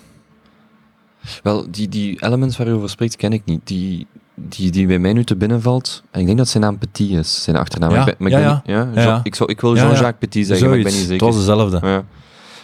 Wel, 1.43 1.71
die, 1.71 1.89
die 1.89 2.25
Elements 2.25 2.57
waar 2.57 2.69
u 2.69 2.73
over 2.73 2.91
spreekt, 2.91 3.17
ken 3.17 3.33
ik 3.33 3.45
niet. 3.45 3.61
Die, 3.65 4.07
die, 4.35 4.71
die 4.71 4.87
bij 4.87 4.99
mij 4.99 5.13
nu 5.13 5.25
te 5.25 5.37
binnen 5.37 5.63
valt, 5.63 6.03
en 6.11 6.21
ik 6.21 6.27
denk 6.27 6.39
dat 6.39 6.49
zijn 6.49 6.63
naam 6.63 6.79
Petit 6.79 7.11
is, 7.11 7.43
zijn 7.43 7.57
achternaam. 7.57 7.91
Ja, 7.91 8.07
ik, 8.07 8.17
ben, 8.19 8.31
ja, 8.31 8.63
ja. 8.65 9.21
Ik, 9.23 9.35
zou, 9.35 9.51
ik 9.51 9.61
wil 9.61 9.77
Jean-Jacques 9.77 10.15
Petit 10.19 10.47
zeggen, 10.47 10.69
maar 10.69 10.79
ik 10.79 10.85
ben 10.85 10.93
niet 10.93 11.03
zeker. 11.03 11.27
Het 11.27 11.35
was 11.35 11.45
dezelfde. 11.45 11.81
Ja. 11.83 12.05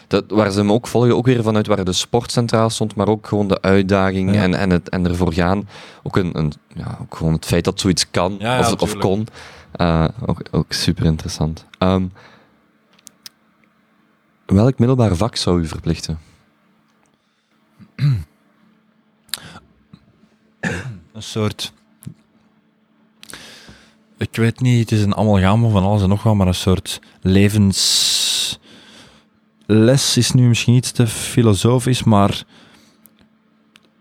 Dat, 0.06 0.24
waar 0.28 0.50
ze 0.50 0.58
hem 0.58 0.72
ook 0.72 0.86
volgen, 0.86 1.16
ook 1.16 1.26
weer 1.26 1.42
vanuit 1.42 1.66
waar 1.66 1.84
de 1.84 1.92
sport 1.92 2.32
centraal 2.32 2.70
stond, 2.70 2.94
maar 2.94 3.08
ook 3.08 3.26
gewoon 3.26 3.48
de 3.48 3.62
uitdaging 3.62 4.34
en, 4.34 4.54
en, 4.54 4.70
het, 4.70 4.88
en 4.88 5.06
ervoor 5.06 5.32
gaan. 5.32 5.68
Ook, 6.02 6.16
een, 6.16 6.38
een, 6.38 6.52
ja, 6.74 6.98
ook 7.00 7.16
gewoon 7.16 7.32
het 7.32 7.46
feit 7.46 7.64
dat 7.64 7.80
zoiets 7.80 8.10
kan, 8.10 8.38
of, 8.58 8.74
of 8.74 8.96
kon. 8.96 9.26
Uh, 9.80 10.04
ook, 10.26 10.42
ook 10.50 10.72
super 10.72 11.04
interessant. 11.04 11.64
Um, 11.78 12.12
welk 14.46 14.78
middelbaar 14.78 15.16
vak 15.16 15.36
zou 15.36 15.60
u 15.60 15.66
verplichten? 15.66 16.18
Een 21.18 21.24
soort. 21.24 21.72
Ik 24.18 24.36
weet 24.36 24.60
niet, 24.60 24.80
het 24.80 24.98
is 24.98 25.04
een 25.04 25.16
amalgam 25.16 25.70
van 25.70 25.82
alles 25.82 26.02
en 26.02 26.08
nog 26.08 26.22
wat, 26.22 26.34
maar 26.34 26.46
een 26.46 26.54
soort 26.54 27.00
levensles 27.20 28.58
is 30.16 30.32
nu 30.32 30.48
misschien 30.48 30.74
iets 30.74 30.90
te 30.90 31.06
filosofisch, 31.06 32.02
maar 32.04 32.44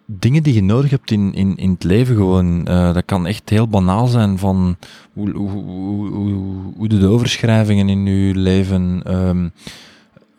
dingen 0.06 0.44
die 0.44 0.54
je 0.54 0.64
nodig 0.64 0.90
hebt 0.90 1.12
in, 1.12 1.34
in, 1.34 1.56
in 1.56 1.70
het 1.72 1.84
leven 1.84 2.16
gewoon. 2.16 2.70
Uh, 2.70 2.94
dat 2.94 3.06
kan 3.06 3.26
echt 3.26 3.50
heel 3.50 3.68
banaal 3.68 4.08
zijn 4.08 4.38
van 4.38 4.78
hoe, 5.14 5.32
hoe, 5.32 5.50
hoe, 5.50 6.10
hoe, 6.10 6.74
hoe 6.76 6.88
de 6.88 7.08
overschrijvingen 7.08 7.90
in 7.90 8.06
je 8.06 8.36
leven, 8.36 9.02
um, 9.16 9.52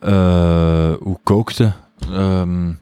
uh, 0.03 0.93
hoe 0.99 1.19
kookte. 1.23 1.73
Um, 2.11 2.79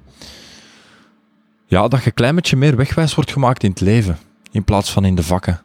ja, 1.67 1.87
dat 1.87 1.99
je 1.99 2.05
een 2.05 2.13
klein 2.13 2.35
beetje 2.35 2.57
meer 2.57 2.75
wegwijs 2.75 3.15
wordt 3.15 3.31
gemaakt 3.31 3.63
in 3.63 3.69
het 3.69 3.81
leven, 3.81 4.17
in 4.51 4.63
plaats 4.63 4.91
van 4.91 5.05
in 5.05 5.15
de 5.15 5.23
vakken. 5.23 5.61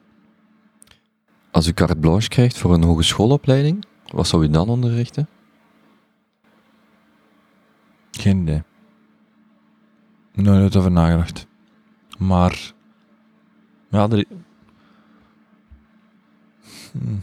Als 1.50 1.66
u 1.66 1.72
carte 1.72 1.96
blanche 1.96 2.28
krijgt 2.28 2.58
voor 2.58 2.74
een 2.74 2.82
hogeschoolopleiding, 2.82 3.84
wat 4.06 4.26
zou 4.26 4.44
u 4.44 4.50
dan 4.50 4.68
onderrichten? 4.68 5.28
Geen 8.10 8.40
idee. 8.40 8.62
Nooit 10.32 10.76
over 10.76 10.90
nagedacht. 10.90 11.46
Maar, 12.18 12.72
ja, 13.90 14.08
er... 14.08 14.24
Hm. 16.92 17.14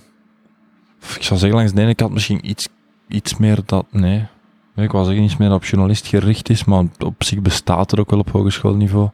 Ik 1.16 1.24
zou 1.24 1.40
zeggen, 1.40 1.58
langs 1.58 1.74
de 1.74 1.82
ene 1.82 1.96
kant 1.96 2.14
misschien 2.14 2.50
iets, 2.50 2.68
iets 3.08 3.38
meer 3.38 3.62
dat... 3.66 3.86
Nee, 3.92 4.28
ik 4.84 4.92
was 4.92 5.06
zeggen 5.06 5.24
iets 5.24 5.38
meer 5.38 5.54
op 5.54 5.66
journalist 5.66 6.08
gericht 6.08 6.50
is, 6.50 6.64
maar 6.64 6.84
op 7.00 7.24
zich 7.24 7.42
bestaat 7.42 7.92
er 7.92 8.00
ook 8.00 8.10
wel 8.10 8.20
op 8.20 8.32
hogeschoolniveau. 8.32 9.10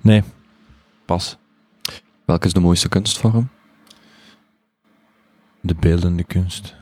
Nee, 0.00 0.22
pas. 1.04 1.36
Welke 2.24 2.46
is 2.46 2.52
de 2.52 2.60
mooiste 2.60 2.88
kunstvorm? 2.88 3.48
De 5.60 5.74
beeldende 5.74 6.24
kunst. 6.24 6.74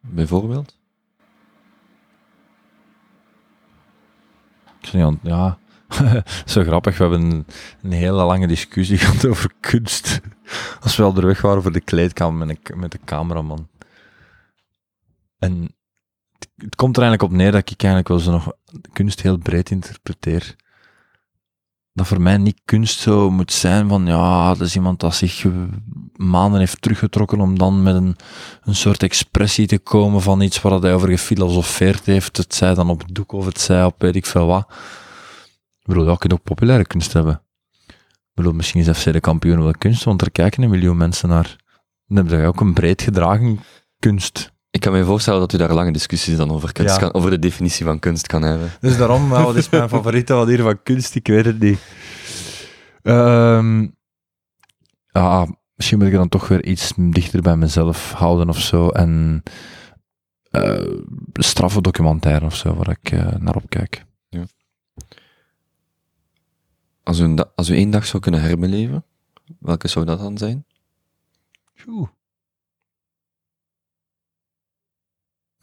Bijvoorbeeld? 0.00 0.78
Ik 4.80 4.92
niet, 4.92 5.18
ja, 5.22 5.58
zo 6.44 6.62
grappig. 6.62 6.98
We 6.98 7.02
hebben 7.02 7.30
een, 7.30 7.46
een, 7.82 7.92
hele 7.92 8.22
lange 8.22 8.46
discussie 8.46 8.98
gehad 9.02 9.26
over 9.26 9.50
kunst. 9.60 10.20
Als 10.80 10.96
we 10.96 11.02
al 11.02 11.16
er 11.16 11.26
weg 11.26 11.40
waren 11.40 11.62
voor 11.62 11.72
de 11.72 11.80
kleedkamer 11.80 12.46
met, 12.46 12.58
een, 12.62 12.80
met 12.80 12.92
de 12.92 13.00
cameraman. 13.04 13.68
En 15.38 15.74
het 16.64 16.76
komt 16.76 16.96
er 16.96 17.02
eigenlijk 17.02 17.32
op 17.32 17.38
neer 17.38 17.52
dat 17.52 17.70
ik 17.70 17.82
eigenlijk 17.82 18.08
wel 18.08 18.18
zo 18.18 18.30
nog 18.30 18.52
kunst 18.92 19.22
heel 19.22 19.36
breed 19.36 19.70
interpreteer. 19.70 20.56
Dat 21.92 22.06
voor 22.06 22.20
mij 22.20 22.36
niet 22.36 22.60
kunst 22.64 23.00
zo 23.00 23.30
moet 23.30 23.52
zijn 23.52 23.88
van, 23.88 24.06
ja, 24.06 24.48
dat 24.54 24.66
is 24.66 24.74
iemand 24.74 25.00
dat 25.00 25.14
zich 25.14 25.46
maanden 26.16 26.58
heeft 26.58 26.82
teruggetrokken 26.82 27.40
om 27.40 27.58
dan 27.58 27.82
met 27.82 27.94
een, 27.94 28.16
een 28.62 28.74
soort 28.74 29.02
expressie 29.02 29.66
te 29.66 29.78
komen 29.78 30.20
van 30.20 30.40
iets 30.40 30.60
waar 30.60 30.80
hij 30.80 30.94
over 30.94 31.08
gefilosofeerd 31.08 32.06
heeft. 32.06 32.36
Het 32.36 32.54
zij 32.54 32.74
dan 32.74 32.90
op 32.90 33.00
het 33.00 33.14
doek 33.14 33.32
of 33.32 33.44
het 33.44 33.60
zij 33.60 33.84
op 33.84 34.00
weet 34.00 34.16
ik 34.16 34.26
veel 34.26 34.46
wat. 34.46 34.66
Ik 35.80 35.86
bedoel, 35.88 36.04
dat 36.04 36.18
kun 36.18 36.32
ook 36.32 36.42
populaire 36.42 36.86
kunst 36.86 37.12
hebben. 37.12 37.42
Ik 37.86 38.34
bedoel, 38.34 38.52
misschien 38.52 38.80
is 38.80 38.98
FC 38.98 39.12
de 39.12 39.20
kampioen 39.20 39.62
wel 39.62 39.74
kunst, 39.78 40.04
want 40.04 40.22
er 40.22 40.30
kijken 40.30 40.62
een 40.62 40.70
miljoen 40.70 40.96
mensen 40.96 41.28
naar. 41.28 41.56
Dan 42.06 42.16
heb 42.26 42.40
je 42.40 42.46
ook 42.46 42.60
een 42.60 42.74
breed 42.74 43.02
gedragen 43.02 43.60
kunst. 43.98 44.52
Ik 44.72 44.80
kan 44.80 44.92
me 44.92 45.04
voorstellen 45.04 45.40
dat 45.40 45.52
u 45.52 45.56
daar 45.56 45.72
lange 45.72 45.92
discussies 45.92 46.36
dan 46.36 46.50
over, 46.50 46.72
kunst 46.72 46.98
kan, 46.98 47.14
over 47.14 47.30
de 47.30 47.38
definitie 47.38 47.84
van 47.84 47.98
kunst 47.98 48.26
kan 48.26 48.42
hebben. 48.42 48.70
Dus 48.80 48.96
daarom, 48.96 49.28
wat 49.28 49.56
is 49.56 49.68
mijn 49.68 49.88
favoriete 49.98 50.34
wat 50.34 50.48
hier 50.48 50.62
van 50.62 50.82
kunst? 50.82 51.14
Ik 51.14 51.26
weet 51.26 51.44
het 51.44 51.60
niet. 51.60 51.78
Um, 53.02 53.96
ja, 55.06 55.46
misschien 55.74 55.98
moet 55.98 56.06
ik 56.06 56.12
dan 56.12 56.28
toch 56.28 56.48
weer 56.48 56.64
iets 56.64 56.92
dichter 56.96 57.42
bij 57.42 57.56
mezelf 57.56 58.12
houden 58.12 58.48
of 58.48 58.60
zo. 58.60 58.88
En 58.88 59.42
uh, 60.50 61.00
straffe 61.32 61.80
documentaire 61.80 62.44
of 62.44 62.56
zo, 62.56 62.74
waar 62.74 62.96
ik 63.00 63.12
uh, 63.12 63.34
naar 63.38 63.56
opkijk. 63.56 64.04
Ja. 64.28 64.44
Als, 67.02 67.18
u 67.18 67.36
als 67.54 67.68
u 67.68 67.74
één 67.74 67.90
dag 67.90 68.06
zou 68.06 68.22
kunnen 68.22 68.40
herbeleven, 68.40 69.04
welke 69.58 69.88
zou 69.88 70.04
dat 70.04 70.18
dan 70.18 70.38
zijn? 70.38 70.64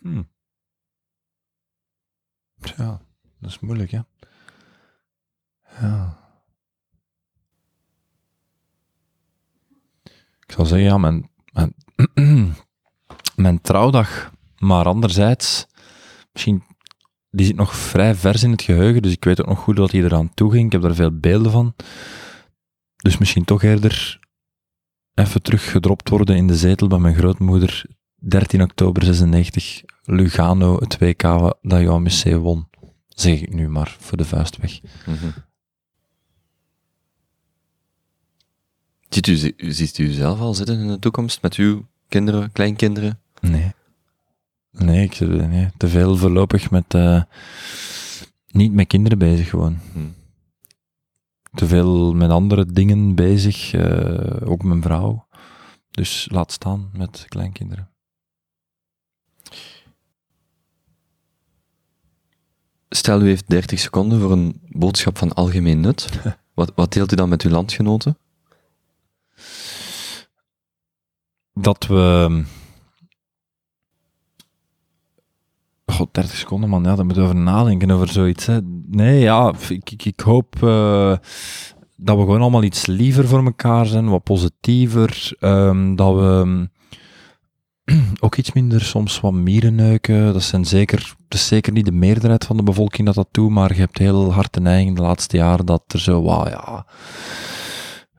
Oeh. 0.04 0.14
Hmm. 0.14 0.28
Dat 3.40 3.50
is 3.50 3.60
moeilijk? 3.60 3.92
Ja. 3.92 4.06
Ik 10.46 10.52
zal 10.56 10.66
zeggen, 10.66 10.88
ja, 10.88 10.98
mijn, 10.98 11.30
mijn, 11.52 11.74
mijn 13.36 13.62
trouwdag. 13.62 14.32
Maar 14.58 14.86
anderzijds, 14.86 15.68
misschien, 16.34 16.64
die 17.30 17.46
zit 17.46 17.56
nog 17.56 17.76
vrij 17.76 18.16
vers 18.16 18.44
in 18.44 18.52
het 18.52 18.62
geheugen, 18.62 19.02
dus 19.02 19.12
ik 19.12 19.24
weet 19.24 19.42
ook 19.42 19.48
nog 19.48 19.60
goed 19.60 19.76
dat 19.76 19.92
hij 19.92 20.04
eraan 20.04 20.34
toe 20.34 20.52
ging. 20.52 20.66
Ik 20.66 20.72
heb 20.72 20.82
daar 20.82 20.96
veel 20.96 21.20
beelden 21.20 21.52
van. 21.52 21.76
Dus 22.96 23.18
misschien 23.18 23.46
toch 23.46 23.64
eerder 23.64 24.20
even 25.14 25.42
terug 25.42 25.72
gedropt 25.72 26.10
worden 26.10 26.36
in 26.36 26.48
de 26.48 26.56
zetel 26.56 26.88
bij 26.88 27.00
mijn 27.00 27.16
grootmoeder. 27.16 27.86
13 28.20 28.62
oktober 28.62 29.04
96, 29.04 29.84
Lugano, 30.04 30.78
het 30.80 30.98
WK 30.98 31.22
dat 31.62 31.82
Johan 31.82 32.02
Mussé 32.04 32.38
won. 32.38 32.68
Zeg 33.08 33.42
ik 33.42 33.54
nu 33.54 33.70
maar, 33.70 33.96
voor 34.00 34.18
de 34.18 34.26
vuist 34.26 34.58
weg. 34.58 34.80
Mhm. 35.06 35.30
Ziet 39.10 39.28
u, 39.28 39.36
zi- 39.36 39.54
ziet 39.58 39.98
u 39.98 40.08
zelf 40.12 40.40
al 40.40 40.54
zitten 40.54 40.80
in 40.80 40.88
de 40.88 41.00
toekomst 41.00 41.42
met 41.42 41.56
uw 41.56 41.88
kinderen, 42.08 42.52
kleinkinderen? 42.52 43.20
Nee. 43.42 43.72
Nee, 44.72 45.04
ik, 45.04 45.20
nee 45.20 45.68
te 45.78 45.88
veel 45.88 46.18
voorlopig 46.18 46.72
met, 46.72 46.94
eh, 46.94 47.24
niet 48.48 48.74
met 48.74 48.88
kinderen 48.88 49.18
bezig 49.18 49.50
gewoon. 49.50 49.78
Hm. 49.94 50.00
Te 51.54 51.68
veel 51.68 52.14
met 52.14 52.30
andere 52.30 52.66
dingen 52.66 53.16
bezig, 53.16 53.74
eh, 53.74 54.50
ook 54.52 54.64
mijn 54.64 54.82
vrouw. 54.82 55.28
Dus 55.92 56.28
laat 56.32 56.52
staan 56.52 56.90
met 56.94 57.26
kleinkinderen. 57.30 57.90
Stel, 62.90 63.22
u 63.22 63.28
heeft 63.28 63.50
30 63.50 63.80
seconden 63.80 64.20
voor 64.20 64.32
een 64.32 64.62
boodschap 64.68 65.18
van 65.18 65.34
algemeen 65.34 65.80
nut. 65.80 66.10
Wat, 66.54 66.72
wat 66.76 66.94
deelt 66.94 67.12
u 67.12 67.16
dan 67.16 67.30
met 67.30 67.42
uw 67.42 67.52
landgenoten? 67.52 68.18
dat 71.62 71.88
we. 71.88 72.44
God, 75.86 76.14
30 76.14 76.36
seconden, 76.36 76.70
man. 76.70 76.84
Ja, 76.84 76.96
daar 76.96 77.06
moet 77.06 77.16
je 77.16 77.22
over 77.22 77.36
nadenken 77.36 77.92
over 77.92 78.08
zoiets. 78.08 78.46
Hè. 78.46 78.60
Nee, 78.88 79.20
ja, 79.20 79.54
ik, 79.70 79.92
ik, 79.92 80.06
ik 80.06 80.20
hoop 80.20 80.56
eh, 80.64 81.18
dat 81.96 82.18
we 82.18 82.22
gewoon 82.22 82.42
allemaal 82.42 82.64
iets 82.64 82.86
liever 82.86 83.28
voor 83.28 83.46
elkaar 83.46 83.86
zijn, 83.86 84.10
wat 84.10 84.24
positiever. 84.24 85.36
ehm, 85.40 85.96
dat 85.96 86.16
we 86.16 86.42
mm, 86.46 86.70
ook 88.20 88.36
iets 88.36 88.54
minder 88.54 88.82
soms 88.82 89.20
wat 89.20 89.34
mieren 89.34 89.76
neuken. 89.76 90.34
Dat, 90.34 90.44
zijn 90.44 90.66
zeker, 90.66 91.16
dat 91.28 91.40
is 91.40 91.48
zeker 91.48 91.72
niet 91.72 91.86
de 91.86 91.92
meerderheid 91.92 92.46
van 92.46 92.58
de 92.58 92.64
bevolking 92.64 93.06
dat 93.06 93.16
dat 93.16 93.28
doet, 93.32 93.50
maar 93.50 93.74
je 93.74 93.80
hebt 93.80 93.98
heel 93.98 94.34
hard 94.34 94.54
de 94.54 94.62
neiging 94.62 94.96
de 94.96 95.02
laatste 95.02 95.38
jaren 95.38 95.66
dat 95.66 95.84
er 95.88 96.00
zo, 96.00 96.22
wauw, 96.22 96.48
ja 96.48 96.86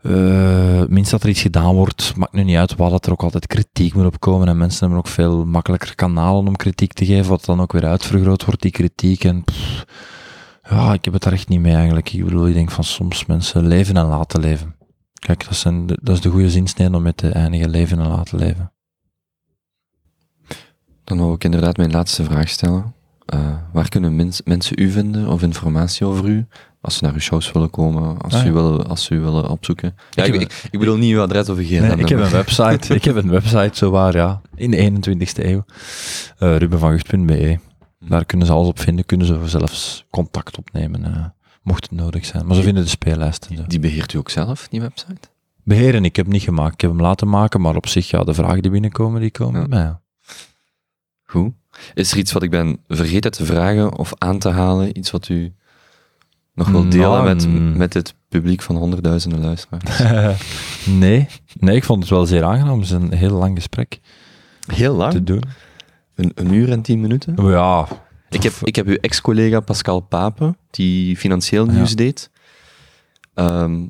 eh, 0.02 0.82
minst 0.88 1.10
dat 1.10 1.22
er 1.22 1.28
iets 1.28 1.40
gedaan 1.40 1.74
wordt, 1.74 2.16
maakt 2.16 2.32
nu 2.32 2.44
niet 2.44 2.56
uit 2.56 2.76
wat, 2.76 2.90
dat 2.90 3.06
er 3.06 3.12
ook 3.12 3.22
altijd 3.22 3.46
kritiek 3.46 3.94
moet 3.94 4.06
opkomen. 4.06 4.48
En 4.48 4.56
mensen 4.56 4.80
hebben 4.80 4.98
ook 4.98 5.06
veel 5.06 5.44
makkelijker 5.44 5.94
kanalen 5.94 6.46
om 6.46 6.56
kritiek 6.56 6.92
te 6.92 7.06
geven, 7.06 7.30
wat 7.30 7.44
dan 7.44 7.60
ook 7.60 7.72
weer 7.72 7.86
uitvergroot 7.86 8.44
wordt, 8.44 8.62
die 8.62 8.70
kritiek. 8.70 9.24
En 9.24 9.44
ja, 10.70 10.92
ik 10.92 11.04
heb 11.04 11.14
het 11.14 11.22
daar 11.22 11.32
echt 11.32 11.48
niet 11.48 11.60
mee 11.60 11.74
eigenlijk. 11.74 12.12
Ik 12.12 12.24
bedoel, 12.24 12.48
ik 12.48 12.54
denk 12.54 12.70
van 12.70 12.84
soms 12.84 13.26
mensen 13.26 13.66
leven 13.66 13.96
en 13.96 14.06
laten 14.06 14.40
leven. 14.40 14.74
Kijk, 15.14 15.44
dat, 15.44 15.56
zijn 15.56 15.86
dat 15.86 16.08
is 16.08 16.20
de 16.20 16.28
goede 16.28 16.50
zinsnede 16.50 16.96
om 16.96 17.02
met 17.02 17.16
te 17.16 17.28
eindigen, 17.28 17.70
leven 17.70 17.98
en 17.98 18.08
laten 18.08 18.38
leven. 18.38 18.72
Dan 21.10 21.18
wou 21.18 21.34
ik 21.34 21.44
inderdaad 21.44 21.76
mijn 21.76 21.90
laatste 21.90 22.24
vraag 22.24 22.48
stellen. 22.48 22.94
Eh, 23.26 23.38
waar 23.72 23.88
kunnen 23.88 24.16
mens- 24.16 24.42
mensen 24.44 24.80
u 24.82 24.90
vinden 24.90 25.28
of 25.28 25.42
informatie 25.42 26.06
over 26.06 26.24
u? 26.28 26.46
Als 26.80 26.96
ze 26.96 27.04
naar 27.04 27.12
uw 27.12 27.18
shows 27.20 27.52
willen 27.52 27.70
komen, 27.70 28.18
als, 28.18 28.34
Ah, 28.34 28.42
ja. 28.42 28.48
u 28.48 28.52
willen, 28.52 28.86
als 28.86 29.04
ze 29.04 29.14
u 29.14 29.20
willen 29.20 29.48
opzoeken. 29.48 29.94
Ja, 30.10 30.24
ik, 30.24 30.32
heb 30.32 30.42
ik, 30.42 30.68
ik 30.70 30.78
bedoel 30.78 30.96
niet 30.96 31.14
uw 31.14 31.20
adres 31.20 31.48
of 31.48 31.56
uw 31.56 31.62
gsm. 31.64 31.80
Nee, 31.80 31.96
ik 31.96 32.08
heb 32.08 32.18
een 32.18 32.30
website. 32.30 32.94
ik 32.94 33.04
heb 33.04 33.16
een 33.16 33.30
website, 33.30 33.70
zowaar, 33.72 34.14
ja. 34.16 34.40
In 34.54 34.70
de 34.70 34.76
21ste 34.76 35.44
eeuw. 35.44 35.64
Uh, 36.40 36.56
rubenvangucht.be. 36.56 37.58
Daar 37.98 38.24
kunnen 38.24 38.46
ze 38.46 38.52
alles 38.52 38.68
op 38.68 38.80
vinden. 38.80 39.04
Kunnen 39.06 39.26
ze 39.26 39.38
zelfs 39.44 40.06
contact 40.10 40.58
opnemen, 40.58 41.04
eh, 41.04 41.24
mocht 41.62 41.82
het 41.90 41.92
nodig 42.00 42.26
zijn. 42.26 42.46
Maar 42.46 42.56
ze 42.56 42.62
vinden 42.62 42.82
de 42.82 42.88
speellijst 42.90 43.46
en 43.50 43.56
zo. 43.56 43.62
Die 43.66 43.80
beheert 43.80 44.12
u 44.12 44.18
ook 44.18 44.30
zelf, 44.30 44.68
die 44.68 44.80
website? 44.80 45.28
Beheren, 45.64 46.04
ik 46.04 46.16
heb 46.16 46.24
hem 46.24 46.34
niet 46.34 46.42
gemaakt. 46.44 46.74
Ik 46.74 46.80
heb 46.80 46.90
hem 46.90 47.00
laten 47.00 47.28
maken, 47.28 47.60
maar 47.60 47.76
op 47.76 47.86
zich, 47.86 48.10
ja, 48.10 48.24
de 48.24 48.34
vragen 48.34 48.62
die 48.62 48.70
binnenkomen, 48.70 49.20
die 49.20 49.30
komen 49.30 49.60
Ja. 49.60 49.66
bij 49.68 49.78
mij. 49.78 49.86
ja. 49.86 49.99
Goed. 51.30 51.52
Is 51.94 52.12
er 52.12 52.18
iets 52.18 52.32
wat 52.32 52.42
ik 52.42 52.50
ben 52.50 52.78
vergeten 52.88 53.30
te 53.30 53.44
vragen 53.44 53.98
of 53.98 54.12
aan 54.18 54.38
te 54.38 54.48
halen? 54.48 54.98
Iets 54.98 55.10
wat 55.10 55.28
u 55.28 55.52
nog 56.54 56.68
wil 56.68 56.88
delen 56.88 57.10
Nou, 57.10 57.24
met, 57.24 57.46
mm. 57.46 57.76
met 57.76 57.94
het 57.94 58.14
publiek 58.28 58.62
van 58.62 58.76
honderdduizenden 58.76 59.40
luisteraars? 59.40 60.36
nee, 60.84 61.26
nee, 61.58 61.76
ik 61.76 61.84
vond 61.84 62.00
het 62.00 62.10
wel 62.10 62.26
zeer 62.26 62.44
aangenaam. 62.44 62.74
Het 62.76 62.84
is 62.84 62.90
een 62.90 63.12
heel 63.12 63.36
lang 63.36 63.56
gesprek 63.56 64.00
Heel 64.66 64.92
te 64.92 64.98
lang? 64.98 65.24
doen. 65.24 65.42
Een, 66.14 66.32
een 66.34 66.52
uur 66.52 66.70
en 66.70 66.82
tien 66.82 67.00
minuten? 67.00 67.34
Maar 67.34 67.50
ja, 67.52 67.88
Ik 68.30 68.42
heb, 68.42 68.52
ik 68.62 68.76
heb 68.76 68.86
uw 68.86 68.96
ex-collega 69.00 69.60
Pascal 69.60 70.00
Pape, 70.00 70.54
die 70.70 71.16
financieel 71.16 71.66
Ja. 71.66 71.72
nieuws 71.72 71.94
deed. 71.94 72.30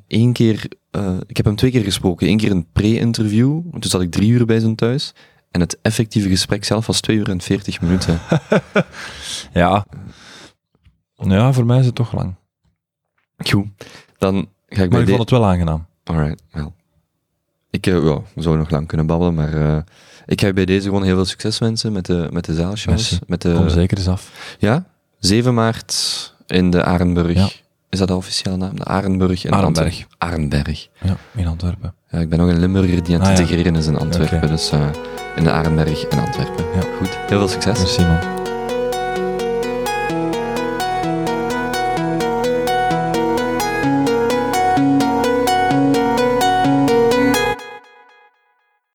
Eén 0.08 0.32
keer, 0.32 0.68
eh, 0.90 1.16
ik 1.26 1.36
heb 1.36 1.46
hem 1.46 1.56
twee 1.56 1.70
keer 1.70 1.82
gesproken. 1.82 2.28
Eén 2.28 2.36
keer 2.36 2.50
een 2.50 2.66
pre-interview, 2.72 3.60
dus 3.78 3.90
zat 3.90 4.02
ik 4.02 4.10
drie 4.10 4.30
uur 4.30 4.46
bij 4.46 4.60
zijn 4.60 4.74
thuis. 4.76 5.14
En 5.50 5.60
het 5.60 5.78
effectieve 5.82 6.28
gesprek 6.28 6.64
zelf 6.64 6.86
was 6.86 7.00
twee 7.00 7.16
uur 7.16 7.28
en 7.28 7.40
veertig 7.40 7.80
minuten. 7.80 8.20
ja. 9.52 9.86
Ja, 11.14 11.52
voor 11.52 11.66
mij 11.66 11.78
is 11.78 11.86
het 11.86 11.94
toch 11.94 12.12
lang. 12.12 12.34
Goed, 13.36 13.66
dan 14.18 14.48
ga 14.68 14.82
ik 14.82 14.90
Maar 14.90 15.00
ik 15.00 15.08
vond 15.08 15.20
het 15.20 15.30
wel 15.30 15.46
aangenaam. 15.46 15.86
Alright, 16.04 16.42
wel. 16.50 16.74
Ik 17.70 17.86
eh, 17.86 17.94
ja, 17.94 18.00
we 18.34 18.42
zouden 18.42 18.62
nog 18.62 18.70
lang 18.70 18.86
kunnen 18.86 19.06
babbelen, 19.06 19.34
maar 19.34 19.54
eh, 19.54 19.82
ik 20.26 20.40
ga 20.40 20.46
je 20.46 20.52
bij 20.52 20.64
deze 20.64 20.88
gewoon 20.88 21.02
heel 21.02 21.14
veel 21.14 21.24
succes 21.24 21.58
wensen 21.58 21.92
met 21.92 22.06
de, 22.06 22.28
met 22.30 22.44
de 22.44 22.54
zaalshows. 22.54 23.18
Met 23.26 23.42
de, 23.42 23.52
Kom 23.52 23.68
zeker 23.68 23.98
eens 23.98 24.08
af. 24.08 24.56
Ja, 24.58 24.86
7 25.18 25.54
maart 25.54 26.34
in 26.46 26.70
de 26.70 26.84
Arenburg. 26.84 27.34
Ja. 27.34 27.48
Is 27.88 27.98
dat 27.98 28.08
de 28.08 28.14
officiële 28.14 28.56
naam? 28.56 28.76
De 28.76 28.84
Arenburg 28.84 29.44
in 29.44 29.52
Arenberg. 29.52 29.86
Antwerpen. 29.86 30.16
Arenberg. 30.18 30.88
Ja, 31.02 31.16
in 31.34 31.46
Antwerpen. 31.46 31.94
Ja, 32.10 32.18
ik 32.18 32.28
ben 32.28 32.40
ook 32.40 32.48
een 32.48 32.58
Limburger 32.58 33.02
die 33.04 33.14
aan 33.14 33.20
het 33.20 33.30
Ah, 33.30 33.36
ja. 33.36 33.40
integreren 33.40 33.76
is 33.76 33.86
in 33.86 33.96
Antwerpen, 33.98 34.48
dus 34.48 34.70
eh, 34.70 34.80
in 35.36 35.44
de 35.44 35.50
Arenberg 35.50 36.06
in 36.08 36.18
Antwerpen. 36.18 36.64
Ja. 36.74 36.80
Goed, 36.98 37.08
heel 37.28 37.38
veel 37.38 37.48
succes. 37.48 37.78
Merci 37.78 38.02
man. 38.02 38.18